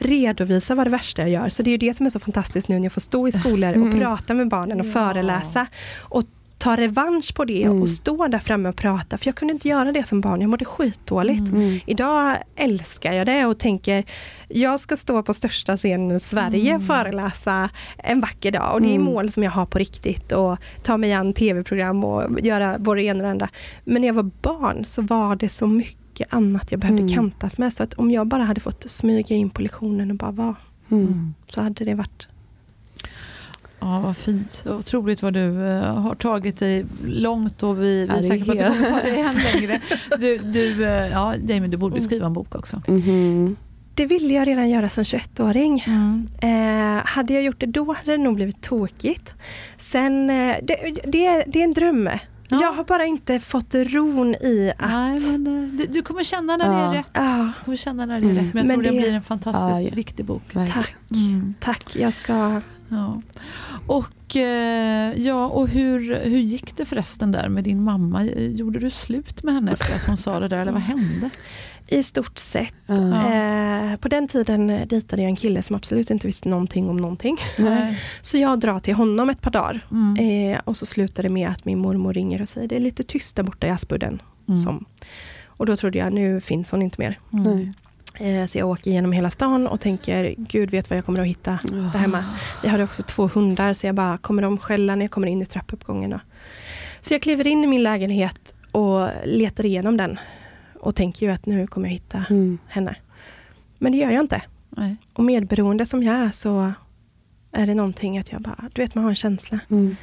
Redovisa 0.08 0.76
vad 0.76 0.86
det 0.86 0.92
värsta 0.92 1.22
jag 1.22 1.30
gör. 1.32 1.50
Så 1.50 1.64
det 1.64 1.70
är 1.70 1.72
ju 1.72 1.78
det 1.78 1.94
som 1.94 2.06
är 2.06 2.10
så 2.10 2.20
fantastiskt 2.20 2.68
nu 2.68 2.76
när 2.76 2.84
jag 2.86 2.92
får 2.92 3.02
stå 3.02 3.28
i 3.28 3.32
skolor 3.32 3.70
och 3.70 3.76
Mm. 3.76 4.00
prata 4.00 4.34
med 4.34 4.48
barnen 4.48 4.80
och 4.80 4.88
föreläsa. 4.94 5.68
Och 6.02 6.24
ta 6.64 6.76
revansch 6.78 7.36
på 7.36 7.46
det 7.46 7.64
Mm. 7.64 7.82
och 7.82 7.90
stå 7.90 8.28
där 8.28 8.40
framme 8.40 8.70
och 8.70 8.76
prata. 8.76 9.18
För 9.18 9.28
jag 9.28 9.36
kunde 9.36 9.54
inte 9.54 9.68
göra 9.68 9.92
det 9.92 10.08
som 10.08 10.22
barn. 10.22 10.42
Jag 10.42 10.50
mådde 10.50 10.66
skitdåligt. 10.66 11.48
Mm. 11.52 11.80
Idag 11.86 12.38
älskar 12.56 13.14
jag 13.14 13.26
det 13.28 13.46
och 13.46 13.58
tänker 13.58 14.04
jag 14.48 14.80
ska 14.80 14.98
stå 14.98 15.24
på 15.24 15.34
största 15.34 15.78
scenen 15.78 16.18
i 16.18 16.20
Sverige 16.20 16.76
och 16.76 16.84
föreläsa 16.84 17.70
en 17.98 18.20
vacker 18.22 18.52
dag. 18.52 18.74
Och 18.74 18.82
det 18.82 18.88
är 18.88 18.96
Mm. 18.96 19.06
mål 19.06 19.32
som 19.32 19.44
jag 19.44 19.52
har 19.52 19.66
på 19.66 19.78
riktigt 19.78 20.32
och 20.32 20.58
ta 20.84 20.98
mig 20.98 21.14
an 21.14 21.34
tv-program 21.34 22.04
och 22.04 22.40
göra 22.40 22.80
både 22.80 23.02
det 23.02 23.06
ena 23.06 23.18
och 23.20 23.24
det 23.24 23.32
andra. 23.32 23.50
Men 23.84 24.02
när 24.02 24.08
jag 24.08 24.16
var 24.16 24.32
barn 24.42 24.86
så 24.86 25.02
var 25.02 25.36
det 25.36 25.50
så 25.50 25.68
mycket 25.68 26.34
annat 26.34 26.72
jag 26.72 26.80
behövde 26.80 27.02
Mm. 27.02 27.14
kantas 27.16 27.58
med. 27.58 27.74
Så 27.74 27.84
att 27.84 27.94
om 27.94 28.12
jag 28.12 28.28
bara 28.28 28.44
hade 28.44 28.62
fått 28.62 28.90
smyga 28.90 29.36
in 29.36 29.50
på 29.50 29.62
lektionen 29.62 30.12
och 30.12 30.18
bara 30.18 30.32
vara 30.32 30.56
Mm. 30.92 31.34
så 31.48 31.62
hade 31.62 31.86
det 31.86 31.94
varit 31.96 32.28
Ja, 33.84 34.00
vad 34.00 34.18
fint. 34.18 34.66
Otroligt 34.70 35.22
vad 35.22 35.34
du 35.34 35.68
eh, 35.68 35.96
har 35.96 36.16
tagit 36.16 36.60
dig 36.60 36.86
långt 37.08 37.64
och 37.64 37.82
vi, 37.84 38.06
vi 38.06 38.18
är 38.18 38.22
säkra 38.22 38.46
på 38.46 38.52
att 38.52 38.58
du 38.58 38.64
helt- 38.64 38.78
kommer 38.78 39.00
ta 39.02 39.06
dig 39.08 39.20
än 39.22 39.36
längre. 39.54 39.80
Du, 40.20 40.38
du, 40.38 40.86
eh, 40.86 41.08
ja, 41.08 41.36
Jamie, 41.48 41.68
du 41.70 41.78
borde 41.78 42.02
skriva 42.02 42.26
en 42.26 42.34
bok 42.34 42.56
också. 42.56 42.82
Mhm. 42.88 43.56
Det 43.96 44.06
ville 44.06 44.34
jag 44.34 44.48
redan 44.48 44.70
göra 44.70 44.90
som 44.90 45.04
21-åring. 45.04 45.84
Mm. 45.88 46.28
Eh, 46.98 47.06
hade 47.06 47.34
jag 47.34 47.44
gjort 47.44 47.60
det 47.60 47.66
då 47.66 47.94
hade 47.94 48.12
det 48.12 48.18
nog 48.24 48.36
blivit 48.36 48.62
tokigt. 48.62 49.34
Sen, 49.78 50.30
eh, 50.30 50.56
det, 50.64 50.76
det, 51.08 51.26
är, 51.26 51.44
det 51.48 51.60
är 51.60 51.64
en 51.64 51.74
dröm. 51.74 52.10
Ja. 52.48 52.58
Jag 52.62 52.74
har 52.74 52.84
bara 52.84 53.06
inte 53.06 53.40
fått 53.40 53.76
ron 53.76 54.36
i 54.36 54.72
att... 54.80 54.90
Nej, 54.92 55.20
men, 55.20 55.82
du 55.90 56.02
kommer 56.02 56.24
känna 56.24 56.58
när 56.58 56.70
det 56.70 56.76
är 56.76 56.86
Ja. 56.86 56.94
rätt. 56.94 57.10
Ja, 57.14 57.52
Du 57.60 57.64
kommer 57.66 57.78
känna 57.78 58.06
när 58.06 58.22
det 58.22 58.28
är 58.28 58.32
Mm. 58.32 58.46
rätt. 58.46 58.54
Men 58.54 58.68
jag 58.68 58.68
Men 58.68 58.76
tror 58.76 58.84
det, 58.84 58.90
det- 59.02 59.08
blir 59.08 59.14
en 59.14 59.24
fantastiskt 59.24 59.70
Ja, 59.70 59.82
ja. 59.82 59.96
viktig 59.96 60.26
bok. 60.26 60.44
Tack. 60.54 60.96
Mm. 61.12 61.54
Tack, 61.60 61.96
jag 61.96 62.14
ska... 62.14 62.62
Ja. 62.90 63.22
Och, 63.88 64.36
eh, 64.36 65.14
ja, 65.16 65.48
och 65.48 65.68
hur, 65.68 66.16
hur 66.16 66.40
gick 66.40 66.78
det 66.78 66.86
förresten 66.86 67.32
där 67.32 67.50
med 67.50 67.64
din 67.64 67.84
mamma? 67.84 68.24
Gjorde 68.24 68.80
du 68.80 68.90
slut 68.90 69.44
med 69.44 69.54
henne 69.54 69.72
efter 69.72 69.96
att 69.96 70.04
hon 70.04 70.18
sa 70.18 70.40
det 70.40 70.48
där 70.48 70.58
eller 70.58 70.72
vad 70.72 70.82
hände? 70.82 71.30
I 71.88 72.04
stort 72.04 72.40
sett. 72.40 72.76
Ja. 72.86 73.34
Eh, 73.34 73.96
på 73.96 74.08
den 74.08 74.28
tiden 74.28 74.68
dejtade 74.68 75.22
jag 75.22 75.30
en 75.30 75.36
kille 75.36 75.62
som 75.62 75.76
absolut 75.76 76.10
inte 76.10 76.28
visste 76.28 76.50
någonting 76.50 76.90
om 76.90 76.98
någonting. 76.98 77.38
Nej. 77.58 78.00
Så 78.22 78.38
jag 78.38 78.60
drar 78.60 78.80
till 78.80 78.94
honom 78.94 79.30
ett 79.30 79.42
par 79.42 79.52
dagar. 79.52 79.86
Mm. 79.92 80.52
Eh, 80.52 80.60
och 80.64 80.78
så 80.78 80.86
slutar 80.86 81.24
det 81.24 81.30
med 81.30 81.50
att 81.50 81.66
min 81.66 81.80
mormor 81.80 82.14
ringer 82.14 82.42
och 82.42 82.50
säger 82.50 82.68
det 82.68 82.76
är 82.76 82.80
lite 82.80 83.04
tyst 83.04 83.36
där 83.36 83.44
borta 83.44 83.68
i 83.68 83.70
Aspudden. 83.70 84.22
Mm. 84.48 84.62
Som. 84.62 84.86
Och 85.48 85.66
då 85.66 85.76
trodde 85.76 85.98
jag, 85.98 86.14
nu 86.14 86.42
finns 86.42 86.72
hon 86.72 86.82
inte 86.82 87.02
mer. 87.02 87.20
Eh, 88.20 88.46
Så 88.46 88.58
jag 88.58 88.70
åker 88.70 88.92
genom 88.92 89.12
hela 89.12 89.30
stan 89.30 89.68
och 89.68 89.82
tänker, 89.82 90.36
gud 90.38 90.72
vet 90.72 90.90
vad 90.90 90.98
jag 90.98 91.06
kommer 91.06 91.20
att 91.22 91.28
hitta 91.28 91.60
där 91.72 92.00
hemma. 92.00 92.26
Jag 92.64 92.70
hade 92.70 92.84
också 92.84 93.04
två 93.04 93.28
hundar 93.28 93.74
så 93.74 93.86
jag 93.88 93.96
bara, 93.96 94.18
kommer 94.18 94.42
de 94.42 94.58
skälla 94.58 94.96
när 94.96 95.04
jag 95.06 95.12
kommer 95.12 95.28
in 95.28 95.42
i 95.42 95.46
trappuppgången 95.46 96.10
då? 96.10 96.20
Så 97.02 97.14
jag 97.14 97.22
kliver 97.22 97.48
in 97.48 97.64
i 97.64 97.68
min 97.68 97.84
lägenhet 97.84 98.54
och 98.72 99.08
letar 99.26 99.66
igenom 99.66 99.98
den. 99.98 100.20
Och 100.80 100.96
tänker 100.96 101.26
ju 101.26 101.32
att 101.32 101.46
nu 101.46 101.68
kommer 101.68 101.88
jag 101.88 101.94
hitta 101.94 102.26
Mm. 102.30 102.58
henne. 102.68 102.96
Men 103.78 103.92
det 103.92 103.98
gör 103.98 104.12
jag 104.12 104.24
inte. 104.24 104.42
Nej. 104.70 104.96
Och 105.14 105.24
medberoende 105.24 105.86
som 105.86 106.04
jag 106.04 106.16
är 106.16 106.32
så 106.32 106.74
är 107.52 107.68
det 107.68 107.74
någonting 107.76 108.18
att 108.18 108.32
jag 108.32 108.42
bara, 108.42 108.70
du 108.74 108.82
vet 108.82 108.96
man 108.96 109.04
har 109.04 109.12
en 109.12 109.16
känsla. 109.16 109.60
Mm. 109.70 109.96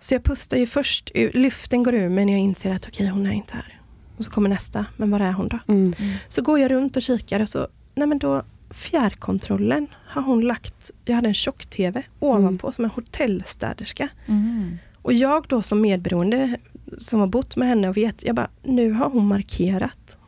Så 0.00 0.14
jag 0.14 0.24
pustar 0.24 0.56
ju 0.56 0.66
först, 0.66 1.10
luften 1.34 1.82
går 1.82 1.94
ur 1.94 2.08
mig 2.08 2.24
när 2.24 2.32
jag 2.32 2.40
inser 2.42 2.74
att 2.74 2.86
okej 2.88 3.06
hon 3.08 3.26
är 3.26 3.30
inte 3.32 3.54
här. 3.54 3.79
Och 4.20 4.24
så 4.24 4.30
kommer 4.30 4.48
nästa, 4.48 4.84
men 4.96 5.10
var 5.10 5.20
är 5.20 5.32
hon 5.32 5.48
då? 5.48 5.58
Mm. 5.68 5.94
Så 6.28 6.42
går 6.42 6.58
jag 6.58 6.70
runt 6.70 6.96
och 6.96 7.02
kikar 7.02 7.40
och 7.40 7.48
så, 7.48 7.68
nej 7.94 8.06
men 8.06 8.18
då 8.18 8.42
fjärrkontrollen 8.70 9.86
har 10.06 10.22
hon 10.22 10.40
lagt, 10.40 10.90
jag 11.04 11.14
hade 11.14 11.28
en 11.28 11.34
tjock-tv 11.34 12.02
ovanpå 12.18 12.72
som 12.72 12.84
en 12.84 12.90
hotellstäderska. 12.90 14.08
Mm. 14.26 14.78
Och 15.02 15.12
jag 15.12 15.44
då 15.48 15.62
som 15.62 15.80
medberoende 15.80 16.56
som 16.98 17.20
har 17.20 17.26
bott 17.26 17.56
med 17.56 17.68
henne 17.68 17.88
och 17.88 17.96
vet, 17.96 18.24
jag 18.24 18.36
bara, 18.36 18.48
nu 18.62 18.92
har 18.92 19.10
hon 19.10 19.26
markerat 19.26 20.18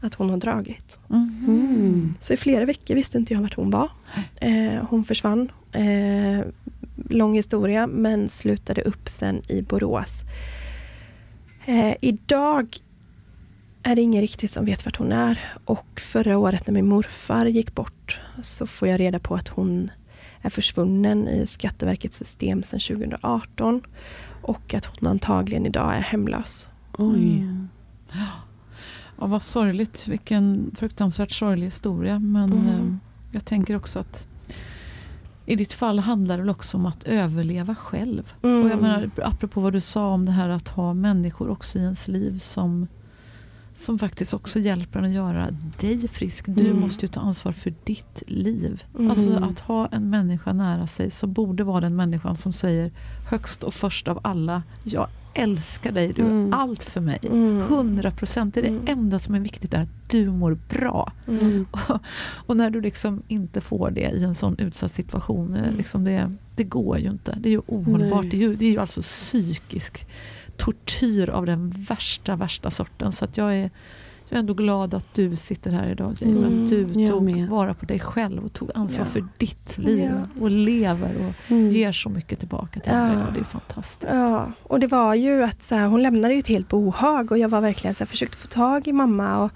att 0.00 0.14
hon 0.14 0.30
har 0.30 0.36
dragit. 0.36 0.98
Mhm. 1.08 1.44
Mm. 1.46 2.14
Så 2.20 2.32
i 2.32 2.36
flera 2.36 2.64
veckor 2.64 2.94
visste 2.94 3.18
inte 3.18 3.34
jag 3.34 3.40
vart 3.40 3.54
hon 3.54 3.70
var. 3.70 3.90
Eh, 4.36 4.84
hon 4.88 5.04
försvann. 5.04 5.52
Eh, 5.72 6.46
lång 7.08 7.34
historia, 7.34 7.86
men 7.86 8.28
slutade 8.28 8.82
upp 8.82 9.08
sen 9.08 9.42
i 9.48 9.62
Borås. 9.62 10.22
Eh, 11.64 11.94
idag 12.00 12.78
är 13.86 13.96
det 13.96 14.02
ingen 14.02 14.20
riktigt 14.20 14.50
som 14.50 14.64
vet 14.64 14.84
vart 14.84 14.96
hon 14.96 15.12
är. 15.12 15.40
Och 15.64 16.00
förra 16.00 16.38
året 16.38 16.66
när 16.66 16.74
min 16.74 16.88
morfar 16.88 17.46
gick 17.46 17.74
bort 17.74 18.20
så 18.42 18.66
får 18.66 18.88
jag 18.88 19.00
reda 19.00 19.18
på 19.18 19.34
att 19.34 19.48
hon 19.48 19.90
är 20.42 20.50
försvunnen 20.50 21.28
i 21.28 21.46
Skatteverkets 21.46 22.16
system 22.16 22.62
sedan 22.62 22.80
2018. 22.80 23.82
Och 24.42 24.74
att 24.74 24.84
hon 24.86 25.08
antagligen 25.08 25.66
idag 25.66 25.94
är 25.96 26.00
hemlös. 26.00 26.68
Oj. 26.98 27.38
Mm. 27.38 27.68
Ja, 29.18 29.26
vad 29.26 29.42
sorgligt. 29.42 30.08
Vilken 30.08 30.70
fruktansvärt 30.78 31.32
sorglig 31.32 31.66
historia. 31.66 32.18
Men 32.18 32.52
Mm. 32.52 32.68
eh, 32.68 32.94
jag 33.32 33.44
tänker 33.44 33.76
också 33.76 33.98
att 33.98 34.26
i 35.46 35.56
ditt 35.56 35.72
fall 35.72 35.98
handlar 35.98 36.36
det 36.36 36.42
väl 36.42 36.50
också 36.50 36.76
om 36.76 36.86
att 36.86 37.04
överleva 37.04 37.74
själv. 37.74 38.32
Mm. 38.42 38.64
Och 38.64 38.70
jag 38.70 38.82
menar, 38.82 39.10
apropå 39.22 39.60
vad 39.60 39.72
du 39.72 39.80
sa 39.80 40.08
om 40.08 40.26
det 40.26 40.32
här 40.32 40.48
att 40.48 40.68
ha 40.68 40.94
människor 40.94 41.50
också 41.50 41.78
i 41.78 41.82
ens 41.82 42.08
liv 42.08 42.38
som, 42.38 42.86
som 43.76 43.98
faktiskt 43.98 44.34
också 44.34 44.58
hjälper 44.58 44.98
en 44.98 45.04
att 45.04 45.10
göra 45.10 45.48
dig 45.80 46.08
frisk. 46.08 46.44
Du 46.48 46.66
Mm. 46.66 46.80
måste 46.80 47.06
ju 47.06 47.08
ta 47.08 47.20
ansvar 47.20 47.52
för 47.52 47.74
ditt 47.84 48.22
liv. 48.26 48.84
Mm. 48.98 49.10
Alltså 49.10 49.36
att 49.36 49.60
ha 49.60 49.86
en 49.86 50.10
människa 50.10 50.52
nära 50.52 50.86
sig 50.86 51.10
som 51.10 51.32
borde 51.32 51.64
vara 51.64 51.80
den 51.80 51.96
människan 51.96 52.36
som 52.36 52.52
säger 52.52 52.90
högst 53.30 53.62
och 53.64 53.74
först 53.74 54.08
av 54.08 54.20
alla, 54.22 54.62
jag 54.84 55.06
älskar 55.34 55.92
dig, 55.92 56.12
du 56.12 56.22
är 56.22 56.26
Mm. 56.30 56.52
allt 56.52 56.82
för 56.82 57.00
mig. 57.00 57.18
Mm. 57.22 57.60
100 57.60 58.10
procent, 58.10 58.54
det 58.54 58.60
är 58.60 58.62
det 58.62 58.68
Mm. 58.68 58.84
enda 58.88 59.18
som 59.18 59.34
är 59.34 59.40
viktigt, 59.40 59.74
är 59.74 59.82
att 59.82 60.10
du 60.10 60.30
mår 60.30 60.58
bra. 60.68 61.12
Mm. 61.28 61.66
Och 62.46 62.56
när 62.56 62.70
du 62.70 62.80
liksom 62.80 63.22
inte 63.28 63.60
får 63.60 63.90
det 63.90 64.10
i 64.10 64.24
en 64.24 64.34
sån 64.34 64.58
utsatt 64.58 64.92
situation, 64.92 65.54
eh, 65.54 65.62
Mm. 65.62 65.76
liksom 65.76 66.04
det, 66.04 66.32
det 66.56 66.64
går 66.64 66.98
ju 66.98 67.08
inte. 67.10 67.38
Det 67.40 67.48
är 67.48 67.50
ju 67.50 67.60
ohållbart. 67.66 68.24
Det 68.30 68.36
är 68.36 68.40
ju, 68.40 68.54
det 68.56 68.64
är 68.64 68.70
ju 68.70 68.78
alltså 68.78 69.02
psykisk 69.02 70.06
tortyr 70.56 71.30
av 71.30 71.46
den 71.46 71.70
värsta, 71.70 72.36
värsta 72.36 72.70
sorten. 72.70 73.12
Så 73.12 73.24
att 73.24 73.36
jag 73.36 73.54
är, 73.56 73.70
jag 74.28 74.36
är 74.36 74.38
ändå 74.40 74.54
glad 74.54 74.94
att 74.94 75.14
du 75.14 75.36
sitter 75.36 75.70
här 75.70 75.90
idag 75.90 76.14
Jamie. 76.20 76.46
Mm. 76.46 76.64
Att 76.64 76.70
du 76.70 76.88
tog 77.08 77.22
med. 77.22 77.48
vara 77.48 77.74
på 77.74 77.86
dig 77.86 78.00
själv 78.00 78.44
och 78.44 78.52
tog 78.52 78.70
ansvar 78.74 79.04
Ja. 79.04 79.10
för 79.10 79.24
ditt 79.38 79.78
liv. 79.78 80.04
Ja. 80.04 80.42
Och 80.42 80.50
lever 80.50 81.10
och 81.28 81.50
Mm. 81.50 81.68
ger 81.68 81.92
så 81.92 82.08
mycket 82.08 82.38
tillbaka 82.38 82.80
till 82.80 82.92
Ja. 82.92 82.98
andra 82.98 83.20
idag. 83.22 83.32
Det 83.34 83.40
är 83.40 83.44
fantastiskt. 83.44 84.12
Ja, 84.12 84.52
och 84.62 84.80
det 84.80 84.86
var 84.86 85.14
ju 85.14 85.42
att 85.44 85.62
så 85.62 85.74
här, 85.74 85.86
hon 85.86 86.02
lämnade 86.02 86.34
ju 86.34 86.38
ett 86.38 86.48
helt 86.48 86.68
bohag 86.68 87.32
och 87.32 87.38
jag 87.38 87.48
var 87.48 87.60
verkligen 87.60 87.94
så 87.94 87.98
här, 88.04 88.06
försökte 88.06 88.36
få 88.36 88.46
tag 88.46 88.88
i 88.88 88.92
mamma. 88.92 89.38
Och, 89.38 89.50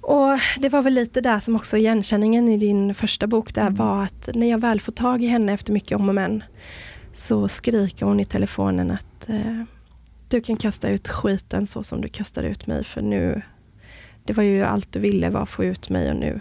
och 0.00 0.38
det 0.58 0.68
var 0.68 0.82
väl 0.82 0.94
lite 0.94 1.20
där 1.20 1.40
som 1.40 1.56
också 1.56 1.76
igenkänningen 1.76 2.48
i 2.48 2.56
din 2.58 2.94
första 2.94 3.26
bok 3.26 3.54
där 3.54 3.62
Mm. 3.62 3.74
var 3.74 4.02
att 4.02 4.28
när 4.34 4.50
jag 4.50 4.58
väl 4.58 4.80
får 4.80 4.92
tag 4.92 5.24
i 5.24 5.26
henne 5.26 5.52
efter 5.52 5.72
mycket 5.72 5.98
om 5.98 6.08
och 6.08 6.14
men 6.14 6.42
så 7.14 7.48
skriker 7.48 8.06
hon 8.06 8.20
i 8.20 8.24
telefonen 8.24 8.90
att 8.90 9.06
eh, 9.28 9.62
du 10.28 10.40
kan 10.40 10.56
kasta 10.56 10.88
ut 10.88 11.08
skiten 11.08 11.66
så 11.66 11.82
som 11.82 12.00
du 12.00 12.08
kastar 12.08 12.42
ut 12.42 12.66
mig 12.66 12.84
för 12.84 13.02
nu 13.02 13.42
det 14.24 14.32
var 14.32 14.42
ju 14.44 14.62
allt 14.62 14.92
du 14.92 14.98
ville 14.98 15.30
var 15.30 15.42
att 15.42 15.48
få 15.48 15.64
ut 15.64 15.88
mig 15.90 16.10
och 16.10 16.16
nu 16.16 16.40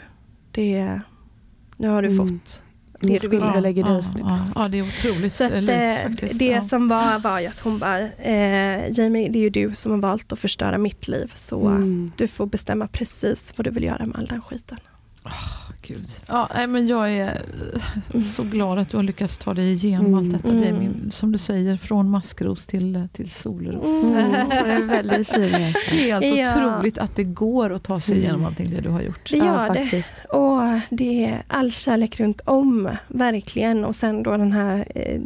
det 0.51 1.01
nu 1.77 1.87
har 1.87 2.01
du 2.01 2.07
Mm. 2.09 2.29
fått 2.29 2.61
det 2.99 3.07
du 3.13 3.19
skulle 3.19 3.31
ville. 3.41 3.51
väl 3.53 3.63
lägga 3.63 3.83
dig 3.83 4.03
ja, 4.15 4.19
ja, 4.19 4.47
ja, 4.55 4.67
det 4.67 4.77
är 4.79 4.83
otroligt 4.83 5.33
Så 5.33 5.45
att, 5.45 5.51
likt 5.63 5.69
eh, 5.69 5.95
faktiskt. 6.09 6.39
det 6.39 6.45
ja. 6.45 6.61
som 6.61 6.87
var 6.87 7.19
var 7.19 7.39
ju 7.39 7.47
att 7.47 7.59
hon 7.59 7.79
bara, 7.79 7.99
eh, 8.01 8.91
Jamie 8.99 9.29
det 9.29 9.39
är 9.39 9.41
ju 9.43 9.49
du 9.49 9.75
som 9.75 9.91
har 9.91 9.99
valt 9.99 10.31
att 10.31 10.39
förstöra 10.39 10.77
mitt 10.77 11.07
liv 11.07 11.31
så 11.35 11.67
Mm. 11.67 12.11
du 12.17 12.27
får 12.27 12.45
bestämma 12.45 12.87
precis 12.87 13.53
vad 13.55 13.65
du 13.65 13.71
vill 13.71 13.83
göra 13.83 14.05
med 14.05 14.17
all 14.17 14.25
den 14.25 14.41
skiten. 14.41 14.77
Gud. 15.81 16.07
Ja, 16.27 16.49
nej, 16.55 16.67
men 16.67 16.87
jag 16.87 17.11
är 17.11 17.41
eh, 18.13 18.19
så 18.21 18.43
glad 18.43 18.79
att 18.79 18.89
du 18.89 18.97
har 18.97 19.03
lyckats 19.03 19.37
ta 19.37 19.53
dig 19.53 19.71
igenom 19.71 20.05
Mm. 20.05 20.17
allt 20.19 20.31
detta 20.31 20.47
Mm. 20.55 20.63
Jamie. 20.63 20.89
Som 21.11 21.31
du 21.31 21.37
säger, 21.37 21.77
från 21.77 22.09
maskros 22.09 22.65
till, 22.67 23.07
till 23.13 23.29
solros. 23.31 24.03
Mm. 24.03 24.31
Det 24.49 24.55
är 24.55 24.81
väldigt 24.81 25.27
fin 25.29 25.41
resa. 25.49 25.79
Helt 25.95 26.25
Ja. 26.25 26.51
otroligt 26.75 26.97
att 26.97 27.15
det 27.15 27.23
går 27.23 27.73
att 27.73 27.83
ta 27.83 27.99
sig 27.99 28.13
Mm. 28.15 28.23
igenom 28.23 28.45
allting 28.45 28.69
det 28.69 28.81
du 28.81 28.89
har 28.89 29.01
gjort. 29.01 29.29
Det 29.31 29.37
gör 29.37 29.45
ja, 29.67 29.73
det. 29.73 29.79
faktiskt. 29.81 30.13
Och 30.29 30.61
det 30.89 31.25
är 31.25 31.43
all 31.47 31.71
kärlek 31.71 32.19
runt 32.19 32.41
om, 32.45 32.89
verkligen. 33.07 33.85
Och 33.85 33.95
sen 33.95 34.23
då 34.23 34.37
den 34.37 34.51
här 34.51 34.85
eh, 34.95 35.19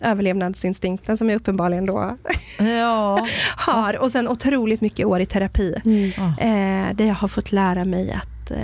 överlevnadsinstinkten 0.00 1.16
som 1.18 1.30
jag 1.30 1.36
uppenbarligen 1.36 1.86
då 1.86 2.16
Ja. 2.58 3.26
har. 3.56 3.96
Och 3.98 4.10
sen 4.10 4.28
otroligt 4.28 4.80
mycket 4.80 5.06
år 5.06 5.20
i 5.20 5.26
terapi. 5.26 5.74
Mm. 5.84 6.10
Eh, 6.38 6.96
där 6.96 7.04
jag 7.06 7.14
har 7.14 7.28
fått 7.28 7.52
lära 7.52 7.84
mig 7.84 8.12
att 8.12 8.50
eh, 8.50 8.58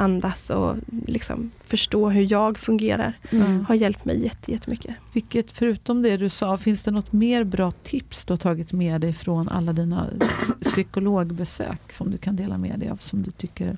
andas 0.00 0.50
och 0.50 0.76
liksom 1.06 1.50
förstå 1.64 2.10
hur 2.10 2.32
jag 2.32 2.58
fungerar. 2.58 3.18
Mm. 3.30 3.64
Har 3.64 3.74
hjälpt 3.74 4.04
mig 4.04 4.24
jätte, 4.24 4.52
jättemycket. 4.52 4.94
Vilket, 5.12 5.50
förutom 5.52 6.02
det 6.02 6.16
du 6.16 6.28
sa, 6.28 6.56
finns 6.56 6.82
det 6.82 6.90
något 6.90 7.12
mer 7.12 7.44
bra 7.44 7.70
tips 7.70 8.24
du 8.24 8.32
har 8.32 8.38
tagit 8.38 8.72
med 8.72 9.00
dig 9.00 9.12
från 9.12 9.48
alla 9.48 9.72
dina 9.72 10.06
psy- 10.18 10.70
psykologbesök 10.70 11.92
som 11.92 12.10
du 12.10 12.18
kan 12.18 12.36
dela 12.36 12.58
med 12.58 12.78
dig 12.78 12.88
av 12.88 12.96
som 12.96 13.22
du 13.22 13.30
tycker 13.30 13.76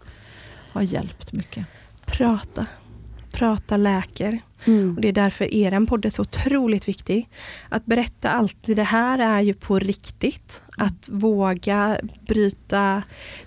har 0.73 0.83
hjälpt 0.83 1.33
mycket? 1.33 1.67
Prata. 2.07 2.67
Prata 3.33 3.77
läker. 3.77 4.39
Mm. 4.67 4.95
Och 4.95 5.01
det 5.01 5.09
är 5.09 5.13
därför 5.13 5.55
er 5.55 5.87
podd 5.87 6.05
är 6.05 6.11
så 6.11 6.23
otroligt 6.23 6.89
viktig. 6.89 7.29
Att 7.69 7.87
berätta 7.87 8.31
alltid 8.31 8.77
det 8.77 8.83
här 8.83 9.19
är 9.19 9.43
ju 9.43 9.55
på 9.55 9.79
riktigt. 9.79 10.63
Att 10.79 11.09
våga 11.13 11.99
bryta 12.27 13.03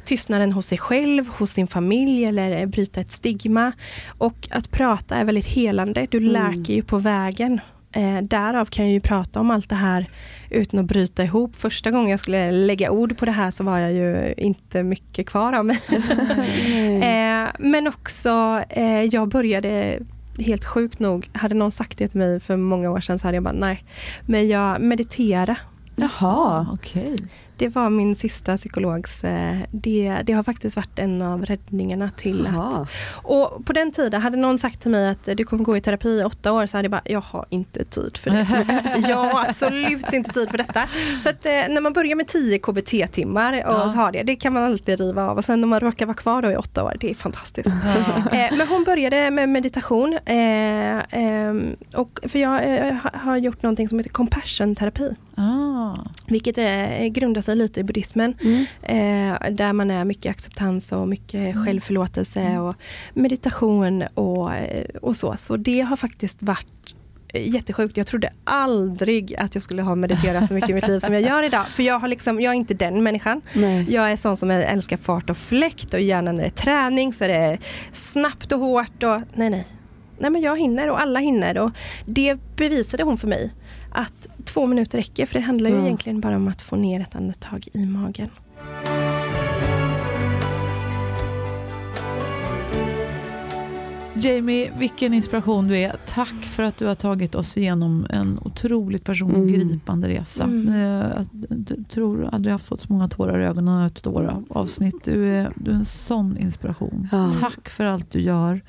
tystnaden 0.06 0.52
hos 0.52 0.66
sig 0.68 0.78
själv, 0.78 1.28
hos 1.30 1.52
sin 1.52 1.68
familj 1.68 2.26
eller 2.26 2.66
bryta 2.66 3.02
ett 3.02 3.12
stigma. 3.12 3.72
Och 4.18 4.48
att 4.52 4.72
prata 4.72 5.16
är 5.16 5.24
väldigt 5.26 5.46
helande. 5.46 6.08
Du 6.12 6.18
Mm. 6.18 6.32
läker 6.32 6.74
ju 6.74 6.82
på 6.82 6.98
vägen. 6.98 7.60
Eh, 7.96 8.22
därav 8.22 8.66
kan 8.66 8.86
jag 8.86 8.94
ju 8.94 9.00
prata 9.00 9.40
om 9.40 9.52
allt 9.52 9.70
det 9.70 9.76
här 9.76 10.06
utan 10.50 10.80
att 10.80 10.86
bryta 10.86 11.24
ihop. 11.24 11.56
Första 11.56 11.92
gången 11.92 12.10
jag 12.10 12.20
skulle 12.20 12.52
lägga 12.52 12.92
ord 12.92 13.18
på 13.18 13.26
det 13.26 13.32
här 13.32 13.52
så 13.52 13.64
var 13.64 13.78
jag 13.78 13.94
ju 13.94 14.34
inte 14.38 14.84
mycket 14.84 15.28
kvar 15.28 15.54
av 15.54 15.66
mig. 15.66 15.80
Eh, 16.96 17.50
men 17.60 17.88
också, 17.88 18.64
eh, 18.70 19.04
jag 19.04 19.28
började 19.28 20.00
helt 20.40 20.66
sjukt 20.66 21.00
nog, 21.00 21.30
hade 21.34 21.56
någon 21.56 21.72
sagt 21.72 21.98
det 21.98 22.08
till 22.08 22.20
mig 22.20 22.40
för 22.40 22.58
många 22.58 22.92
år 22.92 23.00
sedan 23.00 23.20
så 23.20 23.28
hade 23.28 23.36
jag 23.36 23.44
bara 23.44 23.54
nej. 23.54 23.84
Men 24.26 24.48
jag 24.48 24.82
meditera. 24.82 25.58
Jaha. 25.96 26.68
Okej. 26.74 27.16
Det 27.58 27.68
var 27.76 27.90
min 27.90 28.16
sista 28.16 28.58
psykologs, 28.58 29.24
eh, 29.24 29.58
det, 29.72 30.22
det 30.26 30.34
har 30.34 30.44
faktiskt 30.44 30.76
varit 30.76 31.00
en 31.00 31.22
av 31.22 31.46
räddningarna 31.46 32.10
till 32.18 32.48
att 32.48 32.54
Jaha. 32.54 32.88
och 33.14 33.66
på 33.66 33.74
den 33.74 33.92
tiden, 33.92 34.22
hade 34.22 34.38
någon 34.38 34.60
sagt 34.60 34.82
till 34.82 34.92
mig 34.92 35.10
att 35.10 35.26
du 35.38 35.44
kommer 35.44 35.64
gå 35.64 35.78
i 35.78 35.82
terapi 35.82 36.10
i 36.20 36.24
åtta 36.24 36.52
år, 36.52 36.66
så 36.66 36.78
hade 36.78 36.86
jag 36.86 36.92
bara, 36.92 37.02
jag 37.06 37.22
har 37.22 37.46
inte 37.50 37.84
tid 37.86 38.18
för 38.18 38.30
det. 38.30 38.48
jag 39.08 39.16
har 39.24 39.42
absolut 39.46 40.14
inte 40.14 40.34
tid 40.34 40.50
för 40.50 40.58
detta. 40.58 40.84
Så 41.20 41.30
att 41.30 41.46
eh, 41.46 41.52
när 41.52 41.82
man 41.82 41.94
börjar 41.94 42.16
med 42.16 42.28
10 42.28 42.60
KBT-timmar 42.60 43.54
och 43.54 43.74
Ja. 43.74 43.86
har 43.96 44.12
det, 44.12 44.24
det 44.24 44.36
kan 44.36 44.54
man 44.54 44.64
alltid 44.64 45.00
riva 45.00 45.24
av. 45.30 45.38
Och 45.38 45.46
sen 45.46 45.62
när 45.62 45.68
man 45.68 45.80
råkar 45.80 46.06
vara 46.06 46.18
kvar 46.18 46.42
då 46.42 46.52
i 46.52 46.56
åtta 46.56 46.84
år, 46.84 46.98
det 47.00 47.10
är 47.10 47.16
fantastiskt. 47.16 47.70
Ja. 48.32 48.38
Eh, 48.38 48.58
men 48.58 48.68
hon 48.68 48.84
började 48.84 49.32
med 49.32 49.50
meditation. 49.50 50.14
Eh, 50.26 51.00
ehm, 51.10 51.76
och 51.96 52.20
för 52.24 52.40
jag 52.40 52.50
ha- 53.04 53.12
har 53.20 53.38
gjort 53.38 53.64
någonting 53.64 53.90
som 53.90 54.00
heter 54.00 54.10
compassion-terapi. 54.10 55.16
Ah. 55.36 55.98
Vilket 56.28 56.58
eh, 56.58 57.06
grundar 57.08 57.42
sig 57.42 57.56
lite 57.56 57.80
i 57.80 57.84
buddhismen. 57.84 58.36
Mm. 58.42 58.66
Eh, 58.82 59.52
där 59.52 59.74
man 59.74 59.92
är 59.92 60.06
mycket 60.06 60.30
acceptans 60.30 60.92
och 60.92 61.08
mycket 61.08 61.66
självförlåtelse 61.66 62.60
och 62.60 62.76
meditation 63.14 64.04
och, 64.14 64.54
eh, 64.54 64.86
och 65.02 65.16
så. 65.16 65.38
Så 65.38 65.58
det 65.58 65.82
har 65.82 65.96
faktiskt 65.96 66.44
varit 66.44 66.96
eh, 67.28 67.50
jättesjukt. 67.50 67.98
Jag 67.98 68.08
trodde 68.08 68.30
aldrig 68.44 69.36
att 69.36 69.56
jag 69.56 69.64
skulle 69.64 69.82
ha 69.82 69.96
mediterat 69.96 70.48
så 70.48 70.54
mycket 70.54 70.70
i 70.70 70.74
mitt 70.74 70.88
liv 70.88 71.00
som 71.00 71.14
jag 71.14 71.24
gör 71.24 71.44
idag. 71.44 71.68
För 71.68 71.84
jag, 71.84 72.00
har 72.00 72.08
liksom, 72.08 72.42
jag 72.42 72.52
är 72.52 72.56
inte 72.56 72.74
den 72.74 73.04
människan. 73.04 73.42
Nej. 73.54 73.92
Jag 73.92 74.12
är 74.12 74.16
sån 74.16 74.38
som 74.38 74.52
älskar 74.52 74.98
fart 74.98 75.30
och 75.30 75.38
fläkt 75.38 75.94
och 75.94 76.02
gärna 76.02 76.32
när 76.32 76.42
det 76.42 76.48
är 76.48 76.50
träning 76.50 77.14
så 77.14 77.24
är 77.24 77.28
det 77.28 77.58
snabbt 77.92 78.52
och 78.52 78.60
hårt. 78.60 79.04
Och, 79.04 79.22
nej, 79.34 79.50
nej. 79.50 79.68
Nej 80.18 80.32
men 80.32 80.42
jag 80.42 80.60
hinner 80.60 80.90
och 80.90 81.02
alla 81.02 81.20
hinner. 81.20 81.58
Och 81.58 81.72
det 82.06 82.38
bevisade 82.56 83.04
hon 83.04 83.18
för 83.18 83.28
mig. 83.28 83.54
Att 83.92 84.28
två 84.46 84.66
minuter 84.66 84.98
räcker. 84.98 85.26
För 85.26 85.34
det 85.34 85.40
handlar 85.40 85.70
ju 85.70 85.76
Ja. 85.76 85.84
egentligen 85.84 86.20
bara 86.22 86.36
om 86.36 86.48
att 86.48 86.62
få 86.62 86.76
ner 86.76 87.00
ett 87.02 87.16
andetag 87.16 87.68
i 87.74 87.86
magen. 87.86 88.30
Jamie, 94.18 94.72
vilken 94.78 95.14
inspiration 95.14 95.68
du 95.68 95.78
är. 95.78 95.96
Tack 96.06 96.34
för 96.44 96.64
att 96.64 96.78
du 96.78 96.86
har 96.86 96.96
tagit 96.96 97.36
oss 97.36 97.58
igenom 97.58 98.08
en 98.10 98.40
otroligt 98.46 99.04
personlig 99.04 99.38
och 99.38 99.48
Mm. 99.50 99.68
gripande 99.68 100.08
resa. 100.08 100.44
Mm. 100.44 100.68
Eh, 100.70 100.76
Jag 101.16 101.26
d- 101.32 101.76
tror 101.90 102.26
aldrig 102.32 102.50
jag 102.52 102.54
har 102.54 102.60
fått 102.60 102.82
så 102.82 102.94
många 102.94 103.08
tårar 103.08 103.42
i 103.42 103.46
ögonen 103.46 103.74
av 103.80 103.86
ett 103.88 104.08
avsnitt. 104.50 105.04
Du 105.04 105.30
är, 105.32 105.52
du 105.56 105.72
är 105.72 105.76
en 105.76 105.86
sån 105.86 106.38
inspiration. 106.38 107.08
Ja. 107.12 107.32
Tack 107.40 107.70
för 107.70 107.84
allt 107.86 108.12
du 108.12 108.22
gör 108.22 108.62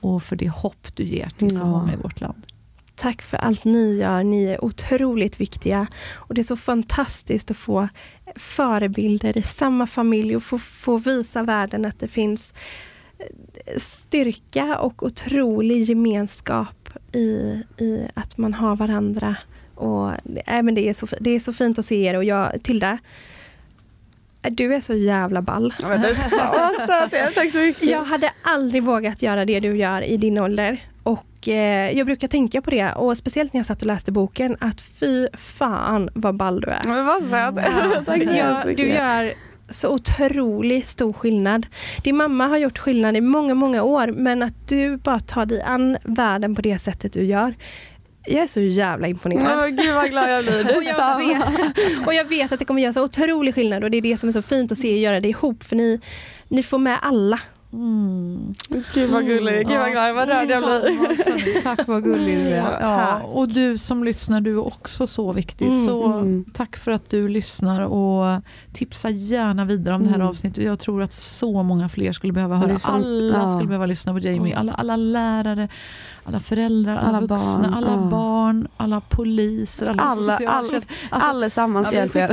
och 0.00 0.22
för 0.22 0.36
det 0.36 0.48
hopp 0.48 0.96
du 0.96 1.04
ger 1.04 1.28
till 1.38 1.50
så 1.50 1.56
Ja. 1.56 1.66
många 1.66 1.92
i 1.92 1.96
vårt 1.96 2.20
land. 2.20 2.42
Tack 3.00 3.22
för 3.22 3.36
allt 3.36 3.64
ni 3.64 3.96
gör. 3.96 4.24
Ni 4.24 4.44
är 4.44 4.64
otroligt 4.64 5.40
viktiga. 5.40 5.86
Och 6.14 6.34
det 6.34 6.40
är 6.40 6.42
så 6.42 6.56
fantastiskt 6.56 7.50
att 7.50 7.56
få 7.56 7.88
förebilder 8.36 9.38
i 9.38 9.42
samma 9.42 9.86
familj 9.86 10.36
och 10.36 10.42
få, 10.42 10.58
få 10.58 10.96
visa 10.96 11.42
världen 11.42 11.84
att 11.86 12.00
det 12.00 12.08
finns 12.08 12.54
eh, 13.18 13.26
styrka 13.76 14.78
och 14.78 15.02
otrolig 15.02 15.82
gemenskap 15.82 16.88
i, 17.12 17.62
i 17.78 18.06
att 18.14 18.38
man 18.38 18.54
har 18.54 18.76
varandra. 18.76 19.36
Och, 19.74 20.12
äh, 20.46 20.62
men 20.62 20.74
det, 20.74 20.88
är 20.88 20.92
så, 20.92 21.06
det 21.20 21.30
är 21.30 21.40
så 21.40 21.52
fint 21.52 21.78
att 21.78 21.86
se 21.86 22.04
er 22.04 22.16
och 22.16 22.24
jag, 22.24 22.62
Tilda, 22.62 22.98
äh, 24.42 24.52
du 24.52 24.74
är 24.74 24.80
så 24.80 24.94
jävla 24.94 25.42
ball. 25.42 25.74
Ja, 25.82 25.88
men 25.88 26.00
det 26.02 26.08
är 26.08 26.14
så 26.14 26.86
söt. 26.86 27.34
Tack 27.34 27.52
så 27.52 27.58
mycket. 27.58 27.90
Jag 27.90 28.04
hade 28.04 28.32
aldrig 28.42 28.82
vågat 28.82 29.22
göra 29.22 29.44
det 29.44 29.60
du 29.60 29.76
gör 29.76 30.02
i 30.02 30.16
din 30.16 30.38
ålder. 30.38 30.89
Och 31.02 31.48
eh, 31.48 31.90
jag 31.98 32.06
brukar 32.06 32.28
tänka 32.28 32.62
på 32.62 32.70
det, 32.70 32.92
och 32.92 33.18
speciellt 33.18 33.52
när 33.52 33.58
jag 33.58 33.66
satt 33.66 33.80
och 33.80 33.86
läste 33.86 34.12
boken, 34.12 34.56
att 34.60 34.80
fy 34.80 35.28
fan 35.32 36.10
vad 36.14 36.34
ball 36.34 36.60
du 36.60 36.68
är. 36.68 36.80
Men 36.84 37.06
vad 37.06 37.22
söt. 37.22 37.54
Ja, 37.56 38.14
mycket. 38.16 38.76
du 38.76 38.88
gör 38.88 39.32
så 39.70 39.88
otroligt 39.88 40.86
stor 40.86 41.12
skillnad. 41.12 41.66
Din 42.04 42.16
mamma 42.16 42.46
har 42.46 42.56
gjort 42.56 42.78
skillnad 42.78 43.16
i 43.16 43.20
många, 43.20 43.54
många 43.54 43.82
år 43.82 44.06
men 44.06 44.42
att 44.42 44.68
du 44.68 44.96
bara 44.96 45.20
tar 45.20 45.46
dig 45.46 45.62
an 45.62 45.98
världen 46.04 46.54
på 46.54 46.62
det 46.62 46.78
sättet 46.78 47.12
du 47.12 47.24
gör. 47.24 47.54
Jag 48.26 48.42
är 48.42 48.46
så 48.46 48.60
jävla 48.60 49.08
imponerad. 49.08 49.58
Åh, 49.58 49.66
gud 49.66 49.94
vad 49.94 50.10
glad 50.10 50.32
jag 50.32 50.44
blir. 50.44 50.76
Och 50.76 50.82
jag, 50.82 51.18
vet, 51.18 52.06
och 52.06 52.14
jag 52.14 52.24
vet 52.24 52.52
att 52.52 52.58
det 52.58 52.64
kommer 52.64 52.82
göra 52.82 52.92
så 52.92 53.02
otrolig 53.02 53.54
skillnad 53.54 53.84
och 53.84 53.90
det 53.90 53.96
är 53.96 54.02
det 54.02 54.16
som 54.16 54.28
är 54.28 54.32
så 54.32 54.42
fint 54.42 54.72
att 54.72 54.78
se 54.78 54.88
er 54.88 54.96
göra 54.96 55.20
det 55.20 55.28
ihop 55.28 55.64
för 55.64 55.76
ni, 55.76 56.00
ni 56.48 56.62
får 56.62 56.78
med 56.78 56.98
alla. 57.02 57.40
Mm. 57.72 58.54
Gud 58.94 59.10
vad 59.10 59.26
gullig. 59.26 59.68
Gud 59.68 59.78
vad 59.78 59.90
glad. 59.92 60.14
Vad 60.14 60.28
rörd 60.28 60.50
jag 60.50 60.62
blir. 60.62 61.62
Tack 61.62 61.88
vad 61.88 62.04
gullig 62.04 62.36
du 62.38 62.48
är. 62.48 62.60
Ja, 62.80 63.20
och 63.20 63.48
du 63.48 63.78
som 63.78 64.04
lyssnar, 64.04 64.40
du 64.40 64.52
är 64.52 64.66
också 64.66 65.06
så 65.06 65.32
viktig. 65.32 65.68
Mm, 65.68 65.86
så 65.86 66.04
mm. 66.12 66.44
tack 66.52 66.76
för 66.76 66.90
att 66.90 67.10
du 67.10 67.28
lyssnar 67.28 67.80
och 67.80 68.42
tipsa 68.72 69.10
gärna 69.10 69.64
vidare 69.64 69.94
om 69.94 70.02
det 70.02 70.08
här 70.08 70.14
Mm. 70.14 70.26
avsnittet. 70.28 70.64
Jag 70.64 70.78
tror 70.78 71.02
att 71.02 71.12
så 71.12 71.62
många 71.62 71.88
fler 71.88 72.12
skulle 72.12 72.32
behöva 72.32 72.56
höra. 72.56 72.72
Lyssna. 72.72 72.94
Alla 72.94 73.38
Ja. 73.38 73.52
skulle 73.54 73.68
behöva 73.68 73.86
lyssna 73.86 74.12
på 74.12 74.18
Jamie. 74.18 74.56
Alla, 74.56 74.72
alla 74.72 74.96
lärare, 74.96 75.68
alla 76.24 76.40
föräldrar, 76.40 76.96
alla, 76.96 77.08
Alla 77.08 77.20
vuxna, 77.20 77.58
barn, 77.62 77.74
alla 77.74 77.90
ja. 77.90 77.96
barn, 78.10 78.68
alla 78.76 79.00
poliser, 79.00 79.86
alla, 79.86 80.02
Alla, 80.02 80.22
alla, 80.22 80.36
socialtjänst. 80.36 80.88
Alltså, 81.10 81.28
allesammans 81.28 81.88
Ja, 81.92 81.98
egentligen. 81.98 82.28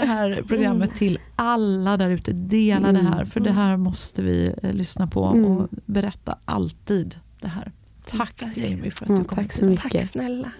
det 0.00 0.06
här 0.06 0.42
programmet 0.48 0.94
till 0.94 1.18
alla 1.36 1.96
där 1.96 2.10
ute. 2.10 2.32
Dela 2.32 2.92
det 2.92 2.98
här, 2.98 3.24
för 3.24 3.40
det 3.40 3.52
här 3.52 3.76
måste 3.76 4.22
vi 4.22 4.54
eh, 4.62 4.72
lyssna 4.72 5.06
på 5.06 5.24
Mm. 5.26 5.44
och 5.44 5.68
berätta 5.86 6.38
alltid 6.44 7.18
det 7.40 7.48
här. 7.48 7.72
Tack 8.04 8.42
Jamie 8.56 8.90
för 8.90 9.04
att 9.04 9.08
Mm, 9.10 9.22
du 9.22 9.28
kom 9.28 9.36
tack 9.38 9.52
så 9.52 9.64
mycket. 9.64 9.92
Tack 9.92 10.06
snälla. 10.10 10.50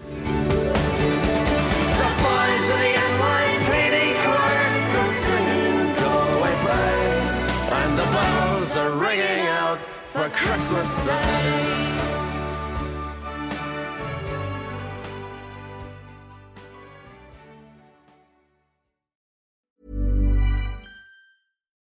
The 1.97 2.07
boys 2.23 2.71